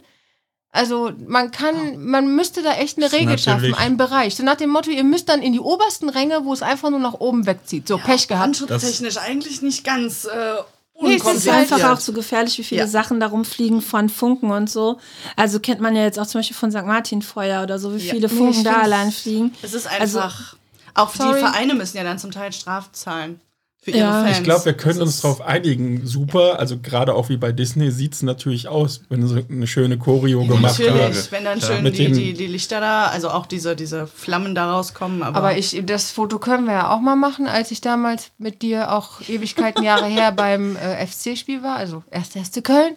Also 0.71 1.11
man 1.27 1.51
kann, 1.51 2.03
man 2.03 2.35
müsste 2.35 2.63
da 2.63 2.73
echt 2.73 2.97
eine 2.97 3.11
Regel 3.11 3.37
schaffen, 3.37 3.75
einen 3.75 3.95
Bereich. 3.95 4.35
So 4.35 4.43
nach 4.43 4.55
dem 4.55 4.71
Motto, 4.71 4.89
ihr 4.89 5.03
müsst 5.03 5.29
dann 5.29 5.43
in 5.43 5.53
die 5.53 5.59
obersten 5.59 6.09
Ränge, 6.09 6.45
wo 6.45 6.53
es 6.53 6.63
einfach 6.63 6.89
nur 6.89 6.99
nach 6.99 7.13
oben 7.13 7.45
wegzieht. 7.45 7.87
So, 7.87 7.99
Pech 7.99 8.27
gehabt. 8.27 8.57
Brandschutztechnisch 8.57 9.17
eigentlich 9.17 9.61
nicht 9.61 9.83
ganz 9.83 10.25
äh, 10.25 10.55
Nee, 11.01 11.15
es 11.15 11.25
ist 11.25 11.49
einfach 11.49 11.83
auch 11.91 11.99
so 11.99 12.13
gefährlich, 12.13 12.57
wie 12.59 12.63
viele 12.63 12.81
Ja. 12.81 12.87
Sachen 12.87 13.19
da 13.19 13.27
rumfliegen 13.27 13.81
von 13.81 14.09
Funken 14.09 14.51
und 14.51 14.69
so. 14.69 14.99
Also 15.35 15.59
kennt 15.59 15.81
man 15.81 15.95
ja 15.95 16.03
jetzt 16.03 16.17
auch 16.19 16.27
zum 16.27 16.39
Beispiel 16.39 16.55
von 16.55 16.71
St. 16.71 16.85
Martin 16.85 17.21
Feuer 17.21 17.63
oder 17.63 17.79
so, 17.79 17.93
wie 17.95 18.05
Ja. 18.05 18.13
viele 18.13 18.27
Nee, 18.27 18.33
Funken 18.35 18.57
ich 18.59 18.63
da 18.63 18.81
allein 18.81 19.11
fliegen. 19.11 19.53
Es 19.61 19.73
ist 19.73 19.87
Also- 19.87 20.19
einfach. 20.19 20.55
auch 20.93 21.13
Sorry. 21.13 21.33
die 21.33 21.39
Vereine 21.39 21.73
müssen 21.73 21.97
ja 21.97 22.03
dann 22.03 22.19
zum 22.19 22.31
Teil 22.31 22.53
Straf 22.53 22.91
zahlen. 22.91 23.41
Für 23.83 23.91
ihre 23.91 23.99
Ja. 23.99 24.23
Fans. 24.23 24.37
Ich 24.37 24.43
glaube, 24.45 24.63
wir 24.65 24.73
können 24.75 25.01
uns 25.01 25.19
darauf 25.19 25.41
einigen. 25.41 26.07
Super, 26.07 26.57
also 26.57 26.77
gerade 26.79 27.13
auch 27.13 27.27
wie 27.27 27.35
bei 27.35 27.51
Disney 27.51 27.91
sieht 27.91 28.13
es 28.13 28.23
natürlich 28.23 28.69
aus, 28.69 29.01
wenn 29.09 29.27
sie 29.27 29.45
eine 29.49 29.67
schöne 29.67 29.97
Choreo 29.97 30.45
gemacht 30.45 30.79
Natürlich, 30.79 31.01
haben. 31.01 31.27
wenn 31.31 31.43
dann 31.43 31.59
Ja. 31.59 31.65
schön 31.67 31.83
die, 31.85 32.11
die, 32.13 32.33
die 32.33 32.47
Lichter 32.47 32.79
da, 32.79 33.07
also 33.07 33.29
auch 33.29 33.45
diese, 33.45 33.75
diese 33.75 34.07
Flammen 34.07 34.55
da 34.55 34.71
rauskommen. 34.71 35.21
Aber, 35.21 35.37
Aber 35.37 35.57
ich, 35.57 35.81
das 35.85 36.11
Foto 36.11 36.39
können 36.39 36.65
wir 36.65 36.73
ja 36.73 36.91
auch 36.95 37.01
mal 37.01 37.17
machen, 37.17 37.45
als 37.47 37.71
ich 37.71 37.81
damals 37.81 38.31
mit 38.37 38.61
dir 38.61 38.93
auch 38.93 39.19
Ewigkeiten 39.27 39.83
Jahre 39.83 40.05
her 40.05 40.31
beim 40.35 40.77
äh, 40.77 41.05
FC-Spiel 41.05 41.61
war, 41.61 41.75
also 41.75 42.03
erste 42.09 42.39
erste 42.39 42.61
Köln. 42.61 42.95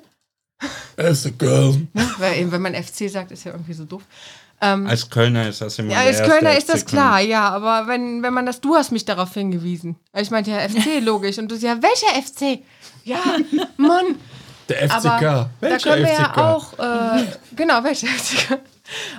A 0.96 1.12
girl. 1.36 1.82
Ne? 1.92 2.10
Weil 2.18 2.38
eben, 2.38 2.52
wenn 2.52 2.62
man 2.62 2.74
FC 2.74 3.10
sagt, 3.10 3.30
ist 3.32 3.44
ja 3.44 3.52
irgendwie 3.52 3.74
so 3.74 3.84
doof. 3.84 4.02
Ähm, 4.60 4.86
Als 4.86 5.10
Kölner 5.10 5.48
ist 5.48 5.60
das 5.60 5.78
immer 5.78 5.92
ja, 5.92 5.98
als 6.00 6.22
Kölner 6.22 6.56
ist 6.56 6.68
das 6.68 6.80
FC 6.80 6.88
klar, 6.88 7.20
ja, 7.20 7.50
aber 7.50 7.88
wenn, 7.88 8.22
wenn 8.22 8.32
man 8.32 8.46
das, 8.46 8.60
du 8.60 8.74
hast 8.74 8.90
mich 8.90 9.04
darauf 9.04 9.34
hingewiesen. 9.34 9.96
Ich 10.14 10.30
meinte 10.30 10.50
ja 10.50 10.60
FC, 10.60 11.02
logisch. 11.02 11.38
Und 11.38 11.50
du 11.50 11.56
ja, 11.56 11.76
welcher 11.82 12.22
FC? 12.22 12.62
Ja, 13.04 13.18
Mann. 13.76 14.16
Der 14.68 14.88
FCK. 14.88 15.06
Aber 15.06 15.20
da 15.20 15.50
Welcher 15.60 15.90
können 15.90 16.06
wir 16.06 16.14
FCK? 16.14 16.36
ja 16.36 16.54
auch, 16.54 16.78
äh, 16.78 17.24
genau, 17.54 17.84
welcher 17.84 18.08
FCK? 18.08 18.58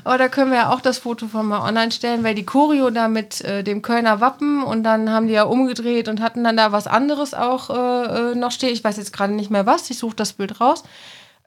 Aber 0.03 0.17
da 0.17 0.27
können 0.29 0.51
wir 0.51 0.57
ja 0.57 0.73
auch 0.73 0.81
das 0.81 0.97
Foto 0.97 1.27
von 1.27 1.45
mal 1.45 1.59
online 1.59 1.91
stellen, 1.91 2.23
weil 2.23 2.35
die 2.35 2.45
Choreo 2.45 2.89
da 2.89 3.07
mit 3.07 3.41
äh, 3.41 3.63
dem 3.63 3.81
Kölner 3.81 4.21
Wappen 4.21 4.63
und 4.63 4.83
dann 4.83 5.09
haben 5.09 5.27
die 5.27 5.33
ja 5.33 5.43
umgedreht 5.43 6.07
und 6.07 6.21
hatten 6.21 6.43
dann 6.43 6.57
da 6.57 6.71
was 6.71 6.87
anderes 6.87 7.33
auch 7.33 7.69
äh, 7.69 8.31
äh, 8.31 8.35
noch 8.35 8.51
stehen. 8.51 8.73
Ich 8.73 8.83
weiß 8.83 8.97
jetzt 8.97 9.13
gerade 9.13 9.33
nicht 9.33 9.51
mehr 9.51 9.65
was, 9.65 9.89
ich 9.89 9.97
suche 9.97 10.15
das 10.15 10.33
Bild 10.33 10.61
raus. 10.61 10.83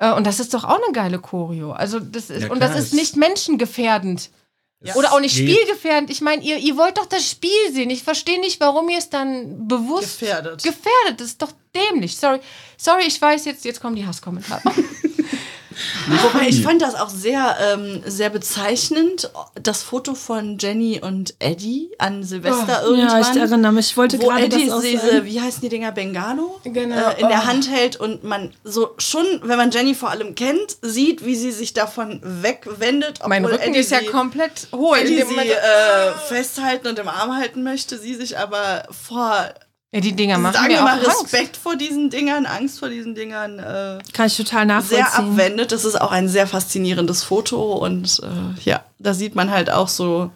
Äh, 0.00 0.12
und 0.12 0.26
das 0.26 0.40
ist 0.40 0.52
doch 0.52 0.64
auch 0.64 0.82
eine 0.82 0.92
geile 0.92 1.20
Choreo. 1.20 1.70
Also 1.72 2.00
das 2.00 2.30
ist, 2.30 2.42
Ja, 2.42 2.50
und 2.50 2.60
das 2.60 2.76
ist 2.76 2.92
nicht 2.94 3.14
menschengefährdend. 3.16 4.30
Oder 4.94 5.12
auch 5.12 5.20
nicht 5.20 5.36
geht. 5.36 5.50
spielgefährdend. 5.50 6.08
Ich 6.10 6.22
meine, 6.22 6.42
ihr, 6.42 6.56
ihr 6.56 6.74
wollt 6.78 6.96
doch 6.96 7.04
das 7.04 7.28
Spiel 7.28 7.50
sehen. 7.70 7.90
Ich 7.90 8.02
verstehe 8.02 8.40
nicht, 8.40 8.60
warum 8.60 8.88
ihr 8.88 8.96
es 8.96 9.10
dann 9.10 9.68
bewusst 9.68 10.18
Gefährdet. 10.20 10.62
Gefährdet, 10.62 11.18
das 11.18 11.26
ist 11.28 11.42
doch 11.42 11.52
dämlich. 11.74 12.16
Sorry, 12.16 12.40
sorry, 12.78 13.02
ich 13.06 13.20
weiß 13.20 13.44
jetzt, 13.44 13.66
jetzt 13.66 13.80
kommen 13.82 13.94
die 13.94 14.06
Hasskommentare. 14.06 14.62
Wobei 16.08 16.48
ich 16.48 16.62
fand 16.62 16.82
das 16.82 16.94
auch 16.94 17.08
sehr, 17.10 17.56
ähm, 17.72 18.02
sehr 18.04 18.28
bezeichnend, 18.30 19.30
das 19.54 19.82
Foto 19.82 20.14
von 20.14 20.58
Jenny 20.58 21.00
und 21.02 21.34
Eddie 21.38 21.90
an 21.98 22.24
Silvester 22.24 22.82
Oh, 22.86 22.94
Ja, 22.94 22.96
irgendwann. 23.18 23.20
ich 23.36 23.40
erinnere 23.42 23.72
mich. 23.72 23.86
Ich 23.90 23.96
wollte 23.96 24.20
wo 24.20 24.28
gerade 24.28 24.44
Eddie 24.44 24.66
das 24.68 24.80
diese, 24.80 25.24
wie 25.24 25.40
heißen 25.40 25.60
die 25.62 25.68
Dinger, 25.68 25.92
Bengalo 25.92 26.60
Genau. 26.64 27.10
äh, 27.10 27.20
in 27.20 27.28
der 27.28 27.42
Oh. 27.44 27.46
Hand 27.46 27.70
hält 27.70 27.96
und 27.96 28.24
man 28.24 28.52
so 28.64 28.90
schon, 28.98 29.24
wenn 29.42 29.56
man 29.56 29.70
Jenny 29.70 29.94
vor 29.94 30.10
allem 30.10 30.34
kennt, 30.34 30.76
sieht, 30.82 31.24
wie 31.24 31.36
sie 31.36 31.52
sich 31.52 31.72
davon 31.72 32.20
wegwendet. 32.22 33.20
mein 33.26 33.44
Rücken 33.44 33.60
Eddie 33.70 33.78
ist 33.78 33.90
ja 33.90 34.00
sie- 34.00 34.06
komplett 34.06 34.68
hohl. 34.74 34.98
in 34.98 35.04
Eddie 35.06 35.16
dem 35.16 35.28
sie 35.28 35.34
Moment. 35.34 35.50
äh, 35.50 36.12
festhalten 36.28 36.88
und 36.88 36.98
im 36.98 37.08
Arm 37.08 37.36
halten 37.36 37.62
möchte, 37.62 37.98
sie 37.98 38.14
sich 38.14 38.38
aber 38.38 38.84
vor, 38.90 39.48
ja, 39.92 40.00
die 40.00 40.12
Dinger 40.12 40.38
machen 40.38 40.54
sagen 40.54 40.68
wir 40.68 40.82
mal, 40.82 40.98
Angst. 41.04 41.22
Respekt 41.24 41.56
vor 41.56 41.76
diesen 41.76 42.10
Dingern, 42.10 42.46
Angst 42.46 42.78
vor 42.78 42.88
diesen 42.88 43.14
Dingern 43.14 43.58
äh, 43.58 43.98
Kann 44.12 44.26
ich 44.28 44.36
total 44.36 44.66
nachvollziehen. 44.66 45.04
sehr 45.06 45.18
abwendet. 45.18 45.72
Das 45.72 45.84
ist 45.84 46.00
auch 46.00 46.12
ein 46.12 46.28
sehr 46.28 46.46
faszinierendes 46.46 47.24
Foto 47.24 47.72
und 47.74 48.20
äh, 48.22 48.60
ja, 48.62 48.84
da 48.98 49.14
sieht 49.14 49.34
man 49.34 49.50
halt 49.50 49.70
auch 49.70 49.88
so 49.88 50.30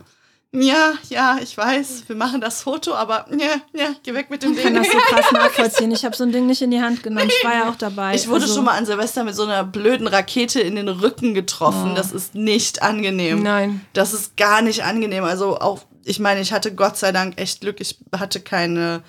ja, 0.56 0.92
ja, 1.10 1.38
ich 1.42 1.58
weiß, 1.58 2.04
wir 2.06 2.14
machen 2.14 2.40
das 2.40 2.62
Foto, 2.62 2.94
aber 2.94 3.26
ja, 3.36 3.56
ja, 3.72 3.88
geh 4.04 4.14
weg 4.14 4.30
mit 4.30 4.44
dem 4.44 4.52
Ich 4.52 4.62
kann 4.62 4.72
Ding. 4.74 4.84
das 4.84 4.92
so 4.92 4.98
krass 5.12 5.32
nachvollziehen. 5.32 5.90
Ich 5.90 6.04
habe 6.04 6.14
so 6.14 6.22
ein 6.22 6.30
Ding 6.30 6.46
nicht 6.46 6.62
in 6.62 6.70
die 6.70 6.80
Hand 6.80 7.02
genommen. 7.02 7.28
Ich 7.28 7.44
war 7.44 7.54
ja 7.54 7.68
auch 7.68 7.74
dabei. 7.74 8.14
Ich 8.14 8.28
wurde 8.28 8.42
Also, 8.44 8.54
schon 8.54 8.64
mal 8.64 8.78
an 8.78 8.86
Silvester 8.86 9.24
mit 9.24 9.34
so 9.34 9.42
einer 9.42 9.64
blöden 9.64 10.06
Rakete 10.06 10.60
in 10.60 10.76
den 10.76 10.88
Rücken 10.88 11.34
getroffen. 11.34 11.96
Das 11.96 12.12
ist 12.12 12.36
nicht 12.36 12.82
angenehm. 12.82 13.42
Nein. 13.42 13.84
Das 13.94 14.14
ist 14.14 14.36
gar 14.36 14.62
nicht 14.62 14.84
angenehm. 14.84 15.24
Also 15.24 15.58
auch, 15.58 15.80
ich 16.04 16.20
meine, 16.20 16.40
ich 16.40 16.52
hatte 16.52 16.72
Gott 16.72 16.96
sei 16.98 17.10
Dank 17.10 17.40
echt 17.40 17.60
Glück. 17.62 17.80
Ich 17.80 17.98
hatte 18.16 18.38
keine 18.38 19.02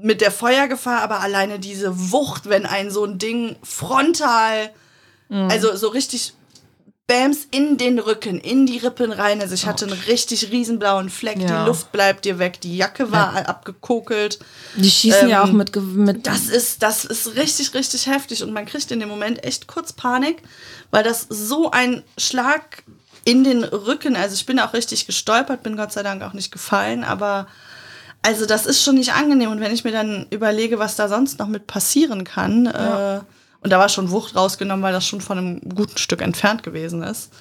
mit 0.00 0.20
der 0.20 0.30
Feuergefahr, 0.30 1.00
aber 1.02 1.20
alleine 1.20 1.58
diese 1.58 2.10
Wucht, 2.12 2.48
wenn 2.48 2.66
ein 2.66 2.90
so 2.90 3.04
ein 3.04 3.18
Ding 3.18 3.56
frontal, 3.62 4.70
also 5.28 5.74
so 5.76 5.88
richtig 5.88 6.34
Bams 7.06 7.46
in 7.50 7.78
den 7.78 7.98
Rücken, 7.98 8.38
in 8.38 8.64
die 8.66 8.78
Rippen 8.78 9.12
rein. 9.12 9.40
Also 9.40 9.54
ich 9.54 9.66
hatte 9.66 9.86
einen 9.86 9.98
richtig 10.06 10.50
riesenblauen 10.50 11.10
Fleck. 11.10 11.38
Ja. 11.40 11.62
Die 11.64 11.68
Luft 11.68 11.90
bleibt 11.90 12.24
dir 12.24 12.38
weg. 12.38 12.60
Die 12.60 12.76
Jacke 12.76 13.10
war 13.10 13.34
abgekokelt. 13.48 14.38
Die 14.76 14.90
schießen 14.90 15.28
ja 15.28 15.42
Ähm, 15.42 15.48
auch 15.48 15.52
mit, 15.52 15.72
Ge- 15.72 15.82
mit 15.82 16.26
Das 16.26 16.46
ist, 16.48 16.82
das 16.82 17.04
ist 17.04 17.34
richtig, 17.36 17.74
richtig 17.74 18.06
heftig 18.06 18.42
und 18.42 18.52
man 18.52 18.66
kriegt 18.66 18.90
in 18.90 19.00
dem 19.00 19.08
Moment 19.08 19.42
echt 19.44 19.66
kurz 19.66 19.92
Panik, 19.92 20.42
weil 20.90 21.02
das 21.02 21.26
so 21.28 21.70
ein 21.70 22.02
Schlag 22.18 22.84
in 23.24 23.42
den 23.44 23.64
Rücken, 23.64 24.16
also 24.16 24.34
ich 24.34 24.46
bin 24.46 24.58
auch 24.60 24.72
richtig 24.72 25.06
gestolpert, 25.06 25.62
bin 25.62 25.76
Gott 25.76 25.92
sei 25.92 26.02
Dank 26.02 26.22
auch 26.22 26.32
nicht 26.34 26.50
gefallen, 26.52 27.04
aber 27.04 27.46
also 28.22 28.46
das 28.46 28.66
ist 28.66 28.82
schon 28.82 28.94
nicht 28.94 29.12
angenehm 29.12 29.50
und 29.50 29.60
wenn 29.60 29.72
ich 29.74 29.84
mir 29.84 29.92
dann 29.92 30.26
überlege, 30.30 30.78
was 30.78 30.96
da 30.96 31.08
sonst 31.08 31.38
noch 31.38 31.48
mit 31.48 31.66
passieren 31.66 32.24
kann, 32.24 32.66
äh, 32.66 33.20
und 33.62 33.70
da 33.70 33.78
war 33.78 33.88
schon 33.88 34.10
Wucht 34.10 34.34
rausgenommen, 34.34 34.82
weil 34.82 34.92
das 34.92 35.06
schon 35.06 35.20
von 35.20 35.38
einem 35.38 35.60
guten 35.60 35.96
Stück 35.96 36.20
entfernt 36.20 36.62
gewesen 36.62 37.02
ist. 37.02 37.32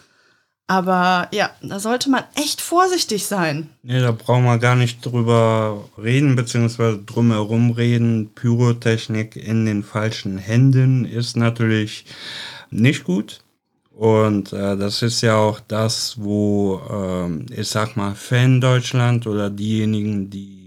Aber 0.68 1.28
ja, 1.34 1.50
da 1.62 1.80
sollte 1.80 2.10
man 2.10 2.24
echt 2.36 2.62
vorsichtig 2.62 3.26
sein. 3.26 3.70
Nee, 3.84 4.00
da 4.00 4.12
brauchen 4.12 4.46
wir 4.46 4.58
gar 4.58 4.76
nicht 4.76 5.06
drüber 5.06 5.84
reden, 5.98 6.36
beziehungsweise 6.36 7.00
drumherum 7.00 7.72
reden. 7.72 8.34
Pyrotechnik 8.36 9.36
in 9.36 9.66
den 9.66 9.84
falschen 9.84 10.38
Händen 10.38 11.04
ist 11.04 11.36
natürlich 11.36 12.06
nicht 12.70 13.04
gut. 13.04 13.42
Und 13.92 14.54
äh, 14.54 14.78
das 14.78 15.02
ist 15.02 15.22
ja 15.22 15.36
auch 15.36 15.60
das, 15.60 16.16
wo, 16.18 16.82
ähm, 16.90 17.48
ich 17.54 17.68
sag 17.68 17.98
mal, 17.98 18.16
Fan 18.16 18.62
Deutschland 18.62 19.28
oder 19.28 19.50
diejenigen, 19.50 20.30
die, 20.30 20.61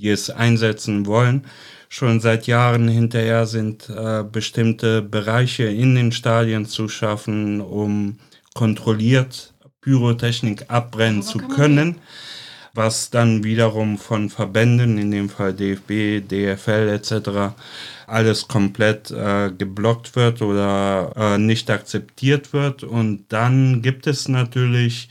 die 0.00 0.08
es 0.08 0.30
einsetzen 0.30 1.06
wollen, 1.06 1.46
schon 1.88 2.20
seit 2.20 2.46
Jahren 2.46 2.88
hinterher 2.88 3.46
sind, 3.46 3.88
äh, 3.90 4.22
bestimmte 4.24 5.02
Bereiche 5.02 5.64
in 5.64 5.94
den 5.94 6.12
Stadien 6.12 6.66
zu 6.66 6.88
schaffen, 6.88 7.60
um 7.60 8.18
kontrolliert 8.54 9.52
Pyrotechnik 9.80 10.66
abbrennen 10.68 11.22
zu 11.22 11.38
können, 11.38 11.96
was 12.74 13.10
dann 13.10 13.42
wiederum 13.44 13.98
von 13.98 14.30
Verbänden, 14.30 14.98
in 14.98 15.10
dem 15.10 15.28
Fall 15.28 15.52
DFB, 15.52 16.20
DFL 16.20 16.88
etc., 16.88 17.54
alles 18.06 18.48
komplett 18.48 19.10
äh, 19.10 19.50
geblockt 19.56 20.16
wird 20.16 20.42
oder 20.42 21.12
äh, 21.16 21.38
nicht 21.38 21.70
akzeptiert 21.70 22.52
wird. 22.52 22.82
Und 22.82 23.24
dann 23.28 23.82
gibt 23.82 24.06
es 24.06 24.28
natürlich 24.28 25.08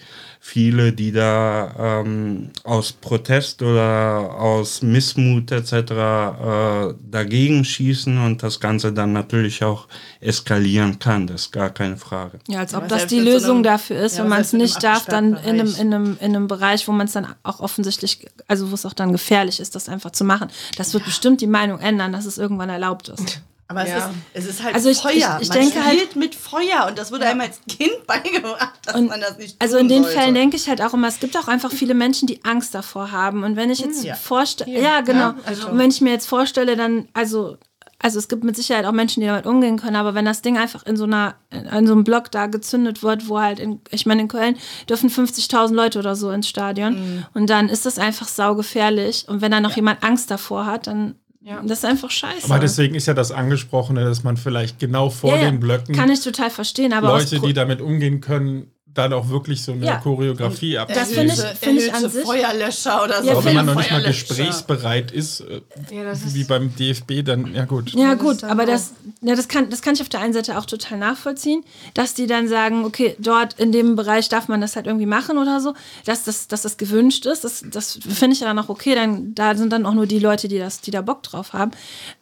viele, 0.50 0.92
die 0.94 1.12
da 1.12 2.02
ähm, 2.02 2.50
aus 2.64 2.92
Protest 2.92 3.62
oder 3.62 4.36
aus 4.36 4.82
Missmut 4.82 5.52
etc. 5.52 5.74
Äh, 5.74 6.94
dagegen 7.12 7.64
schießen 7.64 8.18
und 8.26 8.42
das 8.42 8.60
Ganze 8.60 8.92
dann 8.92 9.14
natürlich 9.14 9.64
auch 9.64 9.88
eskalieren 10.22 10.98
kann. 11.00 11.28
Das 11.28 11.42
ist 11.44 11.52
gar 11.52 11.70
keine 11.70 11.98
Frage. 11.98 12.40
Ja, 12.48 12.60
als 12.60 12.72
Ja, 12.72 12.80
ob 12.80 12.86
aber 12.86 12.96
das 12.96 13.08
die 13.08 13.20
Lösung 13.20 13.58
einem- 13.58 13.64
dafür 13.64 13.98
ist, 14.02 14.18
ja, 14.18 14.24
wenn 14.24 14.30
man 14.30 14.42
es 14.42 14.54
nicht 14.54 14.84
darf, 14.84 15.06
dann 15.06 15.34
in 15.36 15.60
einem, 15.60 15.76
in, 15.80 15.94
einem, 15.94 16.18
in 16.20 16.36
einem 16.36 16.48
Bereich, 16.48 16.88
wo 16.88 16.92
man 16.92 17.06
es 17.08 17.14
dann 17.14 17.28
auch 17.44 17.60
offensichtlich, 17.60 18.26
also 18.48 18.72
wo 18.72 18.76
es 18.76 18.86
auch 18.86 18.94
dann 18.94 19.12
gefährlich 19.12 19.60
ist, 19.60 19.76
das 19.76 19.88
einfach 19.88 20.12
zu 20.12 20.24
machen. 20.24 20.50
Das 20.78 20.94
wird 20.94 21.06
bestimmt 21.06 21.42
die 21.42 21.48
Meinung 21.48 21.80
ändern, 21.80 22.12
dass 22.12 22.26
es 22.26 22.38
irgendwann 22.40 22.70
erlaubt 22.70 23.10
ist. 23.10 23.42
Aber 23.72 23.88
Ja. 23.88 23.98
es, 24.34 24.44
ist, 24.44 24.46
es 24.50 24.56
ist 24.56 24.64
halt 24.64 24.74
Also 24.76 24.90
ich- 24.90 24.98
Feuer. 24.98 25.38
ich- 25.38 25.44
ich 25.44 25.50
man 25.50 25.60
denke 25.60 25.84
halt- 25.86 25.94
spielt 25.96 26.16
mit 26.16 26.34
Feuer 26.36 26.88
und 26.90 26.98
das 26.98 27.12
wurde 27.12 27.26
einem 27.28 27.41
als 27.41 27.62
Kind 27.70 27.91
beigebracht, 28.08 28.80
dass 28.84 28.96
Und 28.96 29.08
man 29.10 29.22
das 29.22 29.38
nicht 29.38 29.56
Also 29.62 29.76
tun 29.78 29.82
in 29.86 29.90
den 29.90 30.04
sollte. 30.04 30.18
Fällen 30.20 30.34
denke 30.36 30.56
ich 30.58 30.68
halt 30.68 30.82
auch 30.82 30.94
immer, 30.96 31.08
es 31.08 31.20
gibt 31.20 31.38
auch 31.38 31.48
einfach 31.48 31.72
viele 31.72 31.94
Menschen, 31.94 32.28
die 32.28 32.44
Angst 32.44 32.74
davor 32.74 33.12
haben. 33.12 33.44
Und 33.44 33.56
wenn 33.56 33.70
ich 33.70 33.80
jetzt 33.80 34.04
Ja. 34.04 34.16
vorstelle, 34.16 34.82
ja, 34.82 35.02
genau. 35.02 35.20
Ja, 35.20 35.36
also- 35.46 35.70
Und 35.70 35.78
wenn 35.78 35.91
ich 35.91 36.02
mir 36.02 36.12
jetzt 36.12 36.28
vorstelle, 36.28 36.76
dann, 36.76 37.08
also, 37.14 37.58
also 38.02 38.18
es 38.18 38.28
gibt 38.28 38.44
mit 38.44 38.56
Sicherheit 38.56 38.86
auch 38.86 38.91
Menschen, 38.91 39.20
die 39.22 39.28
damit 39.28 39.46
umgehen 39.46 39.78
können, 39.78 39.98
aber 39.98 40.16
wenn 40.16 40.26
das 40.26 40.41
Ding 40.41 40.58
einfach 40.58 40.84
in 40.88 40.96
so 40.98 41.04
einer, 41.04 41.36
in 41.52 41.86
so 41.86 41.94
einem 41.94 42.04
Block 42.06 42.32
da 42.32 42.48
gezündet 42.48 43.04
wird, 43.04 43.28
wo 43.30 43.40
halt, 43.40 43.60
in, 43.60 43.82
ich 43.91 44.06
meine, 44.08 44.22
in 44.22 44.30
Köln 44.30 44.58
dürfen 44.90 45.12
50.000 45.12 45.76
Leute 45.76 46.00
oder 46.00 46.16
so 46.16 46.32
ins 46.32 46.48
Stadion 46.48 46.94
Mhm. 46.96 47.26
und 47.36 47.50
dann 47.52 47.70
ist 47.70 47.86
das 47.86 48.00
einfach 48.00 48.28
saugefährlich. 48.30 49.26
Und 49.28 49.41
wenn 49.41 49.52
da 49.52 49.60
noch 49.60 49.76
jemand 49.76 50.02
Angst 50.04 50.32
davor 50.32 50.66
hat, 50.66 50.88
dann, 50.88 51.16
Ja. 51.41 51.61
das 51.61 51.80
ist 51.80 51.86
einfach 51.86 52.11
scheiße. 52.11 52.45
Aber 52.45 52.60
deswegen 52.60 52.95
ist 52.95 53.06
ja 53.06 53.14
das 53.14 53.32
Angesprochene, 53.32 54.03
dass 54.03 54.24
man 54.24 54.36
vielleicht 54.36 54.78
genau 54.78 55.10
vor 55.10 55.38
Ja, 55.38 55.49
den 55.49 55.60
Blöcken 55.60 55.95
Kann 55.95 56.11
ich 56.11 56.20
total 56.20 56.49
verstehen, 56.49 56.91
aber 56.91 57.07
Leute, 57.07 57.40
die 57.40 57.53
damit 57.53 57.80
umgehen 57.80 58.20
können, 58.20 58.72
dann 59.00 59.14
auch 59.14 59.30
wirklich 59.30 59.64
so 59.64 59.72
eine 59.72 59.86
Ja. 59.86 59.96
Choreografie 59.98 60.78
ab. 60.78 60.90
Das 60.94 61.12
finde 61.12 61.34
ich- 61.34 61.40
Erhöhte- 61.40 61.56
finde 61.58 61.84
ich 61.84 61.94
an 61.94 62.10
sich- 62.10 62.24
Feuerlöscher 62.26 63.04
oder 63.04 63.22
so. 63.22 63.28
Ja, 63.28 63.34
Aber 63.34 63.46
wenn 63.46 63.56
man 63.56 63.66
noch 63.66 63.76
nicht 63.76 63.92
mal 63.92 64.02
gesprächsbereit 64.04 65.12
ist, 65.12 65.42
äh, 65.42 65.62
Ja, 65.92 66.12
ist 66.12 66.34
wie 66.34 66.44
beim 66.44 66.76
DFB, 66.76 67.24
dann, 67.24 67.54
ja 67.54 67.66
gut. 67.66 67.94
Ja, 67.94 68.14
gut, 68.16 68.44
aber 68.44 68.66
das, 68.66 68.94
ja, 69.22 69.36
das, 69.36 69.48
kann, 69.48 69.70
das 69.70 69.82
kann 69.82 69.96
ich 69.96 70.02
auf 70.02 70.10
der 70.10 70.20
einen 70.22 70.34
Seite 70.34 70.58
auch 70.58 70.66
total 70.66 70.98
nachvollziehen, 70.98 71.64
dass 71.94 72.14
die 72.14 72.28
dann 72.28 72.48
sagen, 72.48 72.86
okay, 72.86 73.16
dort 73.20 73.54
in 73.60 73.72
dem 73.72 73.96
Bereich 73.96 74.30
darf 74.30 74.48
man 74.48 74.62
das 74.62 74.76
halt 74.76 74.88
irgendwie 74.88 75.06
machen 75.06 75.38
oder 75.38 75.60
so, 75.62 75.74
dass 76.06 76.24
das, 76.24 76.48
dass 76.48 76.62
das 76.62 76.78
gewünscht 76.78 77.26
ist. 77.26 77.44
Das, 77.44 77.64
das 77.70 78.00
finde 78.08 78.34
ich 78.36 78.42
ja 78.42 78.48
dann 78.48 78.60
auch 78.60 78.70
okay, 78.70 78.96
dann, 78.96 79.34
da 79.36 79.56
sind 79.56 79.72
dann 79.74 79.86
auch 79.86 79.94
nur 79.94 80.06
die 80.06 80.20
Leute, 80.20 80.48
die, 80.48 80.60
das, 80.60 80.82
die 80.82 80.92
da 80.92 81.02
Bock 81.02 81.24
drauf 81.24 81.54
haben. 81.54 81.72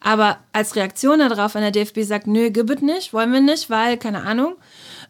Aber 0.00 0.38
als 0.52 0.76
Reaktion 0.76 1.18
darauf, 1.18 1.54
wenn 1.54 1.62
der 1.62 1.70
DFB 1.70 2.02
sagt, 2.04 2.26
nö, 2.26 2.50
gibt 2.50 2.82
nicht, 2.82 3.12
wollen 3.12 3.32
wir 3.32 3.40
nicht, 3.40 3.70
weil, 3.70 3.96
keine 3.96 4.22
Ahnung, 4.24 4.54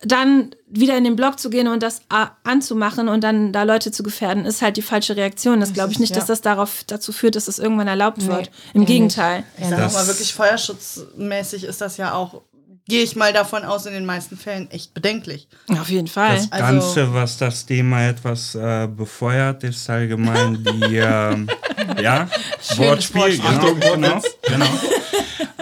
dann 0.02 0.54
wieder 0.68 0.96
in 0.96 1.04
den 1.04 1.16
Blog 1.16 1.38
zu 1.40 1.50
gehen 1.50 1.66
und 1.68 1.82
das 1.82 2.02
a- 2.08 2.30
anzumachen 2.44 3.08
und 3.08 3.22
dann 3.24 3.52
da 3.52 3.64
Leute 3.64 3.90
zu 3.90 4.02
gefährden, 4.02 4.44
ist 4.44 4.62
halt 4.62 4.76
die 4.76 4.82
falsche 4.82 5.16
Reaktion. 5.16 5.60
Das 5.60 5.72
glaube 5.72 5.92
ich 5.92 5.98
nicht, 5.98 6.10
ja. 6.10 6.16
dass 6.16 6.26
das 6.26 6.40
darauf 6.40 6.84
dazu 6.86 7.12
führt, 7.12 7.34
dass 7.36 7.46
das 7.46 7.58
irgendwann 7.58 7.88
erlaubt 7.88 8.18
Nee. 8.18 8.28
wird. 8.28 8.50
Im 8.74 8.82
Nee, 8.82 8.86
Gegenteil. 8.86 9.44
Ich 9.58 9.66
sag 9.68 9.78
Das- 9.78 9.94
mal 9.94 10.06
wirklich, 10.06 10.32
feuerschutzmäßig 10.34 11.64
ist 11.64 11.80
das 11.80 11.96
ja 11.96 12.12
auch, 12.14 12.42
gehe 12.86 13.02
ich 13.02 13.16
mal 13.16 13.32
davon 13.32 13.64
aus, 13.64 13.86
in 13.86 13.92
den 13.92 14.06
meisten 14.06 14.36
Fällen 14.36 14.70
echt 14.70 14.94
bedenklich. 14.94 15.48
Auf 15.68 15.90
jeden 15.90 16.06
Fall. 16.08 16.36
Das 16.36 16.52
Also- 16.52 16.64
Ganze, 16.64 17.14
was 17.14 17.36
das 17.38 17.66
Thema 17.66 18.08
etwas 18.08 18.54
äh, 18.54 18.86
befeuert, 18.86 19.64
ist 19.64 19.88
allgemein 19.90 20.62
die 20.64 20.96
ähm, 20.96 21.48
ja, 22.02 22.28
Wortspiel, 22.76 22.86
Wortspiel. 23.20 23.36
genau, 23.38 23.48
Achtung, 23.48 23.80
genau, 23.80 24.22
genau. 24.42 24.66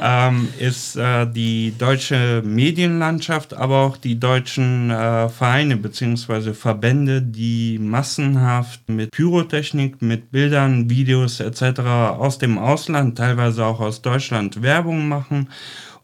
Ähm, 0.01 0.49
ist 0.59 0.97
äh, 0.97 1.27
die 1.27 1.75
deutsche 1.77 2.43
Medienlandschaft, 2.45 3.55
aber 3.55 3.83
auch 3.83 3.97
die 3.97 4.19
deutschen 4.19 4.91
äh, 4.91 5.29
Vereine 5.29 5.77
bzw. 5.77 6.53
Verbände, 6.53 7.23
die 7.23 7.79
massenhaft 7.79 8.89
mit 8.89 9.11
Pyrotechnik, 9.11 10.03
mit 10.03 10.31
Bildern, 10.31 10.91
Videos 10.91 11.41
etc. 11.41 11.81
aus 12.19 12.39
dem 12.39 12.59
Ausland, 12.59 13.19
teilweise 13.19 13.65
auch 13.65 13.81
aus 13.81 14.03
Deutschland 14.03 14.63
Werbung 14.63 15.09
machen 15.09 15.49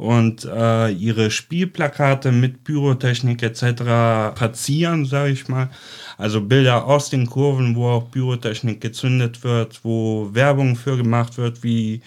und 0.02 0.44
äh, 0.44 0.90
ihre 0.90 1.30
Spielplakate 1.30 2.32
mit 2.32 2.64
Pyrotechnik 2.64 3.40
etc. 3.42 4.34
platzieren, 4.34 5.04
sage 5.04 5.30
ich 5.30 5.46
mal. 5.48 5.70
Also 6.18 6.40
Bilder 6.40 6.86
aus 6.86 7.08
den 7.08 7.26
Kurven, 7.26 7.76
wo 7.76 7.88
auch 7.88 8.10
Pyrotechnik 8.10 8.80
gezündet 8.80 9.44
wird, 9.44 9.80
wo 9.84 10.28
Werbung 10.32 10.74
für 10.74 10.96
gemacht 10.96 11.38
wird, 11.38 11.62
wie 11.62 12.02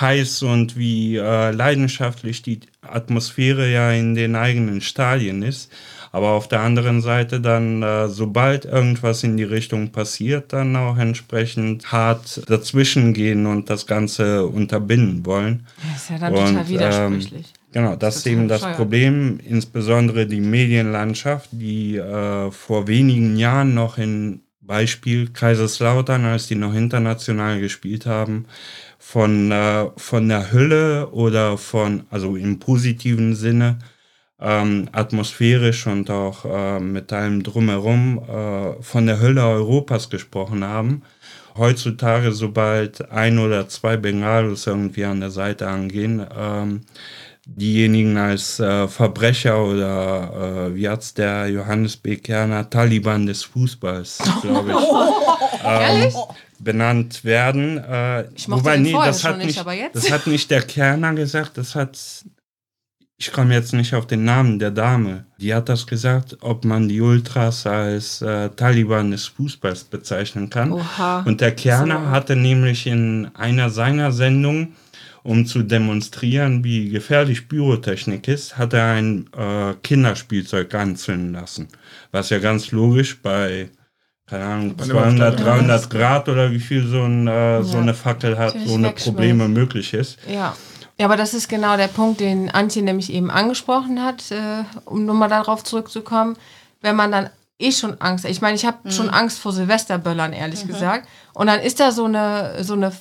heiß 0.00 0.42
und 0.42 0.76
wie 0.76 1.16
äh, 1.16 1.50
leidenschaftlich 1.50 2.42
die 2.42 2.60
Atmosphäre 2.82 3.70
ja 3.70 3.92
in 3.92 4.14
den 4.14 4.36
eigenen 4.36 4.80
Stadien 4.80 5.42
ist. 5.42 5.70
Aber 6.12 6.28
auf 6.28 6.46
der 6.46 6.60
anderen 6.60 7.02
Seite 7.02 7.40
dann, 7.40 7.82
äh, 7.82 8.08
sobald 8.08 8.66
irgendwas 8.66 9.24
in 9.24 9.36
die 9.36 9.42
Richtung 9.42 9.90
passiert, 9.90 10.52
dann 10.52 10.76
auch 10.76 10.96
entsprechend 10.96 11.90
hart 11.90 12.48
dazwischen 12.48 13.14
gehen 13.14 13.46
und 13.46 13.68
das 13.68 13.88
Ganze 13.88 14.46
unterbinden 14.46 15.26
wollen. 15.26 15.66
Das 15.92 16.02
ist 16.02 16.10
ja 16.10 16.18
dann 16.18 16.34
Und, 16.34 16.46
total 16.46 16.68
widersprüchlich. 16.68 17.46
Ähm, 17.46 17.72
genau, 17.72 17.96
das 17.96 18.16
ist 18.18 18.22
total 18.22 18.38
eben 18.38 18.48
das 18.48 18.60
bescheuert. 18.60 18.76
Problem, 18.76 19.40
insbesondere 19.44 20.26
die 20.26 20.40
Medienlandschaft, 20.40 21.48
die 21.50 21.96
äh, 21.96 22.50
vor 22.52 22.86
wenigen 22.86 23.36
Jahren 23.36 23.74
noch 23.74 23.98
in 23.98 24.44
Beispiel 24.60 25.28
Kaiserslautern, 25.30 26.24
als 26.24 26.46
die 26.46 26.54
noch 26.54 26.74
international 26.74 27.60
gespielt 27.60 28.06
haben, 28.06 28.46
von, 29.04 29.52
äh, 29.52 29.90
von 29.96 30.28
der 30.28 30.50
Hölle 30.50 31.10
oder 31.10 31.58
von, 31.58 32.04
also 32.10 32.36
im 32.36 32.58
positiven 32.58 33.36
Sinne, 33.36 33.78
ähm, 34.40 34.88
atmosphärisch 34.92 35.86
und 35.86 36.10
auch 36.10 36.44
äh, 36.46 36.80
mit 36.80 37.12
allem 37.12 37.42
drumherum 37.42 38.18
äh, 38.18 38.82
von 38.82 39.06
der 39.06 39.20
Hölle 39.20 39.44
Europas 39.44 40.08
gesprochen 40.08 40.64
haben. 40.64 41.02
Heutzutage, 41.56 42.32
sobald 42.32 43.10
ein 43.12 43.38
oder 43.38 43.68
zwei 43.68 43.98
Bengalos 43.98 44.66
irgendwie 44.66 45.04
an 45.04 45.20
der 45.20 45.30
Seite 45.30 45.68
angehen, 45.68 46.26
ähm, 46.36 46.80
diejenigen 47.44 48.16
als 48.16 48.58
äh, 48.58 48.88
Verbrecher 48.88 49.62
oder 49.62 50.70
äh, 50.70 50.74
wie 50.74 50.88
hat's 50.88 51.12
der 51.12 51.48
Johannes 51.48 51.98
B. 51.98 52.16
Kerner, 52.16 52.68
Taliban 52.70 53.26
des 53.26 53.44
Fußballs, 53.44 54.18
glaube 54.40 54.72
ich, 54.72 55.60
ähm, 55.64 56.12
benannt 56.64 57.24
werden. 57.24 57.78
Äh, 57.78 58.24
Ich 58.34 58.48
mochte 58.48 58.70
den 58.72 58.86
vorher 58.86 59.12
schon 59.14 59.38
nicht, 59.38 59.58
aber 59.58 59.74
jetzt? 59.74 59.94
das 59.96 60.10
hat 60.10 60.26
nicht 60.26 60.50
der 60.50 60.62
Kerner 60.62 61.14
gesagt, 61.14 61.58
das 61.58 61.74
hat, 61.74 61.98
ich 63.16 63.30
komme 63.32 63.54
jetzt 63.54 63.72
nicht 63.72 63.94
auf 63.94 64.06
den 64.06 64.24
Namen 64.24 64.58
der 64.58 64.70
Dame, 64.70 65.26
die 65.38 65.54
hat 65.54 65.68
das 65.68 65.86
gesagt, 65.86 66.38
ob 66.40 66.64
man 66.64 66.88
die 66.88 67.00
Ultras 67.00 67.66
als 67.66 68.22
äh, 68.22 68.48
Taliban 68.50 69.10
des 69.12 69.26
Fußballs 69.26 69.84
bezeichnen 69.84 70.50
kann. 70.50 70.72
Oha. 70.72 71.22
Und 71.22 71.40
der 71.40 71.54
Kerner 71.54 72.00
So. 72.04 72.10
hatte 72.10 72.34
nämlich 72.36 72.86
in 72.86 73.30
einer 73.34 73.70
seiner 73.70 74.10
Sendungen, 74.10 74.74
um 75.22 75.46
zu 75.46 75.62
demonstrieren, 75.62 76.64
wie 76.64 76.90
gefährlich 76.90 77.48
Pyrotechnik 77.48 78.28
ist, 78.28 78.58
hat 78.58 78.74
er 78.74 78.92
ein 78.92 79.26
äh, 79.34 79.72
Kinderspielzeug 79.82 80.74
anzünden 80.74 81.32
lassen. 81.32 81.68
Was 82.12 82.28
ja 82.28 82.38
ganz 82.40 82.72
logisch 82.72 83.22
bei, 83.22 83.70
keine 84.26 84.44
Ahnung, 84.44 84.74
Bei 84.76 84.84
einem 84.84 84.92
200, 84.92 85.34
Auftrag. 85.34 85.56
300 85.58 85.90
Grad 85.90 86.28
oder 86.28 86.50
wie 86.50 86.60
viel 86.60 86.86
so, 86.86 87.02
ein, 87.02 87.26
äh, 87.28 87.62
so 87.62 87.76
Ja. 87.76 87.82
eine 87.82 87.94
Fackel 87.94 88.38
hat, 88.38 88.54
Natürlich 88.54 88.70
ohne 88.72 88.88
wegschmilzt. 88.88 89.04
Probleme 89.04 89.48
möglich 89.48 89.94
ist. 89.94 90.18
Ja. 90.28 90.56
Ja, 90.96 91.06
aber 91.06 91.16
das 91.16 91.34
ist 91.34 91.48
genau 91.48 91.76
der 91.76 91.88
Punkt, 91.88 92.20
den 92.20 92.50
Antje 92.52 92.80
nämlich 92.80 93.12
eben 93.12 93.28
angesprochen 93.30 94.00
hat, 94.02 94.30
äh, 94.30 94.62
um 94.84 95.04
nochmal 95.04 95.28
darauf 95.28 95.64
zurückzukommen. 95.64 96.36
Wenn 96.82 96.94
man 96.94 97.10
dann 97.10 97.30
eh 97.58 97.72
schon 97.72 98.00
Angst, 98.00 98.24
ich 98.26 98.40
meine, 98.40 98.54
ich 98.54 98.64
habe 98.64 98.92
schon 98.92 99.10
Angst 99.10 99.40
vor 99.40 99.52
Silvesterböllern, 99.52 100.32
ehrlich 100.32 100.66
gesagt. 100.68 101.08
Und 101.32 101.48
dann 101.48 101.58
ist 101.60 101.80
da 101.80 101.90
so 101.90 102.04
eine, 102.04 102.62
so 102.62 102.74
eine 102.74 102.92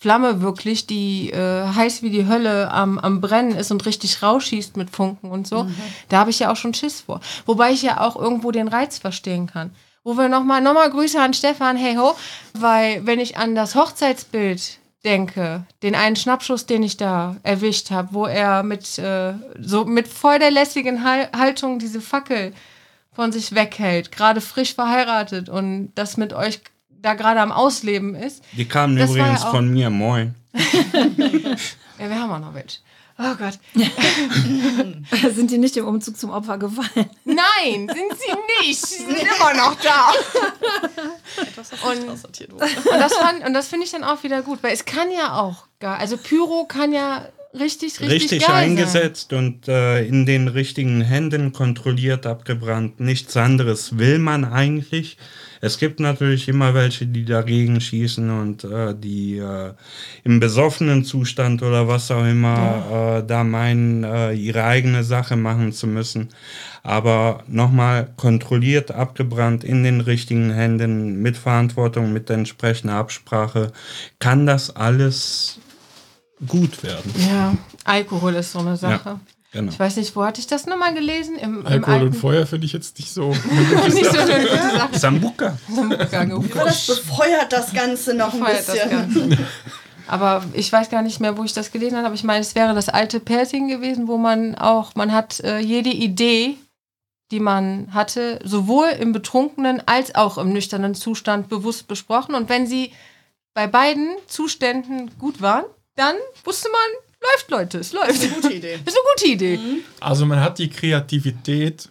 Flamme 0.00 0.40
wirklich, 0.42 0.86
die 0.88 1.30
äh, 1.30 1.66
heiß 1.74 2.02
wie 2.02 2.10
die 2.10 2.26
Hölle 2.26 2.70
am, 2.72 2.98
am 2.98 3.20
Brennen 3.20 3.52
ist 3.52 3.70
und 3.70 3.86
richtig 3.86 4.20
rausschießt 4.22 4.76
mit 4.76 4.90
Funken 4.90 5.30
und 5.30 5.46
so. 5.46 5.68
Da 6.08 6.18
habe 6.18 6.30
ich 6.30 6.40
ja 6.40 6.50
auch 6.52 6.56
schon 6.56 6.74
Schiss 6.74 7.02
vor. 7.02 7.20
Wobei 7.46 7.70
ich 7.70 7.82
ja 7.82 8.00
auch 8.00 8.16
irgendwo 8.16 8.50
den 8.50 8.66
Reiz 8.68 8.98
verstehen 8.98 9.46
kann. 9.46 9.70
Wo 10.08 10.16
wir 10.16 10.30
nochmal 10.30 10.62
noch 10.62 10.72
mal 10.72 10.88
Grüße 10.88 11.20
an 11.20 11.34
Stefan, 11.34 11.76
hey 11.76 11.96
ho, 11.96 12.16
weil 12.54 13.04
wenn 13.04 13.20
ich 13.20 13.36
an 13.36 13.54
das 13.54 13.74
Hochzeitsbild 13.74 14.78
denke, 15.04 15.66
den 15.82 15.94
einen 15.94 16.16
Schnappschuss, 16.16 16.64
den 16.64 16.82
ich 16.82 16.96
da 16.96 17.36
erwischt 17.42 17.90
habe, 17.90 18.08
wo 18.12 18.24
er 18.24 18.62
mit 18.62 18.98
äh, 18.98 19.34
so 19.60 19.84
mit 19.84 20.08
voll 20.08 20.38
der 20.38 20.50
lässigen 20.50 21.04
Hal 21.04 21.28
Haltung 21.36 21.78
diese 21.78 22.00
Fackel 22.00 22.54
von 23.12 23.32
sich 23.32 23.54
weghält, 23.54 24.10
gerade 24.10 24.40
frisch 24.40 24.74
verheiratet 24.74 25.50
und 25.50 25.92
das 25.94 26.16
mit 26.16 26.32
euch 26.32 26.62
da 26.88 27.12
gerade 27.12 27.42
am 27.42 27.52
Ausleben 27.52 28.14
ist. 28.14 28.42
Die 28.52 28.66
kamen 28.66 28.96
Das 28.96 29.10
übrigens 29.10 29.42
ja 29.42 29.50
von 29.50 29.70
mir, 29.70 29.90
moin. 29.90 30.34
Ja, 32.00 32.08
wir 32.08 32.18
haben 32.18 32.30
auch 32.30 32.38
noch 32.38 32.54
welche. 32.54 32.78
Oh 33.20 33.34
Gott. 33.34 33.58
Sind 35.34 35.50
die 35.50 35.58
nicht 35.58 35.76
im 35.76 35.86
Umzug 35.86 36.16
zum 36.16 36.30
Opfer 36.30 36.56
gefallen? 36.56 37.10
Nein, 37.24 37.88
sind 37.92 38.12
sie 38.16 38.66
nicht. 38.66 38.86
Sie 38.86 39.04
sind 39.04 39.18
immer 39.38 39.54
noch 39.54 39.74
da. 39.80 40.12
Und, 41.90 42.08
Aussortiert 42.10 42.52
wurde. 42.52 42.66
und 42.66 43.00
das, 43.00 43.14
fand- 43.14 43.44
und 43.44 43.54
das 43.54 43.66
finde 43.68 43.86
ich 43.86 43.90
dann 43.90 44.04
auch 44.04 44.22
wieder 44.22 44.42
gut, 44.42 44.62
weil 44.62 44.72
es 44.72 44.84
kann 44.84 45.10
ja 45.10 45.36
auch 45.40 45.64
gar, 45.80 45.98
also 45.98 46.16
Pyro 46.16 46.66
kann 46.66 46.92
ja 46.92 47.26
richtig, 47.54 47.98
richtig, 48.00 48.22
richtig 48.22 48.46
geil 48.46 48.54
eingesetzt 48.54 49.32
und 49.32 49.66
äh, 49.66 50.04
in 50.06 50.24
den 50.24 50.46
richtigen 50.46 51.00
Händen 51.00 51.52
kontrolliert 51.52 52.24
abgebrannt. 52.24 53.00
Nichts 53.00 53.36
anderes 53.36 53.98
will 53.98 54.18
man 54.20 54.44
eigentlich. 54.44 55.18
Es 55.60 55.78
gibt 55.78 56.00
natürlich 56.00 56.48
immer 56.48 56.74
welche, 56.74 57.06
die 57.06 57.24
dagegen 57.24 57.80
schießen 57.80 58.30
und 58.30 58.64
äh, 58.64 58.94
die 58.94 59.38
äh, 59.38 59.72
im 60.24 60.40
besoffenen 60.40 61.04
Zustand 61.04 61.62
oder 61.62 61.88
was 61.88 62.10
auch 62.10 62.24
immer 62.24 63.18
äh, 63.18 63.26
da 63.26 63.44
meinen, 63.44 64.04
äh, 64.04 64.32
ihre 64.32 64.64
eigene 64.64 65.04
Sache 65.04 65.36
machen 65.36 65.72
zu 65.72 65.86
müssen. 65.86 66.28
Aber 66.82 67.42
nochmal 67.48 68.08
kontrolliert 68.16 68.90
abgebrannt 68.90 69.64
in 69.64 69.82
den 69.82 70.00
richtigen 70.00 70.50
Händen 70.50 71.20
mit 71.20 71.36
Verantwortung, 71.36 72.12
mit 72.12 72.30
entsprechender 72.30 72.94
Absprache, 72.94 73.72
kann 74.18 74.46
das 74.46 74.74
alles 74.74 75.58
gut 76.46 76.82
werden. 76.82 77.12
Ja, 77.28 77.56
Alkohol 77.84 78.34
ist 78.36 78.52
so 78.52 78.60
eine 78.60 78.76
Sache. 78.76 79.20
Genau. 79.58 79.72
Ich 79.72 79.78
weiß 79.80 79.96
nicht, 79.96 80.14
wo 80.14 80.24
hatte 80.24 80.40
ich 80.40 80.46
das 80.46 80.66
nochmal 80.66 80.94
gelesen? 80.94 81.36
Im, 81.36 81.60
im 81.60 81.66
Alkohol 81.66 81.94
und 81.94 82.02
alten 82.02 82.14
Feuer 82.14 82.46
finde 82.46 82.66
ich 82.66 82.72
jetzt 82.72 82.96
nicht 82.98 83.12
so. 83.12 83.30
nicht 83.88 84.04
so 84.04 84.18
eine 84.18 84.40
gute 84.40 84.56
Sache. 84.56 84.98
Sambuka. 84.98 85.58
Das 86.54 86.86
befeuert 86.86 87.52
das 87.52 87.72
Ganze 87.72 88.14
noch 88.14 88.34
ein 88.34 88.44
bisschen. 88.44 88.88
Ganze. 88.88 89.38
Aber 90.06 90.44
ich 90.52 90.72
weiß 90.72 90.90
gar 90.90 91.02
nicht 91.02 91.18
mehr, 91.18 91.36
wo 91.36 91.42
ich 91.42 91.54
das 91.54 91.72
gelesen 91.72 91.96
habe. 91.96 92.06
Aber 92.06 92.14
ich 92.14 92.22
meine, 92.22 92.40
es 92.40 92.54
wäre 92.54 92.72
das 92.72 92.88
alte 92.88 93.18
Persing 93.18 93.66
gewesen, 93.66 94.06
wo 94.06 94.16
man 94.16 94.54
auch, 94.54 94.94
man 94.94 95.12
hat 95.12 95.40
äh, 95.40 95.58
jede 95.58 95.90
Idee, 95.90 96.56
die 97.32 97.40
man 97.40 97.92
hatte, 97.92 98.38
sowohl 98.44 98.86
im 99.00 99.12
betrunkenen 99.12 99.82
als 99.86 100.14
auch 100.14 100.38
im 100.38 100.52
nüchternen 100.52 100.94
Zustand 100.94 101.48
bewusst 101.48 101.88
besprochen. 101.88 102.36
Und 102.36 102.48
wenn 102.48 102.68
sie 102.68 102.92
bei 103.54 103.66
beiden 103.66 104.08
Zuständen 104.28 105.10
gut 105.18 105.42
waren, 105.42 105.64
dann 105.96 106.14
wusste 106.44 106.68
man, 106.70 107.07
läuft 107.20 107.50
Leute, 107.50 107.78
es 107.78 107.92
läuft. 107.92 108.34
Gute 108.34 108.52
Idee. 108.52 108.78
Das 108.84 108.94
ist 108.94 109.00
eine 109.00 109.12
gute 109.14 109.26
Idee. 109.32 109.58
Also 110.00 110.26
man 110.26 110.40
hat 110.40 110.58
die 110.58 110.70
Kreativität 110.70 111.88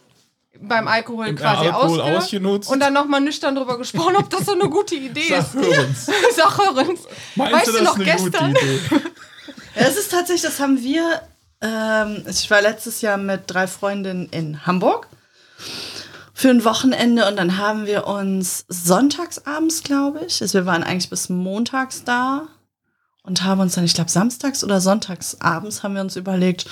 Beim 0.60 0.88
Alkohol 0.88 1.28
im 1.28 1.36
quasi 1.36 1.68
Alkohol 1.68 2.02
ausge 2.02 2.18
ausgenutzt. 2.18 2.70
und 2.72 2.80
dann 2.80 2.94
nochmal 2.94 3.22
nüchtern 3.22 3.56
drüber 3.56 3.78
gesprochen, 3.78 4.16
ob 4.16 4.30
das 4.30 4.46
so 4.46 4.54
eine 4.54 4.70
gute 4.70 4.96
Idee 4.96 5.34
ist. 5.36 5.52
Sag 5.54 5.62
Hörens. 5.62 6.06
Sag 6.36 6.58
Hörens. 6.58 7.00
Meinst 7.36 7.54
Weißt 7.56 7.68
du, 7.68 7.72
das 7.74 7.82
noch 7.84 7.98
ist 8.00 8.02
eine 8.02 8.06
gestern? 8.06 8.54
gute 8.54 8.66
Idee? 8.66 8.80
Ja, 9.76 9.84
das 9.84 9.98
ist 9.98 10.12
tatsächlich, 10.12 10.42
das 10.44 10.60
haben 10.60 10.82
wir. 10.82 11.22
Ähm, 11.62 12.24
ich 12.28 12.50
war 12.50 12.62
letztes 12.62 13.02
Jahr 13.02 13.18
mit 13.18 13.42
drei 13.48 13.68
Freundinnen 13.68 14.28
in 14.30 14.66
Hamburg 14.66 15.08
für 16.34 16.50
ein 16.50 16.64
Wochenende 16.64 17.28
und 17.28 17.36
dann 17.36 17.58
haben 17.58 17.86
wir 17.88 18.06
uns 18.06 18.64
sonntagsabends, 18.70 19.82
glaube 19.82 20.22
ich, 20.28 20.40
also 20.42 20.60
wir 20.60 20.66
waren 20.68 20.84
eigentlich 20.84 21.10
bis 21.10 21.30
montags 21.30 22.04
da 22.04 22.48
und 23.28 23.44
haben 23.44 23.62
uns 23.62 23.76
dann, 23.76 23.84
ich 23.84 23.94
glaube, 23.94 24.10
samstags 24.10 24.64
oder 24.64 24.82
sonntagsabends 24.82 25.84
haben 25.84 25.94
wir 25.96 26.02
uns 26.02 26.16
überlegt, 26.16 26.66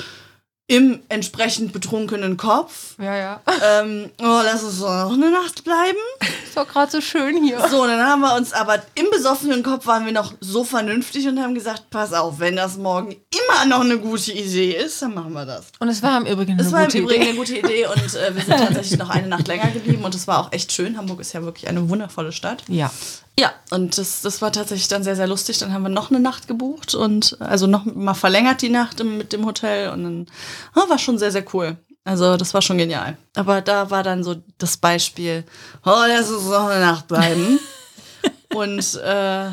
im 0.67 0.99
entsprechend 1.09 1.73
betrunkenen 1.73 2.37
Kopf, 2.37 2.95
Ja, 2.97 3.15
ja. 3.15 3.41
ähm, 3.63 4.09
oh, 4.19 4.39
lass 4.43 4.63
uns 4.63 4.79
noch 4.79 5.13
eine 5.13 5.29
Nacht 5.29 5.63
bleiben. 5.63 5.97
Ist 6.47 6.57
doch 6.57 6.67
gerade 6.67 6.91
so 6.91 7.01
schön 7.01 7.43
hier. 7.43 7.59
So, 7.69 7.83
und 7.83 7.89
dann 7.89 8.01
haben 8.01 8.21
wir 8.21 8.35
uns 8.35 8.51
aber 8.51 8.81
im 8.95 9.05
besoffenen 9.11 9.61
Kopf 9.61 9.85
waren 9.85 10.05
wir 10.07 10.11
noch 10.11 10.33
so 10.39 10.63
vernünftig 10.63 11.27
und 11.27 11.39
haben 11.39 11.53
gesagt, 11.53 11.91
pass 11.91 12.13
auf, 12.13 12.39
wenn 12.39 12.55
das 12.55 12.77
morgen 12.77 13.11
immer 13.11 13.65
noch 13.67 13.81
eine 13.81 13.99
gute 13.99 14.31
Idee 14.31 14.71
ist, 14.71 15.03
dann 15.03 15.13
machen 15.13 15.33
wir 15.33 15.45
das. 15.45 15.65
Und 15.77 15.89
es 15.89 16.01
war 16.01 16.17
im 16.17 16.25
Übrigen 16.25 16.57
Es 16.59 16.67
eine 16.67 16.71
war 16.73 16.79
im 16.81 16.85
gute 16.87 16.97
Übrigen 16.97 17.21
Idee. 17.21 17.29
eine 17.29 17.37
gute 17.37 17.57
Idee 17.59 17.85
und 17.85 18.15
äh, 18.15 18.35
wir 18.35 18.41
sind 18.43 18.57
tatsächlich 18.57 18.97
noch 18.97 19.09
eine 19.11 19.27
Nacht 19.27 19.47
länger 19.47 19.69
geblieben 19.69 20.03
und 20.03 20.15
es 20.15 20.25
war 20.27 20.39
auch 20.39 20.51
echt 20.51 20.71
schön. 20.71 20.97
Hamburg 20.97 21.19
ist 21.19 21.33
ja 21.33 21.43
wirklich 21.43 21.67
eine 21.67 21.87
wundervolle 21.89 22.31
Stadt. 22.31 22.63
Ja. 22.69 22.89
Ja, 23.37 23.53
und 23.69 23.97
das, 23.97 24.21
das 24.21 24.41
war 24.41 24.51
tatsächlich 24.51 24.87
dann 24.87 25.03
sehr, 25.03 25.15
sehr 25.15 25.27
lustig. 25.27 25.57
Dann 25.57 25.73
haben 25.73 25.83
wir 25.83 25.89
noch 25.89 26.09
eine 26.09 26.21
Nacht 26.21 26.47
gebucht 26.47 26.95
und 26.95 27.35
also 27.41 27.67
noch 27.67 27.83
mal 27.85 28.13
verlängert 28.13 28.61
die 28.61 28.69
Nacht 28.69 29.01
im, 29.01 29.17
mit 29.17 29.33
dem 29.33 29.45
Hotel 29.45 29.89
und 29.89 30.03
dann 30.03 30.27
ah, 30.73 30.89
war 30.89 30.97
schon 30.97 31.17
sehr, 31.17 31.31
sehr 31.31 31.45
cool. 31.53 31.75
Also 32.05 32.37
das 32.37 32.53
war 32.53 32.61
schon 32.61 32.77
genial. 32.77 33.17
Aber 33.35 33.61
da 33.61 33.89
war 33.89 34.03
dann 34.03 34.23
so 34.23 34.35
das 34.57 34.77
Beispiel, 34.77 35.43
oh, 35.85 36.03
lass 36.07 36.31
uns 36.31 36.45
noch 36.45 36.67
eine 36.67 36.79
Nacht 36.79 37.07
bleiben. 37.07 37.59
und 38.53 38.95
äh, 38.95 39.49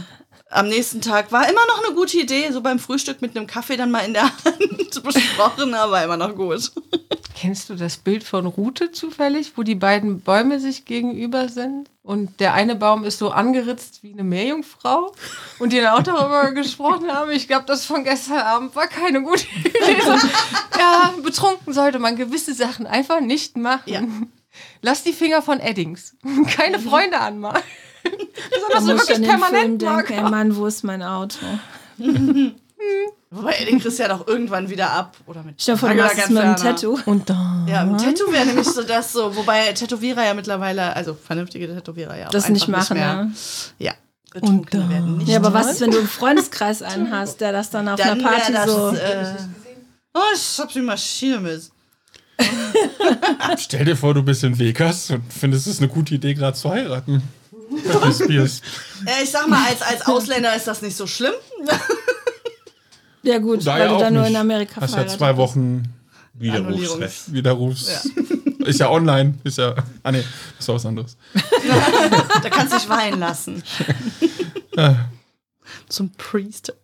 am 0.52 0.68
nächsten 0.68 1.00
Tag 1.00 1.32
war 1.32 1.48
immer 1.48 1.66
noch 1.66 1.84
eine 1.84 1.94
gute 1.94 2.18
Idee, 2.18 2.50
so 2.50 2.60
beim 2.60 2.78
Frühstück 2.78 3.22
mit 3.22 3.36
einem 3.36 3.46
Kaffee 3.46 3.76
dann 3.76 3.90
mal 3.90 4.00
in 4.00 4.12
der 4.12 4.24
Hand 4.24 5.02
besprochen, 5.02 5.74
aber 5.74 6.04
immer 6.04 6.16
noch 6.16 6.34
gut. 6.34 6.70
Kennst 7.34 7.70
du 7.70 7.74
das 7.74 7.96
Bild 7.96 8.22
von 8.22 8.46
Rute 8.46 8.92
zufällig, 8.92 9.52
wo 9.56 9.62
die 9.62 9.74
beiden 9.74 10.20
Bäume 10.20 10.60
sich 10.60 10.84
gegenüber 10.84 11.48
sind? 11.48 11.88
Und 12.02 12.40
der 12.40 12.54
eine 12.54 12.76
Baum 12.76 13.04
ist 13.04 13.18
so 13.18 13.30
angeritzt 13.30 14.02
wie 14.02 14.12
eine 14.12 14.24
Meerjungfrau 14.24 15.12
und 15.58 15.72
die 15.72 15.80
dann 15.80 15.98
auch 15.98 16.02
darüber 16.02 16.50
gesprochen 16.54 17.10
haben. 17.10 17.30
Ich 17.30 17.48
glaube, 17.48 17.64
das 17.66 17.86
von 17.86 18.04
gestern 18.04 18.38
Abend 18.38 18.76
war 18.76 18.86
keine 18.86 19.22
gute 19.22 19.46
Idee. 19.58 19.96
ja, 20.78 21.14
betrunken 21.22 21.72
sollte 21.72 21.98
man 21.98 22.16
gewisse 22.16 22.54
Sachen 22.54 22.86
einfach 22.86 23.20
nicht 23.20 23.56
machen. 23.56 23.90
Ja. 23.90 24.02
Lass 24.82 25.02
die 25.02 25.12
Finger 25.12 25.40
von 25.40 25.60
Eddings. 25.60 26.16
Keine 26.54 26.78
Freunde 26.78 27.18
anmalen. 27.18 27.62
Da 28.04 28.10
Besonders 28.70 28.84
so 28.84 28.92
muss 28.92 29.04
ich 29.04 29.16
an 29.16 29.22
wirklich 29.22 29.40
permanent 29.40 29.82
denken, 29.82 30.12
ey. 30.12 30.30
Mann, 30.30 30.56
wo 30.56 30.66
ist 30.66 30.84
mein 30.84 31.02
Auto? 31.02 31.38
Wobei, 33.30 33.64
den 33.64 33.80
kriegst 33.80 33.98
du 33.98 34.02
ja 34.02 34.08
doch 34.08 34.26
irgendwann 34.26 34.68
wieder 34.68 34.90
ab. 34.90 35.16
Oder 35.26 35.42
mit 35.42 35.66
dir 35.66 35.76
vor, 35.76 35.88
du 35.88 35.94
machst 35.94 36.18
es 36.18 36.28
mit 36.28 36.42
einem 36.42 36.56
Tattoo. 36.56 36.98
Und 37.06 37.30
dann. 37.30 37.66
Ja, 37.66 37.80
ein 37.80 37.96
Tattoo 37.96 38.30
wäre 38.30 38.44
nämlich 38.44 38.66
so 38.66 38.82
das 38.82 39.12
so, 39.12 39.34
wobei 39.34 39.72
Tätowierer 39.72 40.24
ja 40.26 40.34
mittlerweile, 40.34 40.94
also 40.94 41.14
vernünftige 41.14 41.66
Tätowierer 41.66 42.18
ja 42.18 42.26
auch 42.26 42.30
Das 42.30 42.50
nicht 42.50 42.68
machen, 42.68 42.98
mehr, 42.98 43.30
ja. 43.78 43.86
Ja, 43.86 43.94
Betrunkene 44.32 44.88
werden 44.90 45.16
nicht. 45.18 45.28
Ja, 45.28 45.38
aber 45.38 45.54
was 45.54 45.72
ist, 45.72 45.80
wenn 45.80 45.92
du 45.92 45.98
im 45.98 46.08
Freundeskreis 46.08 46.82
einen 46.82 47.10
hast, 47.10 47.40
der 47.40 47.52
das 47.52 47.70
dann 47.70 47.88
auf 47.88 47.98
dann 47.98 48.20
einer 48.20 48.22
Party 48.22 48.52
das, 48.52 48.70
so... 48.70 48.90
äh, 48.90 49.34
oh, 50.14 50.20
ich 50.34 50.58
hab 50.58 50.68
die 50.70 50.82
Maschine 50.82 51.40
mit. 51.40 51.70
Stell 53.58 53.84
dir 53.86 53.96
vor, 53.96 54.12
du 54.12 54.22
bist 54.22 54.44
in 54.44 54.58
Vegas 54.58 55.10
und 55.10 55.22
findest 55.32 55.66
es 55.66 55.78
eine 55.78 55.88
gute 55.88 56.14
Idee, 56.14 56.34
gerade 56.34 56.56
zu 56.56 56.68
heiraten. 56.70 57.22
Britney 57.76 58.12
Spears. 58.12 58.60
Äh, 59.06 59.22
ich 59.24 59.30
sag 59.30 59.48
mal, 59.48 59.64
als, 59.68 59.82
als 59.82 60.06
Ausländer 60.06 60.54
ist 60.54 60.66
das 60.66 60.82
nicht 60.82 60.96
so 60.96 61.06
schlimm. 61.06 61.34
Ja, 63.24 63.38
gut, 63.38 63.64
Da 63.64 63.74
weil 63.74 63.82
ja 63.82 63.92
du 63.92 63.98
dann 64.00 64.14
nur 64.14 64.26
in. 64.26 64.34
Amerika 64.34 64.80
Hast 64.80 64.96
ja 64.96 65.06
zwei. 65.06 65.36
Wochen 65.36 65.84
Widerrufsrecht. 66.34 67.32
Widerrufs. 67.32 68.08
Ist 68.66 68.80
ja 68.80 68.90
online. 68.90 69.34
Ist 69.44 69.58
ja. 69.58 69.76
Ah, 70.02 70.10
nee, 70.10 70.24
ist 70.58 70.66
was 70.68 70.84
anderes. 70.84 71.16
Da 72.42 72.50
kannst 72.50 72.72
du 72.72 72.78
dich 72.78 72.88
weinen 72.88 73.20
lassen. 73.20 73.62
Zum 75.88 76.10
Priest. 76.14 76.74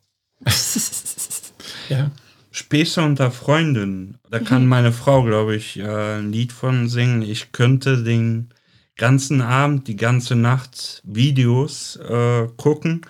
Ja. 1.89 2.12
Späße 2.52 3.02
unter 3.02 3.32
Freunden. 3.32 4.19
Da 4.31 4.39
kann 4.39 4.66
meine 4.66 4.93
Frau, 4.93 5.24
glaube 5.24 5.56
ich, 5.56 5.78
äh, 5.78 6.19
ein 6.19 6.32
Lied 6.32 6.52
von 6.52 6.89
singen. 6.89 7.23
Ich 7.23 7.51
könnte 7.52 8.02
den 8.05 8.51
ganzen 8.99 9.41
Abend, 9.41 9.87
die 9.89 9.97
ganze 9.97 10.35
Nacht 10.35 11.01
Videos 11.05 11.97
äh, 11.97 12.47
gucken, 12.57 13.01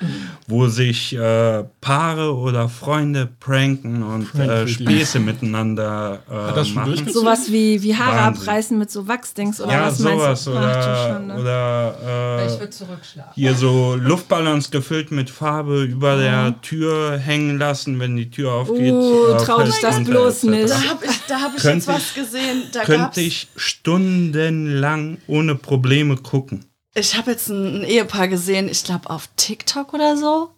wo 0.46 0.68
sich 0.68 1.16
äh, 1.16 1.64
Paare 1.80 2.36
oder 2.36 2.68
Freunde 2.68 3.26
pranken 3.40 4.02
und 4.02 4.22
äh, 4.22 4.26
Prank-Videos. 4.46 4.70
Späße 4.70 5.18
miteinander 5.20 6.20
äh, 6.30 6.34
Hat 6.34 6.56
das 6.58 6.68
schon 6.68 6.74
machen. 6.76 7.08
Sowas 7.10 7.50
wie, 7.50 7.82
wie 7.82 7.96
Haare 7.96 8.16
Wahnsinn. 8.26 8.42
abreißen 8.42 8.78
mit 8.78 8.90
so 8.90 9.08
Wachsdings 9.08 9.60
oder 9.62 9.72
Ja, 9.72 9.86
was 9.86 9.98
sowas. 9.98 10.46
meinst 10.46 10.46
du? 10.46 10.50
Ach, 10.52 10.56
Oder, 10.58 10.74
du 10.76 11.08
Schande. 11.08 11.34
oder 11.40 12.44
Ich 12.46 12.52
äh, 12.54 12.60
würde 12.60 12.70
zurückschlagen. 12.70 13.32
hier 13.34 13.54
so 13.54 13.96
Luftballons 13.96 14.70
gefüllt 14.70 15.10
mit 15.10 15.30
Farbe 15.30 15.84
über 15.84 16.16
Oh. 16.16 16.20
der 16.20 16.60
Tür 16.60 17.16
hängen 17.16 17.58
lassen, 17.58 17.98
wenn 17.98 18.14
die 18.16 18.28
Tür 18.30 18.52
aufgeht. 18.52 18.92
Uh, 18.92 19.28
äh, 19.32 19.36
trau 19.38 19.62
dich 19.62 19.80
das 19.80 20.04
bloß 20.04 20.44
etc. 20.44 20.50
nicht. 20.50 20.70
Da 20.70 20.76
habe 20.90 21.04
ich, 21.06 21.20
da 21.28 21.40
hab 21.40 21.56
ich 21.56 21.64
jetzt 21.64 21.88
was 21.88 22.02
ich- 22.10 22.14
gesehen. 22.14 22.62
Da 22.72 22.80
gab's, 22.80 22.86
könnte 22.86 23.20
ich 23.22 23.48
stundenlang 23.56 25.16
ohne 25.26 25.54
Probleme 25.54 25.77
gucken. 26.22 26.64
Ich 26.94 27.16
habe 27.16 27.30
jetzt 27.30 27.48
ein, 27.48 27.80
ein 27.80 27.84
Ehepaar 27.84 28.28
gesehen, 28.28 28.68
ich 28.68 28.84
glaube 28.84 29.10
auf 29.10 29.28
TikTok 29.36 29.94
oder 29.94 30.16
so. 30.16 30.50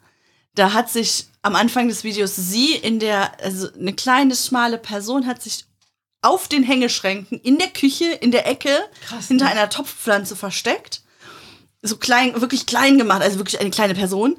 Da 0.55 0.73
hat 0.73 0.91
sich 0.91 1.27
am 1.43 1.55
Anfang 1.55 1.89
des 1.89 2.05
Videos 2.05 2.37
sie 2.37 2.75
in 2.75 2.99
der, 2.99 3.41
also 3.43 3.69
eine 3.73 3.93
kleine, 3.93 4.35
schmale 4.35 4.79
Person 4.79 5.27
hat 5.27 5.43
sich 5.43 5.65
auf 6.23 6.49
den 6.49 6.63
Hängeschränken 6.63 7.41
in 7.41 7.59
der 7.59 7.69
Küche, 7.69 8.05
in 8.05 8.31
der 8.31 8.47
Ecke, 8.47 8.71
hinter 9.27 9.47
einer 9.47 9.71
Topfpflanze 9.71 10.37
versteckt. 10.37 11.03
So 11.83 11.97
klein, 11.97 12.39
wirklich 12.41 12.67
klein 12.67 12.99
gemacht, 12.99 13.23
also 13.23 13.39
wirklich 13.39 13.61
eine 13.61 13.71
kleine 13.71 13.95
Person. 13.95 14.37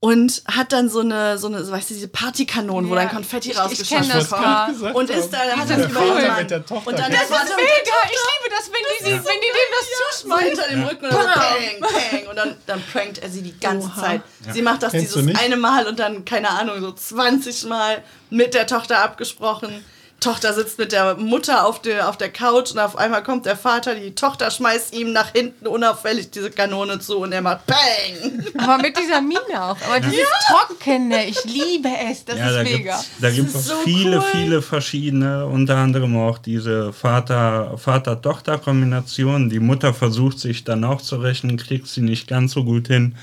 Und 0.00 0.42
hat 0.46 0.72
dann 0.72 0.88
so 0.88 1.00
eine, 1.00 1.38
so 1.38 1.48
eine, 1.48 1.64
so, 1.64 1.72
weißt 1.72 1.90
du, 1.90 1.94
diese 1.94 2.06
Partykanonen, 2.06 2.88
wo 2.88 2.94
Ja, 2.94 3.00
dann 3.02 3.10
Konfetti 3.10 3.50
rausgeschossen 3.50 4.08
das 4.08 4.30
gesagt 4.30 4.94
Und 4.94 5.10
ist 5.10 5.30
da, 5.30 5.38
hat 5.38 5.68
dann 5.68 5.90
über 5.90 6.00
Vögel 6.00 6.22
den 6.22 6.36
mit 6.36 6.50
der. 6.52 6.64
Tochter. 6.64 6.88
Und 6.88 6.98
dann 6.98 7.10
Das 7.10 7.20
der 7.28 7.36
Vater 7.36 7.56
mit 7.56 7.64
Mega, 7.64 7.96
ich 8.04 8.10
liebe 8.12 8.54
das, 8.56 8.70
wenn 8.70 8.82
die, 8.86 9.04
sie, 9.04 9.10
wenn 9.10 9.40
die 9.40 9.50
dem 9.50 9.70
das 9.72 10.20
zuschmeißen. 10.20 10.46
hinter 10.46 10.68
dem 10.68 10.84
Rücken 10.84 11.04
und 11.06 11.12
dann 11.12 11.32
peng, 11.32 12.10
peng. 12.10 12.28
Und 12.28 12.36
dann, 12.36 12.56
dann 12.66 12.82
prankt 12.92 13.18
er 13.18 13.28
sie 13.28 13.42
die 13.42 13.58
ganze 13.58 13.88
Oha. 13.88 14.00
Zeit. 14.00 14.22
Sie 14.52 14.62
macht 14.62 14.84
das 14.84 14.92
Kennst 14.92 15.16
dieses 15.16 15.36
eine 15.36 15.56
Mal 15.56 15.88
und 15.88 15.98
dann, 15.98 16.24
keine 16.24 16.50
Ahnung, 16.50 16.80
so 16.80 16.92
20 16.92 17.64
Mal 17.64 18.04
mit 18.30 18.54
der 18.54 18.68
Tochter 18.68 19.02
abgesprochen. 19.02 19.84
Tochter 20.20 20.52
sitzt 20.52 20.78
mit 20.78 20.90
der 20.90 21.14
Mutter 21.16 21.64
auf 21.64 21.80
der, 21.80 22.08
auf 22.08 22.16
der 22.16 22.28
Couch 22.30 22.72
und 22.72 22.80
auf 22.80 22.98
einmal 22.98 23.22
kommt 23.22 23.46
der 23.46 23.56
Vater, 23.56 23.94
die 23.94 24.14
Tochter 24.16 24.50
schmeißt 24.50 24.92
ihm 24.94 25.12
nach 25.12 25.30
hinten 25.32 25.68
unauffällig 25.68 26.30
diese 26.32 26.50
Kanone 26.50 26.98
zu 26.98 27.18
und 27.18 27.30
er 27.30 27.40
macht 27.40 27.60
Peng. 27.66 28.44
Aber 28.58 28.78
mit 28.78 28.96
dieser 28.98 29.20
Mine 29.20 29.38
auch. 29.54 29.76
Aber 29.88 30.00
dieses 30.00 30.26
Trockene, 30.48 31.24
ich 31.26 31.44
liebe 31.44 31.88
es. 32.10 32.24
Das 32.24 32.36
Ja, 32.36 32.50
da 32.50 32.60
ist 32.62 32.66
gibt 32.68 32.78
mega. 32.80 32.98
es 32.98 33.10
da 33.20 33.30
gibt's 33.30 33.54
ist 33.54 33.66
so 33.66 33.74
viele, 33.84 34.16
cool. 34.18 34.24
viele 34.32 34.62
verschiedene, 34.62 35.46
unter 35.46 35.76
anderem 35.76 36.16
auch 36.16 36.38
diese 36.38 36.92
Vater- 36.92 37.78
Vater-Tochter-Kombination. 37.78 39.50
Die 39.50 39.60
Mutter 39.60 39.94
versucht 39.94 40.40
sich 40.40 40.64
dann 40.64 40.84
auch 40.84 41.00
zu 41.00 41.16
rechnen, 41.16 41.56
kriegt 41.56 41.86
sie 41.86 42.00
nicht 42.00 42.26
ganz 42.28 42.52
so 42.52 42.64
gut 42.64 42.88
hin. 42.88 43.14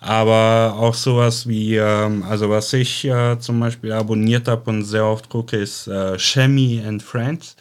Aber 0.00 0.76
auch 0.78 0.94
sowas 0.94 1.48
wie, 1.48 1.76
ähm, 1.76 2.22
also 2.28 2.50
was 2.50 2.72
ich 2.72 3.04
äh, 3.04 3.38
zum 3.38 3.60
Beispiel 3.60 3.92
abonniert 3.92 4.48
habe 4.48 4.70
und 4.70 4.84
sehr 4.84 5.04
oft 5.04 5.28
gucke, 5.28 5.56
ist 5.56 5.86
äh, 5.88 6.18
Shemmy 6.18 6.82
and 6.86 7.02
Friends 7.02 7.56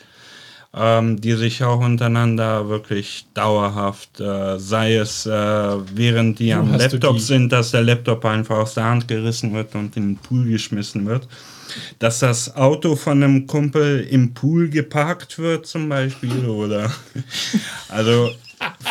ähm, 0.75 1.21
die 1.21 1.33
sich 1.33 1.63
auch 1.63 1.79
untereinander 1.79 2.67
wirklich 2.67 3.25
dauerhaft, 3.33 4.19
äh, 4.19 4.59
sei 4.59 4.95
es 4.95 5.25
äh, 5.25 5.31
während 5.31 6.39
die 6.39 6.53
am 6.53 6.73
Laptop 6.75 7.15
die? 7.15 7.21
sind, 7.21 7.51
dass 7.51 7.71
der 7.71 7.81
Laptop 7.81 8.25
einfach 8.25 8.57
aus 8.57 8.73
der 8.73 8.83
Hand 8.83 9.07
gerissen 9.07 9.53
wird 9.53 9.73
und 9.75 9.95
in 9.95 10.09
den 10.09 10.17
Pool 10.17 10.45
geschmissen 10.45 11.05
wird. 11.05 11.27
Dass 11.99 12.19
das 12.19 12.55
Auto 12.55 12.95
von 12.95 13.23
einem 13.23 13.47
Kumpel 13.47 14.01
im 14.01 14.33
Pool 14.33 14.69
geparkt 14.69 15.39
wird 15.39 15.65
zum 15.65 15.87
Beispiel 15.87 16.45
oder 16.45 16.91
also 17.89 18.31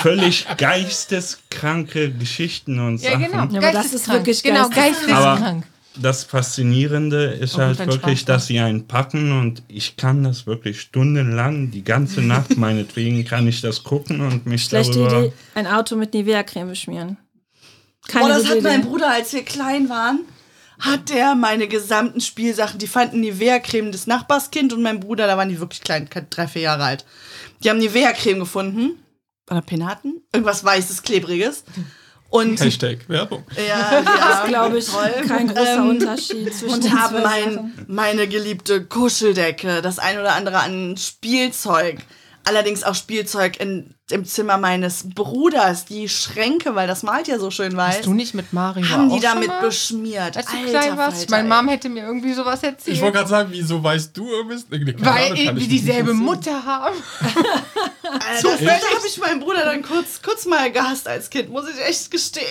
völlig 0.03 0.47
geisteskranke 0.57 2.11
Geschichten 2.13 2.79
und 2.81 3.01
Ja, 3.01 3.13
Sachen. 3.13 3.25
genau. 3.25 3.37
Ja, 3.37 3.43
aber 3.43 3.73
das 3.73 3.87
ist 3.87 4.07
Geisteskrank. 4.07 4.19
wirklich 4.21 4.43
Genau, 4.43 4.69
geisteskrank. 4.69 5.09
geisteskrank. 5.25 5.65
Das 5.97 6.25
Faszinierende 6.25 7.25
ist 7.27 7.57
halt 7.57 7.79
wirklich, 7.79 8.21
Spaß 8.21 8.25
dass 8.25 8.47
sie 8.49 8.59
einen 8.59 8.89
packen 8.89 9.31
und 9.39 9.63
ich 9.69 9.97
kann 9.97 10.25
das 10.25 10.45
wirklich 10.45 10.81
stundenlang, 10.81 11.71
die 11.71 11.85
ganze 11.85 12.21
Nacht 12.21 12.57
meinetwegen 12.57 13.25
kann 13.25 13.47
ich 13.47 13.61
das 13.61 13.85
gucken 13.85 14.21
und 14.21 14.45
mich 14.45 14.65
Schlechte 14.65 14.95
darüber... 14.99 15.21
Idee, 15.27 15.33
ein 15.55 15.69
Auto 15.69 15.95
mit 15.95 16.13
Nivea-Creme 16.13 16.69
beschmieren. 16.71 17.17
Keine 18.09 18.27
Boah, 18.27 18.35
das 18.35 18.49
hat 18.49 18.63
mein. 18.63 18.83
Bruder, 18.83 19.09
als 19.11 19.33
wir 19.33 19.45
klein 19.45 19.89
waren, 19.89 20.21
hat 20.81 21.11
der 21.11 21.37
meine 21.37 21.69
gesamten 21.69 22.21
Spielsachen, 22.21 22.81
die 22.81 22.89
fanden 22.89 23.21
Nivea-Creme 23.21 23.93
des 23.93 24.09
Nachbarskind 24.09 24.73
und 24.73 24.83
mein 24.83 24.99
Bruder, 24.99 25.29
da 25.29 25.37
waren 25.39 25.49
die 25.49 25.61
wirklich 25.61 25.81
klein, 25.81 26.09
drei, 26.29 26.49
vier 26.49 26.63
Jahre 26.63 26.83
alt. 26.85 27.05
Die 27.63 27.71
haben 27.71 27.79
Nivea-Creme 27.79 28.41
gefunden. 28.41 28.99
Oder 29.51 29.63
Penaten? 29.63 30.23
Irgendwas 30.33 30.65
Weißes, 30.65 31.03
Klebriges. 31.03 31.65
Und 32.31 32.61
Hashtag 32.61 33.09
Werbung. 33.09 33.45
ja, 33.57 34.03
ja, 34.03 34.45
glaube 34.47 34.79
ich, 34.79 34.87
toll. 34.87 35.13
kein 35.29 35.47
großer 35.47 35.77
Ähm, 35.77 35.89
Unterschied 35.91 36.53
zwischen 36.53 36.81
den 36.81 36.93
und 36.93 37.01
haben 37.01 37.17
zwei 37.17 37.23
mein, 37.23 37.73
meine 37.87 38.27
geliebte 38.27 38.85
Kuscheldecke, 38.85 39.83
das 39.83 40.01
ein 40.01 40.19
oder 40.19 40.35
andere 40.35 40.59
an 40.59 40.97
Spielzeug. 40.97 41.99
Allerdings 42.45 42.85
auch 42.85 42.95
Spielzeug 42.95 43.59
in, 43.59 43.95
im 44.11 44.25
Zimmer 44.25 44.59
meines 44.59 45.09
Bruders, 45.15 45.87
die 45.87 46.09
Schränke, 46.09 46.75
weil 46.75 46.87
das 46.87 47.03
malt 47.03 47.27
ja 47.27 47.39
so 47.39 47.51
schön 47.51 47.75
weiß. 47.77 47.97
Hast 47.97 48.07
du 48.07 48.13
nicht 48.13 48.35
mit 48.35 48.53
Mario 48.53 48.87
haben 48.89 49.09
die 49.11 49.21
damit 49.21 49.49
mal? 49.49 49.61
beschmiert. 49.63 50.37
Als 50.37 50.47
du 50.47 50.57
Alter 50.57 50.69
klein 50.69 50.97
warst, 50.99 51.17
Falter, 51.31 51.43
meine. 51.43 51.49
Mom 51.49 51.69
hätte 51.69 51.89
mir 51.89 52.05
irgendwie 52.05 52.35
sowas 52.35 52.63
erzählt. 52.63 52.97
Ich 52.97 53.03
wollte 53.03 53.17
gerade 53.17 53.31
sagen, 53.31 53.49
wieso 53.51 53.83
weißt 53.83 54.17
du, 54.17 54.27
bist? 54.47 54.71
Nee, 54.71 54.95
weil 54.99 55.25
Ahnung, 55.25 55.37
irgendwie 55.37 55.69
dieselbe. 55.69 56.13
Mutter 56.13 56.65
haben. 56.65 56.97
Alter, 58.03 58.49
das 58.51 58.61
da 58.61 58.73
habe 58.75 59.07
ich 59.07 59.19
meinen 59.19 59.41
Bruder 59.41 59.65
dann 59.65 59.83
kurz, 59.83 60.21
kurz 60.23 60.45
mal 60.45 60.71
gehasst 60.71 61.09
als 61.09 61.31
Kind, 61.31 61.49
muss 61.51 61.65
ich 61.69 61.81
echt 61.83 62.11
gestehen. 62.11 62.45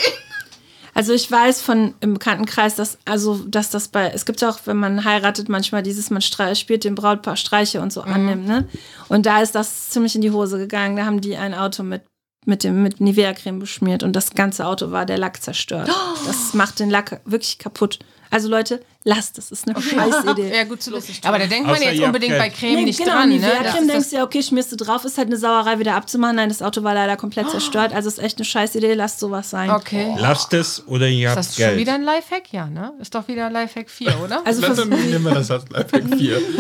Also 0.94 1.14
ich 1.14 1.30
weiß 1.30 1.62
von 1.62 1.94
im 2.02 2.14
Bekanntenkreis, 2.14 2.76
dass 2.76 2.98
also 3.06 3.36
dass 3.48 3.70
das 3.70 3.88
bei 3.88 4.10
es 4.10 4.26
gibt 4.26 4.42
ja 4.42 4.50
auch, 4.50 4.60
wenn 4.66 4.78
man 4.78 5.04
heiratet, 5.06 5.50
manchmal 5.50 5.82
dieses 5.84 6.10
man 6.10 6.22
spielt 6.22 6.84
dem 6.84 6.96
Brautpaar 6.96 7.36
Streiche 7.36 7.82
und 7.82 7.92
so 7.92 8.04
Mhm. 8.04 8.14
annimmt, 8.14 8.48
ne? 8.48 8.68
Und 9.10 9.26
da 9.26 9.42
ist 9.42 9.56
das 9.56 9.90
ziemlich 9.90 10.16
in 10.16 10.22
die 10.22 10.32
Hose 10.32 10.58
gegangen. 10.58 10.96
Da 10.96 11.06
haben 11.06 11.22
die 11.22 11.36
ein 11.38 11.54
Auto 11.54 11.84
mit 11.84 12.04
mit 12.46 12.64
dem 12.64 12.84
mit 12.84 13.00
Nivea-Creme 13.00 13.60
beschmiert 13.60 14.04
und 14.04 14.14
das 14.16 14.32
ganze 14.32 14.66
Auto 14.68 14.92
war 14.92 15.06
der 15.06 15.18
Lack 15.18 15.42
zerstört. 15.42 15.90
Das 16.28 16.54
macht 16.54 16.80
den 16.80 16.90
Lack 16.90 17.22
wirklich 17.26 17.58
kaputt. 17.58 18.00
Also 18.30 18.50
Leute, 18.50 18.82
lasst 19.04 19.38
es, 19.38 19.52
ist 19.52 19.68
eine 19.68 19.82
scheiß 19.82 20.26
Idee. 20.32 20.56
Ja, 20.56 20.64
gut 20.64 20.82
zu 20.82 20.92
wissen. 20.92 21.14
Aber 21.24 21.40
da 21.40 21.46
denkt 21.46 21.66
man 21.68 21.76
Außer 21.76 21.92
jetzt 21.92 22.02
unbedingt 22.04 22.38
bei 22.38 22.50
Geld. 22.50 22.60
Creme 22.60 22.76
Nee, 22.76 22.84
nicht 22.86 23.00
genau, 23.00 23.12
dran. 23.14 23.30
Ne? 23.30 23.36
Nivea-Creme 23.36 23.64
Das 23.64 23.80
ist 23.82 23.88
denkst 23.90 24.10
du 24.12 24.16
ja, 24.18 24.24
okay, 24.24 24.44
schmierst 24.44 24.72
du 24.72 24.76
drauf, 24.76 25.06
ist 25.06 25.18
halt 25.18 25.28
eine 25.28 25.38
Sauerei 25.38 25.80
wieder 25.80 25.96
abzumachen. 25.96 26.36
Nein, 26.38 26.50
das 26.50 26.62
Auto 26.62 26.84
war 26.84 26.94
leider 26.94 27.18
komplett 27.18 27.50
zerstört. 27.50 27.94
Also 27.94 28.10
ist 28.10 28.20
echt 28.20 28.38
eine 28.38 28.46
scheiß 28.46 28.76
Idee, 28.76 28.94
lasst 28.94 29.20
sowas 29.20 29.50
sein. 29.50 29.70
okay. 29.72 30.14
Lasst 30.18 30.54
es 30.54 30.84
oder 30.88 31.08
ihr 31.08 31.30
Ist 31.30 31.36
habt 31.36 31.40
das 31.48 31.56
schon 31.56 31.66
Geld. 31.66 31.80
wieder 31.80 31.94
ein 31.96 32.04
Lifehack? 32.04 32.52
Ja, 32.52 32.68
ne? 32.68 32.94
Ist 33.00 33.14
doch 33.16 33.28
wieder 33.28 33.50
Lifehack 33.50 33.90
4, 33.90 34.20
oder? 34.24 34.42
Also 34.46 34.62
Dann 34.62 34.90
nehmen 34.90 35.24
wir 35.26 35.34
das 35.34 35.52
als 35.52 35.66
Lifehack 35.70 36.04
4. 36.18 36.42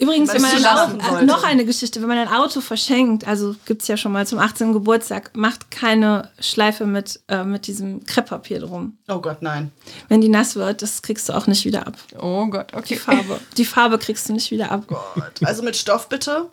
Übrigens, 0.00 0.32
wenn 0.32 0.42
man 0.42 0.98
sollte. 1.00 1.26
noch 1.26 1.42
eine 1.42 1.64
Geschichte, 1.64 2.00
wenn 2.00 2.08
man 2.08 2.18
ein 2.18 2.28
Auto 2.28 2.60
verschenkt, 2.60 3.26
also 3.26 3.56
gibt 3.66 3.82
es 3.82 3.88
ja 3.88 3.96
schon 3.96 4.12
mal 4.12 4.26
zum 4.26 4.38
18. 4.38 4.72
Geburtstag, 4.72 5.36
macht 5.36 5.72
keine 5.72 6.30
Schleife 6.38 6.86
mit, 6.86 7.20
äh, 7.28 7.42
mit 7.42 7.66
diesem 7.66 8.04
Krepppapier 8.04 8.60
drum. 8.60 8.96
Oh 9.08 9.18
Gott, 9.20 9.42
nein. 9.42 9.72
Wenn 10.08 10.20
die 10.20 10.28
nass 10.28 10.54
wird, 10.54 10.82
das 10.82 11.02
kriegst 11.02 11.28
du 11.28 11.32
auch 11.32 11.48
nicht 11.48 11.64
wieder 11.64 11.86
ab. 11.86 11.96
oh 12.20 12.46
Gott, 12.46 12.70
Die 12.72 12.76
okay. 12.76 12.96
Farbe. 12.96 13.40
Die 13.56 13.64
Farbe 13.64 13.98
kriegst 13.98 14.28
du 14.28 14.32
nicht 14.34 14.52
wieder 14.52 14.70
ab. 14.70 14.84
Also 15.42 15.62
mit 15.64 15.76
Stoff 15.76 16.08
bitte. 16.08 16.48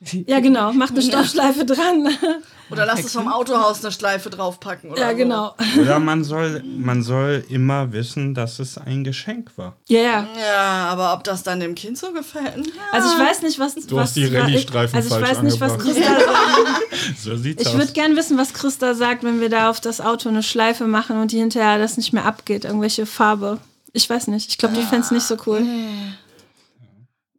Ja, 0.00 0.40
genau. 0.40 0.72
Mach 0.72 0.90
eine 0.90 1.02
Stoffschleife 1.02 1.64
dran. 1.64 2.08
Oder 2.70 2.84
lass 2.84 3.02
es 3.02 3.12
vom 3.12 3.28
Autohaus 3.28 3.82
eine 3.82 3.92
Schleife 3.92 4.28
draufpacken. 4.28 4.90
Oder 4.90 5.00
ja, 5.00 5.10
so. 5.10 5.16
genau. 5.16 5.54
Oder 5.80 5.98
man 5.98 6.22
soll, 6.22 6.62
man 6.62 7.02
soll 7.02 7.42
immer 7.48 7.92
wissen, 7.92 8.34
dass 8.34 8.58
es 8.58 8.76
ein 8.76 9.04
Geschenk 9.04 9.52
war. 9.56 9.76
Ja, 9.88 10.00
ja. 10.00 10.28
Ja, 10.38 10.88
aber 10.90 11.14
ob 11.14 11.24
das 11.24 11.42
dann 11.42 11.60
dem 11.60 11.74
Kind 11.74 11.96
so 11.96 12.12
gefällt? 12.12 12.66
Ja. 12.66 12.82
Also 12.92 13.08
ich 13.08 13.18
weiß 13.18 13.42
nicht, 13.42 13.58
was. 13.58 13.74
Du 13.74 13.96
was 13.96 14.08
hast 14.08 14.16
die 14.16 14.26
Rallye-Streifen 14.26 14.94
Also 14.94 15.08
ich 15.08 15.14
falsch 15.14 15.30
weiß 15.30 15.42
nicht, 15.42 15.60
was 15.60 15.72
angebracht. 15.72 15.96
Christa 15.96 16.20
sagt. 16.20 17.16
So 17.18 17.36
sieht's 17.36 17.62
Ich 17.64 17.72
würde 17.72 17.92
gern 17.92 18.16
wissen, 18.16 18.36
was 18.36 18.52
Christa 18.52 18.94
sagt, 18.94 19.24
wenn 19.24 19.40
wir 19.40 19.48
da 19.48 19.70
auf 19.70 19.80
das 19.80 20.00
Auto 20.00 20.28
eine 20.28 20.42
Schleife 20.42 20.86
machen 20.86 21.20
und 21.20 21.32
die 21.32 21.38
hinterher 21.38 21.78
das 21.78 21.96
nicht 21.96 22.12
mehr 22.12 22.26
abgeht, 22.26 22.64
irgendwelche 22.64 23.06
Farbe. 23.06 23.58
Ich 23.92 24.10
weiß 24.10 24.26
nicht. 24.26 24.50
Ich 24.50 24.58
glaube, 24.58 24.74
die 24.74 24.82
fände 24.82 25.06
es 25.06 25.10
nicht 25.10 25.26
so 25.26 25.36
cool. 25.46 25.62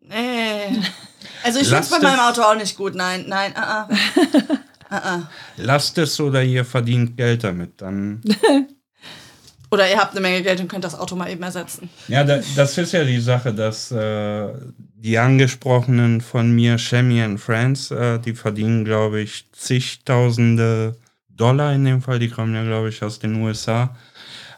Nee. 0.02 0.82
Also 1.44 1.60
ich 1.60 1.68
finde 1.68 1.84
es 1.84 1.90
bei 1.90 2.00
meinem 2.00 2.20
Auto 2.20 2.42
auch 2.42 2.56
nicht 2.56 2.76
gut. 2.76 2.96
Nein, 2.96 3.26
nein, 3.28 3.54
ah, 3.56 3.88
ah. 4.90 5.22
Lasst 5.58 5.98
es 5.98 6.20
oder 6.20 6.44
ihr 6.44 6.66
verdient 6.66 7.18
Geld 7.18 7.44
damit. 7.44 7.82
Dann 7.82 8.22
Oder 9.72 9.90
ihr 9.90 9.98
habt 9.98 10.12
eine 10.12 10.22
Menge 10.22 10.42
Geld 10.42 10.60
und 10.60 10.68
könnt 10.68 10.84
das 10.84 10.98
Auto 10.98 11.16
mal 11.16 11.30
eben 11.30 11.44
ersetzen. 11.44 11.90
Ja, 12.08 12.24
da, 12.24 12.40
das 12.56 12.78
ist 12.78 12.92
ja 12.92 13.04
die 13.04 13.20
Sache, 13.20 13.54
dass 13.54 13.92
äh, 13.92 14.48
die 14.96 15.18
Angesprochenen 15.20 16.22
von 16.22 16.52
mir, 16.52 16.80
Shemi 16.80 17.22
and 17.22 17.40
Friends, 17.40 17.92
äh, 17.92 18.20
die 18.20 18.34
verdienen, 18.34 18.84
glaube 18.84 19.22
ich, 19.22 19.46
zigtausende 19.52 20.96
Dollar 21.30 21.74
in 21.74 21.86
dem 21.86 22.02
Fall. 22.02 22.18
Die 22.18 22.30
kommen 22.30 22.56
ja, 22.56 22.64
glaube 22.64 22.90
ich, 22.90 23.04
aus 23.04 23.20
den 23.20 23.36
USA. 23.36 23.96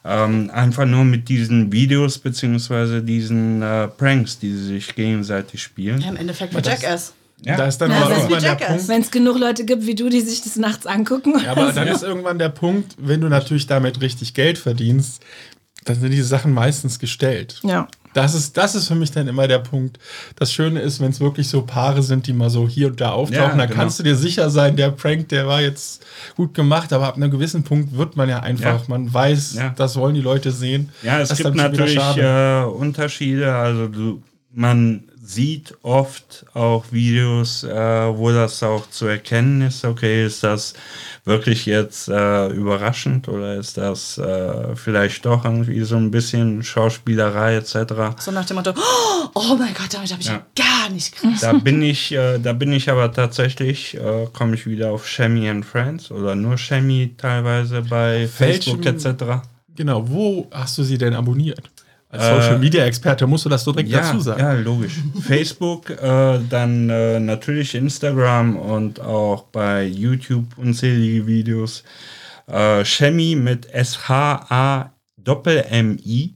Ähm, 0.04 0.50
einfach 0.52 0.86
nur 0.86 1.04
mit 1.04 1.30
diesen 1.30 1.72
Videos 1.72 2.18
beziehungsweise 2.18 3.04
diesen 3.04 3.62
äh, 3.62 3.88
Pranks, 3.88 4.40
die 4.40 4.52
sie 4.52 4.66
sich 4.66 4.96
gegenseitig 4.96 5.62
spielen. 5.62 6.02
Ja, 6.02 6.10
im 6.10 6.16
Endeffekt 6.18 6.56
wie 6.56 6.62
Jackass. 6.62 7.14
Ja. 7.44 7.58
Da 7.58 7.66
ist 7.68 7.80
dann 7.80 7.92
Ja, 7.92 8.10
irgendwann 8.10 8.42
der. 8.42 8.56
Punkt. 8.56 8.88
Wenn 8.88 9.02
es 9.02 9.12
genug 9.12 9.40
Leute 9.40 9.66
gibt 9.66 9.86
wie 9.86 9.96
du, 9.96 10.10
die 10.10 10.22
sich 10.22 10.42
das 10.44 10.56
nachts 10.58 10.86
angucken. 10.86 11.40
Ja, 11.44 11.52
aber 11.52 11.72
dann 11.72 11.88
ist 11.88 12.04
irgendwann 12.04 12.38
der 12.40 12.50
Punkt, 12.50 12.96
wenn 12.98 13.22
du 13.22 13.30
natürlich 13.30 13.68
damit 13.68 14.02
richtig 14.02 14.34
Geld 14.34 14.58
verdienst, 14.58 15.24
dann 15.86 16.00
sind 16.00 16.12
diese 16.12 16.26
Sachen 16.28 16.54
meistens 16.54 17.00
gestellt. 17.00 17.60
Ja. 17.64 17.88
Das 18.14 18.34
ist, 18.36 18.58
das 18.58 18.76
ist 18.76 18.88
für 18.88 18.96
mich 18.96 19.12
dann 19.12 19.28
immer 19.28 19.48
der 19.48 19.60
Punkt. 19.60 19.98
Das 20.36 20.52
Schöne 20.52 20.82
ist, 20.82 21.00
wenn 21.00 21.12
es 21.12 21.20
wirklich 21.22 21.48
so 21.48 21.62
Paare 21.62 22.04
sind, 22.04 22.28
die 22.28 22.34
mal 22.34 22.50
so 22.50 22.68
hier 22.68 22.88
und 22.88 23.00
da 23.00 23.12
auftauchen, 23.12 23.42
Ja, 23.42 23.56
dann 23.56 23.68
genau. 23.70 23.80
kannst 23.80 24.00
du 24.00 24.04
dir 24.04 24.16
sicher 24.16 24.50
sein, 24.50 24.76
der 24.76 24.92
Prank, 24.92 25.30
der 25.30 25.48
war 25.48 25.62
jetzt 25.62 26.06
gut 26.36 26.54
gemacht, 26.54 26.92
aber 26.92 27.08
ab 27.08 27.16
einem 27.16 27.32
gewissen 27.32 27.64
Punkt 27.64 27.96
wird 27.96 28.18
man 28.18 28.28
ja 28.28 28.40
einfach, 28.42 28.82
Ja. 28.82 28.86
man 28.88 29.14
weiß, 29.14 29.54
Ja. 29.56 29.70
das 29.76 29.96
wollen 29.96 30.16
die 30.16 30.22
Leute 30.22 30.52
sehen. 30.52 30.90
Ja, 31.04 31.20
es 31.22 31.36
gibt 31.36 31.56
natürlich 31.56 31.98
äh, 32.18 32.64
Unterschiede. 32.64 33.54
Also 33.56 33.88
du, 33.88 34.22
man 34.54 35.04
sieht 35.24 35.76
oft 35.84 36.46
auch 36.54 36.86
Videos, 36.92 37.64
äh, 37.64 38.18
wo 38.18 38.32
das 38.32 38.64
auch 38.64 38.90
zu 38.90 39.06
erkennen 39.06 39.62
ist. 39.62 39.86
Okay, 39.86 40.26
ist 40.26 40.44
das 40.44 40.74
wirklich 41.26 41.68
jetzt 41.68 42.08
äh, 42.08 42.48
überraschend 42.48 43.28
oder 43.28 43.56
ist 43.56 43.78
das 43.78 44.18
äh, 44.18 44.76
vielleicht 44.76 45.26
doch 45.26 45.46
irgendwie 45.46 45.82
so 45.82 45.96
ein 45.96 46.10
bisschen 46.10 46.64
Schauspielerei 46.64 47.56
etc. 47.56 47.76
So 48.18 48.32
nach 48.32 48.46
dem 48.46 48.58
Motto, 48.58 48.74
oh 49.36 49.56
mein 49.60 49.74
Gott, 49.76 49.94
damit 49.94 50.12
habe 50.12 50.22
ich 50.22 50.28
ja. 50.28 50.44
Gar 50.56 50.90
nicht 50.90 51.16
gerechnet. 51.16 51.44
Da 51.44 51.54
bin 51.54 51.82
ich, 51.84 52.12
äh, 52.12 52.40
da 52.40 52.54
bin 52.54 52.74
ich 52.74 52.90
aber 52.90 53.14
tatsächlich, 53.14 53.96
äh, 53.96 54.28
komme 54.34 54.56
ich 54.56 54.66
wieder 54.66 54.92
auf 54.92 55.08
Shemi 55.08 55.48
and 55.48 55.66
Friends 55.66 56.10
oder 56.10 56.34
nur 56.34 56.58
Shemi 56.58 57.14
teilweise 57.18 57.84
bei 57.84 58.28
Facebook 58.28 58.84
etc. 58.86 59.46
Genau, 59.76 60.10
wo 60.10 60.48
hast 60.52 60.80
du 60.80 60.84
sie 60.84 60.98
denn 60.98 61.14
abonniert? 61.14 61.70
Als 62.12 62.24
Äh, 62.24 62.42
Social 62.42 62.60
Media 62.60 62.84
Experte 62.86 63.26
musst 63.26 63.46
du 63.46 63.50
das 63.50 63.64
so 63.64 63.72
direkt 63.72 63.90
Ja, 63.90 64.02
dazu 64.02 64.20
sagen. 64.20 64.40
ja, 64.40 64.54
logisch. 64.54 65.00
Facebook, 65.22 65.90
äh, 65.90 66.40
dann 66.50 66.90
äh, 66.90 67.20
natürlich 67.20 67.74
Instagram 67.76 68.58
und 68.58 69.00
auch 69.00 69.44
bei 69.44 69.86
YouTube 69.86 70.46
unzählige 70.58 71.26
Videos. 71.26 71.84
Äh, 72.48 72.84
Shemi 72.84 73.36
mit 73.36 73.66
S-H-A-M-I 75.16 76.36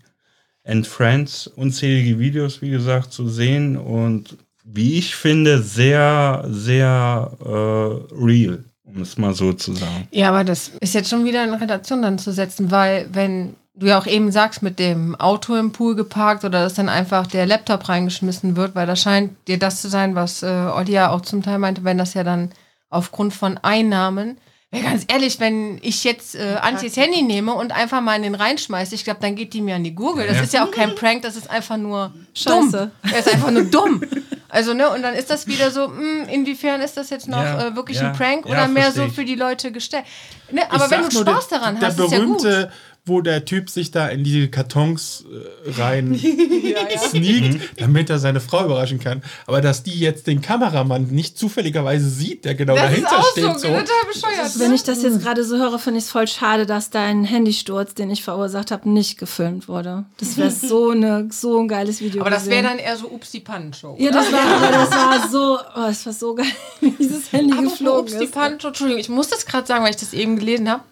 and 0.63 0.87
Friends, 0.87 1.47
unzählige 1.47 2.17
Videos, 2.19 2.61
wie 2.61 2.69
gesagt, 2.69 3.11
zu 3.13 3.27
sehen 3.29 3.77
und 3.77 4.37
wie 4.63 4.97
ich 4.97 5.15
finde, 5.15 5.61
sehr, 5.61 6.43
sehr 6.49 7.31
äh, 7.39 8.15
real, 8.15 8.63
um 8.83 9.01
es 9.01 9.15
mal 9.17 9.33
so 9.35 9.53
zu 9.53 9.73
sagen. 9.73 10.07
Ja, 10.11 10.29
aber 10.29 10.43
das 10.43 10.71
ist 10.79 10.95
jetzt 10.95 11.09
schon 11.09 11.23
wieder 11.25 11.43
in 11.43 11.53
Relation 11.53 12.01
dann 12.01 12.17
zu 12.17 12.31
setzen, 12.31 12.71
weil 12.71 13.07
wenn 13.11 13.53
du 13.77 13.87
ja 13.87 13.97
auch 13.99 14.07
eben 14.07 14.31
sagst, 14.31 14.61
mit 14.61 14.79
dem 14.79 15.15
Auto 15.15 15.55
im 15.55 15.71
Pool 15.71 15.95
geparkt 15.95 16.43
oder 16.45 16.63
dass 16.63 16.75
dann 16.75 16.89
einfach 16.89 17.27
der 17.27 17.45
Laptop 17.45 17.89
reingeschmissen 17.89 18.55
wird, 18.55 18.75
weil 18.75 18.87
das 18.87 19.01
scheint 19.01 19.31
dir 19.47 19.59
das 19.59 19.81
zu 19.81 19.89
sein, 19.89 20.15
was 20.15 20.43
äh, 20.43 20.45
Olli 20.47 20.93
ja 20.93 21.09
auch 21.11 21.21
zum 21.21 21.43
Teil 21.43 21.59
meinte, 21.59 21.83
wenn 21.83 21.97
das 21.97 22.13
ja 22.13 22.23
dann 22.23 22.51
aufgrund 22.89 23.33
von 23.33 23.57
Einnahmen, 23.57 24.37
ja, 24.73 24.81
ganz 24.81 25.05
ehrlich, 25.07 25.39
wenn 25.39 25.77
ich 25.81 26.03
jetzt 26.03 26.35
äh, 26.35 26.55
Antjes 26.61 26.97
Handy 26.97 27.21
nehme 27.21 27.53
und 27.53 27.71
einfach 27.71 28.01
mal 28.01 28.15
in 28.15 28.23
den 28.23 28.35
reinschmeiße, 28.35 28.95
ich 28.95 29.03
glaube, 29.03 29.19
dann 29.21 29.35
geht 29.35 29.53
die 29.53 29.61
mir 29.61 29.75
an 29.75 29.83
die 29.83 29.95
Gurgel. 29.95 30.27
Das 30.27 30.37
Ja. 30.37 30.43
ist 30.43 30.53
ja 30.53 30.65
auch 30.65 30.71
kein 30.71 30.95
Prank, 30.95 31.21
das 31.21 31.35
ist 31.35 31.49
einfach 31.49 31.77
nur 31.77 32.13
Scheiße. 32.33 32.71
dumm. 32.71 32.91
Das 33.03 33.25
ist 33.25 33.33
einfach 33.33 33.51
nur 33.51 33.63
dumm. 33.63 34.01
Also, 34.49 34.73
ne, 34.73 34.89
und 34.89 35.01
dann 35.01 35.13
ist 35.15 35.29
das 35.29 35.47
wieder 35.47 35.69
so, 35.71 35.87
mh, 35.89 36.29
inwiefern 36.31 36.81
ist 36.81 36.95
das 36.97 37.09
jetzt 37.09 37.27
noch 37.27 37.43
Ja, 37.43 37.67
äh, 37.67 37.75
wirklich 37.75 37.99
ja, 37.99 38.07
ein 38.09 38.13
Prank 38.13 38.45
ja, 38.45 38.51
oder 38.51 38.67
mehr 38.67 38.91
so 38.91 39.07
für 39.09 39.25
die 39.25 39.35
Leute 39.35 39.71
gestellt? 39.71 40.05
Ne, 40.51 40.61
aber 40.69 40.89
wenn 40.91 41.03
du 41.03 41.11
Spaß 41.11 41.47
der, 41.49 41.59
daran 41.59 41.79
der 41.79 41.89
hast, 41.89 41.99
ist 41.99 42.11
ja 42.11 42.19
gut. 42.25 42.69
Wo 43.05 43.21
der 43.21 43.45
Typ 43.45 43.69
sich 43.69 43.91
da 43.91 44.07
in 44.07 44.23
diese 44.23 44.47
Kartons 44.47 45.25
äh, 45.65 45.79
rein 45.79 46.19
sneakt, 46.97 47.79
damit 47.79 48.09
er 48.09 48.19
seine 48.19 48.39
Frau 48.39 48.65
überraschen 48.65 48.99
kann. 48.99 49.21
Aber 49.45 49.61
dass 49.61 49.83
die 49.83 49.99
jetzt 49.99 50.27
den 50.27 50.41
Kameramann 50.41 51.07
nicht 51.07 51.37
zufälligerweise 51.37 52.09
sieht, 52.09 52.45
der 52.45 52.55
genau 52.55 52.75
Das 52.75 52.85
ist 52.85 53.03
dahinter 53.03 53.19
auch 53.19 53.31
steht. 53.31 53.43
so, 53.43 53.49
So. 53.51 53.67
total 53.67 53.83
bescheuert. 54.11 54.59
Wenn 54.59 54.69
ne? 54.69 54.75
ich 54.75 54.83
das 54.83 55.03
jetzt 55.03 55.21
gerade 55.21 55.43
so 55.43 55.57
höre, 55.57 55.77
finde 55.77 55.99
ich 55.99 56.05
es 56.05 56.11
voll 56.11 56.27
schade, 56.27 56.65
dass 56.65 56.89
dein 56.89 57.23
Handysturz, 57.23 57.93
den 57.93 58.09
ich 58.09 58.23
verursacht 58.23 58.71
habe, 58.71 58.89
nicht 58.89 59.17
gefilmt 59.17 59.67
wurde. 59.67 60.05
Das 60.17 60.37
wäre 60.37 60.51
so, 60.69 60.89
eine, 60.89 61.29
so 61.31 61.59
ein 61.59 61.67
geiles 61.67 62.01
Video 62.01 62.21
aber 62.21 62.31
das 62.31 62.47
wäre 62.47 62.63
dann 62.63 62.79
eher 62.79 62.97
so 62.97 63.07
Ups 63.09 63.31
die 63.31 63.39
Pannenshow. 63.39 63.95
Ja, 63.99 64.11
das 64.11 64.31
war, 64.31 64.39
aber 64.41 64.71
das 64.71 64.91
war 64.91 65.29
so, 65.29 65.57
oh, 65.59 65.87
das 65.87 66.05
war 66.05 66.13
so 66.13 66.33
geil, 66.35 66.45
wie 66.81 66.91
dieses 66.91 67.31
Handy 67.31 67.53
Aber 67.53 67.63
geflogen 67.63 68.01
Ups 68.01 68.17
die 68.17 68.25
ist. 68.25 68.33
Pannenshow, 68.33 68.69
Entschuldigung, 68.69 68.99
ich 68.99 69.09
muss 69.09 69.27
das 69.27 69.45
gerade 69.45 69.67
sagen, 69.67 69.83
weil 69.83 69.91
ich 69.91 69.97
das 69.97 70.13
eben 70.13 70.37
gelesen 70.37 70.69
habe. 70.69 70.83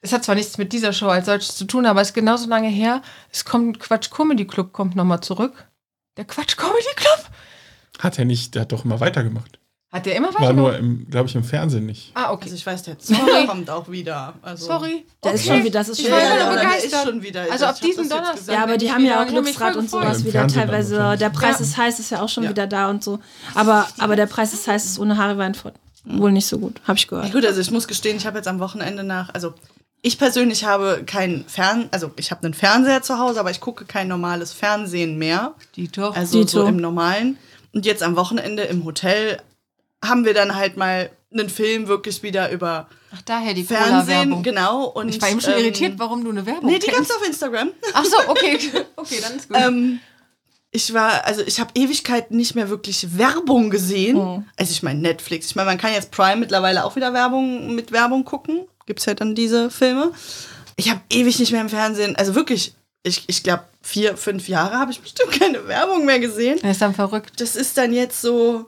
Es 0.00 0.12
hat 0.12 0.24
zwar 0.24 0.34
nichts 0.36 0.58
mit 0.58 0.72
dieser 0.72 0.92
Show 0.92 1.08
als 1.08 1.26
solches 1.26 1.56
zu 1.56 1.64
tun, 1.64 1.84
aber 1.86 2.00
es 2.00 2.08
ist 2.08 2.14
genauso 2.14 2.48
lange 2.48 2.68
her. 2.68 3.02
Es 3.32 3.44
kommt 3.44 3.80
Quatsch 3.80 4.10
Comedy 4.10 4.46
Club 4.46 4.72
kommt 4.72 4.94
nochmal 4.94 5.20
zurück. 5.20 5.68
Der 6.16 6.24
Quatsch 6.24 6.56
Comedy 6.56 6.94
Club? 6.96 7.26
Hat 7.98 8.18
er 8.18 8.24
nicht, 8.24 8.54
der 8.54 8.62
hat 8.62 8.72
doch 8.72 8.84
immer 8.84 9.00
weitergemacht. 9.00 9.58
Hat 9.90 10.04
der 10.04 10.16
immer 10.16 10.28
War 10.34 10.52
nur, 10.52 10.78
glaube 11.10 11.28
ich, 11.30 11.34
im 11.34 11.42
Fernsehen 11.42 11.86
nicht. 11.86 12.12
Ah, 12.14 12.30
okay. 12.30 12.44
Also 12.44 12.56
ich 12.56 12.66
weiß, 12.66 12.82
der. 12.82 12.98
Zucker 12.98 13.46
kommt 13.46 13.70
auch 13.70 13.88
wieder. 13.88 14.34
Also 14.42 14.66
Sorry. 14.66 15.06
Der 15.24 15.32
ist 15.32 15.46
Okay. 15.46 15.54
schon 15.56 15.64
wieder, 15.64 15.78
das 15.80 15.88
ist 15.88 15.98
Ich 16.00 16.04
schon 16.06 16.12
war 16.14 16.20
wieder 16.36 16.50
begeistert. 16.50 16.92
ist 16.92 17.02
schon 17.04 17.22
wieder. 17.22 17.40
Also 17.50 17.64
ich 17.64 17.70
ab 17.70 17.80
diesem 17.80 18.08
Donnerstag. 18.08 18.34
gesagt. 18.36 18.58
Ja, 18.58 18.62
aber 18.64 18.76
die 18.76 18.92
haben 18.92 19.04
ja 19.06 19.22
auch 19.22 19.26
Glücksrad 19.26 19.76
und 19.76 19.88
sowas 19.88 20.18
Im 20.20 20.26
wieder 20.26 20.46
teilweise. 20.46 21.16
Der 21.18 21.30
Preis 21.30 21.58
Ja. 21.58 21.64
ist 21.64 21.76
heiß, 21.78 21.98
ist 22.00 22.10
ja 22.10 22.20
auch 22.20 22.28
schon 22.28 22.44
Ja. 22.44 22.50
wieder 22.50 22.66
da 22.66 22.90
und 22.90 23.02
so. 23.02 23.18
Aber, 23.54 23.88
aber 23.98 24.14
der 24.14 24.26
Preis 24.26 24.52
ist 24.52 24.68
heiß 24.68 24.84
ist 24.84 24.98
ohne 24.98 25.16
Haare 25.16 25.38
Wein 25.38 25.56
wohl 26.04 26.32
nicht 26.32 26.46
so 26.46 26.58
gut, 26.58 26.80
habe 26.86 26.96
ich 26.98 27.04
Ja, 27.04 27.08
gehört. 27.10 27.32
gut, 27.32 27.44
also 27.46 27.60
ich 27.60 27.70
muss 27.70 27.88
gestehen, 27.88 28.16
ich 28.18 28.26
habe 28.26 28.36
jetzt 28.38 28.46
am 28.48 28.60
Wochenende 28.60 29.04
nach, 29.04 29.30
also 29.34 29.54
ich 30.02 30.18
persönlich 30.18 30.64
habe 30.64 31.02
kein 31.06 31.44
Fern, 31.48 31.88
also 31.90 32.10
ich 32.16 32.30
habe 32.30 32.44
einen 32.44 32.54
Fernseher 32.54 33.02
zu 33.02 33.18
Hause, 33.18 33.40
aber 33.40 33.50
ich 33.50 33.60
gucke 33.60 33.84
kein 33.84 34.08
normales 34.08 34.52
Fernsehen 34.52 35.18
mehr. 35.18 35.54
Die 35.76 35.88
doch. 35.88 36.14
Also 36.16 36.38
Dito. 36.40 36.60
so 36.60 36.66
im 36.66 36.76
normalen. 36.76 37.38
Und 37.72 37.84
jetzt 37.84 38.02
am 38.02 38.16
Wochenende 38.16 38.62
im 38.64 38.84
Hotel 38.84 39.40
haben 40.04 40.24
wir 40.24 40.34
dann 40.34 40.54
halt 40.54 40.76
mal 40.76 41.10
einen 41.32 41.50
Film 41.50 41.88
wirklich 41.88 42.22
wieder 42.22 42.50
über 42.50 42.88
Ach, 43.14 43.22
daher 43.22 43.54
die 43.54 43.64
Fernsehen, 43.64 44.42
genau. 44.42 44.84
Und, 44.84 45.08
Ich 45.08 45.20
war 45.20 45.30
eben 45.30 45.40
schon 45.40 45.54
ähm, 45.54 45.60
irritiert, 45.60 45.98
warum 45.98 46.24
du 46.24 46.30
eine 46.30 46.46
Werbung 46.46 46.70
Nee, 46.70 46.78
die 46.78 46.86
kennst. 46.86 47.10
gab's 47.10 47.20
auf 47.20 47.26
Instagram. 47.26 47.70
Ach 47.92 48.04
so, 48.04 48.16
okay. 48.28 48.58
Okay, 48.96 49.18
dann 49.20 49.36
ist 49.36 49.48
gut. 49.48 49.58
ähm, 49.60 50.00
ich 50.70 50.92
war, 50.92 51.24
also 51.24 51.42
ich 51.42 51.60
habe 51.60 51.70
Ewigkeiten 51.74 52.36
nicht 52.36 52.54
mehr 52.54 52.68
wirklich 52.68 53.16
Werbung 53.18 53.70
gesehen. 53.70 54.16
Oh. 54.16 54.42
Also 54.56 54.72
ich 54.72 54.82
meine 54.82 55.00
Netflix. 55.00 55.46
Ich 55.46 55.56
meine, 55.56 55.70
man 55.70 55.78
kann 55.78 55.92
jetzt 55.92 56.10
Prime 56.10 56.36
mittlerweile 56.36 56.84
auch 56.84 56.94
wieder 56.96 57.12
Werbung 57.14 57.74
mit 57.74 57.90
Werbung 57.92 58.24
gucken. 58.24 58.66
Gibt's 58.88 59.04
ja 59.04 59.12
dann 59.12 59.34
diese 59.34 59.70
Filme. 59.70 60.12
Ich 60.76 60.88
habe 60.88 61.02
ewig 61.10 61.38
nicht 61.38 61.52
mehr 61.52 61.60
im 61.60 61.68
Fernsehen, 61.68 62.16
also 62.16 62.34
wirklich, 62.34 62.74
ich, 63.02 63.24
ich 63.26 63.42
glaube 63.42 63.64
vier, 63.82 64.16
fünf 64.16 64.48
Jahre 64.48 64.78
habe 64.78 64.90
ich 64.92 65.00
bestimmt 65.00 65.30
keine 65.38 65.68
Werbung 65.68 66.06
mehr 66.06 66.18
gesehen. 66.20 66.58
er 66.62 66.70
ist 66.70 66.80
dann 66.80 66.94
verrückt. 66.94 67.38
Das 67.38 67.54
ist 67.54 67.76
dann 67.76 67.92
jetzt 67.92 68.22
so, 68.22 68.64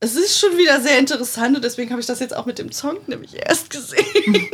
es 0.00 0.16
ist 0.16 0.40
schon 0.40 0.58
wieder 0.58 0.80
sehr 0.80 0.98
interessant 0.98 1.54
und 1.54 1.62
deswegen 1.62 1.92
habe 1.92 2.00
ich 2.00 2.06
das 2.08 2.18
jetzt 2.18 2.36
auch 2.36 2.46
mit 2.46 2.58
dem 2.58 2.72
Song 2.72 2.98
nämlich 3.06 3.36
erst 3.36 3.70
gesehen. 3.70 4.48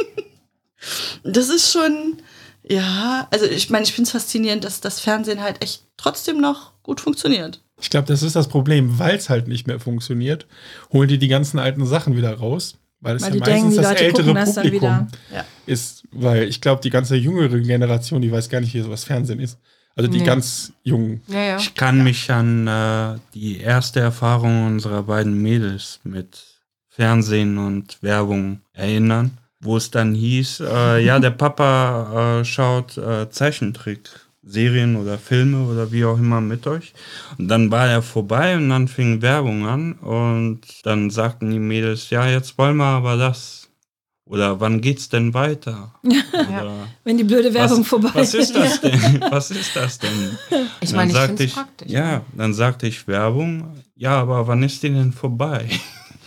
das 1.25 1.49
ist 1.49 1.73
schon, 1.73 2.19
ja, 2.63 3.27
also 3.31 3.47
ich 3.47 3.71
meine, 3.71 3.85
ich 3.85 3.95
finde 3.95 4.09
es 4.09 4.13
faszinierend, 4.13 4.65
dass 4.65 4.83
das 4.83 5.01
Fernsehen 5.01 5.41
halt 5.41 5.65
echt 5.65 5.85
trotzdem 5.97 6.43
noch 6.43 6.73
gut 6.83 7.01
funktioniert. 7.01 7.63
Ich 7.81 7.89
glaube, 7.89 8.09
das 8.09 8.23
ist 8.23 8.37
das 8.37 8.49
Problem, 8.49 8.99
weil 8.99 9.17
es 9.17 9.31
halt 9.31 9.49
nicht 9.49 9.67
mehr 9.67 9.81
funktioniert, 9.81 10.47
holen 10.93 11.09
die 11.09 11.17
die 11.17 11.29
ganzen 11.29 11.59
alten 11.59 11.87
Sachen 11.87 12.19
wieder 12.19 12.35
raus. 12.35 12.77
Weil 13.01 13.17
es 13.17 13.23
Weil 13.23 13.29
ja 13.31 13.35
die 13.35 13.39
meistens 13.41 13.55
denken, 13.55 13.71
die 13.71 13.77
das 13.77 13.87
Leute 13.89 14.05
ältere 14.05 14.23
gucken 14.27 14.35
das 14.35 14.55
dann 14.55 14.63
Publikum 14.65 14.89
wieder. 14.89 15.09
Ja. 15.35 15.45
ist. 15.67 16.03
Weil 16.13 16.43
ich 16.45 16.61
glaube, 16.61 16.83
die 16.83 16.91
ganze 16.91 17.17
jüngere 17.17 17.59
Generation, 17.61 18.21
die 18.21 18.31
weiß 18.31 18.49
gar 18.49 18.61
nicht, 18.61 18.75
wie 18.75 18.81
sowas 18.81 19.05
Fernsehen 19.05 19.41
ist. 19.41 19.59
Also 19.97 20.11
die 20.11 20.19
Nee. 20.19 20.25
ganz 20.25 20.73
jungen. 20.83 21.21
Ja, 21.27 21.41
ja. 21.43 21.57
Ich 21.57 21.75
kann 21.75 22.03
mich 22.05 22.31
an 22.31 22.67
äh, 22.67 23.19
die 23.35 23.59
erste 23.61 24.01
Erfahrung 24.01 24.67
unserer 24.67 25.03
beiden 25.03 25.41
Mädels 25.43 26.01
mit 26.05 26.45
Fernsehen 26.89 27.59
und 27.59 28.03
Werbung 28.03 28.61
erinnern, 28.73 29.39
wo 29.61 29.77
es 29.77 29.91
dann 29.91 30.15
hieß, 30.15 30.61
äh, 30.61 31.05
ja, 31.05 31.19
der 31.19 31.31
Papa 31.31 32.41
äh, 32.41 32.45
schaut 32.45 32.99
äh, 32.99 33.29
Zeichentrick-Serien 34.43 34.97
oder 34.97 35.19
Filme 35.19 35.67
oder 35.67 35.93
wie 35.93 36.05
auch 36.05 36.19
immer 36.19 36.41
mit 36.41 36.67
euch. 36.67 36.93
Und 37.39 37.49
dann 37.49 37.71
war 37.71 37.89
er 37.89 38.03
vorbei 38.03 38.57
und 38.57 38.69
dann 38.71 38.89
fing 38.89 39.23
Werbung 39.23 39.67
an 39.67 39.95
und 39.95 40.61
dann 40.85 41.11
sagten 41.11 41.51
die 41.51 41.59
Mädels, 41.59 42.11
ja, 42.11 42.27
jetzt 42.29 42.57
wollen 42.59 42.77
wir 42.77 42.85
aber 42.85 43.17
das. 43.17 43.69
Oder 44.25 44.61
wann 44.61 44.81
geht's 44.81 45.09
denn 45.09 45.35
weiter? 45.35 45.93
Oder, 46.33 46.87
Wenn 47.03 47.19
die 47.19 47.25
blöde 47.25 47.53
Werbung 47.53 47.81
was, 47.81 47.89
vorbei 47.89 48.11
was 48.15 48.35
ist 48.35 48.55
das 48.55 48.81
denn? 48.81 49.25
Was 49.29 49.51
ist 49.51 49.75
das 49.75 49.99
denn? 49.99 50.39
Ich 50.81 50.91
Dann 50.91 50.97
meine, 50.97 51.11
ich 51.11 51.17
sagte 51.17 51.37
finde 51.37 51.45
es 51.47 51.53
praktisch. 51.55 51.91
Ja, 51.91 52.23
dann 52.37 52.55
sagte 52.55 52.87
ich 52.87 53.09
Werbung. 53.09 53.83
Ja, 53.97 54.21
aber 54.21 54.47
wann 54.47 54.63
ist 54.63 54.83
die 54.85 54.91
denn 54.91 55.13
vorbei? 55.13 55.69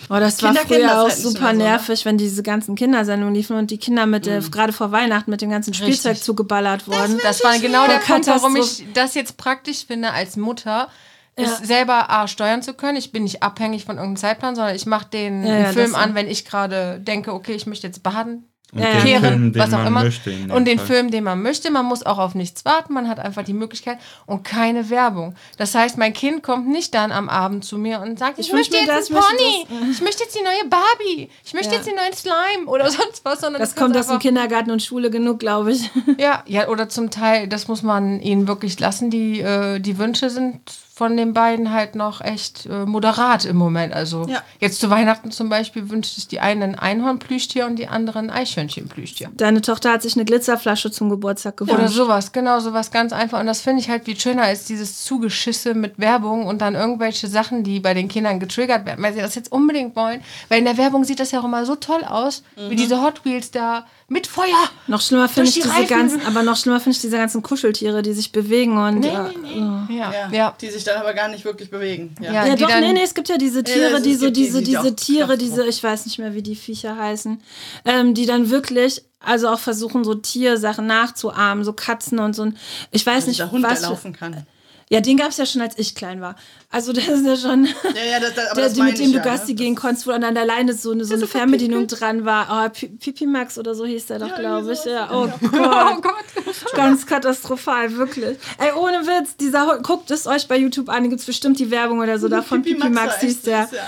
Oh, 0.09 0.19
das 0.19 0.41
war 0.43 0.53
Kinder 0.53 0.67
früher 0.67 0.87
das 0.87 0.97
auch 0.97 1.09
super 1.09 1.39
so, 1.51 1.57
ne? 1.57 1.63
nervig, 1.63 2.05
wenn 2.05 2.17
diese 2.17 2.43
ganzen 2.43 2.75
Kindersendungen 2.75 3.33
liefen 3.35 3.55
und 3.57 3.71
die 3.71 3.77
Kinder 3.77 4.05
mit, 4.05 4.27
äh, 4.27 4.41
gerade 4.51 4.73
vor 4.73 4.91
Weihnachten 4.91 5.31
mit 5.31 5.41
dem 5.41 5.49
ganzen 5.49 5.73
Spielzeug 5.73 6.11
Richtig. 6.11 6.23
zugeballert 6.25 6.87
wurden. 6.87 7.19
Das 7.23 7.43
war 7.43 7.57
genau 7.59 7.87
der 7.87 7.99
Punkt, 7.99 8.27
warum 8.27 8.55
ich 8.55 8.85
das 8.93 9.13
jetzt 9.15 9.37
praktisch 9.37 9.85
finde 9.85 10.11
als 10.11 10.35
Mutter, 10.37 10.89
Ja. 11.37 11.45
es 11.45 11.67
selber 11.67 12.09
A, 12.11 12.27
steuern 12.27 12.61
zu 12.61 12.73
können. 12.73 12.97
Ich 12.97 13.11
bin 13.11 13.23
nicht 13.23 13.41
abhängig 13.43 13.85
von 13.85 13.95
irgendeinem 13.97 14.17
Zeitplan, 14.17 14.55
sondern 14.55 14.75
ich 14.75 14.85
mache 14.85 15.07
den 15.11 15.45
Ja, 15.45 15.57
ja, 15.59 15.65
Film 15.71 15.91
das 15.93 15.99
an, 16.01 16.13
wenn 16.15 16.27
ich 16.27 16.45
gerade 16.45 16.99
denke, 16.99 17.33
okay, 17.33 17.53
ich 17.53 17.65
möchte 17.65 17.87
jetzt 17.87 18.03
baden, 18.03 18.47
Und 18.73 18.81
ja. 18.81 18.91
den 18.91 19.21
Film, 19.21 19.53
den 19.53 19.61
was 19.61 19.69
auch 19.73 19.77
man 19.77 19.87
immer. 19.87 20.03
möchte. 20.03 20.31
und 20.49 20.65
den 20.65 20.77
Fall. 20.79 20.87
Film, 20.87 21.11
den 21.11 21.23
man 21.23 21.41
möchte. 21.41 21.69
Man 21.71 21.85
muss 21.85 22.03
auch 22.05 22.17
auf 22.17 22.33
nichts 22.35 22.65
warten. 22.65 22.93
Man 22.93 23.07
hat 23.07 23.19
einfach 23.19 23.43
die 23.43 23.53
Möglichkeit 23.53 23.99
und 24.25 24.43
keine 24.43 24.89
Werbung. 24.89 25.35
Das 25.57 25.75
heißt, 25.75 25.97
mein 25.97 26.13
Kind 26.13 26.41
kommt 26.43 26.67
nicht 26.67 26.93
dann 26.93 27.11
am 27.11 27.29
Abend 27.29 27.63
zu 27.65 27.77
mir 27.77 27.99
und 28.01 28.17
sagt, 28.17 28.39
ich, 28.39 28.47
Ich 28.47 28.53
möchte 28.53 28.75
jetzt 28.77 28.87
das, 28.89 29.09
einen 29.11 29.19
ich 29.19 29.23
möchte 29.23 29.67
Pony, 29.67 29.91
ich 29.91 30.01
möchte 30.01 30.23
jetzt 30.23 30.35
die 30.35 30.43
neue 30.43 30.69
Barbie, 30.69 31.29
ich 31.45 31.53
möchte 31.53 31.69
Ja. 31.69 31.75
jetzt 31.77 31.87
den 31.87 31.95
neuen 31.95 32.13
Slime 32.13 32.65
oder 32.67 32.89
sonst 32.89 33.23
was. 33.23 33.41
Sondern 33.41 33.61
Das 33.61 33.75
kommt 33.75 33.95
aus 33.95 34.07
dem 34.07 34.19
Kindergarten 34.19 34.71
und 34.71 34.81
Schule 34.81 35.09
genug, 35.11 35.39
glaube 35.39 35.71
ich. 35.73 35.89
ja, 36.17 36.43
ja, 36.47 36.67
oder 36.67 36.89
zum 36.89 37.11
Teil, 37.11 37.47
das 37.47 37.67
muss 37.67 37.83
man 37.83 38.19
ihnen 38.21 38.47
wirklich 38.47 38.79
lassen. 38.79 39.09
Die, 39.09 39.39
äh, 39.41 39.79
die 39.79 39.97
Wünsche 39.97 40.29
sind 40.29 40.59
von 40.95 41.17
den 41.17 41.33
beiden 41.33 41.71
halt 41.71 41.95
noch 41.95 42.21
echt 42.21 42.67
äh, 42.67 42.85
moderat 42.85 43.45
im 43.45 43.55
Moment. 43.55 43.93
Also 43.95 44.27
Ja. 44.27 44.43
jetzt 44.59 44.79
zu 44.79 44.91
Weihnachten 44.91 45.31
zum 45.31 45.49
Beispiel 45.49 45.89
wünscht 45.89 46.19
es 46.19 46.27
die 46.27 46.39
eine 46.39 46.65
ein 46.65 46.75
Einhornplüschtier 46.77 47.65
und 47.65 47.77
die 47.77 47.87
andere 47.87 48.19
ein 48.19 48.29
Eichhörnchenplüschtier. 48.29 49.31
Deine 49.33 49.61
Tochter 49.61 49.91
hat 49.91 50.03
sich 50.03 50.15
eine 50.15 50.25
Glitzerflasche 50.25 50.91
zum 50.91 51.09
Geburtstag 51.09 51.57
gewünscht. 51.57 51.79
Oder 51.79 51.87
sowas, 51.87 52.31
genau, 52.31 52.59
sowas 52.59 52.91
ganz 52.91 53.11
einfach. 53.11 53.39
Und 53.39 53.47
das 53.47 53.61
finde 53.61 53.81
ich 53.81 53.89
halt 53.89 54.05
viel 54.05 54.19
schöner 54.19 54.43
als 54.43 54.65
dieses 54.65 55.03
Zugeschisse 55.03 55.73
mit 55.73 55.97
Werbung 55.97 56.45
und 56.45 56.61
dann 56.61 56.75
irgendwelche 56.75 57.27
Sachen, 57.27 57.63
die 57.63 57.79
bei 57.79 57.95
den 57.95 58.07
Kindern 58.07 58.39
getriggert 58.39 58.85
werden, 58.85 59.03
weil 59.03 59.13
sie 59.13 59.21
das 59.21 59.33
jetzt 59.33 59.51
unbedingt 59.51 59.95
wollen. 59.95 60.21
Weil 60.49 60.59
in 60.59 60.65
der 60.65 60.77
Werbung 60.77 61.05
sieht 61.05 61.19
das 61.19 61.31
ja 61.31 61.39
auch 61.39 61.45
immer 61.45 61.65
so 61.65 61.75
toll 61.75 62.03
aus, 62.03 62.43
wie 62.69 62.75
diese 62.75 63.01
Hot 63.01 63.25
Wheels 63.25 63.49
da 63.49 63.87
mit 64.13 64.27
Feuer. 64.27 64.69
Noch 64.87 65.01
schlimmer 65.01 65.27
finde 65.27 65.49
ich 65.49 65.55
die 65.55 65.61
diese 65.61 65.73
Reifen. 65.73 65.87
ganzen, 65.89 66.25
aber 66.25 66.43
noch 66.43 66.55
schlimmer 66.55 66.79
finde 66.79 66.95
ich 66.95 67.01
diese 67.01 67.17
ganzen 67.17 67.41
Kuscheltiere, 67.41 68.01
die 68.01 68.13
sich 68.13 68.31
bewegen 68.31 68.77
und 68.77 68.99
Nee, 68.99 69.07
äh, 69.09 69.23
nee, 69.41 69.59
nee. 69.89 69.97
Ja, 69.97 70.11
Ja, 70.13 70.29
ja. 70.31 70.55
Die 70.61 70.69
sich 70.69 70.83
dann 70.83 71.01
aber 71.01 71.13
gar 71.13 71.27
nicht 71.27 71.43
wirklich 71.43 71.69
bewegen. 71.69 72.15
Ja. 72.21 72.31
Ja. 72.31 72.45
Ja, 72.47 72.55
die 72.55 72.61
doch, 72.61 72.69
dann- 72.69 72.81
nee, 72.81 72.93
nee, 72.93 73.03
es 73.03 73.13
gibt 73.13 73.27
ja 73.27 73.37
diese 73.37 73.63
Tiere, 73.63 74.01
die 74.01 74.15
so, 74.15 74.27
die, 74.27 74.33
diese, 74.33 74.59
die 74.59 74.65
diese 74.65 74.79
auch 74.79 74.95
Tiere, 74.95 75.37
diese, 75.37 75.65
ich 75.67 75.83
weiß 75.83 76.05
nicht 76.05 76.19
mehr, 76.19 76.33
wie 76.33 76.41
die 76.43 76.55
Viecher 76.55 76.95
heißen, 76.97 77.41
ähm, 77.85 78.13
die 78.13 78.25
dann 78.25 78.49
wirklich, 78.49 79.03
also 79.19 79.49
auch 79.49 79.59
versuchen, 79.59 80.03
so 80.03 80.13
Tiersachen 80.15 80.85
nachzuahmen, 80.85 81.63
so 81.63 81.73
Katzen 81.73 82.19
und 82.19 82.33
so 82.35 82.43
ein, 82.43 82.57
ich 82.91 83.05
weiß 83.05 83.15
Also 83.15 83.27
nicht, 83.27 83.39
der 83.39 83.51
Hund, 83.51 83.63
der 83.63 83.71
was. 83.71 83.79
für- 83.79 83.85
laufen 83.87 84.13
kann. 84.13 84.45
Ja, 84.93 85.01
den 85.01 85.17
gab 85.17 85.29
es 85.29 85.37
ja 85.37 85.45
schon, 85.45 85.61
als 85.61 85.77
ich 85.77 85.95
klein 85.95 86.21
war. 86.21 86.35
Also 86.69 86.93
das 86.93 87.07
ist 87.07 87.25
ja 87.25 87.35
schon, 87.35 87.65
Ja, 87.65 88.03
ja, 88.11 88.19
das, 88.19 88.35
das, 88.35 88.53
der, 88.53 88.63
das 88.65 88.75
mit 88.77 88.99
dem 88.99 89.11
du 89.11 89.17
ja, 89.17 89.23
Gassi 89.23 89.53
ne? 89.53 89.55
gehen 89.55 89.75
konntest, 89.75 90.05
wo 90.05 90.11
an 90.11 90.21
der 90.21 90.45
Leine 90.45 90.73
so 90.73 90.91
eine, 90.91 91.03
so 91.03 91.15
eine 91.15 91.25
Fernbedienung 91.27 91.87
dran 91.87 92.25
war. 92.25 92.47
Oh, 92.65 92.69
Pi- 92.69 92.87
Pipi 92.89 93.25
Max 93.25 93.57
oder 93.57 93.73
so 93.75 93.85
hieß 93.85 94.05
der 94.07 94.19
doch, 94.19 94.35
glaube 94.35 94.71
ich. 94.73 94.85
Ja, 94.85 95.09
oh 95.11 95.27
Oh 95.43 95.47
Gott. 95.47 96.03
Gott. 96.03 96.73
Ganz 96.75 97.05
katastrophal, 97.05 97.95
wirklich. 97.97 98.37
Ey, 98.59 98.71
ohne 98.75 99.05
Witz, 99.07 99.35
dieser 99.35 99.79
guckt 99.79 100.11
es 100.11 100.27
euch 100.27 100.47
bei 100.47 100.57
YouTube 100.57 100.89
an, 100.89 101.09
gibt 101.09 101.19
es 101.21 101.25
bestimmt 101.25 101.57
die 101.59 101.71
Werbung 101.71 101.99
oder 101.99 102.19
so 102.19 102.27
davon. 102.29 102.61
Pipi, 102.61 102.79
Max 102.89 102.93
Max 102.95 103.19
hieß 103.21 103.41
der. 103.41 103.69
ja. 103.71 103.79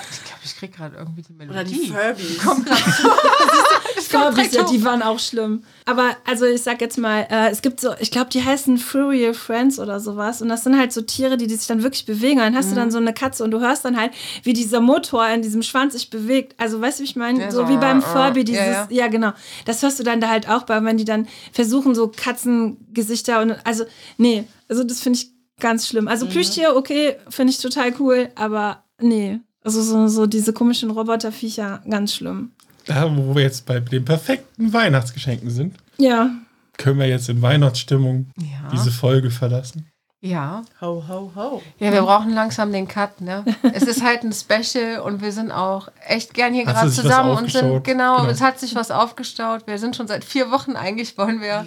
Ich 0.45 0.55
krieg 0.55 0.75
gerade 0.75 0.95
irgendwie 0.95 1.23
die 1.23 1.33
Melodie. 1.33 1.57
Oder 1.57 1.63
die 1.63 1.87
Furbies. 1.87 2.37
Furbies, 4.09 4.51
ja, 4.53 4.63
die 4.63 4.83
waren 4.83 5.01
auch 5.01 5.19
schlimm. 5.19 5.63
Aber 5.85 6.15
also 6.25 6.45
ich 6.45 6.61
sag 6.61 6.81
jetzt 6.81 6.97
mal, 6.97 7.27
äh, 7.29 7.49
es 7.49 7.61
gibt 7.61 7.79
so, 7.81 7.93
ich 7.99 8.11
glaube, 8.11 8.29
die 8.29 8.43
heißen 8.43 8.77
Furrier 8.77 9.33
Friends 9.33 9.79
oder 9.79 9.99
sowas. 9.99 10.41
Und 10.41 10.49
das 10.49 10.63
sind 10.63 10.77
halt 10.77 10.93
so 10.93 11.01
Tiere, 11.01 11.37
die, 11.37 11.47
die 11.47 11.55
sich 11.55 11.67
dann 11.67 11.83
wirklich 11.83 12.05
bewegen. 12.05 12.37
Und 12.39 12.45
dann 12.45 12.55
hast 12.55 12.67
du 12.67 12.71
Mhm. 12.71 12.79
dann 12.79 12.91
so 12.91 12.97
eine 12.99 13.13
Katze 13.13 13.43
und 13.43 13.51
du 13.51 13.59
hörst 13.59 13.85
dann 13.85 13.97
halt, 13.97 14.11
wie 14.43 14.53
dieser 14.53 14.81
Motor 14.81 15.27
in 15.29 15.41
diesem 15.41 15.63
Schwanz 15.63 15.93
sich 15.93 16.09
bewegt. 16.09 16.53
Also 16.59 16.79
weißt 16.79 16.99
du, 16.99 17.03
wie 17.03 17.07
ich 17.07 17.15
meine? 17.15 17.39
Ja, 17.41 17.51
so 17.51 17.67
wie 17.67 17.77
beim 17.77 17.99
äh, 17.99 18.01
Furby, 18.01 18.39
ja, 18.41 18.43
dieses, 18.45 18.65
ja, 18.65 18.87
ja. 18.89 19.07
genau. 19.07 19.31
Das 19.65 19.81
hörst 19.81 19.99
du 19.99 20.03
dann 20.03 20.21
da 20.21 20.29
halt 20.29 20.49
auch 20.49 20.63
bei, 20.63 20.83
wenn 20.83 20.97
die 20.97 21.05
dann 21.05 21.27
versuchen, 21.51 21.95
so 21.95 22.11
Katzengesichter 22.15 23.41
und 23.41 23.55
also, 23.65 23.85
nee, 24.17 24.45
also 24.69 24.83
das 24.83 25.01
finde 25.01 25.19
ich 25.19 25.31
ganz 25.59 25.87
schlimm. 25.87 26.05
Mhm. 26.05 26.09
Also 26.09 26.27
Plüschtier, 26.27 26.75
okay, 26.75 27.15
finde 27.29 27.51
ich 27.51 27.59
total 27.59 27.93
cool, 27.99 28.29
aber 28.35 28.83
nee. 28.99 29.39
Also 29.65 29.81
so, 29.81 30.07
so 30.07 30.25
diese 30.27 30.53
komischen 30.53 30.91
Roboterviecher, 30.91 31.81
ganz 31.89 32.13
schlimm. 32.13 32.51
Da, 32.85 33.09
wo 33.17 33.35
wir 33.35 33.41
jetzt 33.43 33.65
bei 33.65 33.79
den 33.79 34.05
perfekten 34.05 34.71
Weihnachtsgeschenken 34.71 35.49
sind, 35.49 35.75
Ja, 35.97 36.29
können 36.77 36.99
wir 36.99 37.07
jetzt 37.07 37.29
in 37.29 37.41
Weihnachtsstimmung 37.41 38.27
Ja. 38.37 38.69
diese 38.71 38.91
Folge 38.91 39.31
verlassen. 39.31 39.87
Ja. 40.21 40.63
Ho, 40.81 41.03
ho, 41.07 41.31
ho. 41.35 41.61
Ja, 41.79 41.91
wir 41.91 42.01
brauchen 42.01 42.33
langsam 42.33 42.71
den 42.71 42.87
Cut, 42.87 43.21
ne? 43.21 43.43
es 43.73 43.83
ist 43.83 44.03
halt 44.03 44.23
ein 44.23 44.33
Special 44.33 44.99
und 45.01 45.21
wir 45.21 45.31
sind 45.31 45.51
auch 45.51 45.87
echt 46.07 46.33
gern 46.33 46.53
hier 46.53 46.65
gerade 46.65 46.89
zusammen 46.91 47.31
und 47.37 47.51
sind, 47.51 47.83
genau, 47.83 48.17
Genau. 48.21 48.25
es 48.29 48.41
hat 48.41 48.59
sich 48.59 48.73
was 48.75 48.89
aufgestaut. 48.91 49.67
Wir 49.67 49.77
sind 49.77 49.95
schon 49.95 50.07
seit 50.07 50.23
vier 50.23 50.49
Wochen 50.51 50.75
eigentlich, 50.75 51.17
wollen 51.17 51.41
wir, 51.41 51.65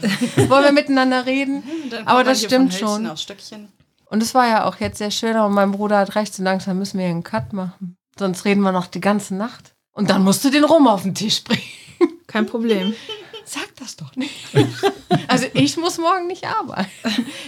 wollen 0.49 0.65
wir 0.65 0.73
miteinander 0.73 1.25
reden. 1.27 1.63
Aber 2.05 2.25
das 2.25 2.43
stimmt 2.43 2.75
schon. 2.75 3.07
Auf 3.07 3.19
Stöckchen. 3.19 3.69
Und 4.11 4.23
es 4.23 4.35
war 4.35 4.47
ja 4.49 4.65
auch 4.65 4.77
jetzt 4.81 4.99
sehr 4.99 5.11
schön, 5.11 5.37
aber 5.37 5.49
mein 5.49 5.73
Bruder 5.73 5.99
hat 5.99 6.15
recht, 6.15 6.35
so 6.35 6.43
langsam 6.43 6.79
müssen 6.79 6.99
wir 6.99 7.05
hier 7.07 7.15
einen 7.15 7.25
Cut 7.25 7.53
machen. 7.53 7.97
Sonst 8.19 8.45
reden 8.45 8.63
wir 8.63 8.73
noch 8.73 8.87
die 8.87 9.01
ganze 9.01 9.35
Nacht. 9.35 9.75
Und 9.93 10.11
dann 10.11 10.23
musst 10.25 10.45
du 10.45 10.51
den 10.51 10.65
Rum 10.65 10.89
auf 10.89 11.03
den 11.03 11.15
Tisch 11.15 11.45
bringen. 11.45 11.63
kein 12.27 12.47
Problem. 12.47 12.95
Sag 13.45 13.75
das 13.77 13.97
doch 13.97 14.15
nicht. 14.17 14.35
Also 15.27 15.47
ich 15.53 15.77
muss 15.77 15.99
morgen 15.99 16.27
nicht 16.27 16.47
arbeiten. 16.47 16.89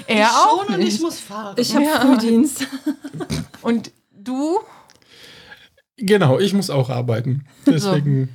Er 0.06 0.28
auch 0.30 0.66
Schon 0.66 0.74
und 0.74 0.80
ich 0.80 0.94
nicht. 0.94 1.02
muss 1.02 1.18
fahren. 1.18 1.54
Ich 1.58 1.74
habe 1.74 1.84
Ja. 1.84 2.00
Frühdienst. 2.00 2.66
Und 3.62 3.90
du? 4.10 4.58
Genau, 5.96 6.38
ich 6.38 6.52
muss 6.52 6.68
auch 6.70 6.90
arbeiten. 6.90 7.46
Deswegen 7.66 8.34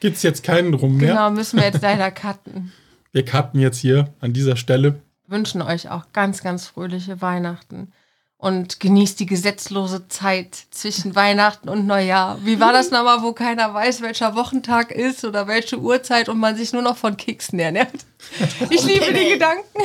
gibt 0.00 0.16
es 0.16 0.22
jetzt 0.22 0.42
keinen 0.42 0.72
Drum 0.72 0.96
mehr. 0.96 1.10
Genau, 1.10 1.30
müssen 1.30 1.58
wir 1.58 1.66
jetzt 1.66 1.82
leider 1.82 2.10
cutten. 2.10 2.72
Wir 3.12 3.24
cutten 3.24 3.60
jetzt 3.60 3.78
hier 3.78 4.12
an 4.20 4.32
dieser 4.32 4.56
Stelle. 4.56 5.00
Wünschen 5.30 5.62
euch 5.62 5.88
auch 5.90 6.04
ganz, 6.12 6.42
ganz 6.42 6.66
fröhliche 6.66 7.20
Weihnachten. 7.22 7.92
Und 8.36 8.80
genießt 8.80 9.20
die 9.20 9.26
gesetzlose 9.26 10.08
Zeit 10.08 10.54
zwischen 10.70 11.14
Weihnachten 11.14 11.68
und 11.68 11.86
Neujahr. 11.86 12.38
Wie 12.44 12.58
war 12.58 12.72
das 12.72 12.90
nochmal, 12.90 13.22
wo 13.22 13.32
keiner 13.32 13.74
weiß, 13.74 14.00
welcher 14.00 14.34
Wochentag 14.34 14.92
ist 14.92 15.24
oder 15.24 15.46
welche 15.46 15.78
Uhrzeit 15.78 16.28
und 16.30 16.38
man 16.38 16.56
sich 16.56 16.72
nur 16.72 16.82
noch 16.82 16.96
von 16.96 17.16
Keksen 17.16 17.58
ernährt? 17.58 18.06
Ich 18.70 18.84
liebe 18.84 19.12
den 19.12 19.28
Gedanken. 19.30 19.82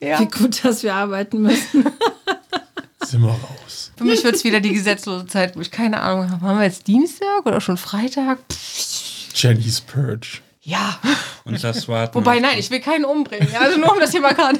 Ja. 0.00 0.20
Wie 0.20 0.26
gut, 0.26 0.64
dass 0.64 0.82
wir 0.82 0.94
arbeiten 0.94 1.42
müssen. 1.42 1.84
Sind 3.04 3.22
wir 3.22 3.30
raus. 3.30 3.92
Für 3.96 4.04
mich 4.04 4.24
wird 4.24 4.34
es 4.34 4.44
wieder 4.44 4.60
die 4.60 4.72
gesetzlose 4.72 5.26
Zeit, 5.26 5.56
wo 5.56 5.60
ich 5.60 5.70
keine 5.70 6.00
Ahnung 6.00 6.30
habe. 6.30 6.44
Haben 6.44 6.58
wir 6.58 6.64
jetzt 6.64 6.86
Dienstag 6.86 7.44
oder 7.44 7.60
schon 7.60 7.76
Freitag? 7.76 8.38
Pff, 8.50 9.32
Jenny's 9.34 9.80
Purge. 9.80 10.40
Ja. 10.66 10.98
Und 11.44 11.62
das 11.62 11.86
warten 11.86 12.14
Wobei, 12.16 12.40
nein, 12.40 12.58
ich 12.58 12.70
will 12.70 12.80
keinen 12.80 13.04
umbringen. 13.04 13.48
Ja, 13.52 13.60
also 13.60 13.78
nur 13.78 13.92
um 13.92 14.00
das 14.00 14.10
hier 14.10 14.20
mal 14.20 14.34
gerade. 14.34 14.58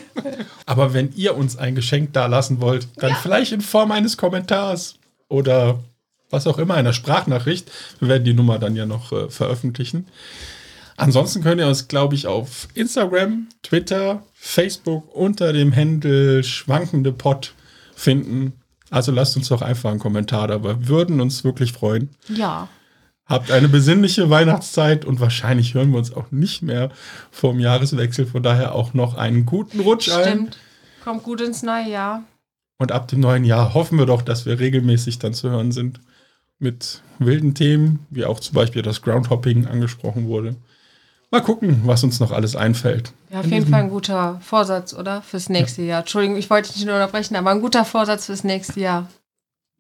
Aber 0.65 0.95
wenn 0.95 1.13
ihr 1.17 1.37
uns 1.37 1.57
ein 1.57 1.75
Geschenk 1.75 2.13
da 2.13 2.27
lassen 2.27 2.61
wollt, 2.61 2.87
dann 2.97 3.15
vielleicht 3.17 3.51
in 3.51 3.61
Form 3.61 3.91
eines 3.91 4.17
Kommentars 4.17 4.95
oder 5.29 5.81
was 6.31 6.47
auch 6.47 6.59
immer, 6.59 6.75
einer 6.75 6.93
Sprachnachricht. 6.93 7.73
Wir 7.99 8.09
werden 8.09 8.25
die 8.25 8.35
Nummer 8.35 8.61
dann 8.61 8.77
ja 8.77 8.87
noch 8.87 9.11
äh, 9.11 9.29
veröffentlichen. 9.29 10.07
Ansonsten 10.97 11.43
könnt 11.43 11.61
ihr 11.61 11.67
uns, 11.67 11.89
glaube 11.89 12.15
ich, 12.15 12.29
auf 12.29 12.69
Instagram, 12.75 13.49
Twitter, 13.65 14.23
Facebook 14.35 15.13
unter 15.15 15.53
dem 15.53 15.75
Handle 15.75 16.45
schwankende 16.45 17.13
Pot 17.13 17.53
finden. 17.97 18.53
Also 18.91 19.11
lasst 19.11 19.37
uns 19.37 19.49
doch 19.49 19.61
einfach 19.61 19.91
einen 19.91 19.99
Kommentar 19.99 20.47
da. 20.47 20.63
Wir 20.63 20.87
würden 20.87 21.21
uns 21.21 21.43
wirklich 21.43 21.73
freuen. 21.73 22.11
Ja. 22.29 22.69
Habt 23.27 23.51
eine 23.51 23.69
besinnliche 23.69 24.31
Weihnachtszeit 24.31 25.05
und 25.05 25.19
wahrscheinlich 25.19 25.75
hören 25.75 25.91
wir 25.91 25.99
uns 25.99 26.15
auch 26.15 26.31
nicht 26.31 26.63
mehr 26.63 26.91
vom 27.33 27.59
Jahreswechsel. 27.59 28.25
Von 28.27 28.45
daher 28.45 28.75
auch 28.75 28.95
noch 28.95 29.17
einen 29.17 29.47
guten 29.47 29.81
Rutsch 29.81 30.09
ein. 30.11 30.23
Stimmt. 30.23 30.59
Kommt 31.03 31.23
gut 31.25 31.41
ins 31.41 31.63
neue 31.63 31.91
Jahr. 31.91 32.23
Und 32.79 32.93
ab 32.93 33.09
dem 33.09 33.21
neuen 33.21 33.45
Jahr 33.45 33.75
hoffen 33.75 33.99
wir 33.99 34.07
doch, 34.07 34.23
dass 34.23 34.47
wir 34.47 34.61
regelmäßig 34.61 35.19
dann 35.19 35.35
zu 35.35 35.51
hören 35.51 35.73
sind 35.73 36.01
mit 36.59 37.03
wilden 37.19 37.55
Themen, 37.55 38.07
wie 38.11 38.25
auch 38.25 38.39
zum 38.41 38.55
Beispiel 38.55 38.83
das 38.83 39.03
Groundhopping 39.03 39.67
angesprochen 39.67 40.29
wurde. 40.29 40.57
Mal 41.31 41.41
gucken, 41.41 41.83
was 41.85 42.05
uns 42.05 42.21
noch 42.21 42.31
alles 42.31 42.55
einfällt. 42.55 43.13
Ja, 43.31 43.41
auf 43.41 43.47
jeden 43.47 43.67
Fall 43.67 43.83
ein 43.83 43.91
guter 43.91 44.41
Vorsatz, 44.41 44.95
oder? 44.95 45.23
Fürs 45.23 45.49
nächste 45.49 45.83
Jahr. 45.83 46.01
Entschuldigung, 46.01 46.37
ich 46.37 46.49
wollte 46.49 46.69
dich 46.69 46.77
nicht 46.77 46.87
nur 46.87 46.95
unterbrechen, 46.95 47.35
aber 47.35 47.51
ein 47.51 47.61
guter 47.61 47.85
Vorsatz 47.85 48.27
fürs 48.27 48.45
nächste 48.45 48.79
Jahr. 48.81 49.09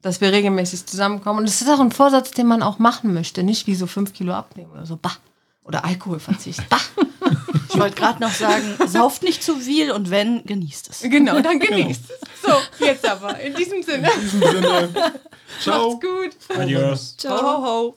Dass 0.02 0.20
wir 0.20 0.30
regelmäßig 0.32 0.86
zusammenkommen. 0.86 1.40
Und 1.40 1.46
es 1.46 1.60
ist 1.60 1.68
auch 1.68 1.80
ein 1.80 1.90
Vorsatz, 1.90 2.30
den 2.30 2.46
man 2.46 2.62
auch 2.62 2.78
machen 2.78 3.12
möchte. 3.14 3.42
Nicht 3.42 3.66
wie 3.66 3.74
so 3.74 3.86
fünf 3.86 4.12
Kilo 4.12 4.32
abnehmen 4.32 4.70
oder 4.72 4.86
so. 4.86 4.96
Bah. 4.96 5.16
Oder 5.64 5.84
Alkoholverzicht. 5.84 6.68
Bah. 6.68 6.80
Ich 7.68 7.80
wollte 7.80 7.96
gerade 7.96 8.22
noch 8.22 8.32
sagen, 8.32 8.76
sauft 8.86 9.22
nicht 9.22 9.42
zu 9.42 9.56
viel 9.56 9.90
und 9.90 10.10
wenn, 10.10 10.44
genießt 10.44 10.88
es. 10.88 11.00
Genau, 11.02 11.40
dann 11.40 11.58
genießt 11.58 12.02
es. 12.08 12.20
So, 12.42 12.84
jetzt 12.84 13.06
aber. 13.06 13.38
In 13.40 13.54
diesem 13.54 13.82
Sinne. 13.82 14.10
In 14.14 14.20
diesem 14.20 14.40
Sinne, 14.40 14.92
ciao. 15.60 15.90
Macht's 15.90 16.06
gut. 16.06 16.56
Adios. 16.56 17.16
Ho, 17.24 17.30
ho, 17.30 17.64
ho. 17.66 17.96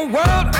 world 0.00 0.51